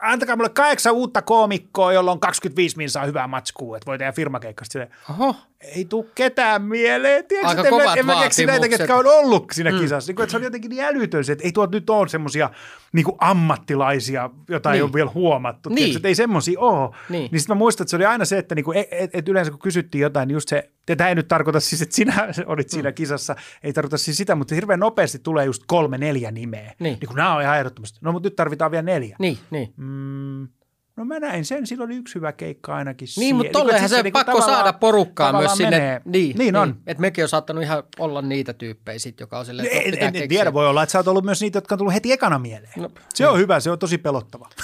antakaa 0.00 0.36
mulle 0.36 0.48
kahdeksan 0.48 0.92
uutta 0.94 1.22
koomikkoa, 1.22 1.92
jolla 1.92 2.12
on 2.12 2.20
25 2.20 2.76
minsaa 2.76 3.04
hyvää 3.06 3.26
matskua, 3.26 3.76
että 3.76 3.86
voi 3.86 3.98
tehdä 3.98 4.12
firmakeikkasta. 4.12 4.72
Silleen, 4.72 4.90
oho, 5.10 5.36
ei 5.76 5.84
tuu 5.84 6.10
ketään 6.14 6.62
mieleen. 6.62 7.24
Tiedätkö, 7.28 7.48
Aika 7.48 7.60
en, 7.68 7.74
mä- 7.74 7.82
kovat 7.82 7.98
en 7.98 8.06
mä 8.06 8.22
keksi 8.22 8.46
näitä, 8.46 8.68
ketkä 8.68 8.96
on 8.96 9.06
ollut 9.06 9.46
siinä 9.52 9.70
mm. 9.72 9.78
kisassa. 9.78 10.10
Niin 10.10 10.16
kuin, 10.16 10.24
että 10.24 10.30
se 10.30 10.36
oli 10.36 10.44
jotenkin 10.44 10.68
niin 10.70 10.84
älytön 10.84 11.24
se, 11.24 11.32
että 11.32 11.44
ei 11.44 11.52
tuolta 11.52 11.76
nyt 11.76 11.90
ole 11.90 12.08
semmoisia 12.08 12.50
niin 12.92 13.06
ammattilaisia, 13.18 14.30
joita 14.48 14.68
niin. 14.68 14.74
ei 14.74 14.78
Niin. 14.78 14.84
ole 14.84 14.92
vielä 14.92 15.10
huomattu. 15.14 15.68
Niin. 15.68 15.76
Tiedätkö, 15.76 15.98
että 15.98 16.08
ei 16.08 16.14
semmoisia 16.14 16.60
ole. 16.60 16.90
Niin. 17.08 17.28
niin 17.32 17.40
sitten 17.40 17.56
mä 17.56 17.58
muistan, 17.58 17.84
että 17.84 17.90
se 17.90 17.96
oli 17.96 18.04
aina 18.06 18.24
se, 18.24 18.38
että 18.38 18.54
niinku, 18.54 18.72
et, 18.72 18.86
et, 18.90 19.10
et 19.12 19.28
yleensä 19.28 19.50
kun 19.50 19.60
kysyttiin 19.60 20.02
jotain, 20.02 20.28
niin 20.28 20.34
just 20.34 20.48
se, 20.48 20.70
tämä 20.94 21.08
ei 21.08 21.14
nyt 21.14 21.28
tarkoita 21.28 21.60
siis, 21.60 21.82
että 21.82 21.94
sinä 21.94 22.28
olit 22.46 22.68
siinä 22.68 22.92
kisassa, 22.92 23.36
ei 23.62 23.72
tarkoita 23.72 23.98
siis 23.98 24.16
sitä, 24.16 24.34
mutta 24.34 24.54
hirveän 24.54 24.80
nopeasti 24.80 25.18
tulee 25.18 25.44
just 25.44 25.62
kolme, 25.66 25.98
neljä 25.98 26.30
nimeä. 26.30 26.74
Niin. 26.78 26.98
niin 27.00 27.08
kun 27.08 27.16
nämä 27.16 27.34
on 27.34 27.42
ihan 27.42 27.58
ehdottomasti. 27.58 27.98
No 28.02 28.12
mutta 28.12 28.26
nyt 28.26 28.36
tarvitaan 28.36 28.70
vielä 28.70 28.82
neljä. 28.82 29.16
niin, 29.18 29.38
niin. 29.50 29.74
Mm, 29.76 30.48
no 30.96 31.04
mä 31.04 31.20
näin 31.20 31.44
sen, 31.44 31.66
sillä 31.66 31.84
oli 31.84 31.96
yksi 31.96 32.14
hyvä 32.14 32.32
keikka 32.32 32.74
ainakin. 32.74 33.08
Niin, 33.16 33.36
mutta 33.36 33.52
tolleenhan 33.52 33.84
että 33.84 33.88
se 33.88 33.96
sit 33.96 34.04
niinku 34.04 34.18
pakko 34.24 34.40
saada 34.40 34.72
porukkaa 34.72 35.32
myös 35.32 35.52
sinne. 35.52 35.70
menee. 35.70 36.00
Niin, 36.04 36.38
niin 36.38 36.56
on. 36.56 36.76
Että 36.86 37.00
mekin 37.00 37.24
on 37.24 37.28
saattanut 37.28 37.62
ihan 37.62 37.82
olla 37.98 38.22
niitä 38.22 38.52
tyyppejä 38.52 38.98
sit, 38.98 39.20
joka 39.20 39.38
on 39.38 39.46
silleen, 39.46 39.68
että 39.68 39.78
En, 39.78 39.90
pitää 39.90 40.08
en, 40.08 40.16
en 40.16 40.28
tiedä, 40.28 40.52
voi 40.52 40.68
olla, 40.68 40.82
että 40.82 40.90
sä 40.90 40.98
oot 40.98 41.08
ollut 41.08 41.24
myös 41.24 41.40
niitä, 41.40 41.56
jotka 41.56 41.74
on 41.74 41.78
tullut 41.78 41.94
heti 41.94 42.12
ekana 42.12 42.38
mieleen. 42.38 42.72
No, 42.76 42.90
se 43.14 43.28
on 43.28 43.38
hyvä, 43.38 43.60
se 43.60 43.70
on 43.70 43.78
tosi 43.78 43.98
pelottava. 43.98 44.48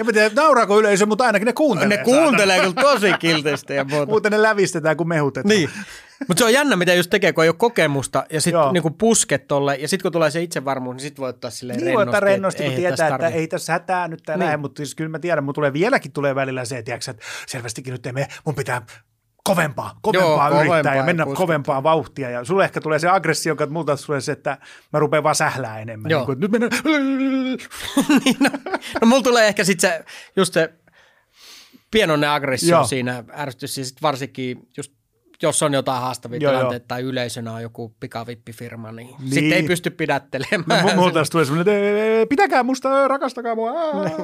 en 0.00 0.06
tiedä, 0.14 0.30
nauraako 0.34 0.80
yleisö, 0.80 1.06
mutta 1.06 1.24
ainakin 1.24 1.46
ne 1.46 1.52
kuuntelee. 1.52 1.96
Ne 1.98 2.04
kuuntelee 2.04 2.60
kyllä 2.60 2.74
tosi 2.82 3.12
kilteistä 3.18 3.74
ja 3.74 3.84
muuta. 3.84 4.06
Muuten 4.06 4.32
ne 4.32 4.42
lävistetään, 4.42 4.96
kun 4.96 5.08
mehutetaan. 5.08 5.48
Niin. 5.56 5.70
Mutta 6.28 6.38
se 6.38 6.44
on 6.44 6.52
jännä, 6.52 6.76
mitä 6.76 6.94
just 6.94 7.10
tekee, 7.10 7.32
kun 7.32 7.44
ei 7.44 7.48
ole 7.50 7.56
kokemusta 7.58 8.26
ja 8.30 8.40
sitten 8.40 8.60
niinku 8.72 8.90
pusket 8.90 9.48
tolle 9.48 9.74
ja 9.76 9.88
sitten 9.88 10.02
kun 10.02 10.12
tulee 10.12 10.30
se 10.30 10.42
itsevarmuus, 10.42 10.94
niin 10.94 11.00
sitten 11.02 11.22
voi 11.22 11.28
ottaa 11.30 11.50
silleen 11.50 11.76
Niin 11.78 11.86
rennosti. 11.86 12.08
ottaa 12.08 12.20
rennosti, 12.20 12.64
kun 12.64 12.72
tietää, 12.72 13.08
että 13.08 13.28
ei 13.28 13.48
tässä 13.48 13.72
hätää 13.72 14.08
nyt 14.08 14.22
tää 14.26 14.36
Niin. 14.36 14.60
mutta 14.60 14.78
siis 14.80 14.94
kyllä 14.94 15.10
mä 15.10 15.18
tiedän, 15.18 15.44
mun 15.44 15.54
tulee 15.54 15.72
vieläkin 15.72 16.12
tulee 16.12 16.34
välillä 16.34 16.64
se, 16.64 16.82
tiiäks, 16.82 17.08
että 17.08 17.22
selvästikin 17.46 17.92
nyt 17.92 18.06
ei 18.06 18.12
mene, 18.12 18.28
mun 18.44 18.54
pitää 18.54 18.82
kovempaa, 19.46 19.98
kovempaa 20.02 20.48
Joo, 20.48 20.58
yrittää 20.60 20.66
kovempaa 20.68 20.94
ja 20.94 21.02
mennä 21.02 21.24
puskettaa. 21.24 21.46
kovempaa 21.46 21.82
vauhtia. 21.82 22.30
Ja 22.30 22.44
sulle 22.44 22.64
ehkä 22.64 22.80
tulee 22.80 22.98
se 22.98 23.08
aggressio, 23.08 23.50
joka 23.50 23.66
multa 23.66 23.96
tulee 24.06 24.20
se, 24.20 24.32
että 24.32 24.58
mä 24.92 24.98
rupean 24.98 25.22
vaan 25.22 25.34
sählää 25.34 25.80
enemmän. 25.80 26.10
Joo. 26.10 26.20
Niin 26.20 26.26
kuin, 26.26 26.40
nyt 26.40 26.50
mennään, 26.50 26.72
niin, 28.24 28.36
no, 28.40 28.50
no 29.00 29.06
mulla 29.06 29.22
tulee 29.22 29.48
ehkä 29.48 29.64
sitten 29.64 29.90
se, 29.90 30.04
just 30.36 30.54
se 30.54 30.72
pienoinen 31.90 32.30
aggressio 32.30 32.76
Joo. 32.76 32.84
siinä 32.84 33.24
ärsytys 33.38 33.78
ja 33.78 33.84
sitten 33.84 34.02
varsinkin 34.02 34.68
just 34.76 34.92
jos 35.42 35.62
on 35.62 35.74
jotain 35.74 36.00
haastavia 36.02 36.38
Joo, 36.40 36.52
joo. 36.52 36.60
tilanteita 36.60 36.84
tai 36.88 37.02
yleisönä 37.02 37.52
on 37.52 37.62
joku 37.62 37.94
pikavippifirma, 38.00 38.92
niin, 38.92 39.06
Niin. 39.08 39.16
niin. 39.20 39.30
sitten 39.32 39.52
ei 39.52 39.62
pysty 39.62 39.90
pidättelemään. 39.90 40.86
No, 40.86 40.94
mulla 40.96 41.12
taas 41.12 41.30
tulee 41.30 41.44
semmoinen, 41.44 41.74
että 41.74 41.86
"Ee, 42.00 42.26
pitäkää 42.26 42.62
musta, 42.62 43.08
rakastakaa 43.08 43.54
mua. 43.54 43.70
Aa. 43.70 44.04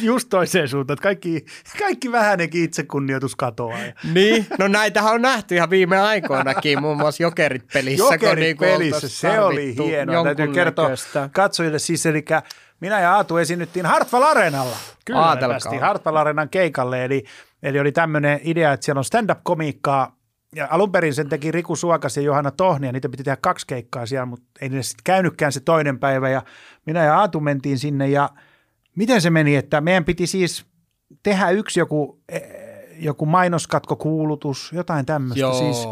Just 0.00 0.28
toiseen 0.28 0.68
suuntaan, 0.68 0.94
että 0.94 1.02
kaikki, 1.02 1.44
kaikki 1.78 2.12
vähänenkin 2.12 2.64
itsekunnioitus 2.64 3.36
katoaa. 3.36 3.78
Niin, 4.14 4.46
no 4.58 4.68
näitähän 4.68 5.14
on 5.14 5.22
nähty 5.22 5.54
ihan 5.54 5.70
viime 5.70 5.98
aikoinakin, 6.00 6.80
muun 6.82 6.96
muassa 6.96 7.22
Jokerit 7.22 7.64
pelissä. 7.72 8.04
kun 8.04 8.12
Jokerit 8.12 8.44
niinku 8.44 8.64
pelissä, 8.64 9.08
se 9.08 9.40
oli 9.40 9.76
hienoa. 9.76 10.24
Täytyy 10.24 10.48
kertoa 10.48 10.90
katsojille 11.32 11.78
siis, 11.78 12.06
eli 12.06 12.24
minä 12.80 13.00
ja 13.00 13.14
Aatu 13.14 13.36
esiinnyttiin 13.36 13.86
Hartwell 13.86 14.22
Areenalla. 14.24 14.76
Kyllä 15.04 15.20
Aatelkaa. 15.20 15.48
päästiin 15.48 15.80
Hartwell 15.80 16.16
Areenan 16.16 16.48
keikalle, 16.48 17.04
eli, 17.04 17.24
eli 17.66 17.80
oli 17.80 17.92
tämmöinen 17.92 18.40
idea, 18.44 18.72
että 18.72 18.84
siellä 18.84 18.98
on 18.98 19.04
stand-up-komiikkaa, 19.04 20.16
ja 20.54 20.68
alun 20.70 20.92
perin 20.92 21.14
sen 21.14 21.28
teki 21.28 21.52
Riku 21.52 21.76
Suokas 21.76 22.16
ja 22.16 22.22
Johanna 22.22 22.50
Tohni, 22.50 22.86
ja 22.86 22.92
niitä 22.92 23.08
piti 23.08 23.22
tehdä 23.24 23.36
kaksi 23.40 23.66
keikkaa 23.66 24.06
siellä, 24.06 24.26
mutta 24.26 24.46
ei 24.60 24.68
niille 24.68 24.82
sitten 24.82 25.04
käynytkään 25.04 25.52
se 25.52 25.60
toinen 25.60 25.98
päivä, 25.98 26.28
ja 26.28 26.42
minä 26.86 27.04
ja 27.04 27.18
Aatu 27.18 27.40
mentiin 27.40 27.78
sinne, 27.78 28.08
ja 28.08 28.30
miten 28.96 29.20
se 29.20 29.30
meni, 29.30 29.56
että 29.56 29.80
meidän 29.80 30.04
piti 30.04 30.26
siis 30.26 30.66
tehdä 31.22 31.50
yksi 31.50 31.80
joku, 31.80 32.20
eh, 32.28 32.42
joku 32.98 33.26
mainoskatkokuulutus, 33.26 34.72
jotain 34.72 35.06
tämmöistä 35.06 35.40
Joo. 35.40 35.58
siis. 35.58 35.88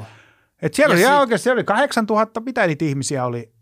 Et 0.63 0.75
siellä 0.75 0.95
Ja 0.95 1.09
oli 1.09 1.13
sit- 1.15 1.21
oikeasti, 1.21 1.43
siellä 1.43 1.59
oli 1.59 1.65
8000, 1.65 2.41
mitä 2.41 2.67
niitä 2.67 2.85
ihmisiä 2.85 3.25
oli 3.25 3.53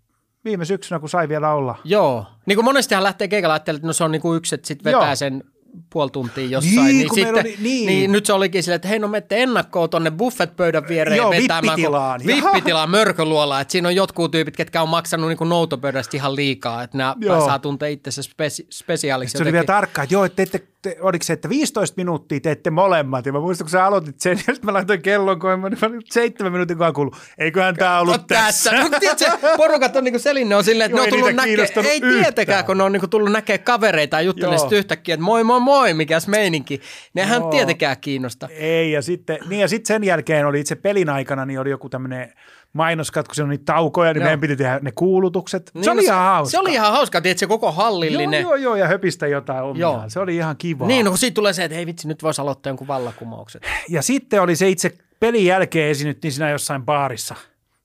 viime 0.45 0.65
syksynä, 0.65 0.99
kun 1.01 1.09
sai 1.09 1.29
vielä 1.29 1.53
olla. 1.53 1.79
Joo. 1.85 2.27
Niin 2.47 2.57
kuin 2.57 2.65
monestihan 2.65 3.05
lähtee 3.05 3.29
keikalla 3.29 3.57
että 3.57 3.75
no 3.83 3.93
se 3.93 4.05
on 4.05 4.13
niin 4.13 4.23
kuin 4.23 4.37
yksi, 4.37 4.55
että 4.55 4.67
sitten 4.69 4.85
vetää 4.93 5.09
Joo. 5.09 5.17
sen 5.17 5.45
puoli 5.93 6.11
tuntia 6.11 6.47
jossain. 6.47 6.77
Niin, 6.77 6.99
niin, 6.99 7.15
sitten, 7.15 7.35
oli- 7.35 7.57
niin. 7.61 7.87
niin. 7.87 8.13
nyt 8.13 8.27
se 8.27 8.33
olikin 8.33 8.63
silleen, 8.63 8.77
että 8.77 8.89
hei 8.89 8.99
no 8.99 9.09
menette 9.09 9.43
ennakkoon 9.43 9.91
tonne 9.91 10.11
buffet-pöydän 10.11 10.89
viereen 10.89 11.17
Joo, 11.17 11.31
vetämään. 11.31 11.63
kun- 11.63 11.71
vippitilaan. 11.71 12.21
Vippitilaan 12.27 12.91
mörköluola. 12.91 13.61
Että 13.61 13.73
siinä 13.73 13.89
on 13.89 13.95
jotkut 13.97 14.31
tyypit, 14.31 14.57
ketkä 14.57 14.83
on 14.83 14.89
maksanut 14.89 15.29
niin 15.29 15.49
noutopöydästä 15.49 16.17
ihan 16.17 16.37
liikaa. 16.37 16.83
Että 16.83 16.99
nämä 16.99 17.15
Joo. 17.21 17.47
saa 17.47 17.59
tuntea 17.59 17.89
itsensä 17.89 18.23
spesi- 18.23 18.67
spesiaaliksi. 18.71 19.33
Se 19.33 19.39
oli 19.39 19.45
vielä 19.45 19.57
jotenkin. 19.57 19.67
tarkkaa, 19.67 20.05
että 20.05 20.15
joo, 20.15 20.25
että 20.25 20.37
teette, 20.37 20.63
te, 20.83 20.97
oliko 21.01 21.23
se, 21.23 21.33
että 21.33 21.49
15 21.49 21.95
minuuttia 21.97 22.41
teette 22.41 22.71
molemmat. 22.71 23.27
Ja 23.27 23.33
mä 23.33 23.41
muistan, 23.41 23.65
kun 23.65 23.71
sä 23.71 23.85
aloitit 23.87 24.21
sen, 24.21 24.31
ja 24.47 24.55
sitten 24.55 24.61
mä 24.63 24.73
laitoin 24.73 25.03
kellon, 25.03 25.39
kun 25.39 25.51
mä 25.51 25.57
mä 25.57 25.67
olin 25.67 26.03
seitsemän 26.11 26.53
minuutin 26.53 26.79
kun 26.79 26.95
kuullut. 26.95 27.17
Eiköhän 27.39 27.75
tää 27.75 28.01
ollut 28.01 28.17
No 28.17 28.25
tässä. 28.29 28.71
tässä. 28.71 28.91
No, 28.91 28.99
tiedätkö, 29.01 29.49
porukat 29.57 29.97
on 29.97 30.05
niinku 30.05 30.19
selinne 30.19 30.57
on 30.57 30.65
silleen, 30.65 30.91
että 30.91 30.97
Joo, 30.99 31.07
ne 31.07 31.09
on 31.09 31.15
ei 31.15 31.21
tullut 31.21 31.37
näkee, 31.37 31.49
kiinnostanut 31.55 31.91
ei 31.91 32.01
tietenkään, 32.01 32.65
kun 32.65 32.79
ne 32.79 32.83
on 32.83 32.93
niinku 32.93 33.09
tullut 33.09 33.33
näkee 33.33 33.59
kavereita 33.59 34.17
ja 34.17 34.23
juttelee 34.23 34.59
yhtäkkiä, 34.73 35.15
että 35.15 35.25
moi 35.25 35.45
moi 35.45 35.61
moi, 35.61 35.95
mikäs 35.95 36.29
meininki. 36.29 36.81
Nehän 37.15 37.41
Joo. 37.41 37.51
tietenkään 37.51 37.97
kiinnosta. 38.01 38.49
Ei, 38.51 38.93
ja 38.93 39.03
sitten, 39.03 39.39
niin 39.49 39.61
ja 39.61 39.69
sitten 39.69 39.87
sen 39.95 40.05
jälkeen 40.05 40.47
oli 40.47 40.61
itse 40.61 40.75
pelin 40.75 41.09
aikana, 41.09 41.45
niin 41.47 41.61
oli 41.61 41.71
joku 41.71 41.89
tämmöinen 41.89 42.33
mainoskat, 42.73 43.29
kun 43.29 43.35
se 43.35 43.43
on 43.43 43.49
niitä 43.49 43.65
taukoja, 43.65 44.13
niin 44.13 44.21
Joo. 44.21 44.25
meidän 44.25 44.41
piti 44.41 44.57
tehdä 44.57 44.79
ne 44.83 44.93
kuulutukset. 44.93 45.71
Niin, 45.75 45.85
se 45.85 45.91
oli 45.91 46.01
no 46.01 46.05
ihan 46.05 46.25
hauska. 46.25 46.51
Se 46.51 46.59
oli 46.59 46.73
ihan 46.73 46.93
hauska, 46.93 47.21
tiedätkö, 47.21 47.39
se 47.39 47.47
koko 47.47 47.67
joo, 47.67 47.73
hallillinen. 47.73 48.43
joo, 48.43 48.55
joo, 48.55 48.77
ja 48.77 48.89
höpistä 48.89 49.27
jotain 49.27 49.65
omiaan. 49.65 50.01
Joo. 50.01 50.09
Se 50.09 50.21
oli 50.21 50.37
ihan 50.37 50.57
kiva. 50.57 50.87
Niin, 50.87 51.05
no 51.05 51.11
kun 51.11 51.19
siitä 51.19 51.35
tulee 51.35 51.53
se, 51.53 51.65
että 51.65 51.75
hei 51.75 51.87
vitsi, 51.87 52.09
nyt 52.09 52.23
voisi 52.23 52.41
aloittaa 52.41 52.71
jonkun 52.71 52.87
vallakumoukset. 52.87 53.63
Ja 53.89 54.03
sitten 54.03 54.43
oli 54.43 54.57
se 54.57 54.69
itse 54.69 54.95
pelin 55.21 55.47
jälkeen 55.47 55.91
esiinnyttiin 55.91 56.33
siinä 56.33 56.51
jossain 56.51 56.83
baarissa. 56.83 57.35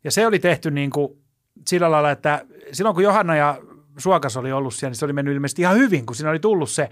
Ja 0.03 0.11
se 0.11 0.27
oli 0.27 0.39
tehty 0.39 0.71
niin 0.71 0.89
kuin 0.89 1.17
sillä 1.67 1.91
lailla, 1.91 2.11
että 2.11 2.45
silloin 2.71 2.93
kun 2.93 3.03
Johanna 3.03 3.35
ja 3.35 3.57
Suokas 3.97 4.37
oli 4.37 4.51
ollut 4.51 4.73
siellä, 4.73 4.91
niin 4.91 4.99
se 4.99 5.05
oli 5.05 5.13
mennyt 5.13 5.35
ilmeisesti 5.35 5.61
ihan 5.61 5.77
hyvin, 5.77 6.05
kun 6.05 6.15
siinä 6.15 6.29
oli 6.29 6.39
tullut 6.39 6.69
se 6.69 6.89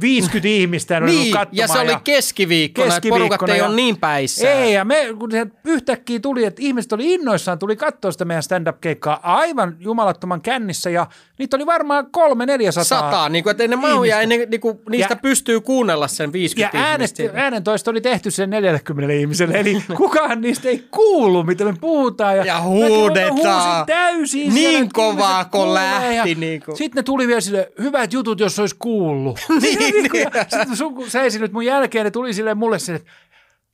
50 0.00 0.48
ihmistä 0.48 0.94
ja 0.94 0.98
oli 1.00 1.06
Niin, 1.10 1.32
katsomaan. 1.32 1.48
ja 1.56 1.66
se 1.68 1.78
oli 1.78 1.96
keskiviikkona, 2.04 2.96
että 2.96 3.08
porukat 3.08 3.48
ei 3.48 3.58
ja- 3.58 3.66
ole 3.66 3.74
niin 3.76 3.96
päissään. 3.96 4.56
Ei, 4.58 4.72
ja 4.74 4.84
me, 4.84 5.06
kun 5.18 5.30
se 5.30 5.46
yhtäkkiä 5.64 6.20
tuli, 6.20 6.44
että 6.44 6.62
ihmiset 6.62 6.92
oli 6.92 7.14
innoissaan, 7.14 7.58
tuli 7.58 7.76
katsoa 7.76 8.12
sitä 8.12 8.24
meidän 8.24 8.42
stand-up-keikkaa 8.42 9.20
aivan 9.22 9.76
jumalattoman 9.80 10.40
kännissä, 10.40 10.90
ja 10.90 11.06
niitä 11.38 11.56
oli 11.56 11.66
varmaan 11.66 12.06
kolme, 12.10 12.46
neljäsataa. 12.46 12.84
Sataa, 12.84 13.28
niin 13.28 13.42
kuin, 13.44 13.50
että 13.50 13.62
ei 13.62 13.68
ne 13.68 13.76
mahuja, 13.76 14.20
ei 14.20 14.26
ne, 14.26 14.36
niin 14.36 14.60
kuin, 14.60 14.78
niistä 14.90 15.12
Ja- 15.14 15.18
pystyy 15.22 15.60
kuunnella 15.60 16.08
sen 16.08 16.28
Ja 16.28 16.32
50 16.32 16.78
äänet, 16.78 16.98
ihmistä. 17.00 17.16
siitä. 17.16 17.38
äänentoisto 17.38 17.90
oli 17.90 18.00
tehty 18.00 18.30
sen 18.30 18.50
40 18.50 19.14
ihmiselle, 19.14 19.54
eli 19.60 19.82
kukaan 19.96 20.40
niistä 20.40 20.68
ei 20.68 20.84
kuulu, 20.90 21.44
mitä 21.44 21.64
me 21.64 21.74
puhutaan. 21.80 22.36
Ja, 22.36 22.44
Ja 22.44 22.60
huudetaan. 22.60 23.86
täysin. 23.86 24.54
Niin 24.54 24.88
kovaa, 24.92 25.44
kun 25.44 25.74
lähti, 25.74 26.14
Ja 26.16 26.24
niin 26.24 26.62
kuin. 26.64 26.76
Sitten 26.76 27.00
ne 27.00 27.02
tuli 27.02 27.26
vielä 27.26 27.40
sille 27.40 27.72
hyvät 27.82 28.12
jutut, 28.12 28.40
jos 28.40 28.58
olisi 28.58 28.76
kuullut. 28.78 29.38
Niin, 29.62 29.77
Niin, 29.78 29.94
niin. 30.12 30.28
ja 30.34 30.44
Sitten 30.58 30.76
sun, 30.76 30.94
kun 30.94 31.10
sä 31.10 31.22
esinyt 31.22 31.52
mun 31.52 31.64
jälkeen, 31.64 32.04
ne 32.04 32.10
tuli 32.10 32.32
sille 32.34 32.54
mulle 32.54 32.78
sille, 32.78 32.96
että 32.96 33.10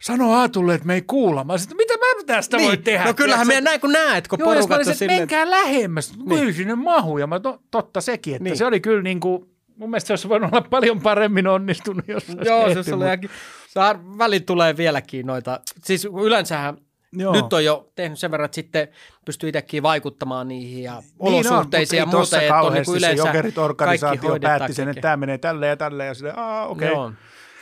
sano 0.03 0.33
Aatulle, 0.33 0.75
että 0.75 0.87
me 0.87 0.95
ei 0.95 1.03
kuulla. 1.03 1.45
Mä 1.45 1.59
sanoin, 1.59 1.77
mitä 1.77 1.95
mä 1.95 2.25
tästä 2.27 2.57
niin. 2.57 2.67
voi 2.69 2.77
tehdä? 2.77 3.05
No 3.05 3.15
kyllähän 3.15 3.47
me 3.47 3.61
näin 3.61 3.81
kun 3.81 3.93
näet, 3.93 4.29
kun 4.29 4.39
Joo, 4.39 4.49
porukat 4.49 4.71
on 4.77 4.81
että 4.81 4.95
silleen. 4.95 5.21
menkää 5.21 5.51
lähemmäs, 5.51 6.13
niin. 6.27 6.55
sinne 6.55 6.75
mahuu. 6.75 7.19
Ja 7.19 7.27
mä, 7.27 7.41
to, 7.41 7.59
totta 7.71 8.01
sekin, 8.01 8.35
että 8.35 8.45
niin. 8.45 8.51
Niin. 8.51 8.59
se 8.59 8.67
oli 8.67 8.81
kyllä 8.81 9.03
niin 9.03 9.21
kuin, 9.21 9.45
mun 9.77 9.91
mielestä 9.91 10.07
se 10.07 10.13
olisi 10.13 10.29
voinut 10.29 10.53
olla 10.53 10.67
paljon 10.71 11.01
paremmin 11.01 11.47
onnistunut, 11.47 12.09
jos 12.09 12.27
se 12.27 12.33
olisi 12.33 12.49
Joo, 12.51 12.65
tehty, 12.67 12.83
se 12.83 12.95
oli 12.95 13.05
mutta- 13.05 13.13
ihan, 13.27 13.37
se 13.69 13.81
har- 13.81 14.19
välillä 14.19 14.45
tulee 14.47 14.77
vieläkin 14.77 15.27
noita, 15.27 15.61
siis 15.85 16.05
yleensähän 16.05 16.77
Joo. 17.17 17.33
nyt 17.33 17.53
on 17.53 17.65
jo 17.65 17.91
tehnyt 17.95 18.19
sen 18.19 18.31
verran, 18.31 18.45
että 18.45 18.55
sitten 18.55 18.89
pystyy 19.25 19.49
itsekin 19.49 19.83
vaikuttamaan 19.83 20.49
niihin 20.49 20.83
ja 20.83 20.93
Niin 21.01 21.13
on, 21.19 21.35
olosuhteisiin 21.35 21.99
ja 21.99 22.05
ei 22.05 22.11
tossa 22.11 22.37
muuta, 22.37 22.43
että 22.47 22.61
on 22.61 22.73
niin 22.73 22.85
kuin 22.85 22.99
yleensä 22.99 23.23
se 23.23 23.29
Jokerit-organisaatio 23.29 24.31
hoidetaan 24.31 24.59
päätti 24.59 24.75
sen, 24.75 24.89
että 24.89 25.01
tämä 25.01 25.17
menee 25.17 25.39
tälle 25.39 25.67
ja 25.67 25.77
tälle 25.77 26.07
ja 26.07 26.15
sille, 26.15 26.33
aa 26.37 26.67
okei. 26.67 26.89
Joo. 26.89 27.13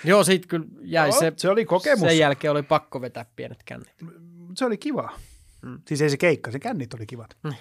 Joo, 0.04 0.24
siitä 0.24 0.48
kyllä 0.48 0.66
jäi 0.82 1.08
Joo, 1.08 1.18
se, 1.18 1.32
se 1.36 1.50
oli 1.50 1.64
kokemus. 1.64 2.00
sen 2.08 2.18
jälkeen 2.18 2.52
oli 2.52 2.62
pakko 2.62 3.00
vetää 3.00 3.24
pienet 3.36 3.62
kännit. 3.64 3.94
Se 4.56 4.64
oli 4.64 4.78
kiva. 4.78 5.10
Mm. 5.62 5.78
Siis 5.88 6.02
ei 6.02 6.10
se 6.10 6.16
keikka, 6.16 6.50
se 6.50 6.58
kännit 6.58 6.94
oli 6.94 7.06
kivat. 7.06 7.36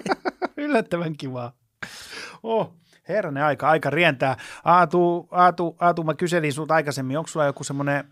Yllättävän 0.56 1.16
kivaa. 1.16 1.52
Oh, 2.42 2.72
herranen 3.08 3.44
aika, 3.44 3.68
aika 3.68 3.90
rientää. 3.90 4.36
Aatu, 4.64 5.28
Aatu, 5.30 5.76
Aatu 5.80 6.02
mä 6.02 6.14
kyselin 6.14 6.52
sulta 6.52 6.74
aikaisemmin, 6.74 7.18
onko 7.18 7.28
sulla 7.28 7.46
joku 7.46 7.64
semmoinen 7.64 8.04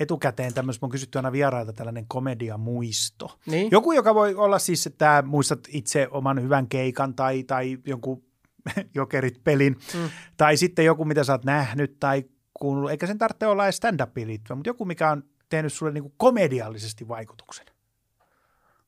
etukäteen 0.00 0.54
tämmöistä, 0.54 0.86
oon 0.86 0.90
kysytty 0.90 1.18
aina 1.18 1.32
vierailta 1.32 1.72
tällainen 1.72 2.04
komediamuisto. 2.08 3.38
Niin? 3.46 3.68
Joku, 3.70 3.92
joka 3.92 4.14
voi 4.14 4.34
olla 4.34 4.58
siis, 4.58 4.86
että 4.86 5.22
muistat 5.26 5.60
itse 5.68 6.08
oman 6.10 6.42
hyvän 6.42 6.68
keikan 6.68 7.14
tai, 7.14 7.42
tai 7.42 7.78
jonkun 7.86 8.22
jokerit-pelin, 8.94 9.76
mm. 9.94 10.10
tai 10.36 10.56
sitten 10.56 10.84
joku, 10.84 11.04
mitä 11.04 11.24
sä 11.24 11.32
oot 11.32 11.44
nähnyt 11.44 11.96
tai 12.00 12.24
kuunnellut, 12.54 12.90
eikä 12.90 13.06
sen 13.06 13.18
tarvitse 13.18 13.46
olla 13.46 13.64
edes 13.64 13.76
stand-upiin 13.76 14.26
liittyvä, 14.26 14.54
mutta 14.54 14.70
joku, 14.70 14.84
mikä 14.84 15.10
on 15.10 15.24
tehnyt 15.48 15.72
sulle 15.72 15.92
niin 15.92 16.02
kuin 16.02 16.14
komediallisesti 16.16 17.08
vaikutuksen. 17.08 17.66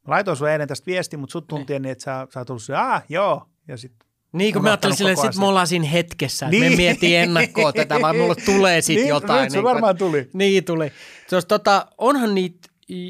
Mä 0.08 0.14
laitoin 0.14 0.36
sulle 0.36 0.52
eilen 0.52 0.68
tästä 0.68 0.86
viesti, 0.86 1.16
mutta 1.16 1.32
sut 1.32 1.46
tuntien 1.46 1.82
niin, 1.82 1.92
että 1.92 2.04
sä, 2.04 2.26
sä 2.30 2.40
oot 2.40 2.50
ollut 2.50 2.62
se, 2.62 2.72
joo, 3.08 3.48
ja 3.68 3.76
sitten 3.76 4.08
Niin, 4.32 4.52
kun 4.54 4.62
mä 4.62 4.68
ajattelin 4.68 4.96
silleen, 4.96 5.16
sit 5.16 5.36
me 5.38 5.46
ollaan 5.46 5.66
siinä 5.66 5.86
hetkessä, 5.88 6.48
niin. 6.48 6.62
me 6.62 6.68
Niin. 6.68 6.76
mietin 6.76 7.16
ennakkoa 7.18 7.72
tätä, 7.72 8.00
vaan 8.00 8.16
mulle 8.16 8.34
tulee 8.34 8.80
sit 8.80 8.96
Niin, 8.96 9.08
jotain. 9.08 9.42
nyt 9.42 9.50
se 9.52 9.56
kuin, 9.58 9.64
varmaan 9.64 9.90
että- 9.90 9.98
tuli. 10.04 10.30
Niin 10.32 10.64
tuli. 10.64 10.92
Se 11.28 11.36
olisi, 11.36 11.48
tota, 11.48 11.86
onhan 11.98 12.34
niitä 12.34 12.68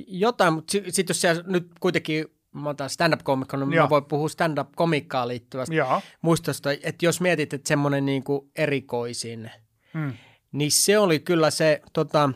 jotain, 0.09 0.55
mutta 0.55 0.73
sitten 0.73 0.93
sit 0.93 1.09
jos 1.09 1.21
siellä 1.21 1.43
nyt 1.47 1.67
kuitenkin, 1.81 2.25
mä 2.53 2.69
oon 2.69 2.77
taas 2.77 2.93
stand-up-komikko, 2.95 3.57
niin 3.57 3.73
Joo. 3.73 3.85
mä 3.87 3.91
voin 3.91 4.05
puhua 4.05 4.29
stand-up-komikkaan 4.29 5.29
liittyvästä 5.29 5.75
Joo. 5.75 6.03
muistosta, 6.23 6.71
että 6.73 7.07
jos 7.07 7.21
mietit, 7.21 7.55
että 7.55 7.69
semmoinen 7.69 8.07
niinku 8.07 8.51
erikoisin, 8.57 9.51
Hmm. 9.95 10.13
niin 10.53 10.73
se 10.73 10.99
oli 10.99 11.19
kyllä 11.21 11.51
se, 11.51 11.81
tota, 11.93 12.31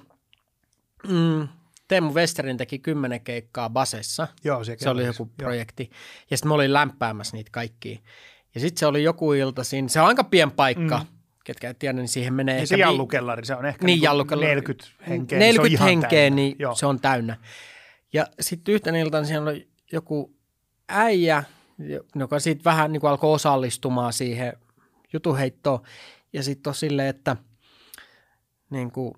mm, 1.08 1.48
Teemu 1.88 2.14
Westerin 2.14 2.56
teki 2.56 2.78
kymmenen 2.78 3.20
keikkaa 3.20 3.70
Basessa. 3.70 4.28
Joo, 4.44 4.64
se, 4.64 4.76
Se 4.78 4.90
oli 4.90 5.04
joku 5.06 5.22
Joo. 5.22 5.30
projekti. 5.36 5.90
Ja 6.30 6.36
sitten 6.36 6.48
mä 6.48 6.54
olin 6.54 6.72
lämpäämässä 6.72 7.36
niitä 7.36 7.50
kaikkia. 7.52 7.98
Ja 8.56 8.60
sitten 8.60 8.80
se 8.80 8.86
oli 8.86 9.02
joku 9.02 9.32
ilta 9.32 9.64
siinä. 9.64 9.88
Se 9.88 10.00
on 10.00 10.06
aika 10.06 10.24
pien 10.24 10.50
paikka. 10.50 10.98
Mm. 10.98 11.06
Ketkä 11.44 11.68
ei 11.68 11.74
tiedä, 11.74 11.92
niin 11.92 12.08
siihen 12.08 12.34
menee 12.34 12.60
Ja 12.60 12.66
se 12.66 12.76
jallukellari, 12.76 13.46
se 13.46 13.54
on 13.54 13.66
ehkä 13.66 13.86
Niin, 13.86 13.94
niin 13.96 14.02
jallukellari. 14.02 14.48
40 14.48 14.88
henkeä. 15.08 15.38
40 15.38 15.38
niin 15.38 15.54
se 15.54 15.60
on 15.60 15.66
ihan 15.66 15.88
henkeä, 15.88 16.20
täynnä. 16.20 16.36
niin 16.36 16.56
Joo. 16.58 16.74
se 16.74 16.86
on 16.86 17.00
täynnä. 17.00 17.36
Ja 18.12 18.26
sitten 18.40 18.74
yhtenä 18.74 18.98
iltana 18.98 19.26
siellä 19.26 19.50
oli 19.50 19.68
joku 19.92 20.34
äijä, 20.88 21.44
joka 22.14 22.40
sitten 22.40 22.64
vähän 22.64 22.92
niin 22.92 23.00
kuin 23.00 23.10
alkoi 23.10 23.34
osallistumaan 23.34 24.12
siihen 24.12 24.52
jutuheittoon. 25.12 25.80
Ja 26.32 26.42
sitten 26.42 26.70
on 26.70 26.74
silleen, 26.74 27.08
että 27.08 27.36
niin 28.70 28.90
kuin, 28.90 29.14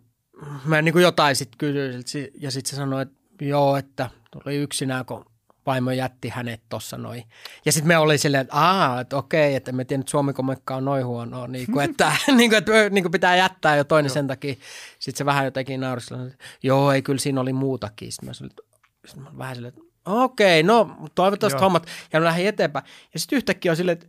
mä 0.65 0.83
niin 0.83 0.93
kuin 0.93 1.03
jotain 1.03 1.37
sitten 1.37 1.59
kysyin, 1.59 2.33
ja 2.41 2.51
sitten 2.51 2.71
se 2.71 2.77
sanoi, 2.77 3.03
että 3.03 3.45
joo, 3.45 3.77
että 3.77 4.11
tuli 4.31 4.57
yksinään, 4.57 5.05
kun 5.05 5.25
vaimo 5.69 5.91
jätti 5.91 6.29
hänet 6.29 6.63
tuossa 6.69 6.99
noin. 6.99 7.25
Ja 7.65 7.73
sitten 7.73 7.89
me 7.89 7.99
oli 7.99 8.19
silleen, 8.19 8.41
että 8.41 8.55
aah, 8.57 9.01
että 9.01 9.17
okei, 9.17 9.55
että 9.55 9.73
me 9.73 9.85
tiedän, 9.85 10.01
että 10.01 10.11
suomikomikka 10.11 10.77
on 10.77 10.85
noin 10.85 11.07
huonoa, 11.07 11.47
niin 11.47 11.73
kuin, 11.73 11.91
että, 11.91 12.13
niin 12.37 12.51
kuin, 12.51 12.59
että 12.59 12.73
niin 12.91 13.05
kuin 13.05 13.13
pitää 13.13 13.37
jättää 13.37 13.77
jo 13.77 13.85
toinen 13.85 14.11
sen 14.11 14.27
takia. 14.27 14.55
Sitten 14.99 15.19
se 15.19 15.25
vähän 15.25 15.45
jotenkin 15.45 15.81
naurisi, 15.81 16.15
että 16.15 16.45
joo, 16.63 16.93
ei, 16.93 17.03
kyllä 17.03 17.19
siinä 17.19 17.41
oli 17.41 17.53
muutakin. 17.53 18.13
Sitten 18.13 18.27
mä, 18.29 18.47
että- 18.47 18.63
sitten 19.07 19.23
mä 19.23 19.29
olin 19.29 19.39
vähän 19.39 19.55
silleen, 19.55 19.75
että 19.77 19.89
okei, 20.07 20.63
no 20.63 20.97
toivottavasti 21.15 21.57
Joo. 21.57 21.63
hommat. 21.63 21.87
Ja 22.13 22.21
mä 22.21 22.27
lähdin 22.27 22.47
eteenpäin. 22.47 22.85
Ja 23.15 23.21
sitten 23.21 23.37
yhtäkkiä 23.37 23.73
on 23.73 23.77
silleen, 23.77 23.99
että 23.99 24.07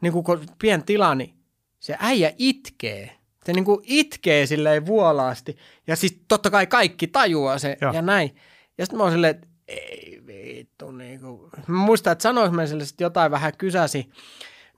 niin 0.00 0.12
kuin 0.12 0.24
kun 0.24 0.46
pien 0.58 0.82
tila, 0.82 1.14
niin 1.14 1.34
se 1.80 1.96
äijä 2.00 2.32
itkee. 2.38 3.18
Sitten 3.34 3.54
niin 3.54 3.64
kuin 3.64 3.80
itkee 3.84 4.46
silleen 4.46 4.86
vuolaasti. 4.86 5.56
Ja 5.86 5.96
siis 5.96 6.20
totta 6.28 6.50
kai 6.50 6.66
kaikki 6.66 7.06
tajuaa 7.06 7.58
se 7.58 7.76
Joo. 7.80 7.92
ja 7.92 8.02
näin. 8.02 8.36
Ja 8.78 8.86
sitten 8.86 8.96
mä 8.98 9.02
oon 9.02 9.12
silleen, 9.12 9.30
että 9.36 9.47
ei 9.68 10.22
vittu. 10.26 10.90
Niin 10.90 11.20
kuin. 11.20 11.50
Mä 11.66 11.76
muistan, 11.76 12.12
että 12.12 12.22
sanois 12.22 12.50
mä 12.50 12.66
sille 12.66 12.84
jotain 13.00 13.30
vähän 13.30 13.52
kysäsi. 13.58 14.10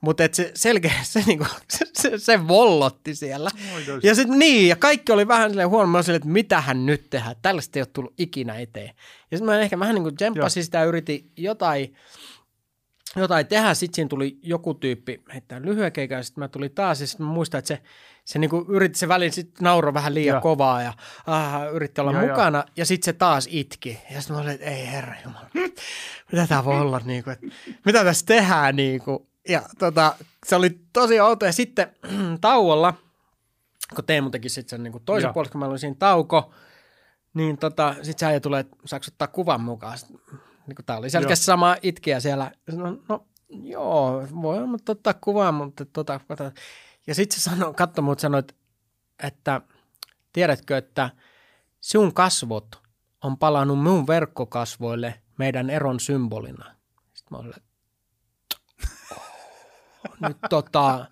Mutta 0.01 0.23
et 0.23 0.33
se 0.33 0.51
selkeä, 0.55 0.93
se, 1.03 1.23
niinku, 1.27 1.45
se, 1.69 1.85
se, 1.93 2.17
se 2.17 2.47
vollotti 2.47 3.15
siellä. 3.15 3.49
Ja 4.03 4.15
sitten 4.15 4.39
niin, 4.39 4.67
ja 4.69 4.75
kaikki 4.75 5.11
oli 5.11 5.27
vähän 5.27 5.49
silleen 5.49 5.69
huono. 5.69 5.87
Mä 5.87 5.97
olin 5.97 6.03
silleen, 6.03 6.21
että 6.21 6.29
mitähän 6.29 6.85
nyt 6.85 7.09
tehdään. 7.09 7.35
Tällaista 7.41 7.79
ei 7.79 7.81
ole 7.81 7.89
tullut 7.93 8.13
ikinä 8.17 8.59
eteen. 8.59 8.91
Ja 9.31 9.37
sitten 9.37 9.45
mä 9.45 9.59
ehkä 9.59 9.79
vähän 9.79 9.95
niin 9.95 10.03
kuin 10.03 10.15
tsemppasin 10.15 10.63
sitä 10.63 10.77
ja 10.77 10.83
yritin 10.83 11.31
jotain, 11.37 11.95
jotain 13.15 13.47
tehdä. 13.47 13.73
Sitten 13.73 13.95
siinä 13.95 14.09
tuli 14.09 14.39
joku 14.41 14.73
tyyppi 14.73 15.23
heittää 15.33 15.61
lyhyen 15.61 15.91
keikan, 15.91 16.17
ja 16.17 16.23
sitten 16.23 16.41
mä 16.41 16.47
tulin 16.47 16.71
taas. 16.71 17.01
Ja 17.01 17.07
sitten 17.07 17.25
mä 17.25 17.31
muistan, 17.33 17.59
että 17.59 17.67
se, 17.67 17.81
se 18.25 18.39
niinku 18.39 18.65
yritti 18.69 18.99
se 18.99 19.07
välin 19.07 19.31
sitten 19.31 19.63
nauro 19.63 19.93
vähän 19.93 20.13
liian 20.13 20.33
Joo. 20.33 20.41
kovaa 20.41 20.81
ja 20.81 20.93
ah, 21.27 21.73
yritti 21.73 22.01
olla 22.01 22.11
Joo, 22.11 22.21
joo. 22.21 22.29
mukana. 22.29 22.63
Ja 22.77 22.85
sitten 22.85 23.05
se 23.05 23.13
taas 23.13 23.47
itki. 23.51 23.99
Ja 24.11 24.21
sitten 24.21 24.35
mä 24.35 24.41
olin, 24.41 24.53
että 24.53 24.65
ei 24.65 24.87
herra 24.87 25.15
jumala, 25.25 25.49
mitä 26.31 26.47
tää 26.47 26.65
voi 26.65 26.81
olla, 26.81 27.01
niinku, 27.05 27.29
että 27.29 27.47
mitä 27.85 28.03
tässä 28.03 28.25
tehdään. 28.25 28.75
Niinku. 28.75 29.27
Ja 29.49 29.61
tota, 29.79 30.15
se 30.45 30.55
oli 30.55 30.79
tosi 30.93 31.19
outo. 31.19 31.45
Ja 31.45 31.51
sitten 31.51 31.95
tauolla, 32.41 32.93
kun 33.95 34.05
Teemu 34.05 34.29
teki 34.29 34.49
sitten 34.49 34.69
sen 34.69 34.83
niinku 34.83 34.99
toisen 34.99 35.27
Joo. 35.27 35.33
puolesta, 35.33 35.51
kun 35.51 35.59
mä 35.59 35.65
olin 35.65 35.79
siinä 35.79 35.95
tauko, 35.99 36.53
niin 37.33 37.57
tota, 37.57 37.93
sitten 37.93 38.19
se 38.19 38.25
äijä 38.25 38.39
tulee, 38.39 38.59
että 38.59 38.77
saako 38.85 39.05
ottaa 39.07 39.27
kuvan 39.27 39.61
mukaan. 39.61 39.97
Sitten, 39.97 40.19
niin 40.77 40.85
tämä 40.85 40.99
oli 40.99 41.09
selkeästi 41.09 41.45
sama 41.45 41.75
itkiä 41.81 42.19
siellä. 42.19 42.51
No, 42.71 42.97
no 43.09 43.25
joo, 43.49 44.27
voi 44.41 44.67
mutta 44.67 44.91
ottaa 44.91 45.13
kuvan, 45.13 45.53
mutta 45.53 45.85
tota, 45.85 46.19
katsotaan. 46.19 46.53
Ja 47.07 47.15
sitten 47.15 47.39
se 47.39 47.43
sanoi, 47.49 47.73
katsoi 47.73 48.03
mut 48.03 48.19
sanoi, 48.19 48.43
että, 49.23 49.61
tiedätkö, 50.33 50.77
että 50.77 51.09
sinun 51.81 52.13
kasvot 52.13 52.81
on 53.23 53.37
palannut 53.37 53.83
minun 53.83 54.07
verkkokasvoille 54.07 55.21
meidän 55.37 55.69
eron 55.69 55.99
symbolina. 55.99 56.65
Sitten 57.13 57.37
mä 57.37 57.37
olin, 57.37 57.53
että 57.57 57.69
"Oh, 59.11 60.27
nyt 60.27 60.37
tota, 60.49 61.05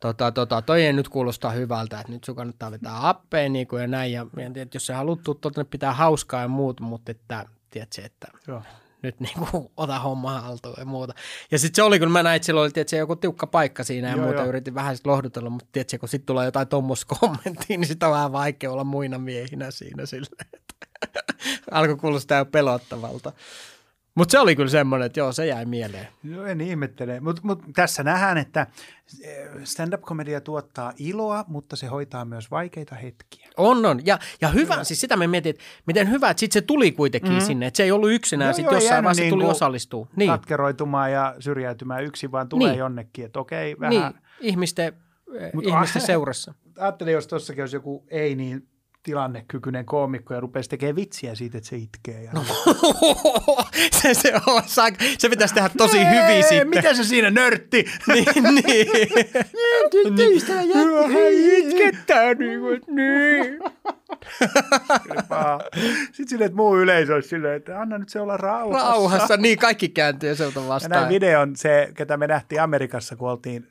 tota, 0.00 0.32
tota, 0.32 0.62
toi 0.62 0.84
ei 0.84 0.92
nyt 0.92 1.08
kuulostaa 1.08 1.50
hyvältä, 1.50 2.00
että 2.00 2.12
nyt 2.12 2.24
sun 2.24 2.36
kannattaa 2.36 2.70
vetää 2.70 3.08
appeen 3.08 3.52
niin 3.52 3.66
kuin 3.66 3.80
ja 3.82 3.88
näin. 3.88 4.12
Ja 4.12 4.26
mietin, 4.36 4.62
että 4.62 4.76
jos 4.76 4.86
sä 4.86 4.96
haluat 4.96 5.22
tulla 5.22 5.38
tuonne, 5.40 5.64
pitää 5.64 5.92
hauskaa 5.92 6.42
ja 6.42 6.48
muut, 6.48 6.80
mutta 6.80 7.10
että, 7.10 7.46
tiedätkö, 7.76 8.02
että 8.04 8.28
Joo. 8.48 8.62
nyt 9.02 9.20
niin 9.20 9.34
kuin, 9.50 9.68
ota 9.76 9.98
homma 9.98 10.40
haltuun 10.40 10.74
ja 10.78 10.84
muuta. 10.84 11.14
Ja 11.50 11.58
sitten 11.58 11.76
se 11.76 11.82
oli, 11.82 11.98
kun 11.98 12.10
mä 12.10 12.22
näin, 12.22 12.36
että 12.36 12.46
sillä 12.46 12.60
oli 12.60 12.70
tietysti, 12.70 12.96
joku 12.96 13.16
tiukka 13.16 13.46
paikka 13.46 13.84
siinä 13.84 14.08
ja 14.08 14.16
Joo, 14.16 14.24
muuta, 14.24 14.40
joo. 14.40 14.48
yritin 14.48 14.74
vähän 14.74 14.96
sit 14.96 15.06
lohdutella, 15.06 15.50
mutta 15.50 15.68
tietysti, 15.72 15.98
kun 15.98 16.08
sitten 16.08 16.26
tulee 16.26 16.44
jotain 16.44 16.68
tuommoista 16.68 17.14
kommenttia, 17.20 17.78
niin 17.78 17.86
sitä 17.86 18.06
on 18.06 18.12
vähän 18.12 18.32
vaikea 18.32 18.72
olla 18.72 18.84
muina 18.84 19.18
miehinä 19.18 19.70
siinä 19.70 20.06
silleen, 20.06 20.46
että 20.54 20.74
alkoi 21.70 21.96
kuulostaa 21.96 22.38
jo 22.38 22.44
pelottavalta. 22.44 23.32
Mutta 24.16 24.32
se 24.32 24.38
oli 24.38 24.56
kyllä 24.56 24.68
semmoinen, 24.70 25.06
että 25.06 25.20
joo, 25.20 25.32
se 25.32 25.46
jäi 25.46 25.64
mieleen. 25.64 26.08
Joo, 26.24 26.44
en 26.46 26.60
ihmettele. 26.60 27.20
Mutta 27.20 27.42
mut 27.44 27.62
tässä 27.74 28.02
nähdään, 28.02 28.38
että 28.38 28.66
eh, 29.22 29.48
stand-up-komedia 29.64 30.40
tuottaa 30.40 30.92
iloa, 30.98 31.44
mutta 31.48 31.76
se 31.76 31.86
hoitaa 31.86 32.24
myös 32.24 32.50
vaikeita 32.50 32.94
hetkiä. 32.94 33.48
On, 33.56 33.86
on. 33.86 34.06
Ja, 34.06 34.18
ja 34.40 34.48
hyvä, 34.48 34.84
siis 34.84 35.00
sitä 35.00 35.16
me 35.16 35.26
mietin, 35.26 35.50
että 35.50 35.64
miten 35.86 36.10
hyvä, 36.10 36.30
että 36.30 36.40
sitten 36.40 36.62
se 36.62 36.66
tuli 36.66 36.92
kuitenkin 36.92 37.32
mm. 37.32 37.40
sinne. 37.40 37.66
Että 37.66 37.76
se 37.76 37.82
ei 37.82 37.92
ollut 37.92 38.10
yksinään, 38.12 38.48
Joo, 38.48 38.54
sitten 38.54 38.74
jossain 38.74 39.04
vaiheessa 39.04 39.22
niin 39.22 39.30
tuli 39.30 39.42
kuin 39.42 39.50
osallistua. 39.50 40.06
Niin, 40.16 40.30
Katkeroitumaan 40.30 41.12
ja 41.12 41.34
syrjäytymään 41.40 42.04
yksin, 42.04 42.32
vaan 42.32 42.48
tulee 42.48 42.70
Niin. 42.70 42.78
jonnekin, 42.78 43.24
että 43.24 43.40
okei, 43.40 43.76
vähän. 43.80 43.90
niin 43.90 44.22
ihmisten, 44.40 44.92
Mut 45.54 45.64
ihmisten 45.66 46.02
a- 46.02 46.06
seurassa. 46.06 46.54
Ajattelin, 46.78 47.12
jos 47.12 47.26
tossakin 47.26 47.62
olisi 47.62 47.76
joku 47.76 48.06
ei 48.10 48.34
niin 48.34 48.68
tilannekykyinen 49.06 49.84
koomikko 49.84 50.34
ja 50.34 50.40
rupeaisi 50.40 50.70
tekemään 50.70 50.96
vitsiä 50.96 51.34
siitä, 51.34 51.58
että 51.58 51.70
se 51.70 51.76
itkee. 51.76 52.22
Ja 52.22 52.32
no, 52.32 52.44
se, 54.02 54.14
se, 54.14 54.32
on, 54.46 54.62
se 55.18 55.28
pitäisi 55.28 55.54
tehdä 55.54 55.70
tosi 55.78 55.98
hyvin 55.98 56.42
sitten. 56.48 56.68
Mitä 56.68 56.94
se 56.94 57.04
siinä 57.04 57.30
nörtti? 57.30 57.84
niin, 58.14 58.54
niin. 58.54 58.86
Hän 61.12 61.32
itkettää 61.58 62.34
niin 62.34 62.60
kuin, 62.60 62.80
niin. 62.86 63.58
Sitten 66.12 66.28
silleen, 66.28 66.46
että 66.46 66.56
muu 66.56 66.78
yleisö 66.78 67.14
olisi 67.14 67.28
silleen, 67.28 67.56
että 67.56 67.80
anna 67.80 67.98
nyt 67.98 68.08
se 68.08 68.20
olla 68.20 68.36
rauhassa. 68.36 68.88
Rauhassa, 68.88 69.36
niin 69.36 69.58
kaikki 69.58 69.88
kääntyy 69.88 70.34
sieltä 70.34 70.60
Ja 70.60 70.60
näin 70.60 70.68
vastaan. 70.68 71.08
videon 71.08 71.56
se, 71.56 71.92
ketä 71.94 72.16
me 72.16 72.26
nähtiin 72.26 72.62
Amerikassa, 72.62 73.16
kun 73.16 73.30
oltiin, 73.30 73.68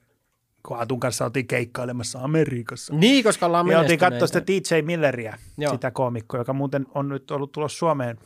kun 0.68 0.80
Atun 0.80 0.99
kanssa 0.99 1.26
oltiin 1.26 1.47
keikkailemassa 1.47 2.20
Amerikassa. 2.20 2.93
Niin, 2.93 3.24
koska 3.24 3.45
ollaan 3.45 3.68
Ja 3.68 3.80
oltiin 3.80 3.99
katsoa 3.99 4.28
sitä 4.28 4.43
DJ 4.47 4.82
Milleriä, 4.82 5.38
Joo. 5.57 5.74
sitä 5.74 5.91
koomikkoa, 5.91 6.39
joka 6.39 6.53
muuten 6.53 6.86
on 6.93 7.09
nyt 7.09 7.32
ollut 7.32 7.51
tulossa 7.51 7.78
Suomeen 7.78 8.18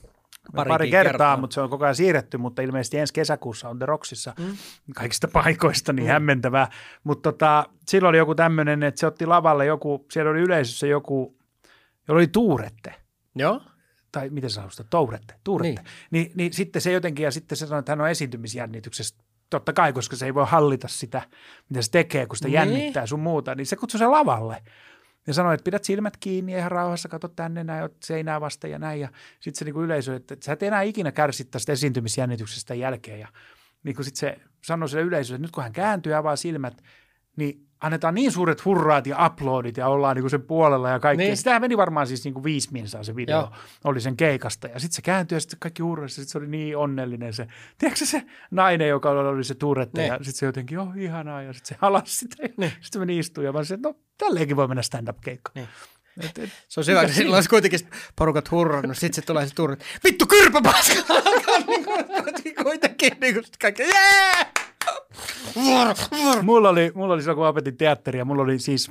Parikin 0.55 0.73
pari 0.73 0.91
kertaa, 0.91 1.11
kertaa. 1.11 1.37
mutta 1.37 1.53
se 1.53 1.61
on 1.61 1.69
koko 1.69 1.83
ajan 1.83 1.95
siirretty, 1.95 2.37
mutta 2.37 2.61
ilmeisesti 2.61 2.97
ensi 2.97 3.13
kesäkuussa 3.13 3.69
on 3.69 3.79
The 3.79 3.85
Rocksissa 3.85 4.33
mm. 4.39 4.57
kaikista 4.95 5.27
paikoista, 5.27 5.93
niin 5.93 6.05
mm. 6.05 6.11
hämmentävää. 6.11 6.71
Mutta 7.03 7.31
tota, 7.31 7.65
silloin 7.87 8.09
oli 8.09 8.17
joku 8.17 8.35
tämmöinen, 8.35 8.83
että 8.83 8.99
se 8.99 9.07
otti 9.07 9.25
lavalle 9.25 9.65
joku, 9.65 10.05
siellä 10.11 10.31
oli 10.31 10.39
yleisössä 10.39 10.87
joku, 10.87 11.37
jolla 12.07 12.19
oli 12.19 12.27
tuurette 12.27 12.95
Joo. 13.35 13.61
tai 14.11 14.29
miten 14.29 14.49
sä 14.49 14.61
haluaisit, 14.61 14.87
tourette, 14.89 15.33
tuurette. 15.43 15.81
Niin. 15.81 15.91
Niin, 16.11 16.31
niin 16.35 16.53
sitten 16.53 16.81
se 16.81 16.91
jotenkin, 16.91 17.23
ja 17.23 17.31
sitten 17.31 17.57
se 17.57 17.65
sanoi, 17.65 17.79
että 17.79 17.91
hän 17.91 18.01
on 18.01 18.09
esiintymisjännityksessä, 18.09 19.15
totta 19.49 19.73
kai, 19.73 19.93
koska 19.93 20.15
se 20.15 20.25
ei 20.25 20.33
voi 20.33 20.45
hallita 20.47 20.87
sitä, 20.87 21.21
mitä 21.69 21.81
se 21.81 21.91
tekee, 21.91 22.25
kun 22.25 22.35
sitä 22.37 22.47
Niin. 22.47 22.53
jännittää 22.53 23.05
sun 23.05 23.19
muuta, 23.19 23.55
niin 23.55 23.65
se 23.65 23.75
kutsui 23.75 23.99
sen 23.99 24.11
lavalle. 24.11 24.63
Ja 25.27 25.33
sanoi, 25.33 25.53
että 25.53 25.63
pidät 25.63 25.83
silmät 25.83 26.17
kiinni 26.17 26.51
ja 26.51 26.57
ihan 26.57 26.71
rauhassa, 26.71 27.09
kato 27.09 27.27
tänne 27.27 27.63
näin, 27.63 27.81
oot 27.81 28.03
seinää 28.03 28.41
vasta 28.41 28.67
ja 28.67 28.79
näin. 28.79 29.01
Ja 29.01 29.09
sitten 29.39 29.59
se 29.59 29.65
niinku 29.65 29.81
yleisö, 29.81 30.15
että, 30.15 30.33
että 30.33 30.45
sä 30.45 30.53
et 30.53 30.63
enää 30.63 30.81
ikinä 30.81 31.11
kärsi 31.11 31.45
tästä 31.45 31.71
esiintymisjännityksestä 31.71 32.75
jälkeen. 32.75 33.19
Ja 33.19 33.27
niin 33.83 33.95
kun 33.95 34.05
sitten 34.05 34.19
se 34.19 34.37
sanoi 34.63 34.89
sille 34.89 35.03
yleisölle, 35.03 35.35
että 35.35 35.41
nyt 35.47 35.51
kun 35.51 35.63
hän 35.63 35.73
kääntyy 35.73 36.11
ja 36.11 36.17
avaa 36.17 36.35
silmät, 36.35 36.81
niin 37.35 37.68
annetaan 37.81 38.15
niin 38.15 38.31
suuret 38.31 38.65
hurraat 38.65 39.07
ja 39.07 39.25
uploadit 39.25 39.77
ja 39.77 39.87
ollaan 39.87 40.15
niinku 40.15 40.29
sen 40.29 40.41
puolella 40.41 40.89
ja 40.89 40.99
kaikki. 40.99 41.17
Niin. 41.17 41.27
Niin. 41.29 41.37
Sitähän 41.37 41.61
meni 41.61 41.77
varmaan 41.77 42.07
siis 42.07 42.23
niinku 42.23 42.43
viisi 42.43 42.69
minsaa 42.71 43.03
se 43.03 43.15
video, 43.15 43.39
Joo. 43.39 43.51
Oli 43.83 44.01
sen 44.01 44.17
keikasta. 44.17 44.67
Ja 44.67 44.79
sitten 44.79 44.95
se 44.95 45.01
kääntyi 45.01 45.35
ja 45.35 45.39
sitten 45.39 45.59
kaikki 45.59 45.81
hurrasi, 45.83 46.15
sitten 46.15 46.31
se 46.31 46.37
oli 46.37 46.47
niin 46.47 46.77
onnellinen 46.77 47.33
se. 47.33 47.47
Tiedätkö 47.77 48.05
se 48.05 48.23
nainen, 48.51 48.87
joka 48.87 49.09
oli 49.09 49.43
se 49.43 49.55
turette 49.55 50.01
Niin. 50.01 50.07
ja 50.07 50.15
sitten 50.15 50.33
se 50.33 50.45
jotenkin, 50.45 50.79
oh 50.79 50.97
ihanaa 50.97 51.41
ja 51.41 51.53
sitten 51.53 51.67
se 51.67 51.75
halasi 51.81 52.15
sitä. 52.15 52.35
Ja 52.43 52.49
Niin. 52.57 52.69
Sitten 52.71 52.89
se 52.91 52.99
meni 52.99 53.19
istumaan 53.19 53.45
ja 53.45 53.51
mä 53.51 53.63
sanoin, 53.63 53.79
että 53.79 53.89
no 53.89 53.95
tälleenkin 54.17 54.55
voi 54.55 54.67
mennä 54.67 54.81
stand-up-keikkaan. 54.81 55.53
Niin. 55.55 55.67
Et, 56.23 56.37
et, 56.39 56.49
Se 56.67 56.79
on 56.79 56.85
hyvä, 56.87 57.01
kun 57.05 57.13
silloin 57.13 57.35
olisi 57.35 57.49
kuitenkin 57.49 57.79
porukat 58.15 58.51
hurrannut, 58.51 58.97
sitten 58.97 59.13
se 59.23 59.27
tulee 59.27 59.47
se 59.47 59.55
turra, 59.55 59.75
vittu 60.03 60.25
kyrpä 60.25 60.61
paska! 60.61 61.13
niin 61.67 61.85
kuin, 61.85 62.05
kuitenkin 62.63 63.11
niin 63.21 63.33
kuin 63.33 63.45
kaikki, 63.61 63.83
jee! 63.83 63.89
Vuoro, 63.93 64.45
vuoro. 64.45 64.68
Mulla, 66.41 66.69
oli, 66.69 66.91
mulla 66.95 67.13
oli 67.13 67.21
silloin, 67.21 67.37
kun 67.37 67.47
opetin 67.47 67.77
teatteria, 67.77 68.25
mulla 68.25 68.43
oli 68.43 68.59
siis, 68.59 68.89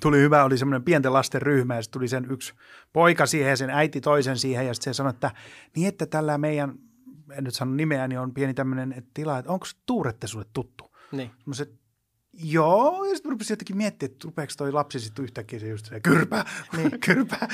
tuli 0.00 0.18
hyvä, 0.18 0.44
oli 0.44 0.58
semmoinen 0.58 0.84
pienten 0.84 1.12
lasten 1.12 1.42
ryhmä 1.42 1.76
ja 1.76 1.82
sitten 1.82 1.98
tuli 1.98 2.08
sen 2.08 2.26
yksi 2.30 2.54
poika 2.92 3.26
siihen 3.26 3.50
ja 3.50 3.56
sen 3.56 3.70
äiti 3.70 4.00
toisen 4.00 4.38
siihen 4.38 4.66
ja 4.66 4.74
sitten 4.74 4.94
se 4.94 4.96
sanoi, 4.96 5.10
että 5.10 5.30
niin 5.76 5.88
että 5.88 6.06
tällä 6.06 6.38
meidän, 6.38 6.74
en 7.32 7.44
nyt 7.44 7.54
sano 7.54 7.74
nimeä, 7.74 8.08
niin 8.08 8.18
on 8.18 8.34
pieni 8.34 8.54
tämmöinen 8.54 8.92
että 8.92 9.10
tila, 9.14 9.38
että 9.38 9.52
onko 9.52 9.66
Tuurette 9.86 10.26
sulle 10.26 10.46
tuttu? 10.52 10.96
Niin. 11.12 11.30
Että 11.62 11.74
joo, 12.32 13.04
ja 13.04 13.14
sitten 13.14 13.32
rupesin 13.32 13.52
jotenkin 13.52 13.76
miettimään, 13.76 14.12
että 14.12 14.24
rupeeko 14.28 14.52
toi 14.56 14.72
lapsi 14.72 15.00
sitten 15.00 15.24
yhtäkkiä 15.24 15.58
se 15.58 15.68
just 15.68 15.86
se 15.86 16.00
kyrpää, 16.00 16.44
niin. 16.76 17.00
kyrpää, 17.00 17.48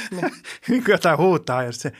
niin 0.69 0.85
kuin 0.85 0.93
jotain 0.97 1.19
huutaa 1.19 1.63
ja 1.63 1.73
sitten 1.73 1.93
se 1.93 1.99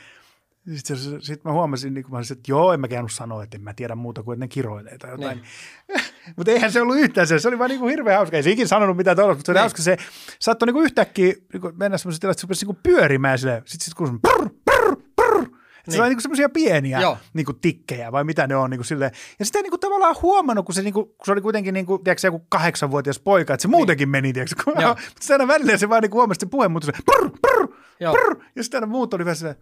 sitten 0.75 0.97
sit 1.21 1.43
mä 1.43 1.51
huomasin, 1.51 1.93
niin 1.93 2.03
kun 2.03 2.11
mä 2.11 2.17
olisin, 2.17 2.37
että 2.37 2.51
joo, 2.51 2.73
en 2.73 2.79
mä 2.79 2.87
käynyt 2.87 3.11
sanoa, 3.11 3.43
että 3.43 3.57
en 3.57 3.63
mä 3.63 3.73
tiedä 3.73 3.95
muuta 3.95 4.23
kuin, 4.23 4.35
että 4.35 4.43
ne 4.43 4.47
kiroilee 4.47 4.97
tai 4.97 5.11
jotain. 5.11 5.37
Niin. 5.37 6.03
mutta 6.37 6.51
eihän 6.51 6.71
se 6.71 6.81
ollut 6.81 6.97
yhtään 6.97 7.27
se, 7.27 7.39
se 7.39 7.47
oli 7.47 7.59
vaan 7.59 7.69
niin 7.69 7.79
kuin 7.79 7.89
hirveän 7.89 8.17
hauska. 8.17 8.37
Ei 8.37 8.43
se 8.43 8.51
ikinä 8.51 8.67
sanonut 8.67 8.97
mitään 8.97 9.17
tuollaista, 9.17 9.39
mutta 9.39 9.45
se 9.45 9.51
oli 9.51 9.57
Niin. 9.57 9.61
hauska. 9.61 9.81
Se 9.81 9.97
saattoi 10.39 10.65
niin 10.65 10.73
kuin 10.73 10.85
yhtäkkiä 10.85 11.33
niin 11.53 11.61
kuin 11.61 11.73
mennä 11.77 11.97
semmoisessa 11.97 12.21
tilassa, 12.21 12.31
että 12.35 12.41
se 12.41 12.45
rupesi 12.47 12.65
niin 12.65 12.75
kuin 12.75 12.79
pyörimään 12.83 13.39
silleen. 13.39 13.61
Sitten 13.65 13.85
sit 13.85 13.93
kun 13.93 14.19
prr, 14.21 14.49
prr, 14.65 14.95
prr. 15.15 15.39
Niin. 15.87 15.95
Se 15.95 16.01
oli 16.01 16.09
niin 16.09 16.21
semmoisia 16.21 16.49
pieniä 16.49 17.01
Joo. 17.01 17.17
niin 17.33 17.45
kuin 17.45 17.59
tikkejä 17.59 18.11
vai 18.11 18.23
mitä 18.23 18.47
ne 18.47 18.55
on 18.55 18.69
niin 18.69 18.77
kuin 18.77 18.85
silleen. 18.85 19.11
Ja 19.39 19.45
sitä 19.45 19.59
ei 19.59 19.63
niin 19.63 19.71
kuin 19.71 19.79
tavallaan 19.79 20.15
huomannut, 20.21 20.65
kun 20.65 20.75
se, 20.75 20.81
niin 20.81 20.93
kuin, 20.93 21.05
kun 21.05 21.25
se 21.25 21.31
oli 21.31 21.41
kuitenkin 21.41 21.73
niin 21.73 21.85
kuin, 21.85 22.03
tiedätkö, 22.03 22.27
joku 22.27 22.45
kahdeksanvuotias 22.49 23.19
poika, 23.19 23.53
että 23.53 23.61
se 23.61 23.67
muutenkin 23.67 24.09
meni, 24.09 24.33
tiedätkö, 24.33 24.63
kun, 24.63 24.73
mutta 24.87 25.03
se 25.21 25.33
aina 25.33 25.47
välillä 25.47 25.77
se 25.77 25.89
vaan 25.89 26.01
niin 26.01 26.11
kuin 26.11 26.19
huomasi, 26.19 26.37
että 26.37 26.45
se 26.45 26.49
puhe 26.49 26.67
muuttui 26.67 26.93
se 26.95 27.03
prr, 27.05 27.29
prr, 27.41 27.67
prr, 28.11 28.43
ja 28.55 28.63
sitten 28.63 28.77
aina 28.77 28.87
muut 28.91 29.13
oli 29.13 29.25
vähän 29.25 29.35
silleen, 29.35 29.55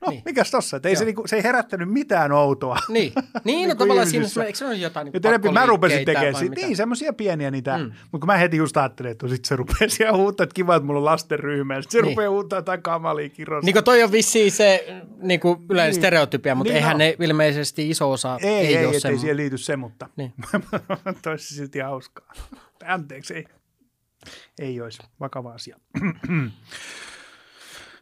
No, 0.00 0.10
Niin. 0.10 0.22
mikäs 0.24 0.50
tossa? 0.50 0.76
Että 0.76 0.88
ei 0.88 0.96
se, 0.96 1.04
niinku, 1.04 1.22
se 1.26 1.36
ei 1.36 1.42
herättänyt 1.42 1.88
mitään 1.92 2.32
outoa. 2.32 2.78
Niin, 2.88 3.12
niin 3.14 3.14
no 3.14 3.42
Niinku 3.44 3.74
tavallaan 3.74 4.06
siinä, 4.06 4.20
ihmisissä. 4.22 4.44
eikö 4.44 4.58
se 4.58 4.64
ole 4.66 4.74
jotain 4.74 5.04
niin 5.04 5.12
Nyt 5.12 5.24
enemmän 5.24 5.52
mä 5.54 5.66
rupesin 5.66 6.04
tekemään 6.04 6.34
siitä. 6.34 6.54
Niin, 6.54 6.76
semmoisia 6.76 7.12
pieniä 7.12 7.50
niitä. 7.50 7.78
Mm. 7.78 7.92
Mutta 8.12 8.26
mä 8.26 8.36
heti 8.36 8.56
just 8.56 8.76
ajattelin, 8.76 9.10
että 9.12 9.28
sit 9.28 9.44
se 9.44 9.56
rupeaa 9.56 9.88
siellä 9.88 10.16
huuttaa, 10.16 10.44
että 10.44 10.54
kiva, 10.54 10.76
että 10.76 10.86
mulla 10.86 11.00
on 11.00 11.04
lastenryhmä. 11.04 11.74
Ja 11.74 11.82
sit 11.82 11.90
se 11.90 11.98
Niin. 12.02 12.10
rupeaa 12.10 12.30
huuttaa 12.30 12.58
jotain 12.58 12.82
kamalia 12.82 13.28
kirosta. 13.28 13.64
Niin 13.66 13.72
kuin 13.74 13.84
toi 13.84 14.02
on 14.02 14.12
vissiin 14.12 14.52
se 14.52 14.96
niin 15.22 15.40
kuin 15.40 15.58
yleinen 15.70 15.92
Niin. 15.92 16.00
stereotypia, 16.00 16.54
mutta 16.54 16.68
Niin 16.72 16.76
eihän 16.76 16.92
on. 16.94 16.98
ne 16.98 17.16
ilmeisesti 17.20 17.90
iso 17.90 18.10
osa 18.10 18.38
ei, 18.42 18.48
ei, 18.48 18.66
ei, 18.66 18.76
ole 18.76 18.84
ettei 18.84 19.00
semmoinen. 19.00 19.20
siihen 19.20 19.36
liity 19.36 19.58
se, 19.58 19.76
mutta 19.76 20.08
Niin. 20.16 20.32
toisi 21.22 21.54
silti 21.54 21.78
hauskaa. 21.78 22.32
Anteeksi, 22.86 23.34
ei. 23.34 23.44
Ei 24.58 24.80
olisi. 24.80 24.98
Vakava 25.20 25.52
asia. 25.52 25.76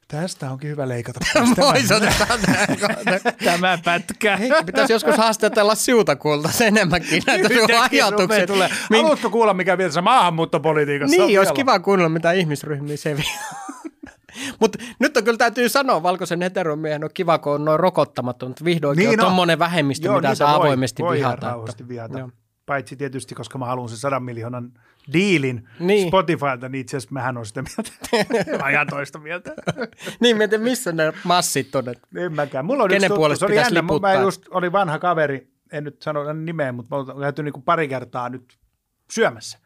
Tästä 0.08 0.50
onkin 0.50 0.70
hyvä 0.70 0.88
leikata. 0.88 1.20
Otetaan 1.96 2.40
Tämä 3.44 3.78
pätkä. 3.84 4.36
Hei, 4.36 4.50
pitäisi 4.66 4.92
joskus 4.92 5.16
haastatella 5.16 5.74
siutakulta 5.74 6.50
enemmänkin 6.64 7.22
näitä 7.26 7.48
sun 7.48 7.68
ajatuksia. 7.90 8.46
tulee. 8.46 8.68
Min- 8.90 9.02
Haluatko 9.02 9.30
kuulla, 9.30 9.54
mikä 9.54 9.76
mielessä 9.76 10.02
maahanmuuttopolitiikassa 10.02 11.22
on 11.22 11.26
Niin, 11.28 11.38
olisi 11.40 11.50
vielä? 11.50 11.56
kiva 11.56 11.78
kuunnella, 11.78 12.08
mitä 12.08 12.32
ihmisryhmiä 12.32 12.96
se 12.96 13.16
vie. 13.16 13.24
Mutta 14.60 14.78
nyt 14.98 15.16
on 15.16 15.24
kyllä 15.24 15.38
täytyy 15.38 15.68
sanoa, 15.68 16.02
valkoisen 16.02 16.42
heteromiehen 16.42 17.04
on 17.04 17.10
kiva, 17.14 17.38
kun 17.38 17.52
on 17.52 17.64
noin 17.64 17.80
rokottamaton, 17.80 18.48
mutta 18.50 18.64
vihdoinkin 18.64 19.02
Niin 19.02 19.10
niin 19.10 19.20
on 19.20 19.24
on. 19.26 19.30
tommonen 19.30 19.58
vähemmistö, 19.58 20.06
Joo, 20.06 20.16
mitä 20.16 20.28
niitä 20.28 20.34
saa 20.38 20.58
voi- 20.58 20.66
avoimesti 20.66 21.02
voi 21.02 21.16
vihata. 21.16 21.46
rauhallisesti 21.46 21.88
vihata. 21.88 22.18
Joo. 22.18 22.30
Paitsi 22.66 22.96
tietysti, 22.96 23.34
koska 23.34 23.58
mä 23.58 23.66
haluan 23.66 23.88
sen 23.88 23.98
sadan 23.98 24.22
miljoonan 24.22 24.72
diilin 25.12 25.68
Niin. 25.80 26.08
Spotifylta, 26.08 26.68
niin 26.68 26.80
itse 26.80 26.96
asiassa 26.96 27.12
mähän 27.12 27.36
on 27.36 27.46
sitä 27.46 27.62
mieltä. 27.62 28.58
mä 28.64 28.70
ihan 28.70 28.86
toista 28.86 29.18
mieltä. 29.18 29.54
Niin, 30.20 30.36
mietin, 30.36 30.60
missä 30.60 30.92
ne 30.92 31.12
massit 31.24 31.74
on. 31.74 31.88
että- 31.88 32.08
En 32.16 32.32
mäkään. 32.32 32.64
Mulla 32.64 32.82
on 32.82 32.88
Kenen 32.88 32.96
yksi 32.98 33.08
tuttu, 33.08 33.18
puolesta 33.20 33.40
se 33.40 33.46
oli 33.46 33.56
jännä. 33.56 33.82
Mä 33.82 33.86
liputtaa? 33.86 34.14
just 34.14 34.42
oli 34.50 34.72
vanha 34.72 34.98
kaveri, 34.98 35.52
en 35.72 35.84
nyt 35.84 36.02
sano 36.02 36.32
nimeä, 36.32 36.72
mutta 36.72 36.96
me 36.96 37.00
ollaan 37.00 37.20
käyty 37.20 37.42
niin 37.42 37.62
pari 37.64 37.88
kertaa 37.88 38.28
nyt 38.28 38.58
syömässä. 39.10 39.58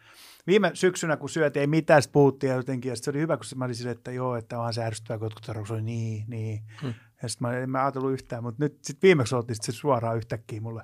Viime 0.46 0.70
syksynä, 0.74 1.16
kun 1.16 1.28
syötiin, 1.28 1.60
ei 1.60 1.66
mitään, 1.66 2.02
puhuttiin 2.12 2.52
jotenkin, 2.52 2.88
ja 2.88 2.96
se 2.96 3.10
oli 3.10 3.18
hyvä, 3.18 3.36
kun 3.36 3.46
mä 3.56 3.64
olin 3.64 3.74
silleen, 3.74 3.96
että 3.96 4.12
joo, 4.12 4.36
että 4.36 4.58
onhan 4.58 4.74
se 4.74 4.84
ärsyttävää, 4.84 5.18
kun 5.18 5.26
jotkut 5.26 5.70
oli 5.70 5.82
niin, 5.82 6.24
niin. 6.28 6.60
Hmm. 6.82 6.94
Ja 7.22 7.28
sitten 7.28 7.48
mä 7.48 7.58
en 7.58 7.70
mä 7.70 7.82
ajatellut 7.82 8.12
yhtään, 8.12 8.42
mutta 8.42 8.64
nyt 8.64 8.78
sitten 8.82 9.08
viimeksi 9.08 9.34
oltiin 9.34 9.54
sit 9.56 9.64
se 9.64 9.72
suoraan 9.72 10.16
yhtäkkiä 10.16 10.60
mulle. 10.60 10.82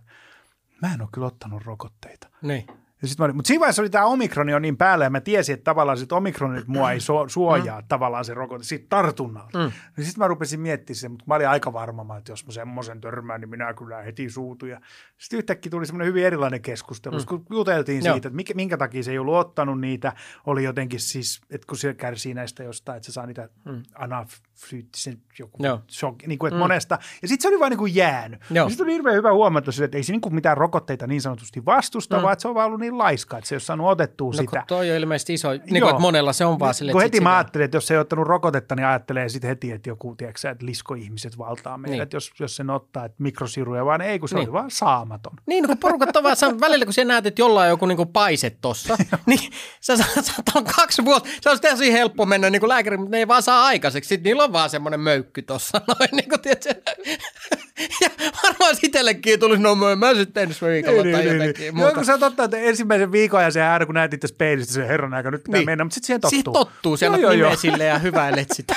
Mä 0.83 0.95
en 0.95 1.01
ole 1.01 1.09
kyllä 1.13 1.27
ottanut 1.27 1.63
rokotteita. 1.65 2.29
Niin. 2.43 2.67
Ja 3.03 3.09
sit 3.09 3.19
mä 3.19 3.33
mutta 3.33 3.49
siinä 3.49 3.61
vaiheessa 3.61 3.83
oli 3.83 3.91
tämä 3.91 4.05
omikroni 4.05 4.55
on 4.55 4.63
niin 4.63 4.77
päällä 4.77 5.05
ja 5.05 5.11
mä 5.11 5.21
tiesin, 5.21 5.53
että 5.53 5.65
tavallaan 5.65 5.99
sit 5.99 6.13
omikronit 6.13 6.67
mua 6.67 6.93
ei 6.93 7.01
so, 7.01 7.29
suojaa 7.29 7.81
mm. 7.81 7.87
tavallaan 7.89 8.25
se 8.25 8.35
rokote 8.35 8.65
siitä 8.65 8.87
tartunnalta. 8.89 9.59
Mm. 9.59 9.73
Niin 9.97 10.07
sitten 10.07 10.25
mä 10.25 10.29
rupesin 10.29 10.61
miettimään 10.61 10.99
sen, 10.99 11.11
mutta 11.11 11.25
mä 11.27 11.35
olin 11.35 11.49
aika 11.49 11.73
varma, 11.73 12.17
että 12.17 12.33
jos 12.33 12.47
mä 12.47 12.53
semmoisen 12.53 13.01
törmään, 13.01 13.41
niin 13.41 13.51
minä 13.51 13.75
kyllä 13.75 14.03
heti 14.03 14.31
suutun. 14.31 14.69
Ja 14.69 14.81
sitten 15.19 15.39
yhtäkkiä 15.39 15.71
tuli 15.71 15.87
semmoinen 15.87 16.09
hyvin 16.09 16.25
erilainen 16.25 16.63
keskustelu, 16.63 17.19
mm. 17.19 17.27
kun 17.27 17.47
juteltiin 17.51 18.05
Joo. 18.05 18.15
siitä, 18.15 18.29
että 18.29 18.37
mikä, 18.37 18.55
minkä 18.55 18.77
takia 18.77 19.03
se 19.03 19.11
ei 19.11 19.19
ollut 19.19 19.35
ottanut 19.35 19.81
niitä, 19.81 20.13
oli 20.47 20.65
jotenkin 20.65 21.01
siis, 21.01 21.41
että 21.51 21.67
kun 21.67 21.77
se 21.77 21.95
kärsii 21.95 22.35
näistä 22.35 22.63
jostain, 22.63 22.97
että 22.97 23.07
se 23.07 23.13
saa 23.13 23.27
niitä 23.27 23.49
mm. 23.65 23.83
anafyyttisen 23.95 25.23
joku 25.39 25.65
Joo. 25.65 25.81
shock, 25.91 26.27
niin 26.27 26.39
kuin, 26.39 26.49
että 26.49 26.57
mm. 26.57 26.63
monesta. 26.63 26.99
Ja 27.23 27.29
sitten 27.29 27.43
se 27.43 27.49
oli 27.49 27.61
vaan 27.61 27.71
niin 27.71 27.79
kuin 27.79 27.95
jäänyt. 27.95 28.41
Ja 28.51 28.69
sitten 28.69 28.85
oli 28.85 28.93
hirveän 28.93 29.17
hyvä 29.17 29.33
huomata, 29.33 29.71
että 29.85 29.97
ei 29.97 30.03
se 30.03 30.13
niin 30.13 30.21
kuin 30.21 30.35
mitään 30.35 30.57
rokotteita 30.57 31.07
niin 31.07 31.23
sanotusti 31.23 31.65
vastusta, 31.65 32.17
mm. 32.17 32.23
vaan 32.23 32.33
että 32.33 32.43
se 32.43 32.49
on 32.49 32.55
vaan 32.55 32.67
ollut 32.67 32.81
niin 32.81 32.88
laiska, 32.91 33.39
että 33.39 33.49
se 33.49 33.55
ei 33.55 33.57
ole 33.57 33.61
saanut 33.61 33.87
otettua 33.91 34.27
No, 34.27 34.33
sitä. 34.33 34.65
toi 34.69 34.91
on 34.91 34.97
ilmeisesti 34.97 35.35
iso, 35.35 35.51
niin 35.51 35.61
kuin, 35.69 35.77
Joo. 35.77 35.91
että 35.91 36.01
monella 36.01 36.33
se 36.33 36.45
on 36.45 36.59
vaan 36.59 36.75
sille, 36.75 36.93
kun 36.93 37.01
heti 37.03 37.17
sit 37.17 37.23
mä 37.23 37.29
sitä- 37.31 37.37
ajattelin, 37.37 37.65
että 37.65 37.77
jos 37.77 37.91
ei 37.91 37.99
ottanut 37.99 38.27
rokotetta, 38.27 38.75
niin 38.77 38.87
ajattelee 38.87 39.29
sitten 39.29 39.49
heti, 39.49 39.73
että 39.73 39.91
joku, 39.91 40.15
tiedätkö, 40.17 40.51
että 40.51 40.67
liskoihmiset 40.67 41.39
valtaa 41.39 41.79
meidät, 41.79 41.91
Niin. 41.99 42.01
niin. 42.01 42.09
jos, 42.13 42.31
jos 42.41 42.57
sen 42.57 42.71
ottaa, 42.71 43.05
että 43.05 43.17
mikrosiruja, 43.23 43.85
vaan 43.85 44.01
ei, 44.01 44.19
kun 44.19 44.29
se 44.29 44.35
Niin. 44.35 44.41
niin. 44.41 44.49
oli 44.49 44.53
vaan 44.55 44.71
saamaton. 44.71 45.33
Niin, 45.47 45.63
no 45.63 45.69
kun 45.69 45.79
porukat 45.79 46.17
on 46.17 46.23
vaan, 46.23 46.37
sä- 46.37 46.61
välillä 46.61 46.85
kun 46.85 46.95
sä 46.95 47.05
näet, 47.05 47.27
että 47.27 47.43
jollain 47.43 47.65
on 47.67 47.71
joku 47.71 47.87
niinku 47.87 48.07
paise 48.07 48.51
tossa, 48.61 48.97
niin 49.27 49.51
sä 49.81 49.97
saat 49.97 50.43
olla 50.55 50.71
kaksi 50.77 51.05
vuotta, 51.05 51.29
se 51.41 51.49
olisi 51.49 51.63
tosi 51.63 51.93
helppo 51.93 52.27
mennä 52.27 52.51
niin 52.51 52.69
lääkäriin, 52.69 53.01
mutta 53.01 53.11
ne 53.11 53.19
ei 53.19 53.29
vaan 53.29 53.43
saa 53.43 53.65
aikaiseksi. 53.67 54.09
Sitten 54.09 54.31
niillä 54.31 54.45
on 54.45 54.53
vaan 54.53 54.71
semmoinen 54.71 55.01
möykky 55.01 55.43
tossa, 55.43 55.81
noin 55.89 56.09
niin 56.13 56.29
kuin 56.29 56.41
tiedätkö. 56.41 56.75
Ja 58.03 58.11
varmaan 58.43 58.75
itsellekin 58.83 59.41
tulisi, 59.41 59.63
no 59.63 59.75
mä- 59.75 60.15
sitten 60.15 60.43
ensi 60.43 60.67
viikolla 60.67 61.03
tai 61.13 61.27
jotenkin 61.33 61.67
Joo, 61.67 61.75
muuta. 61.75 61.95
kun 61.95 62.05
sä 62.05 62.19
totta, 62.19 62.45
että 62.45 62.57
ensimmäisen 62.79 63.13
viikon 63.13 63.43
ja 63.43 63.51
se 63.51 63.63
ääri, 63.63 63.87
kun 63.87 63.95
näet 63.95 64.15
itse 64.15 64.29
peilistä, 64.39 64.73
se 64.73 64.89
herran 64.89 65.15
aika, 65.15 65.31
nyt 65.31 65.43
pitää 65.45 65.59
Niin. 65.59 65.67
mennä, 65.67 65.85
mutta 65.85 65.95
sitten 65.95 66.07
siihen 66.07 66.21
tottuu. 66.21 66.39
Sitten 66.39 66.53
tottuu, 66.53 66.97
siellä 66.97 67.15
on 67.29 67.37
nimeä 67.37 67.57
sille 67.57 67.85
ja 67.85 67.99
hyväilet 67.99 68.49
sitä. 68.53 68.77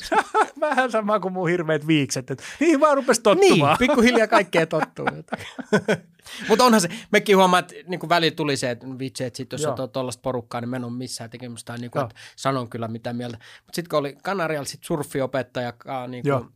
Vähän 0.60 0.90
sama 0.90 1.20
kuin 1.20 1.32
mun 1.32 1.48
hirveät 1.48 1.86
viikset, 1.86 2.30
että 2.30 2.44
niihin 2.60 2.80
vaan 2.80 2.96
rupesi 2.96 3.20
niin, 3.20 3.38
tottumaan. 3.38 3.78
pikkuhiljaa 3.78 4.26
kaikkea 4.26 4.66
tottuu. 4.66 5.06
Mutta 6.48 6.64
onhan 6.64 6.80
se, 6.80 6.88
mekin 7.12 7.36
huomaa, 7.36 7.60
että 7.60 7.74
niinku 7.86 8.08
välillä 8.08 8.34
tuli 8.34 8.56
se, 8.56 8.70
että 8.70 8.86
vitsi, 8.98 9.24
että 9.24 9.36
sit 9.36 9.52
jos 9.52 9.62
Joo. 9.62 9.74
oot 9.78 9.92
tuollaista 9.92 10.20
porukkaa, 10.22 10.60
niin 10.60 10.68
mä 10.68 10.76
en 10.76 10.84
ole 10.84 10.92
missään 10.92 11.30
tekemistä, 11.30 11.76
niinku, 11.76 11.98
Joo. 11.98 12.04
että 12.06 12.20
sanon 12.36 12.68
kyllä 12.70 12.88
mitä 12.88 13.12
mieltä. 13.12 13.38
Mutta 13.66 13.76
sitten 13.76 13.90
kun 13.90 13.98
oli 13.98 14.16
Kanarialla 14.22 14.64
sit 14.66 14.84
surfiopettaja, 14.84 15.72
niinku, 16.08 16.28
Joo. 16.28 16.46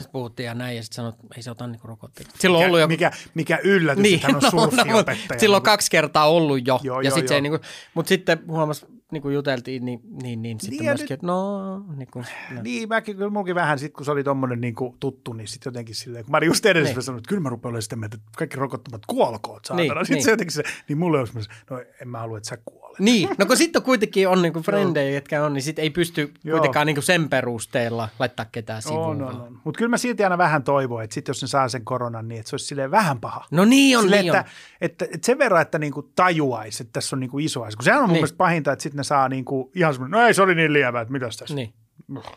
Sit 0.00 0.12
puhuttiin 0.12 0.46
ja 0.46 0.54
näin, 0.54 0.76
ja 0.76 0.82
sitten 0.82 0.96
sanoi, 0.96 1.08
että 1.10 1.26
ei 1.36 1.42
se 1.42 1.50
ota 1.50 1.66
niinku 1.66 1.88
rokotteita. 1.88 2.30
Silloin 2.38 2.64
on 2.64 2.70
ollut 2.74 2.88
mikä, 2.88 3.06
joku... 3.06 3.16
mikä, 3.34 3.54
mikä 3.54 3.58
yllätys, 3.64 4.02
niin, 4.02 4.14
että 4.14 4.26
hän 4.26 4.36
on 4.36 4.42
no, 4.44 4.50
surfiopettaja. 4.50 5.40
silloin 5.40 5.60
on 5.60 5.64
kaksi 5.64 5.90
kertaa 5.90 6.28
ollut 6.30 6.66
jo, 6.68 6.80
Joo, 6.82 7.00
ja 7.00 7.08
joo, 7.08 7.16
sit 7.18 7.28
se 7.28 7.34
ei 7.34 7.40
niinku, 7.40 7.58
mutta 7.94 8.08
sitten 8.08 8.38
huomas, 8.48 8.86
niin 9.12 9.22
kuin 9.22 9.34
juteltiin, 9.34 9.84
niin, 9.84 10.00
niin, 10.22 10.42
niin 10.42 10.60
sitten 10.60 10.78
Niin, 10.78 10.84
myöskin, 10.90 11.04
nyt- 11.04 11.10
että 11.10 11.26
no, 11.26 11.78
niin 11.96 12.08
kuin, 12.12 12.26
no. 12.54 12.62
Niin, 12.62 12.88
mäkin, 12.88 13.16
kyllä 13.16 13.30
munkin 13.30 13.54
vähän, 13.54 13.78
sit, 13.78 13.92
kun 13.92 14.04
se 14.04 14.10
oli 14.10 14.24
tommonen 14.24 14.60
niin 14.60 14.74
kuin, 14.74 14.96
tuttu, 15.00 15.32
niin 15.32 15.48
sitten 15.48 15.70
jotenkin 15.70 15.94
silleen, 15.94 16.24
kun 16.24 16.30
mä 16.30 16.36
olin 16.36 16.46
just 16.46 16.66
edellisessä 16.66 16.98
Niin. 16.98 17.04
sanonut, 17.04 17.20
että 17.20 17.28
kyllä 17.28 17.40
mä 17.42 17.48
rupean 17.48 17.70
olemaan 17.70 17.82
sitä 17.82 17.96
mieltä, 17.96 18.14
että 18.16 18.30
kaikki 18.36 18.56
rokottamat 18.56 19.02
kuolkoot, 19.06 19.64
saatana. 19.64 19.82
Niin, 19.82 19.94
Niin, 19.94 20.06
sitten 20.06 20.14
niin. 20.16 20.24
se 20.24 20.30
jotenkin 20.30 20.52
se, 20.54 20.62
niin 20.88 20.98
mulle 20.98 21.18
olisi 21.18 21.34
myös, 21.34 21.48
no 21.70 21.82
en 22.02 22.08
mä 22.08 22.18
halua, 22.18 22.38
että 22.38 22.48
sä 22.48 22.58
kuolet. 22.64 22.98
Niin, 22.98 23.28
no 23.38 23.46
kun 23.46 23.56
sitten 23.56 23.82
kuitenkin 23.82 24.28
on 24.28 24.42
niinku 24.42 24.62
frendejä, 24.62 25.10
jotka 25.14 25.44
on, 25.44 25.52
niin 25.52 25.62
sitten 25.62 25.82
ei 25.82 25.90
pysty 25.90 26.32
Joo. 26.44 26.58
kuitenkaan 26.58 26.86
niinku 26.86 27.02
sen 27.02 27.28
perusteella 27.28 28.08
laittaa 28.18 28.46
ketään 28.52 28.82
sivuun. 28.82 29.00
On, 29.06 29.22
on, 29.22 29.40
on. 29.40 29.60
Mutta 29.64 29.78
kyllä 29.78 29.89
mä 29.90 29.98
silti 29.98 30.24
aina 30.24 30.38
vähän 30.38 30.62
toivon, 30.62 31.04
että 31.04 31.14
sit 31.14 31.28
jos 31.28 31.42
ne 31.42 31.48
saa 31.48 31.68
sen 31.68 31.84
koronan, 31.84 32.28
niin 32.28 32.38
että 32.38 32.50
se 32.50 32.54
olisi 32.54 32.66
silleen 32.66 32.90
vähän 32.90 33.20
paha. 33.20 33.44
No 33.50 33.64
niin 33.64 33.98
on, 33.98 34.02
Silleen, 34.04 34.24
niin 34.24 34.34
että, 34.34 34.48
on. 34.50 34.54
että, 34.80 35.04
että, 35.04 35.26
sen 35.26 35.38
verran, 35.38 35.62
että 35.62 35.78
niinku 35.78 36.02
tajuaisi, 36.16 36.82
että 36.82 36.92
tässä 36.92 37.16
on 37.16 37.20
niinku 37.20 37.38
iso 37.38 37.62
asia. 37.62 37.76
Kun 37.76 37.84
sehän 37.84 37.98
on 38.00 38.02
mun 38.08 38.12
Niin. 38.12 38.18
mielestä 38.20 38.36
pahinta, 38.36 38.72
että 38.72 38.82
sitten 38.82 38.96
ne 38.96 39.04
saa 39.04 39.28
niinku 39.28 39.70
ihan 39.74 39.94
semmoinen, 39.94 40.20
no 40.20 40.26
ei 40.26 40.34
se 40.34 40.42
oli 40.42 40.54
niin 40.54 40.72
lievä, 40.72 41.00
että 41.00 41.12
mitäs 41.12 41.36
tässä. 41.36 41.54
Niin. 41.54 41.74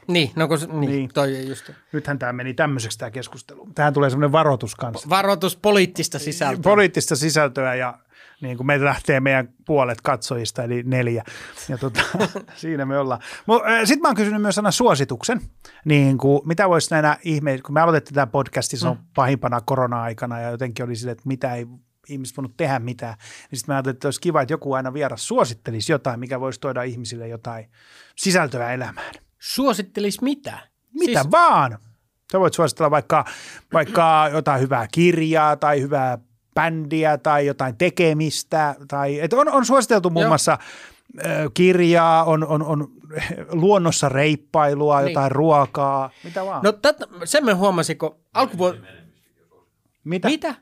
Niin, 0.07 0.31
no 0.35 0.47
kun, 0.47 0.57
niin, 0.71 0.91
Niin. 0.91 1.09
toi 1.13 1.47
just. 1.47 1.69
Nythän 1.91 2.19
tämä 2.19 2.33
meni 2.33 2.53
tämmöiseksi 2.53 2.97
tämä 2.97 3.11
keskustelu. 3.11 3.67
Tähän 3.75 3.93
tulee 3.93 4.09
semmoinen 4.09 4.31
varoitus 4.31 4.75
kanssa. 4.75 5.09
Varoitus 5.09 5.57
poliittista 5.57 6.19
sisältöä. 6.19 6.63
poliittista 6.63 7.15
sisältöä 7.15 7.75
ja 7.75 7.97
niin 8.43 8.57
kuin 8.57 8.67
meitä 8.67 8.85
lähtee 8.85 9.19
meidän 9.19 9.49
puolet 9.65 10.01
katsojista, 10.01 10.63
eli 10.63 10.83
neljä. 10.85 11.23
Ja 11.69 11.77
tota, 11.77 12.01
siinä 12.55 12.85
me 12.85 12.97
ollaan. 12.97 13.21
Sitten 13.83 14.01
mä 14.01 14.07
oon 14.07 14.15
kysynyt 14.15 14.41
myös 14.41 14.57
aina 14.57 14.71
suosituksen, 14.71 15.41
niin 15.85 16.17
kuin, 16.17 16.41
mitä 16.45 16.69
voisi 16.69 16.91
näinä 16.91 17.17
ihmeisiä, 17.23 17.63
kun 17.65 17.73
me 17.73 17.81
aloitettiin 17.81 18.15
tämä 18.15 18.27
podcasti, 18.27 18.77
se 18.77 18.87
on 18.87 18.97
Mm. 18.97 19.03
pahimpana 19.15 19.61
korona-aikana 19.61 20.39
ja 20.39 20.49
jotenkin 20.49 20.85
oli 20.85 20.95
sille, 20.95 21.11
että 21.11 21.23
mitä 21.27 21.55
ei 21.55 21.67
ihmiset 22.09 22.37
voinut 22.37 22.57
tehdä 22.57 22.79
mitään, 22.79 23.15
niin 23.51 23.59
sitten 23.59 23.73
mä 23.73 23.75
ajattelin, 23.75 23.95
että 23.95 24.07
olisi 24.07 24.21
kiva, 24.21 24.41
että 24.41 24.53
joku 24.53 24.73
aina 24.73 24.93
vieras 24.93 25.27
suosittelisi 25.27 25.91
jotain, 25.91 26.19
mikä 26.19 26.39
voisi 26.39 26.59
tuoda 26.59 26.83
ihmisille 26.83 27.27
jotain 27.27 27.69
sisältöä 28.15 28.73
elämään. 28.73 29.13
Suosittelis 29.39 30.21
mitä? 30.21 30.59
Mitä 30.93 31.21
Siis, 31.21 31.31
vaan. 31.31 31.77
Sä 32.31 32.39
voit 32.39 32.53
suositella 32.53 32.91
vaikka, 32.91 33.25
vaikka 33.73 34.29
jotain 34.33 34.61
hyvää 34.61 34.87
kirjaa 34.91 35.55
tai 35.55 35.81
hyvää 35.81 36.17
bändiä 36.53 37.17
tai 37.17 37.45
jotain 37.45 37.77
tekemistä. 37.77 38.75
Tai, 38.87 39.19
et 39.19 39.33
on, 39.33 39.49
on 39.49 39.65
suositeltu 39.65 40.09
muun 40.09 40.27
muassa 40.27 40.57
kirjaa, 41.53 42.23
on, 42.23 42.47
on, 42.47 42.63
on 42.63 42.87
luonnossa 43.51 44.09
reippailua, 44.09 45.01
Niin. 45.01 45.09
jotain 45.09 45.31
ruokaa, 45.31 46.09
mitä 46.23 46.45
vaan. 46.45 46.63
no 46.63 46.71
tätä, 46.71 47.07
sen 47.23 47.45
me 47.45 47.53
huomasin, 47.53 47.97
kun 47.97 48.15
alkuvuonna... 48.33 48.87
mitä? 50.03 50.27
Mitä? 50.27 50.55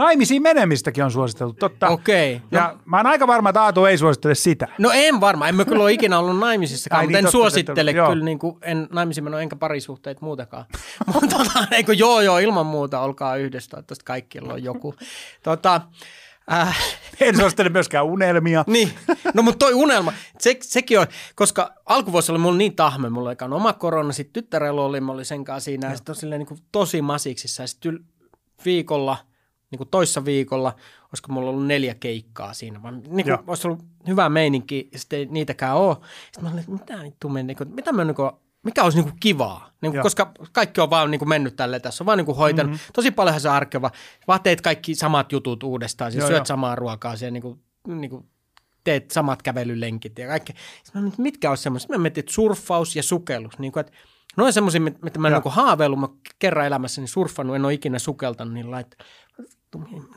Naimisiin 0.00 0.42
menemistäkin 0.42 1.04
on 1.04 1.10
suositeltu, 1.10 1.54
totta. 1.54 1.88
Okei. 1.88 2.36
Okay. 2.36 2.48
Ja 2.50 2.76
mä 2.84 2.96
oon 2.96 3.06
aika 3.06 3.26
varma, 3.26 3.48
että 3.48 3.62
Aatu 3.62 3.84
ei 3.84 3.98
suosittele 3.98 4.34
sitä. 4.34 4.68
No 4.78 4.90
en 4.94 5.20
varmaan, 5.20 5.48
en 5.48 5.54
mä 5.54 5.64
kyllä 5.64 5.82
ole 5.82 5.92
ikinä 5.92 6.18
ollut 6.18 6.38
naimisissakaan, 6.38 7.00
Ai 7.00 7.06
mutta 7.06 7.12
niin, 7.12 7.18
en 7.18 7.24
totta, 7.24 7.32
suosittele 7.32 7.92
totta, 7.92 8.10
kyllä, 8.10 8.24
niin 8.24 8.38
kuin, 8.38 8.56
en 8.62 8.88
naimisiin 8.92 9.24
menoa 9.24 9.40
enkä 9.40 9.56
parisuhteet 9.56 10.20
muutakaan. 10.20 10.64
mutta 11.14 11.36
tota, 11.36 11.66
eikö, 11.70 11.92
joo 11.92 12.20
joo, 12.20 12.38
ilman 12.38 12.66
muuta, 12.66 13.00
olkaa 13.00 13.36
yhdessä, 13.36 13.70
toivottavasti 13.70 14.04
kaikilla 14.04 14.52
on 14.52 14.62
joku. 14.62 14.94
Tota, 15.42 15.80
äh, 16.52 16.78
En 17.20 17.36
suosittele 17.36 17.68
myöskään 17.68 18.04
unelmia. 18.04 18.64
niin, 18.66 18.92
no 19.34 19.42
mutta 19.42 19.58
toi 19.58 19.74
unelma, 19.74 20.12
se, 20.38 20.56
sekin 20.60 21.00
on, 21.00 21.06
koska 21.34 21.74
alkuvuosi 21.86 22.32
oli 22.32 22.38
mulla 22.38 22.58
niin 22.58 22.76
tahme, 22.76 23.10
mulla 23.10 23.28
oli 23.28 23.54
oma 23.54 23.72
korona, 23.72 24.12
sitten 24.12 24.42
tyttärellä 24.42 24.82
oli, 24.82 25.00
mä 25.00 25.12
olin 25.12 25.24
sen 25.24 25.44
kanssa 25.44 25.64
siinä, 25.64 25.90
ja 25.90 25.96
sitten 25.96 26.12
on 26.12 26.16
silleen 26.16 26.38
niin 26.38 26.46
kuin 26.46 26.60
tosi 26.72 27.02
masiksissa, 27.02 27.62
ja 27.62 27.66
sitten 27.66 27.98
viikolla, 28.64 29.29
niin 29.70 29.78
kuin 29.78 29.88
toissa 29.88 30.24
viikolla, 30.24 30.74
olisiko 31.02 31.32
mulla 31.32 31.50
ollut 31.50 31.66
neljä 31.66 31.94
keikkaa 31.94 32.54
siinä, 32.54 32.82
vaan 32.82 33.02
niin 33.08 33.26
kuin, 33.26 33.38
olisi 33.46 33.68
ollut 33.68 33.84
hyvä 34.06 34.28
meininki, 34.28 34.88
ja 34.92 34.98
sitten 34.98 35.18
ei 35.18 35.26
niitäkään 35.26 35.76
ole. 35.76 35.96
Sitten 36.24 36.44
mä 36.44 36.48
olin, 36.50 36.58
että 36.58 36.72
mitä 36.72 37.02
vittu 37.02 37.28
meni, 37.28 37.46
niin 37.46 37.56
kuin, 37.56 37.74
mitä 37.74 37.92
mä 37.92 38.04
niin 38.04 38.14
kuin, 38.14 38.30
mikä 38.62 38.84
olisi 38.84 38.98
niin 38.98 39.08
kuin 39.08 39.20
kivaa, 39.20 39.70
niin 39.80 39.92
kuin, 39.92 40.02
koska 40.02 40.32
kaikki 40.52 40.80
on 40.80 40.90
vaan 40.90 41.10
niin 41.10 41.18
kuin 41.18 41.28
mennyt 41.28 41.56
tälle 41.56 41.80
tässä, 41.80 42.04
on 42.04 42.06
vaan 42.06 42.18
niin 42.18 42.26
kuin 42.26 42.36
hoitanut. 42.36 42.72
Mm-hmm. 42.72 42.92
Tosi 42.92 43.10
paljonhan 43.10 43.40
se 43.40 43.48
arkeva, 43.48 43.90
vaan 44.28 44.42
teet 44.42 44.60
kaikki 44.60 44.94
samat 44.94 45.32
jutut 45.32 45.62
uudestaan, 45.62 46.12
siis 46.12 46.20
Joo, 46.20 46.28
syöt 46.28 46.38
joo. 46.38 46.44
samaa 46.44 46.74
ruokaa 46.74 47.16
siellä 47.16 47.32
niin 47.32 47.42
kuin, 47.42 47.60
niin 47.86 48.10
kuin 48.10 48.28
teet 48.84 49.10
samat 49.10 49.42
kävelylenkit 49.42 50.18
ja 50.18 50.26
kaikki. 50.26 50.52
Sitten 50.84 51.02
mä 51.02 51.10
mitkä 51.18 51.50
olisi 51.50 51.62
semmoiset? 51.62 51.90
Mä 51.90 51.98
mietin, 51.98 52.22
että 52.22 52.32
surffaus 52.32 52.96
ja 52.96 53.02
sukellus. 53.02 53.58
Niin 53.58 53.72
kuin, 53.72 53.80
että 53.80 53.92
ne 54.36 54.44
on 54.44 54.52
semmoisia, 54.52 54.80
mitä 54.80 55.18
mä 55.18 55.28
en 55.28 55.34
niin 55.34 55.52
haaveillut, 55.52 56.00
mä 56.00 56.08
kerran 56.38 56.66
elämässäni 56.66 57.06
surffannut, 57.06 57.56
en 57.56 57.64
ole 57.64 57.74
ikinä 57.74 57.98
sukeltanut, 57.98 58.54
niin 58.54 58.70
lait, 58.70 58.96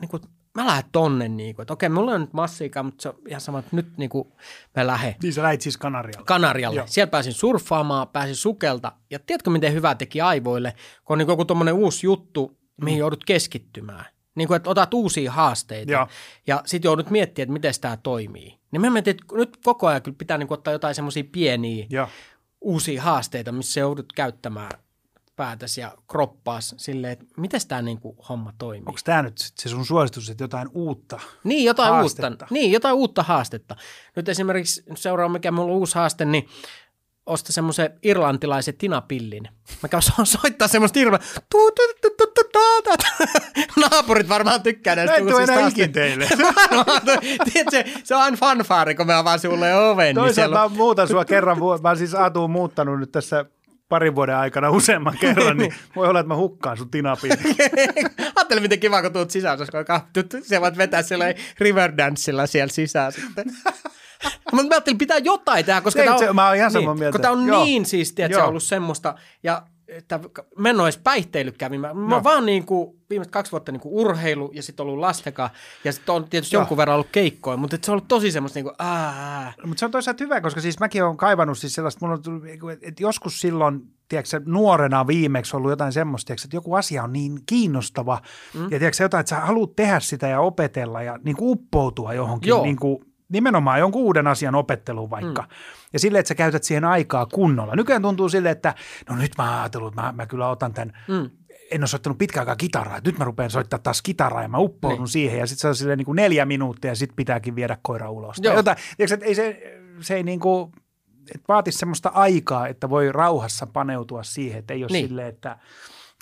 niin 0.00 0.08
kuin, 0.08 0.22
mä 0.54 0.66
lähden 0.66 0.90
tonne, 0.92 1.28
niin 1.28 1.54
kuin, 1.54 1.62
että 1.62 1.72
okei, 1.72 1.88
mulla 1.88 2.12
on 2.12 2.20
nyt 2.20 2.32
massiikaa, 2.32 2.82
mutta 2.82 3.02
se 3.02 3.08
on 3.08 3.14
ihan 3.28 3.40
sama, 3.40 3.58
että 3.58 3.76
nyt 3.76 3.96
niin 3.96 4.10
kuin, 4.10 4.32
mä 4.76 4.86
lähden 4.86 5.14
Niin 5.22 5.32
sä 5.32 5.42
lähit 5.42 5.60
siis 5.60 5.76
Kanarialle. 5.76 6.26
Kanarialle. 6.26 6.76
Joo. 6.76 6.86
Siellä 6.86 7.10
pääsin 7.10 7.32
surffaamaan, 7.32 8.08
pääsin 8.08 8.36
sukelta. 8.36 8.92
Ja 9.10 9.18
tiedätkö, 9.18 9.50
miten 9.50 9.72
hyvä 9.72 9.94
teki 9.94 10.20
aivoille, 10.20 10.74
kun 11.04 11.14
on 11.14 11.18
niin 11.18 11.28
joku 11.28 11.44
tommonen 11.44 11.74
uusi 11.74 12.06
juttu, 12.06 12.58
mihin 12.82 12.98
joudut 12.98 13.24
keskittymään. 13.24 14.04
Niin 14.34 14.48
kuin, 14.48 14.56
että 14.56 14.70
otat 14.70 14.94
uusia 14.94 15.32
haasteita 15.32 15.92
Joo. 15.92 16.08
ja 16.46 16.62
sitten 16.66 16.88
joudut 16.88 17.10
miettimään, 17.10 17.44
että 17.44 17.52
miten 17.52 17.80
tämä 17.80 17.96
toimii. 17.96 18.58
Niin 18.70 18.80
mä 18.80 18.90
mietin, 18.90 19.10
että 19.10 19.24
nyt 19.36 19.58
koko 19.64 19.86
ajan 19.86 20.02
kyllä 20.02 20.16
pitää 20.18 20.38
niin 20.38 20.48
kuin, 20.48 20.58
ottaa 20.58 20.72
jotain 20.72 20.94
semmoisia 20.94 21.24
pieniä 21.32 21.86
Joo. 21.90 22.08
uusia 22.60 23.02
haasteita, 23.02 23.52
missä 23.52 23.80
joudut 23.80 24.12
käyttämään 24.12 24.70
päätäsi 25.36 25.80
ja 25.80 25.92
kroppaas 26.10 26.74
silleen, 26.78 27.12
että 27.12 27.24
miten 27.36 27.60
tämä 27.68 27.82
niin 27.82 28.00
kuin, 28.00 28.16
homma 28.28 28.52
toimii. 28.58 28.84
Onko 28.86 29.00
tämä 29.04 29.22
nyt 29.22 29.38
se 29.38 29.68
sun 29.68 29.86
suositus, 29.86 30.30
että 30.30 30.44
jotain 30.44 30.68
uutta? 30.72 31.20
Niin, 31.44 31.64
jotain 31.64 31.92
haastetta. 31.92 32.28
uutta. 32.28 32.46
Niin, 32.50 32.72
jotain 32.72 32.94
uutta 32.94 33.22
haastetta. 33.22 33.76
Nyt 34.16 34.28
esimerkiksi 34.28 34.82
seuraava, 34.94 35.32
mikä 35.32 35.50
mulla 35.50 35.72
on 35.72 35.78
uusi 35.78 35.94
haaste, 35.94 36.24
niin 36.24 36.48
osta 37.26 37.52
semmoisen 37.52 37.98
irlantilaisen 38.02 38.74
tinapillin. 38.76 39.48
Mä 39.82 39.88
käyn 39.88 40.02
so- 40.02 40.24
soittaa 40.24 40.68
semmoista 40.68 41.00
tu- 41.50 41.60
Naapurit 43.80 44.28
varmaan 44.28 44.62
tykkää 44.62 44.96
näistä 44.96 45.20
Mä 45.20 45.30
tuo 45.30 45.34
uusista 45.34 45.52
enää 45.52 45.68
ikin 45.68 45.92
teille. 45.92 46.28
Tiedätkö, 47.52 48.00
se 48.04 48.14
on 48.14 48.22
aina 48.22 48.36
fanfaari, 48.36 48.94
kun 48.94 49.06
me 49.06 49.14
avaan 49.14 49.38
sulle 49.38 49.74
oven. 49.74 50.06
Niin 50.06 50.14
Toisaalta 50.14 50.34
siellä 50.34 50.68
mä 50.68 50.76
muutan 50.76 51.08
sua 51.08 51.24
kerran, 51.24 51.58
mä 51.82 51.94
siis 51.94 52.14
Atuun 52.14 52.50
muuttanut 52.50 53.00
nyt 53.00 53.12
tässä 53.12 53.44
parin 53.88 54.14
vuoden 54.14 54.36
aikana 54.36 54.70
useamman 54.70 55.18
kerran, 55.20 55.56
niin 55.56 55.74
voi 55.96 56.08
olla, 56.08 56.20
että 56.20 56.28
mä 56.28 56.36
hukkaan 56.36 56.76
sun 56.76 56.90
tinapin. 56.90 57.32
Ajattele, 58.36 58.60
miten 58.60 58.80
kiva, 58.80 59.02
kun 59.02 59.12
tuut 59.12 59.30
sisään, 59.30 59.58
koska. 59.58 59.84
Sä 60.48 60.60
voit 60.60 60.78
vetää 60.78 61.02
siellä 61.02 61.24
Riverdanceilla 61.58 62.46
siellä 62.46 62.72
sisään 62.72 63.12
sitten. 63.12 63.44
Mutta 64.52 64.68
mä 64.68 64.74
ajattelin, 64.74 64.98
pitää 64.98 65.18
jotain 65.18 65.64
tehdä, 65.64 65.80
koska 65.80 66.02
tämä 66.02 66.14
on, 66.14 66.18
se- 66.18 66.32
mä 66.32 66.46
oon 66.46 66.56
ihan 66.56 66.72
niin, 66.72 66.98
mieltä. 66.98 67.12
kun 67.12 67.20
tää 67.20 67.30
on 67.30 67.46
Joo. 67.46 67.64
niin 67.64 67.86
siistiä, 67.86 68.26
että 68.26 68.34
se 68.34 68.38
Joo. 68.38 68.44
on 68.44 68.48
ollut 68.48 68.62
semmoista. 68.62 69.14
Ja 69.42 69.62
että 69.88 70.20
mä 70.58 70.70
en 70.70 70.80
ole 70.80 70.88
edes 70.88 71.00
päihteillyt 71.04 71.58
kävimään. 71.58 71.96
Mä 71.96 72.14
oon 72.14 72.24
vaan 72.24 72.46
niin 72.46 72.66
kuin, 72.66 72.96
viimeiset 73.10 73.32
kaksi 73.32 73.52
vuotta 73.52 73.72
niin 73.72 73.80
kuin 73.80 73.92
urheilu 73.92 74.50
ja 74.54 74.62
sitten 74.62 74.86
ollut 74.86 74.98
lastekaa. 74.98 75.50
Ja 75.84 75.92
sitten 75.92 76.14
on 76.14 76.28
tietysti 76.28 76.56
Joo. 76.56 76.60
jonkun 76.60 76.76
verran 76.76 76.94
ollut 76.94 77.08
keikkoja, 77.12 77.56
mutta 77.56 77.78
se 77.82 77.90
on 77.90 77.92
ollut 77.92 78.08
tosi 78.08 78.30
semmoista 78.30 78.56
niin 78.56 78.64
kuin, 78.64 78.74
ää, 78.78 79.52
Mutta 79.66 79.78
se 79.80 79.84
on 79.84 79.90
toisaalta 79.90 80.24
hyvä, 80.24 80.40
koska 80.40 80.60
siis 80.60 80.80
mäkin 80.80 81.04
olen 81.04 81.16
kaivannut 81.16 81.58
siis 81.58 81.74
sellaista, 81.74 81.98
mulla 82.02 82.14
on 82.14 82.22
tullut, 82.22 82.44
että 82.82 83.02
joskus 83.02 83.40
silloin, 83.40 83.82
tiedätkö, 84.08 84.40
nuorena 84.46 85.06
viimeksi 85.06 85.56
ollut 85.56 85.70
jotain 85.70 85.92
semmoista, 85.92 86.26
tiedätkö, 86.26 86.46
että 86.46 86.56
joku 86.56 86.74
asia 86.74 87.04
on 87.04 87.12
niin 87.12 87.38
kiinnostava 87.46 88.22
mm. 88.54 88.62
ja 88.62 88.78
tiedätkö, 88.78 89.02
jotain, 89.02 89.20
että 89.20 89.30
sä 89.30 89.40
haluat 89.40 89.76
tehdä 89.76 90.00
sitä 90.00 90.28
ja 90.28 90.40
opetella 90.40 91.02
ja 91.02 91.18
niin 91.24 91.36
kuin 91.36 91.50
uppoutua 91.50 92.14
johonkin, 92.14 92.48
Joo. 92.48 92.62
niin 92.62 92.76
kuin, 92.76 93.13
nimenomaan 93.34 93.78
jonkun 93.78 94.02
uuden 94.02 94.26
asian 94.26 94.54
opetteluun 94.54 95.10
vaikka. 95.10 95.42
Mm. 95.42 95.48
Ja 95.92 95.98
sille, 95.98 96.18
että 96.18 96.28
sä 96.28 96.34
käytät 96.34 96.64
siihen 96.64 96.84
aikaa 96.84 97.26
kunnolla. 97.26 97.76
Nykyään 97.76 98.02
tuntuu 98.02 98.28
sille, 98.28 98.50
että 98.50 98.74
no 99.10 99.16
nyt 99.16 99.32
mä 99.38 99.50
oon 99.50 99.60
ajatellut, 99.60 99.92
että 99.92 100.02
mä, 100.02 100.12
mä 100.12 100.26
kyllä 100.26 100.48
otan 100.48 100.74
tämän 100.74 100.92
mm. 101.08 101.30
en 101.70 101.80
ole 101.80 101.86
soittanut 101.86 102.18
pitkään 102.18 102.42
aikaa 102.42 102.56
kitaraa. 102.56 103.00
Nyt 103.04 103.18
mä 103.18 103.24
rupean 103.24 103.50
soittaa 103.50 103.78
taas 103.78 104.02
kitaraa 104.02 104.42
ja 104.42 104.48
mä 104.48 104.58
uppoudun 104.58 104.98
Niin. 104.98 105.08
siihen. 105.08 105.38
Ja 105.38 105.46
sitten 105.46 105.60
se 105.60 105.68
on 105.68 105.76
silleen 105.76 105.98
niin 105.98 106.06
kuin 106.06 106.16
neljä 106.16 106.44
minuuttia 106.44 106.90
ja 106.90 106.94
sitten 106.96 107.16
pitääkin 107.16 107.56
viedä 107.56 107.78
koira 107.82 108.10
ulos. 108.10 108.36
Joo. 108.42 108.54
Jotain, 108.54 108.76
tiedätkö, 108.96 109.14
että 109.14 109.26
ei 109.26 109.34
se, 109.34 109.78
se 110.00 110.14
ei 110.14 110.22
niin 110.22 110.40
kuin, 110.40 110.72
että 111.34 111.44
vaatisi 111.48 111.78
semmoista 111.78 112.08
aikaa, 112.14 112.68
että 112.68 112.90
voi 112.90 113.12
rauhassa 113.12 113.66
paneutua 113.66 114.22
siihen. 114.22 114.58
Että 114.58 114.74
ei 114.74 114.84
ole. 114.84 114.92
Niin. 114.92 115.08
silleen, 115.08 115.28
että 115.28 115.58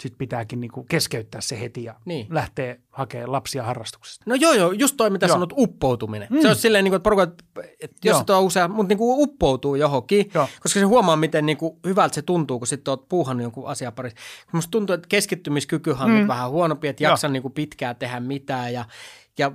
sitten 0.01 0.19
pitääkin 0.19 0.61
niin 0.61 0.71
kuin 0.71 0.87
keskeyttää 0.89 1.41
se 1.41 1.61
heti 1.61 1.85
ja 1.85 1.95
Niin. 2.05 2.27
lähteä 2.31 2.77
hakemaan 2.91 3.33
lapsia 3.33 3.63
harrastuksesta. 3.63 4.25
No 4.27 4.35
joo, 4.35 4.53
joo, 4.53 4.73
just 4.73 4.95
toi, 4.97 5.11
mitä 5.11 5.27
Joo. 5.27 5.33
sanot, 5.33 5.53
uppoutuminen. 5.57 6.29
Mm. 6.31 6.41
Se 6.43 6.49
on 6.49 6.57
silleen, 6.57 6.85
niin 6.85 6.91
kuin, 6.93 6.97
että 6.97 7.03
porukka, 7.03 7.23
että 7.81 7.97
jos 8.05 8.17
Joo. 8.17 8.25
se 8.27 8.33
on 8.33 8.43
usea, 8.45 8.69
mutta 8.69 8.89
niin 8.89 8.99
kuin 8.99 9.17
uppoutuu 9.23 9.75
johonkin, 9.75 10.31
Joo. 10.35 10.49
koska 10.63 10.81
se 10.81 10.87
huomaa, 10.87 11.17
miten 11.17 11.47
niin 11.47 11.59
kuin 11.59 11.77
hyvältä 11.87 12.15
se 12.15 12.23
tuntuu, 12.23 12.59
kun 12.59 12.67
sitten 12.67 12.93
oot 12.93 13.09
puuhannut 13.09 13.43
jonkun 13.43 13.69
asian 13.69 13.93
parissa. 13.93 14.19
Musta 14.53 14.71
tuntuu, 14.71 14.95
että 14.95 15.07
keskittymiskykyhän 15.09 16.05
on 16.05 16.11
Mm. 16.11 16.19
nyt 16.19 16.29
vähän 16.29 16.51
huonompi, 16.51 16.89
että 16.89 17.03
jaksa 17.05 17.29
niin 17.29 17.43
kuin 17.43 17.55
pitkään 17.55 17.97
tehdä 17.97 18.21
mitään 18.21 18.73
ja, 18.73 18.85
ja 19.39 19.53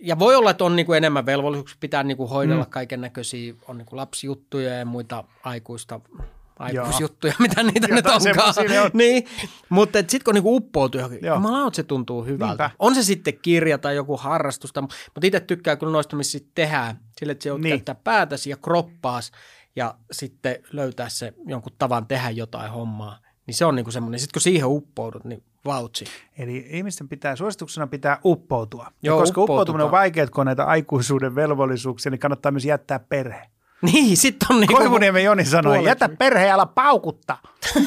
ja 0.00 0.18
voi 0.18 0.36
olla, 0.36 0.50
että 0.50 0.64
on 0.64 0.76
niin 0.76 0.86
kuin 0.86 0.96
enemmän 0.96 1.26
velvollisuuksia, 1.26 1.76
pitää 1.80 2.02
niin 2.02 2.16
kuin 2.16 2.30
hoidella 2.30 2.64
mm. 2.64 2.70
kaiken 2.70 3.00
näköisiä, 3.00 3.54
on 3.68 3.78
niin 3.78 3.86
kuin 3.86 3.96
lapsijuttuja 3.96 4.74
ja 4.74 4.84
muita 4.84 5.24
aikuista 5.44 6.00
aikuisjuttuja, 6.58 7.34
mitä 7.40 7.62
niitä 7.62 7.88
nyt 7.88 7.96
Jotain 7.96 8.28
onkaan. 8.28 8.54
on. 8.84 8.90
Niin, 8.94 9.24
mutta 9.68 9.98
sitten 9.98 10.20
kun 10.24 10.34
niinku 10.34 10.56
uppoutuu 10.56 11.00
johonkin, 11.00 11.26
Joo. 11.26 11.34
jumalauta 11.36 11.76
se 11.76 11.82
tuntuu 11.82 12.24
hyvältä. 12.24 12.64
Niinpä. 12.64 12.70
On 12.78 12.94
se 12.94 13.02
sitten 13.02 13.38
kirja 13.42 13.78
tai 13.78 13.96
joku 13.96 14.16
harrastusta, 14.16 14.80
mutta 14.80 15.20
itse 15.22 15.40
tykkää 15.40 15.76
kyllä 15.76 15.92
noista, 15.92 16.16
missä 16.16 16.32
sit 16.32 16.48
tehdään 16.54 17.00
sille, 17.18 17.32
että 17.32 17.42
se 17.42 17.48
joudut 17.48 17.62
Niin. 17.64 17.72
käyttää 17.72 17.94
päätäsi 17.94 18.50
ja 18.50 18.56
kroppaas 18.56 19.32
ja 19.76 19.94
sitten 20.12 20.56
löytää 20.72 21.08
se 21.08 21.32
jonkun 21.46 21.72
tavan 21.78 22.06
tehdä 22.06 22.30
jotain 22.30 22.70
hommaa. 22.72 23.18
Niin 23.46 23.54
se 23.54 23.64
on 23.64 23.74
niinku 23.74 23.90
semmoinen, 23.90 24.20
sitten 24.20 24.32
kun 24.32 24.42
siihen 24.42 24.66
uppoudut, 24.68 25.24
niin 25.24 25.42
vautsi. 25.64 26.04
Eli 26.38 26.66
ihmisten 26.70 27.08
pitää, 27.08 27.36
suosituksena 27.36 27.86
pitää 27.86 28.18
uppoutua. 28.24 28.84
Ja 28.84 28.90
Joo, 29.02 29.18
koska 29.20 29.40
uppoutukaa. 29.40 29.54
uppoutuminen 29.54 29.84
on 29.84 29.90
vaikeaa, 29.90 30.26
kun 30.26 30.40
on 30.42 30.46
näitä 30.46 30.64
aikuisuuden 30.64 31.34
velvollisuuksia, 31.34 32.10
niin 32.10 32.18
kannattaa 32.18 32.52
myös 32.52 32.64
jättää 32.64 32.98
perhe. 32.98 33.48
Niin, 33.92 34.16
sitten 34.16 34.48
on 34.50 34.60
niinku... 34.60 34.76
Koivuniemen 34.76 35.24
Joni 35.24 35.44
sanoi, 35.44 35.76
puolet- 35.76 35.86
jätä 35.86 36.08
perhe 36.08 36.48
paukuttaa. 36.74 37.42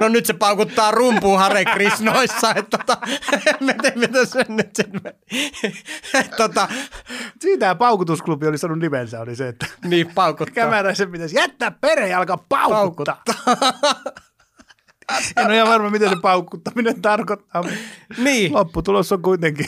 No 0.00 0.08
nyt 0.08 0.26
se 0.26 0.32
paukuttaa 0.32 0.90
rumpuun 0.90 1.38
Hare 1.38 1.64
Krishnoissa, 1.64 2.54
että 2.54 2.78
tota, 2.78 2.98
miten, 3.60 3.92
miten 3.98 4.26
se 4.26 4.44
nyt 4.48 4.76
sen 4.76 4.92
tota, 6.36 6.68
Siitä 7.40 7.74
paukutusklubi 7.74 8.46
oli 8.46 8.58
sanonut 8.58 8.82
nimensä, 8.82 9.20
oli 9.20 9.36
se, 9.36 9.48
että 9.48 9.66
niin 9.84 10.14
paukuttaa. 10.14 10.54
Kämäräisen 10.54 11.12
pitäisi 11.12 11.36
jättää 11.36 11.70
perhe 11.70 12.14
alkaa 12.14 12.44
paukuttaa. 12.48 13.22
paukuttaa. 13.24 14.14
en 15.36 15.46
ole 15.46 15.56
ihan 15.56 15.68
varma, 15.68 15.90
mitä 15.90 16.08
se 16.08 16.16
paukuttaminen 16.22 17.02
tarkoittaa. 17.02 17.64
niin. 18.18 18.52
Lopputulos 18.52 19.12
on 19.12 19.22
kuitenkin. 19.22 19.66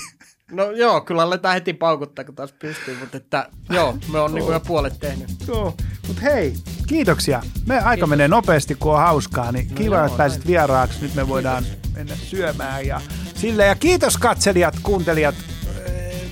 No 0.51 0.71
joo, 0.71 1.01
kyllä 1.01 1.23
aletaan 1.23 1.55
heti 1.55 1.73
paukuttaa, 1.73 2.25
kun 2.25 2.35
taas 2.35 2.53
pystyy, 2.53 2.97
mutta 3.01 3.17
että 3.17 3.49
joo, 3.71 3.97
me 4.13 4.21
on 4.21 4.35
niinku 4.35 4.53
jo 4.53 4.61
puolet 4.61 4.99
tehnyt. 5.01 5.31
Joo, 5.49 5.75
mutta 6.07 6.23
hei, 6.23 6.55
kiitoksia. 6.87 7.43
Me 7.67 7.81
aika 7.81 8.07
menee 8.07 8.29
nopeasti, 8.29 8.75
kun 8.75 8.93
on 8.93 8.99
hauskaa, 8.99 9.53
niin 9.53 9.67
kiva, 9.75 9.97
joo, 9.97 10.05
että 10.05 10.19
pääsit 10.19 10.47
vieraaksi. 10.47 10.99
Nyt 11.03 11.15
me 11.15 11.29
voidaan 11.29 11.65
mennä 11.95 12.17
syömään 12.17 12.87
ja 12.87 13.01
sille. 13.35 13.67
Ja 13.67 13.75
kiitos 13.75 14.17
katselijat, 14.17 14.75
kuuntelijat. 14.83 15.35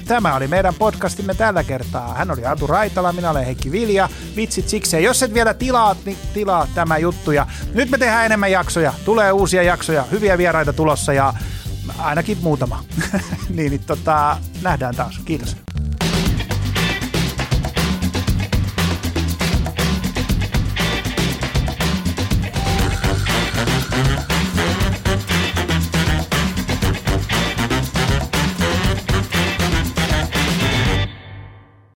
Tämä 0.08 0.34
oli 0.34 0.48
meidän 0.48 0.74
podcastimme 0.74 1.34
tällä 1.34 1.64
kertaa. 1.64 2.14
Hän 2.14 2.30
oli 2.30 2.46
Atu 2.46 2.66
Raitala, 2.66 3.12
minä 3.12 3.30
olen 3.30 3.44
Heikki 3.44 3.72
Vilja. 3.72 4.08
Vitsit 4.36 4.68
sikseen. 4.68 5.02
Jos 5.04 5.22
et 5.22 5.34
vielä 5.34 5.54
tilaa, 5.54 5.96
niin 6.04 6.18
tilaa 6.34 6.68
tämä 6.74 6.98
juttu. 6.98 7.32
Ja 7.32 7.46
nyt 7.74 7.90
me 7.90 7.98
tehdään 7.98 8.26
enemmän 8.26 8.52
jaksoja. 8.52 8.94
Tulee 9.04 9.32
uusia 9.32 9.62
jaksoja, 9.62 10.04
hyviä 10.10 10.38
vieraita 10.38 10.72
tulossa 10.72 11.12
ja 11.12 11.34
ainakin 11.98 12.38
muutama. 12.42 12.84
niin, 13.48 13.70
niin 13.70 13.84
tota, 13.86 14.36
nähdään 14.62 14.96
taas. 14.96 15.20
Kiitos. 15.24 15.56